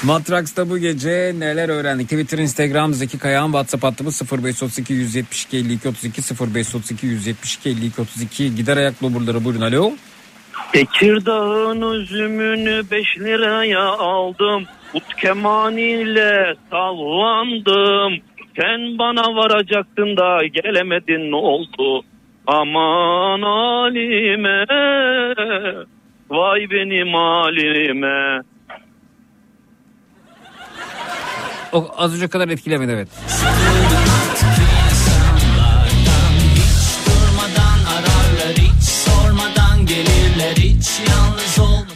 Matrax'ta 0.05 0.71
bu 0.71 0.79
gece 0.79 1.33
neler 1.39 1.69
öğrendik? 1.69 2.09
Twitter, 2.09 2.39
Instagram, 2.39 2.95
Zeki 2.95 3.19
Kayağan, 3.19 3.47
WhatsApp 3.47 3.85
hattımız 3.85 4.23
0532 4.33 4.93
172 4.95 5.57
52 5.57 5.89
32 5.89 6.23
0532 6.55 7.07
172 7.07 7.69
52 7.69 8.01
32. 8.01 8.55
Gider 8.55 8.77
ayaklı 8.77 9.15
buraları 9.15 9.45
buyurun 9.45 9.61
alo. 9.61 9.93
Tekirdağ'ın 10.73 11.93
üzümünü 11.93 12.83
5 12.91 13.19
liraya 13.19 13.85
aldım. 13.85 14.65
Ut 14.95 15.17
kemaniyle 15.17 16.55
sallandım. 16.71 18.23
Sen 18.57 18.99
bana 18.99 19.37
varacaktın 19.37 20.17
da 20.17 20.47
gelemedin 20.47 21.31
ne 21.31 21.37
oldu? 21.37 22.05
Aman 22.47 23.43
halime. 23.43 24.67
Vay 26.31 26.71
benim 26.71 27.15
halime. 27.15 28.43
O 31.77 31.91
az 31.97 32.15
önce 32.15 32.29
kadar 32.29 32.49
etkilemedi 32.49 32.93
evet. 32.93 33.09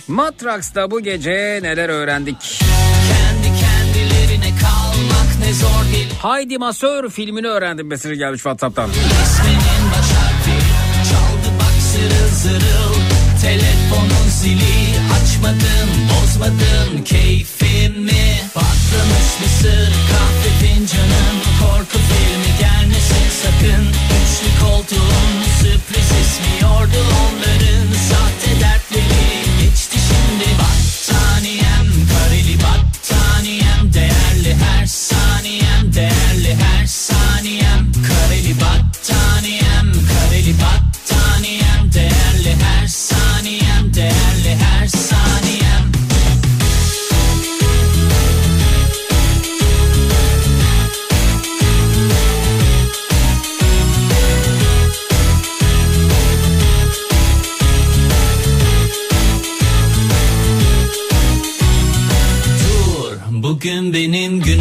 Matrax'ta 0.08 0.90
bu 0.90 1.00
gece 1.00 1.58
neler 1.62 1.88
öğrendik? 1.88 2.62
Haydi 6.18 6.58
Masör 6.58 7.10
filmini 7.10 7.46
öğrendim 7.46 7.86
mesajı 7.86 8.14
gelmiş 8.14 8.38
WhatsApp'tan. 8.38 8.90
Zırıl 12.42 12.94
Telefonun 13.42 14.28
zili 14.28 14.94
açmadın 15.12 15.88
bozmadın 16.10 17.02
keyfimi 17.04 17.59
Patlamış 18.90 19.40
mısır 19.40 19.92
kahve 20.10 20.50
fincanın 20.60 21.36
korku 21.60 21.98
filmi 21.98 22.58
gelmesin 22.60 23.26
sakın. 23.42 23.86
Üçlü 24.20 24.64
koltuğun 24.64 25.42
sürpriz 25.60 26.10
ismiyordu 26.22 27.00
onların 27.22 27.92
sahte 28.08 28.60
dertleri. 28.60 29.60
Geçti 29.60 29.98
şimdi 30.08 30.44
battaniyem 30.58 30.69
bugün 63.60 63.92
benim 63.92 64.40
günüm. 64.40 64.60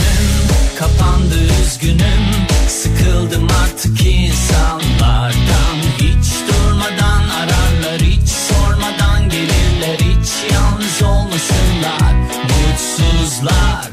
Kapandı 0.79 1.35
üzgünüm. 1.63 2.23
Sıkıldım 2.67 3.47
artık 3.63 4.05
insanlardan. 4.05 5.77
Hiç 5.97 6.27
durmadan 6.47 7.29
ararlar 7.29 8.01
hiç 8.01 8.29
sormadan 8.29 9.29
gelirler. 9.29 9.97
Hiç 9.99 10.53
yalnız 10.53 11.01
olmasınlar. 11.03 12.13
Mutsuzlar. 12.43 13.89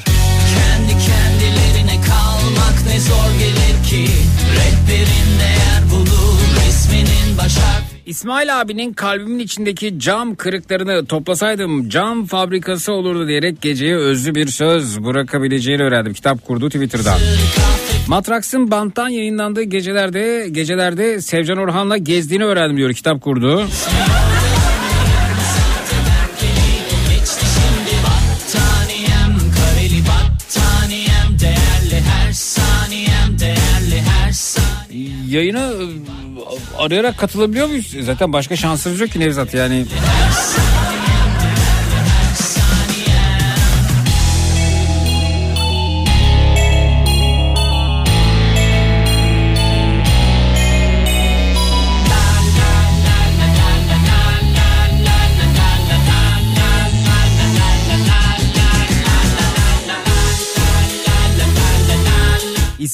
Kendi 0.54 0.92
kendilerine 0.92 2.00
kalmak 2.06 2.86
ne 2.86 3.00
zor 3.00 3.38
gelir 3.38 3.84
ki. 3.90 4.12
Rehberin 4.56 5.38
değer 5.38 5.90
bulur 5.90 6.38
resminin 6.66 7.38
baş 7.38 7.56
harfi 7.56 7.85
İsmail 8.06 8.60
abinin 8.60 8.92
kalbimin 8.92 9.38
içindeki 9.38 9.98
cam 9.98 10.34
kırıklarını 10.34 11.06
toplasaydım 11.06 11.88
cam 11.88 12.26
fabrikası 12.26 12.92
olurdu 12.92 13.28
diyerek 13.28 13.62
geceye 13.62 13.96
özlü 13.96 14.34
bir 14.34 14.46
söz 14.46 15.04
bırakabileceğini 15.04 15.82
öğrendim. 15.82 16.12
Kitap 16.12 16.46
kurdu 16.46 16.68
Twitter'dan. 16.68 17.18
Matrax'ın 18.08 18.70
banttan 18.70 19.08
yayınlandığı 19.08 19.62
gecelerde 19.62 20.48
gecelerde 20.52 21.20
Sevcan 21.20 21.58
Orhan'la 21.58 21.96
gezdiğini 21.96 22.44
öğrendim 22.44 22.76
diyor 22.76 22.94
kitap 22.94 23.20
kurdu. 23.20 23.66
Yayına 35.28 35.72
arayarak 36.78 37.18
katılabiliyor 37.18 37.66
muyuz? 37.66 37.94
Zaten 38.00 38.32
başka 38.32 38.56
şansımız 38.56 39.00
yok 39.00 39.10
ki 39.10 39.20
Nevzat 39.20 39.54
yani. 39.54 39.86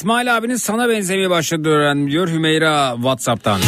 İsmail 0.02 0.36
abinin 0.36 0.56
sana 0.56 0.88
benzemeye 0.88 1.30
başladı 1.30 1.68
öğrendim 1.68 2.10
diyor 2.10 2.28
Hümeyra 2.28 2.94
Whatsapp'tan. 2.94 3.60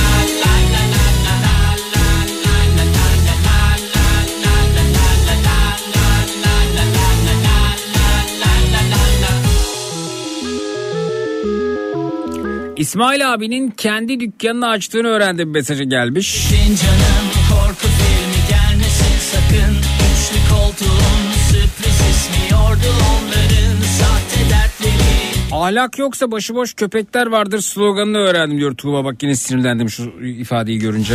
İsmail 12.76 13.32
abinin 13.34 13.70
kendi 13.70 14.20
dükkanını 14.20 14.68
açtığını 14.68 15.08
öğrendim 15.08 15.50
mesajı 15.50 15.84
gelmiş. 15.84 16.48
Canım 16.50 17.63
Ahlak 25.64 25.98
yoksa 25.98 26.30
başıboş 26.30 26.74
köpekler 26.74 27.26
vardır 27.26 27.60
sloganını 27.60 28.18
öğrendim 28.18 28.58
diyor 28.58 28.74
Tuğba. 28.74 29.04
Bak 29.04 29.22
yine 29.22 29.34
sinirlendim 29.36 29.90
şu 29.90 30.02
ifadeyi 30.20 30.78
görünce. 30.78 31.14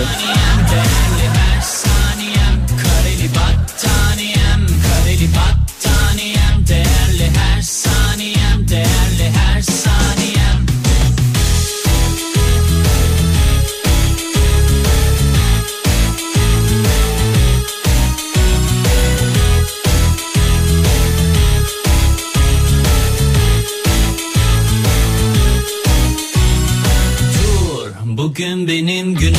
Bugün 28.20 28.68
benim 28.68 29.16
günüm 29.16 29.36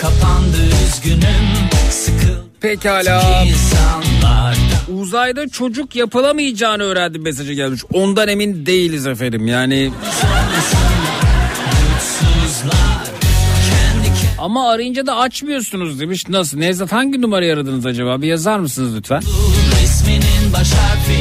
Kapandı 0.00 0.56
üzgünüm 0.86 1.46
Sıkıldım 1.90 2.46
Pekala. 2.60 3.44
Uzayda 4.98 5.48
çocuk 5.48 5.96
yapılamayacağını 5.96 6.82
öğrendim 6.82 7.22
mesajı 7.22 7.52
gelmiş. 7.52 7.82
Ondan 7.92 8.28
emin 8.28 8.66
değiliz 8.66 9.06
efendim 9.06 9.46
yani. 9.46 9.90
Ama 14.38 14.70
arayınca 14.70 15.06
da 15.06 15.16
açmıyorsunuz 15.16 16.00
demiş. 16.00 16.28
Nasıl? 16.28 16.58
Nevzat 16.58 16.92
hangi 16.92 17.22
numarayı 17.22 17.54
aradınız 17.54 17.86
acaba? 17.86 18.22
Bir 18.22 18.26
yazar 18.26 18.58
mısınız 18.58 18.96
lütfen? 18.96 19.22
resminin 19.82 20.52
baş 20.52 20.72
harfi 20.72 21.20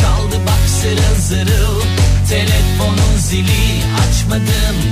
Çaldı 0.00 0.36
bak 0.46 0.68
zırıl 0.68 1.20
zırıl 1.20 1.80
Telefonun 2.30 3.18
zili 3.18 3.82
Açmadım 3.98 4.11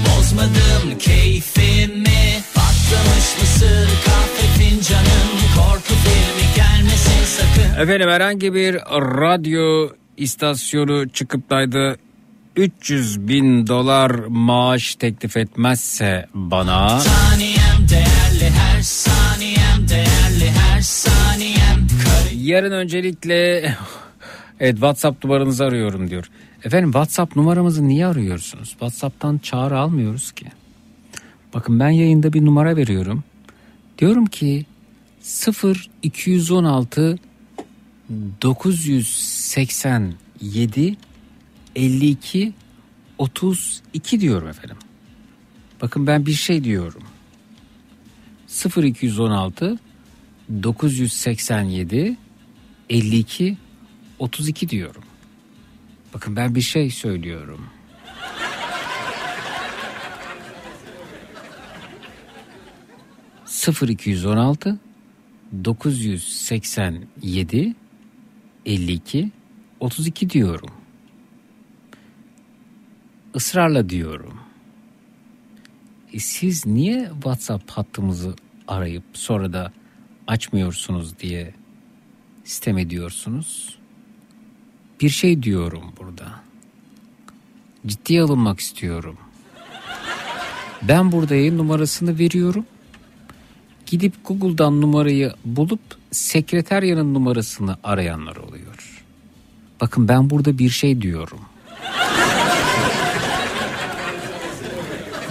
bozmadım 0.07 0.99
keyfimi. 0.99 2.43
Patlamış 2.55 3.41
mısır 3.41 3.89
kahve 4.05 4.47
fincanım. 4.59 5.31
Korku 5.57 5.95
filmi 5.95 6.55
gelmesin 6.57 7.25
sakın. 7.25 7.83
Efendim 7.83 8.09
herhangi 8.09 8.55
bir 8.55 8.75
radyo 9.21 9.89
istasyonu 10.17 11.09
çıkıp 11.09 11.51
da 11.51 11.97
300 12.57 13.29
bin 13.29 13.67
dolar 13.67 14.11
maaş 14.29 14.95
teklif 14.95 15.37
etmezse 15.37 16.27
bana. 16.35 17.01
Saniyem 17.01 17.89
değerli 17.91 18.51
her 18.51 18.83
saniyem 18.83 19.89
Değerli 19.89 20.51
her 20.51 20.81
saniyem. 20.81 21.87
Yarın 22.35 22.73
öncelikle 22.73 23.61
evet 24.61 24.75
WhatsApp 24.75 25.25
numaranızı 25.25 25.65
arıyorum 25.65 26.11
diyor. 26.11 26.31
Efendim 26.65 26.93
WhatsApp 26.93 27.37
numaramızı 27.37 27.89
niye 27.89 28.07
arıyorsunuz? 28.07 28.69
WhatsApp'tan 28.69 29.39
çağrı 29.39 29.79
almıyoruz 29.79 30.33
ki. 30.33 30.47
Bakın 31.55 31.81
ben 31.81 31.91
yayında 31.91 32.33
bir 32.33 32.45
numara 32.45 32.77
veriyorum. 32.77 33.25
Diyorum 33.99 34.27
ki 34.27 34.67
0 35.21 35.91
216 36.03 37.19
987 38.43 40.97
52 41.77 42.53
32 43.19 44.21
diyorum 44.21 44.49
efendim. 44.49 44.77
Bakın 45.83 46.07
ben 46.07 46.27
bir 46.27 46.33
şey 46.33 46.65
diyorum. 46.65 47.03
0 48.47 48.85
216 48.85 49.79
987 50.63 52.17
52 52.91 53.57
32 54.19 54.69
diyorum. 54.69 55.03
Bakın 56.15 56.37
ben 56.37 56.55
bir 56.55 56.61
şey 56.61 56.91
söylüyorum. 56.91 57.67
Sıfır 63.45 63.89
216 63.89 64.79
987 65.65 67.75
52 68.67 69.31
32 69.81 70.31
diyorum. 70.31 70.71
Israrla 73.35 73.89
diyorum. 73.89 74.41
E 76.13 76.19
siz 76.19 76.67
niye 76.67 77.11
WhatsApp 77.15 77.71
hattımızı 77.71 78.35
arayıp 78.69 79.05
sonra 79.13 79.53
da 79.53 79.73
açmıyorsunuz 80.27 81.19
diye 81.19 81.55
sistem 82.45 82.79
ediyorsunuz? 82.79 83.80
Bir 85.01 85.09
şey 85.09 85.43
diyorum 85.43 85.85
burada. 86.01 86.25
Ciddiye 87.87 88.23
alınmak 88.23 88.61
istiyorum. 88.61 89.17
Ben 90.83 91.13
burada 91.13 91.35
yayın 91.35 91.59
numarasını 91.59 92.19
veriyorum. 92.19 92.67
Gidip 93.87 94.15
Google'dan 94.25 94.81
numarayı 94.81 95.35
bulup 95.45 95.81
sekreteryanın 96.11 97.15
numarasını 97.15 97.77
arayanlar 97.85 98.37
oluyor. 98.37 99.05
Bakın 99.81 100.09
ben 100.09 100.31
burada 100.31 100.59
bir 100.59 100.71
şey 100.71 101.03
diyorum. 101.03 101.41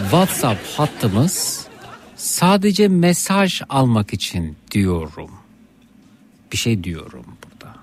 WhatsApp 0.01 0.65
hattımız 0.77 1.67
sadece 2.15 2.87
mesaj 2.87 3.61
almak 3.69 4.13
için 4.13 4.57
diyorum. 4.71 5.31
Bir 6.51 6.57
şey 6.57 6.83
diyorum 6.83 7.25
burada. 7.43 7.75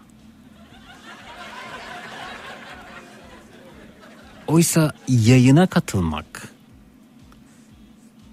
Oysa 4.47 4.93
yayına 5.09 5.67
katılmak 5.67 6.49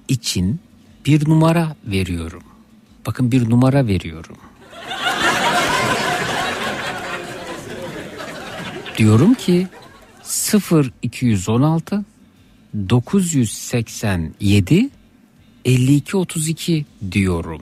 için 0.07 0.59
bir 1.05 1.29
numara 1.29 1.75
veriyorum. 1.85 2.43
Bakın 3.05 3.31
bir 3.31 3.49
numara 3.49 3.87
veriyorum. 3.87 4.37
Diyorum 8.97 9.33
ki 9.33 9.67
0216 11.03 12.05
987 12.89 14.89
52 15.65 16.17
32 16.17 16.85
diyorum. 17.11 17.61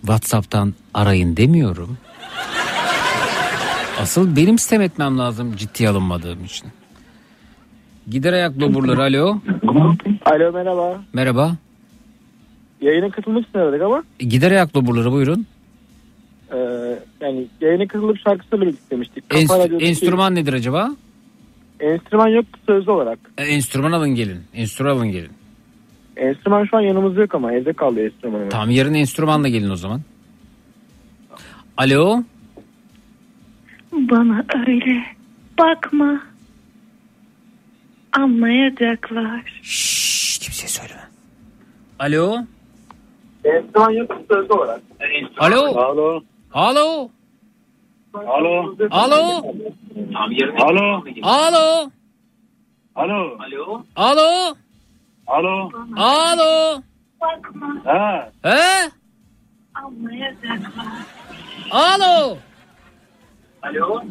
WhatsApp'tan 0.00 0.74
arayın 0.94 1.36
demiyorum. 1.36 1.98
Asıl 4.00 4.36
benim 4.36 4.58
sistem 4.58 4.80
etmem 4.82 5.18
lazım 5.18 5.56
ciddiye 5.56 5.88
alınmadığım 5.88 6.44
için. 6.44 6.68
Gider 8.10 8.32
ayak 8.32 8.60
doburları 8.60 9.02
alo. 9.02 9.38
Alo 10.24 10.52
merhaba. 10.52 11.00
Merhaba. 11.12 11.56
Yayına 12.80 13.10
katılmak 13.10 13.48
için 13.48 13.58
aradık 13.58 13.82
ama 13.82 14.02
E, 14.20 14.24
Gider 14.24 14.50
ayak 14.50 14.74
doburları 14.74 15.12
buyurun. 15.12 15.46
e, 16.52 16.56
yani 17.20 17.46
yayına 17.60 17.86
katılıp 17.88 18.18
şarkı 18.24 18.46
söylemek 18.46 18.74
istemiştik. 18.74 19.24
Enst- 19.30 19.82
enstrüman 19.84 20.34
nedir 20.34 20.52
acaba? 20.52 20.90
Enstrüman 21.80 22.28
yok 22.28 22.44
sözlü 22.66 22.90
olarak. 22.90 23.18
E, 23.38 23.44
enstrüman 23.44 23.92
alın 23.92 24.10
gelin. 24.14 24.40
Enstrüman 24.54 24.90
alın 24.96 25.08
gelin. 25.10 25.30
Enstrüman 26.16 26.64
şu 26.64 26.76
an 26.76 26.80
yanımızda 26.80 27.20
yok 27.20 27.34
ama 27.34 27.52
evde 27.52 27.72
kaldı 27.72 28.00
enstrümanımız. 28.04 28.52
Tamam 28.52 28.70
yarın 28.70 28.94
enstrümanla 28.94 29.48
gelin 29.48 29.70
o 29.70 29.76
zaman. 29.76 30.00
Alo. 31.76 32.22
Bana 33.96 34.44
öyle 34.66 35.04
Bakma. 35.58 36.20
Anlayacaklar. 38.12 39.60
Şşş 39.62 40.38
kimseye 40.38 40.68
söyleme. 40.68 41.08
Alo. 41.98 42.38
Şu 43.74 43.82
an 43.82 43.90
yok 43.90 44.10
sözlü 44.30 44.52
olarak. 44.52 44.80
Alo. 45.38 45.80
Alo. 45.80 46.22
Alo. 46.52 47.10
Alo. 48.14 48.72
Alo. 48.90 49.42
Alo. 50.14 51.02
Alo. 51.22 51.90
Alo. 52.94 53.38
Alo. 53.96 54.56
Alo. 55.26 55.70
Alo. 55.96 56.82
Ha. 57.84 58.30
He? 58.42 58.90
Anlayacaklar. 59.74 60.86
Alo. 61.70 62.38
Alo. 63.66 64.02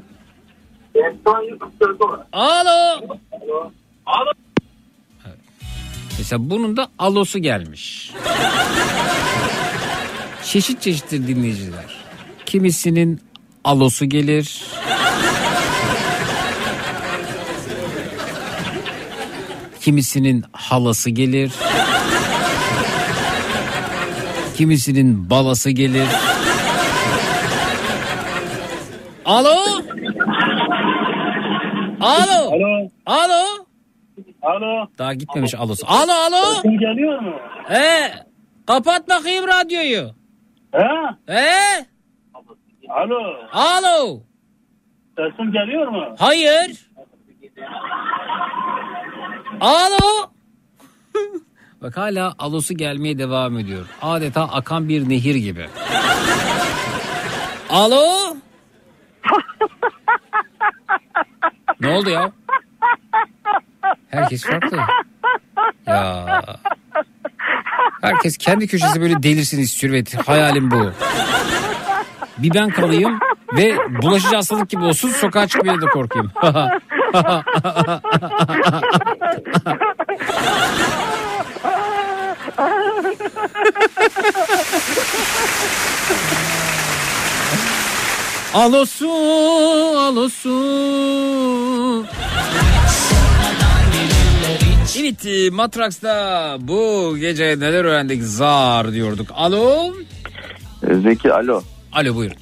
Olarak. 2.00 2.28
Alo. 2.32 3.72
Alo. 4.06 4.32
Mesela 6.18 6.50
bunun 6.50 6.78
da 6.78 6.88
alosu 7.00 7.40
gelmiş. 7.40 8.12
çeşit 10.46 10.82
çeşittir 10.82 11.28
dinleyiciler. 11.28 11.96
Kimisinin 12.46 13.22
alosu 13.64 14.06
gelir. 14.06 14.64
Kimisinin 19.82 20.44
halası 20.52 21.10
gelir. 21.10 21.52
Kimisinin 24.58 25.30
balası 25.30 25.70
gelir. 25.70 26.08
Alo? 29.26 29.82
Alo? 32.00 32.40
Alo. 32.54 32.92
Alo? 33.06 33.44
Alo. 34.42 34.88
Daha 34.98 35.14
gitmemiş 35.14 35.56
alosu. 35.56 35.86
Alo 35.88 36.12
alo? 36.14 36.44
Sesim 36.56 36.80
geliyor 36.80 37.20
mu? 37.20 37.34
He. 37.68 38.14
Kapat 38.68 39.10
bakayım 39.10 39.48
radyoyu. 39.48 40.12
He? 41.28 41.86
Alo. 42.90 43.20
Alo. 43.52 44.22
Sesim 45.18 45.52
geliyor 45.52 45.88
mu? 45.88 46.16
Hayır. 46.20 46.90
Alo. 49.62 50.32
Bak 51.82 51.98
hala 51.98 52.34
alosu 52.40 52.74
gelmeye 52.74 53.18
devam 53.20 53.60
ediyor. 53.60 53.86
Adeta 54.02 54.44
akan 54.44 54.90
bir 54.90 55.10
nehir 55.10 55.36
gibi. 55.36 55.66
Alo. 57.70 58.36
ne 61.80 61.88
oldu 61.88 62.10
ya? 62.10 62.32
Herkes 64.10 64.44
farklı. 64.44 64.80
Ya. 65.88 66.42
Herkes 68.02 68.38
kendi 68.38 68.68
köşesi 68.68 69.02
böyle 69.02 69.24
delirsin 69.24 69.60
istiyor 69.60 69.94
ve 69.94 70.04
hayalim 70.26 70.72
bu. 70.72 70.92
Bir 72.38 72.54
ben 72.54 72.70
kalayım 72.70 73.20
ve 73.58 73.78
bulaşıcı 74.02 74.36
hastalık 74.36 74.70
gibi 74.70 74.84
olsun 74.84 75.10
sokağa 75.10 75.48
çıkmaya 75.48 75.82
da 75.82 75.86
korkayım. 75.86 76.32
alosu 88.56 89.10
alosu. 89.98 90.56
Evet 95.00 95.26
e, 95.26 95.50
Matraks'ta 95.50 96.58
bu 96.62 97.14
gece 97.18 97.44
neler 97.44 97.86
öğrendik 97.86 98.24
zar 98.24 98.94
diyorduk. 98.94 99.28
Alo. 99.34 99.94
Zeki 101.04 101.34
alo. 101.34 101.62
Alo 101.92 102.16
buyurun. 102.16 102.38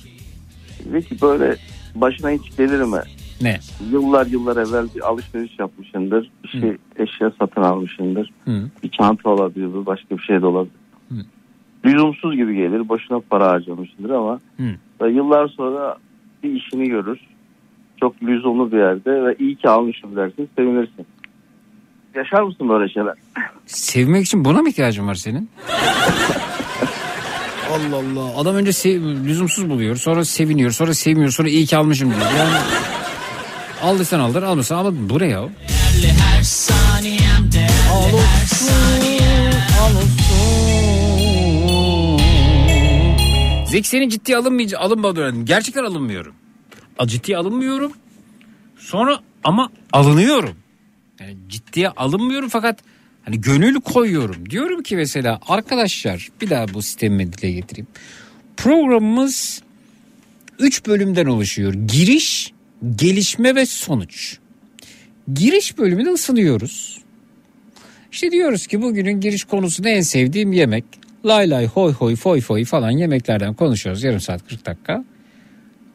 Zeki 0.91 1.21
böyle 1.21 1.55
başına 1.95 2.29
hiç 2.29 2.57
gelir 2.57 2.81
mi? 2.81 2.99
Ne? 3.41 3.59
Yıllar 3.91 4.25
yıllar 4.25 4.57
evvel 4.57 4.87
bir 4.95 5.07
alışveriş 5.07 5.59
yapmışındır. 5.59 6.31
Bir 6.43 6.49
şey 6.49 6.77
eşya 6.95 7.31
satın 7.39 7.61
almışındır. 7.61 8.31
Hı. 8.45 8.69
Bir 8.83 8.89
çanta 8.89 9.29
olabilir 9.29 9.85
başka 9.85 10.17
bir 10.17 10.23
şey 10.23 10.41
de 10.41 10.45
olabilir. 10.45 10.75
Lüzumsuz 11.85 12.35
gibi 12.35 12.55
gelir. 12.55 12.89
Boşuna 12.89 13.19
para 13.19 13.47
harcamışındır 13.47 14.09
ama 14.09 14.39
Hı. 14.57 14.63
Da 15.03 15.09
yıllar 15.09 15.47
sonra 15.47 15.97
bir 16.43 16.51
işini 16.51 16.89
görür. 16.89 17.19
Çok 17.99 18.23
lüzumlu 18.23 18.71
bir 18.71 18.77
yerde 18.77 19.11
ve 19.25 19.35
iyi 19.39 19.55
ki 19.55 19.69
almışım 19.69 20.15
dersin 20.15 20.49
sevinirsin. 20.57 21.05
Yaşar 22.15 22.41
mısın 22.41 22.69
böyle 22.69 22.93
şeyler? 22.93 23.13
Sevmek 23.65 24.25
için 24.25 24.45
buna 24.45 24.61
mı 24.61 24.69
ihtiyacın 24.69 25.07
var 25.07 25.15
senin? 25.15 25.49
Allah 27.71 27.95
Allah. 27.95 28.37
Adam 28.41 28.55
önce 28.55 28.73
sev- 28.73 29.25
lüzumsuz 29.25 29.69
buluyor. 29.69 29.95
Sonra 29.95 30.25
seviniyor. 30.25 30.71
Sonra 30.71 30.93
sevmiyor. 30.93 31.29
Sonra 31.31 31.49
iyi 31.49 31.65
ki 31.65 31.77
almışım 31.77 32.09
diyor. 32.09 32.21
Yani 32.37 32.53
aldıysan 33.83 34.19
aldır 34.19 34.43
almışsan 34.43 34.77
ama 34.77 34.91
bu 35.09 35.19
ne 35.19 35.27
ya? 35.27 35.41
Her 36.37 36.43
saniyem 36.43 37.51
değerli 37.53 38.17
her 38.17 38.45
saniyem 38.45 39.02
Zeki 43.73 43.87
senin 43.87 44.09
ciddiye 44.09 44.37
alınmayacak 44.37 44.81
alınmadığını 44.81 45.23
öğrendim. 45.23 45.45
Gerçekten 45.45 45.83
alınmıyorum. 45.83 46.33
Ciddiye 47.05 47.37
alınmıyorum. 47.37 47.91
Sonra 48.77 49.19
ama 49.43 49.71
alınıyorum. 49.93 50.55
Yani 51.19 51.37
ciddiye 51.47 51.89
alınmıyorum 51.89 52.49
fakat 52.49 52.79
hani 53.25 53.41
gönül 53.41 53.81
koyuyorum. 53.81 54.49
Diyorum 54.49 54.83
ki 54.83 54.95
mesela 54.95 55.39
arkadaşlar 55.47 56.29
bir 56.41 56.49
daha 56.49 56.73
bu 56.73 56.81
sistemi 56.81 57.33
dile 57.33 57.51
getireyim. 57.51 57.87
Programımız 58.57 59.61
3 60.59 60.85
bölümden 60.85 61.25
oluşuyor. 61.25 61.73
Giriş, 61.73 62.53
gelişme 62.95 63.55
ve 63.55 63.65
sonuç. 63.65 64.37
Giriş 65.33 65.77
bölümünde 65.77 66.09
ısınıyoruz. 66.09 67.01
İşte 68.11 68.31
diyoruz 68.31 68.67
ki 68.67 68.81
bugünün 68.81 69.21
giriş 69.21 69.43
konusunda 69.43 69.89
en 69.89 70.01
sevdiğim 70.01 70.53
yemek. 70.53 71.02
Lay 71.25 71.49
lay 71.49 71.67
hoy 71.67 71.93
hoy 71.93 72.15
foy 72.15 72.41
foy 72.41 72.65
falan 72.65 72.91
yemeklerden 72.91 73.53
konuşuyoruz 73.53 74.03
yarım 74.03 74.19
saat 74.19 74.47
40 74.49 74.65
dakika. 74.65 75.05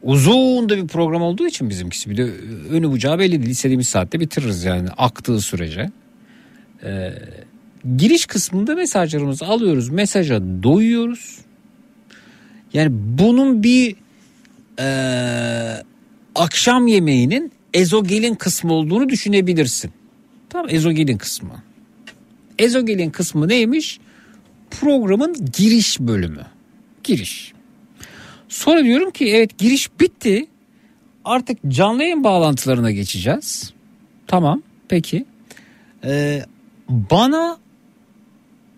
Uzun 0.03 0.69
da 0.69 0.77
bir 0.77 0.87
program 0.87 1.21
olduğu 1.21 1.47
için 1.47 1.69
bizimkisi 1.69 2.09
bir 2.09 2.17
de 2.17 2.23
önü 2.69 2.91
bucağı 2.91 3.19
belli 3.19 3.39
değil. 3.39 3.49
İstediğimiz 3.49 3.87
saatte 3.87 4.19
bitiririz 4.19 4.63
yani 4.63 4.89
aktığı 4.97 5.41
sürece. 5.41 5.91
Ee, 6.83 7.13
giriş 7.97 8.25
kısmında 8.25 8.75
mesajlarımızı 8.75 9.45
alıyoruz. 9.45 9.89
Mesaja 9.89 10.41
doyuyoruz. 10.63 11.37
Yani 12.73 12.89
bunun 12.91 13.63
bir 13.63 13.95
ee, 14.79 15.83
akşam 16.35 16.87
yemeğinin 16.87 17.51
ezogelin 17.73 18.35
kısmı 18.35 18.73
olduğunu 18.73 19.09
düşünebilirsin. 19.09 19.91
Tamam 20.49 20.67
ezogelin 20.69 21.17
kısmı. 21.17 21.63
Ezogelin 22.59 23.09
kısmı 23.09 23.47
neymiş? 23.47 23.99
Programın 24.71 25.35
giriş 25.57 25.99
bölümü. 25.99 26.45
Giriş. 27.03 27.53
Sonra 28.49 28.83
diyorum 28.83 29.11
ki 29.11 29.29
evet 29.29 29.57
giriş 29.57 29.99
bitti. 29.99 30.47
Artık 31.25 31.57
canlı 31.67 32.03
yayın 32.03 32.23
bağlantılarına 32.23 32.91
geçeceğiz. 32.91 33.73
Tamam 34.27 34.61
peki. 34.87 35.25
Ee, 36.03 36.43
bana 36.89 37.57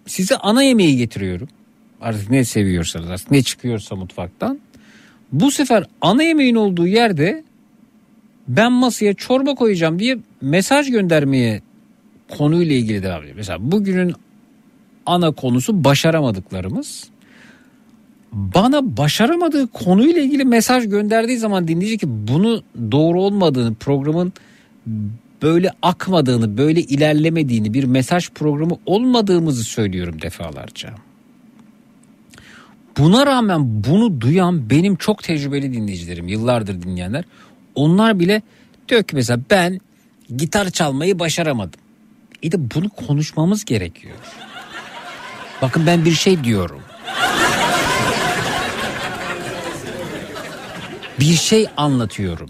size 0.06 0.38
ana 0.38 0.64
yemeği 0.64 0.98
getiriyorum. 0.98 1.48
Artık 2.02 2.30
ne 2.30 2.46
seviyorsanız 2.46 3.10
artık 3.10 3.32
ne 3.32 3.44
çıkıyorsa 3.44 3.96
mutfaktan. 3.96 4.60
Bu 5.32 5.52
sefer 5.52 5.86
ana 6.02 6.24
yemeğin 6.24 6.56
olduğu 6.56 6.88
yerde 6.88 7.44
ben 8.48 8.72
masaya 8.72 9.14
çorba 9.14 9.56
koyacağım 9.56 10.00
diye 10.00 10.18
mesaj 10.42 10.92
göndermeye 10.92 11.62
konuyla 12.30 12.76
ilgili 12.76 13.04
devam 13.04 13.22
ediyor. 13.22 13.36
Mesela 13.36 13.72
bugünün 13.72 14.14
ana 15.06 15.32
konusu 15.32 15.84
başaramadıklarımız. 15.84 17.10
Bana 18.32 18.98
başaramadığı 18.98 19.68
konuyla 19.68 20.22
ilgili 20.22 20.46
mesaj 20.46 20.90
gönderdiği 20.90 21.38
zaman 21.38 21.68
dinleyici 21.68 21.98
ki 21.98 22.08
bunu 22.10 22.64
doğru 22.92 23.22
olmadığını 23.22 23.76
programın 23.76 24.34
böyle 25.42 25.72
akmadığını 25.82 26.58
böyle 26.58 26.82
ilerlemediğini 26.82 27.74
bir 27.74 27.84
mesaj 27.84 28.30
programı 28.30 28.78
olmadığımızı 28.86 29.64
söylüyorum 29.64 30.22
defalarca. 30.22 30.94
Buna 32.98 33.26
rağmen 33.26 33.84
bunu 33.84 34.22
duyan 34.22 34.70
benim 34.70 34.96
çok 34.96 35.24
tecrübeli 35.24 35.74
dinleyicilerim 35.74 36.28
yıllardır 36.28 36.82
dinleyenler 36.82 37.24
onlar 37.76 38.20
bile 38.20 38.42
diyor 38.90 39.04
ki 39.04 39.16
mesela 39.16 39.40
ben 39.50 39.80
gitar 40.38 40.70
çalmayı 40.70 41.20
başaramadım. 41.20 41.80
İyi 42.42 42.52
de 42.52 42.72
bunu 42.76 42.90
konuşmamız 42.90 43.66
gerekiyor. 43.66 44.16
Bakın 45.62 45.86
ben 45.86 46.06
bir 46.06 46.12
şey 46.12 46.44
diyorum. 46.44 46.82
Bir 51.20 51.36
şey 51.36 51.68
anlatıyorum. 51.78 52.48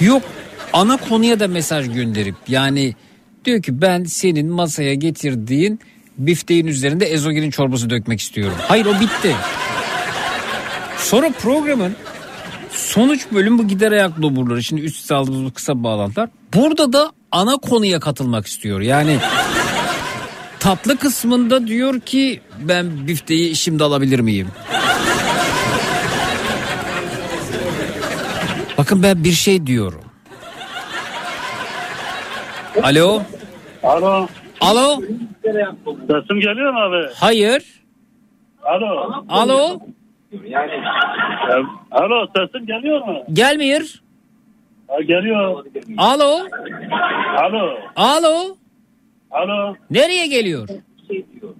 Yok 0.00 0.22
ana 0.72 0.96
konuya 0.96 1.40
da 1.40 1.48
mesaj 1.48 1.94
gönderip 1.94 2.34
yani 2.48 2.94
diyor 3.44 3.62
ki 3.62 3.80
ben 3.80 4.04
senin 4.04 4.50
masaya 4.50 4.94
getirdiğin 4.94 5.80
bifteğin 6.18 6.66
üzerinde 6.66 7.06
ezogelin 7.06 7.50
çorbası 7.50 7.90
dökmek 7.90 8.20
istiyorum. 8.20 8.56
Hayır 8.68 8.86
o 8.86 9.00
bitti. 9.00 9.36
Sonra 10.98 11.30
programın 11.30 11.96
sonuç 12.70 13.26
bölüm 13.32 13.58
bu 13.58 13.68
gider 13.68 13.92
ayak 13.92 14.22
doburları. 14.22 14.62
Şimdi 14.62 14.82
üst 14.82 14.96
üste 14.96 15.14
aldığımız 15.14 15.52
kısa 15.52 15.82
bağlantılar. 15.82 16.28
Burada 16.54 16.92
da 16.92 17.12
ana 17.32 17.56
konuya 17.56 18.00
katılmak 18.00 18.46
istiyor. 18.46 18.80
Yani 18.80 19.18
tatlı 20.60 20.96
kısmında 20.96 21.66
diyor 21.66 22.00
ki 22.00 22.40
ben 22.60 23.06
bifteyi 23.06 23.56
şimdi 23.56 23.84
alabilir 23.84 24.20
miyim? 24.20 24.48
Bakın 28.78 29.02
ben 29.02 29.24
bir 29.24 29.32
şey 29.32 29.66
diyorum. 29.66 30.00
Alo. 32.82 33.22
Alo. 33.82 34.28
Alo. 34.60 35.00
Sesim 36.10 36.40
geliyor 36.40 36.72
mu 36.72 36.78
abi? 36.80 37.06
Hayır. 37.14 37.62
Alo. 38.62 39.12
Alo. 39.28 39.80
Alo 41.90 42.26
sesim 42.36 42.66
geliyor 42.66 43.06
mu? 43.06 43.24
Gelmiyor. 43.32 43.80
Ha, 44.88 44.94
geliyor. 45.00 45.64
Alo. 45.98 46.38
Alo. 47.36 47.70
Alo. 47.96 48.56
Alo. 49.30 49.76
Nereye 49.90 50.26
geliyor? 50.26 50.68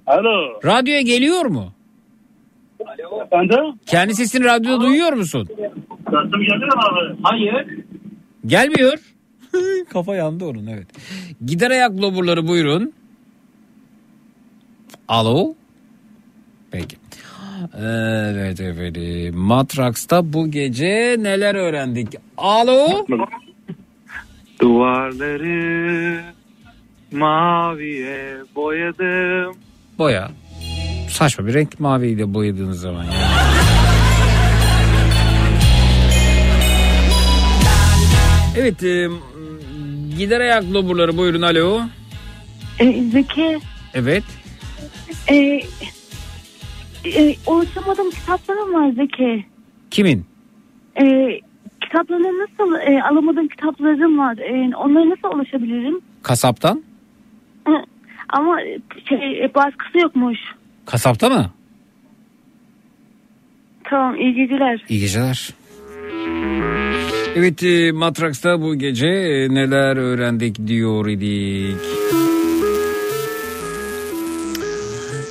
Alo. 0.07 0.61
Radyoya 0.65 1.01
geliyor 1.01 1.45
mu? 1.47 1.73
Efendim? 3.27 3.75
Kendi 3.87 4.15
sesini 4.15 4.45
radyoda 4.45 4.81
duyuyor 4.81 5.13
musun? 5.13 5.49
Sesim 6.11 6.31
geliyor 6.41 6.73
abi? 6.77 7.17
Hayır. 7.23 7.67
Gelmiyor. 8.47 8.99
Kafa 9.93 10.15
yandı 10.17 10.45
onun 10.45 10.67
evet. 10.67 10.87
Gider 11.47 11.71
ayak 11.71 12.01
loburları 12.01 12.49
buyurun. 12.49 12.93
Alo. 15.09 15.55
Peki. 16.71 16.97
Evet 17.79 18.61
efendim. 18.61 19.37
Matraks'ta 19.37 20.33
bu 20.33 20.51
gece 20.51 21.17
neler 21.19 21.55
öğrendik? 21.55 22.09
Alo. 22.39 23.07
Duvarları 24.61 26.21
maviye 27.13 28.37
boyadım. 28.55 29.57
Boya. 29.99 30.31
Saçma 31.11 31.47
bir 31.47 31.55
renk 31.55 31.81
maviyle 31.81 32.35
boyadığınız 32.35 32.81
zaman 32.81 33.05
yani. 33.05 33.15
Evet. 38.59 38.83
e, 38.85 39.09
gider 40.19 40.41
ayak 40.41 40.65
loburları 40.73 41.17
buyurun 41.17 41.43
alo. 41.43 41.81
E, 42.79 43.03
Zeki, 43.03 43.59
Evet. 43.95 44.25
e, 45.29 45.35
e, 47.05 47.35
ulaşamadığım 47.47 48.11
kitaplarım 48.11 48.75
var 48.75 48.91
Zeki. 48.93 49.45
Kimin? 49.91 50.27
E, 51.03 51.05
kitaplarına 51.83 52.29
nasıl, 52.29 52.75
e, 52.93 53.03
alamadığım 53.03 53.49
kitaplarım 53.49 54.19
var. 54.19 54.39
E, 54.39 54.77
onlara 54.77 55.11
nasıl 55.11 55.37
ulaşabilirim? 55.39 56.01
Kasaptan? 56.23 56.83
Ama 58.29 58.61
şey, 59.09 59.45
e, 59.45 59.55
baskısı 59.55 59.99
yokmuş. 59.99 60.39
Kasapta 60.87 61.29
mı? 61.29 61.51
Tamam, 63.85 64.17
iyi 64.17 64.35
geceler. 64.35 64.85
İyi 64.89 65.01
geceler. 65.01 65.51
Evet 67.37 67.63
e, 67.63 67.93
Matraks'ta 67.93 68.63
bu 68.63 68.75
gece 68.75 69.07
e, 69.07 69.55
neler 69.55 69.97
öğrendik 69.97 70.67
diyor 70.67 71.07
idik. 71.07 71.81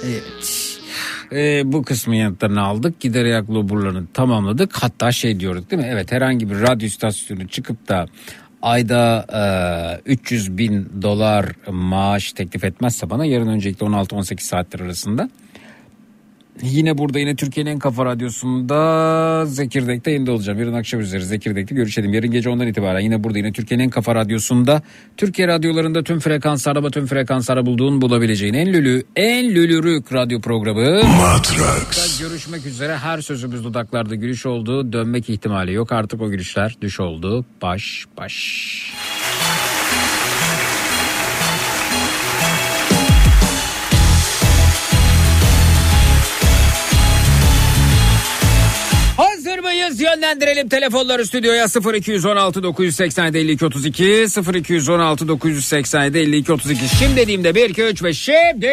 Evet. 0.06 0.80
E, 1.32 1.62
bu 1.74 1.84
kısmı 1.84 2.16
yanıtlarını 2.16 2.62
aldık. 2.62 3.00
Gider 3.00 3.26
ayak 3.26 3.50
loburlarını 3.50 4.08
tamamladık. 4.14 4.84
Hatta 4.84 5.12
şey 5.12 5.40
diyorduk 5.40 5.72
değil 5.72 5.82
mi? 5.82 5.90
Evet 5.92 6.12
herhangi 6.12 6.50
bir 6.50 6.62
radyo 6.62 6.88
istasyonu 6.88 7.48
çıkıp 7.48 7.88
da 7.88 8.06
ayda 8.62 9.26
e, 10.06 10.12
300 10.12 10.58
bin 10.58 10.90
dolar 11.02 11.46
maaş 11.68 12.32
teklif 12.32 12.64
etmezse 12.64 13.10
bana 13.10 13.26
yarın 13.26 13.48
öncelikle 13.48 13.86
16-18 13.86 14.40
saatler 14.40 14.80
arasında 14.80 15.30
Yine 16.62 16.98
burada 16.98 17.20
yine 17.20 17.36
Türkiye'nin 17.36 17.72
en 17.72 17.80
kafa 17.80 18.06
radyosunda 18.06 19.46
Zekirdek'te 19.46 20.12
yayında 20.12 20.32
olacağım. 20.32 20.60
Yarın 20.60 20.74
akşam 20.74 21.00
üzeri 21.00 21.26
Zekirdek'te 21.26 21.76
görüşelim. 21.76 22.14
Yarın 22.14 22.32
gece 22.32 22.50
ondan 22.50 22.68
itibaren 22.68 23.00
yine 23.00 23.24
burada 23.24 23.38
yine 23.38 23.52
Türkiye'nin 23.52 23.84
en 23.84 23.90
kafa 23.90 24.16
radyosunda 24.16 24.82
Türkiye 25.18 25.48
radyolarında 25.48 26.04
tüm 26.04 26.20
frekanslarda 26.20 26.90
tüm 26.90 27.06
frekanslarda 27.06 27.66
bulduğun 27.66 28.02
bulabileceğin 28.02 28.54
en 28.54 28.74
lülü 28.74 29.04
en 29.16 29.56
lülürük 29.56 30.14
radyo 30.14 30.42
programı. 30.42 31.04
Matrax. 31.04 32.20
Görüşmek 32.20 32.66
üzere 32.66 32.98
her 32.98 33.22
sözümüz 33.22 33.64
dudaklarda 33.64 34.16
gülüş 34.16 34.46
oldu. 34.46 34.94
Dönmek 34.94 35.30
ihtimali 35.30 35.74
yok 35.74 35.92
artık 35.92 36.22
o 36.22 36.30
gülüşler 36.30 36.78
düş 36.82 37.00
oldu. 37.00 37.46
Baş 37.62 38.06
baş. 38.18 38.38
Mıyız? 49.88 50.02
Yönlendirelim 50.02 50.70
telefonları 50.70 51.26
stüdyoya 51.26 51.66
0216 51.96 52.64
987 52.64 53.38
52 53.38 53.66
32 53.66 54.04
0216 54.54 55.28
987 55.28 56.18
52 56.18 56.54
32 56.54 56.98
şimdi 57.00 57.16
dediğimde 57.16 57.56
1 57.56 57.70
2 57.70 57.84
3 57.84 58.04
ve 58.04 58.14
şimdi 58.14 58.68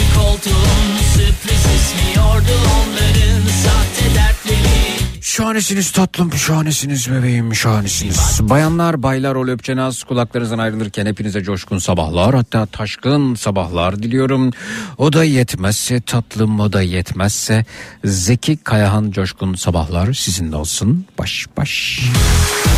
Üçlü 0.00 0.14
koltuğun 0.14 0.98
sürpriz 1.14 1.64
ismiyordu 1.76 2.52
onların 2.74 3.48
Sahte 3.62 4.14
dertleri 4.14 5.20
Şahanesiniz 5.20 5.90
tatlım, 5.90 6.32
şahanesiniz 6.32 7.10
bebeğim, 7.10 7.54
şahanesiniz. 7.54 8.40
Bayanlar, 8.42 9.02
baylar, 9.02 9.34
ol 9.34 9.48
öpçenaz 9.48 10.02
kulaklarınızdan 10.02 10.58
ayrılırken 10.58 11.06
hepinize 11.06 11.42
coşkun 11.42 11.78
sabahlar 11.78 12.34
hatta 12.34 12.66
taşkın 12.66 13.34
sabahlar 13.34 14.02
diliyorum. 14.02 14.50
O 14.98 15.12
da 15.12 15.24
yetmezse 15.24 16.00
tatlım, 16.00 16.60
o 16.60 16.72
da 16.72 16.82
yetmezse 16.82 17.64
Zeki 18.04 18.56
Kayahan 18.56 19.10
coşkun 19.10 19.54
sabahlar 19.54 20.12
sizinle 20.12 20.56
olsun. 20.56 21.06
Baş 21.18 21.46
baş. 21.56 22.00
Bugün 22.00 22.69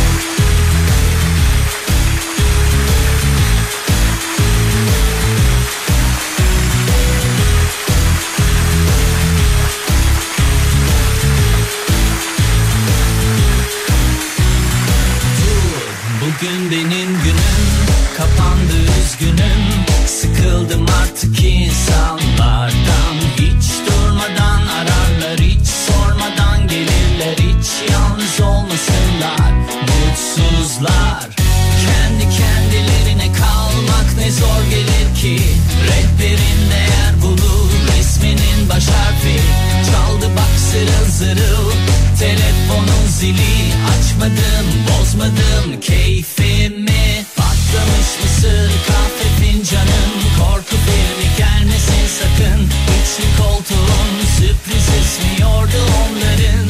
sürpriz 54.43 54.89
esmiyordu 54.99 55.77
onların 56.03 56.69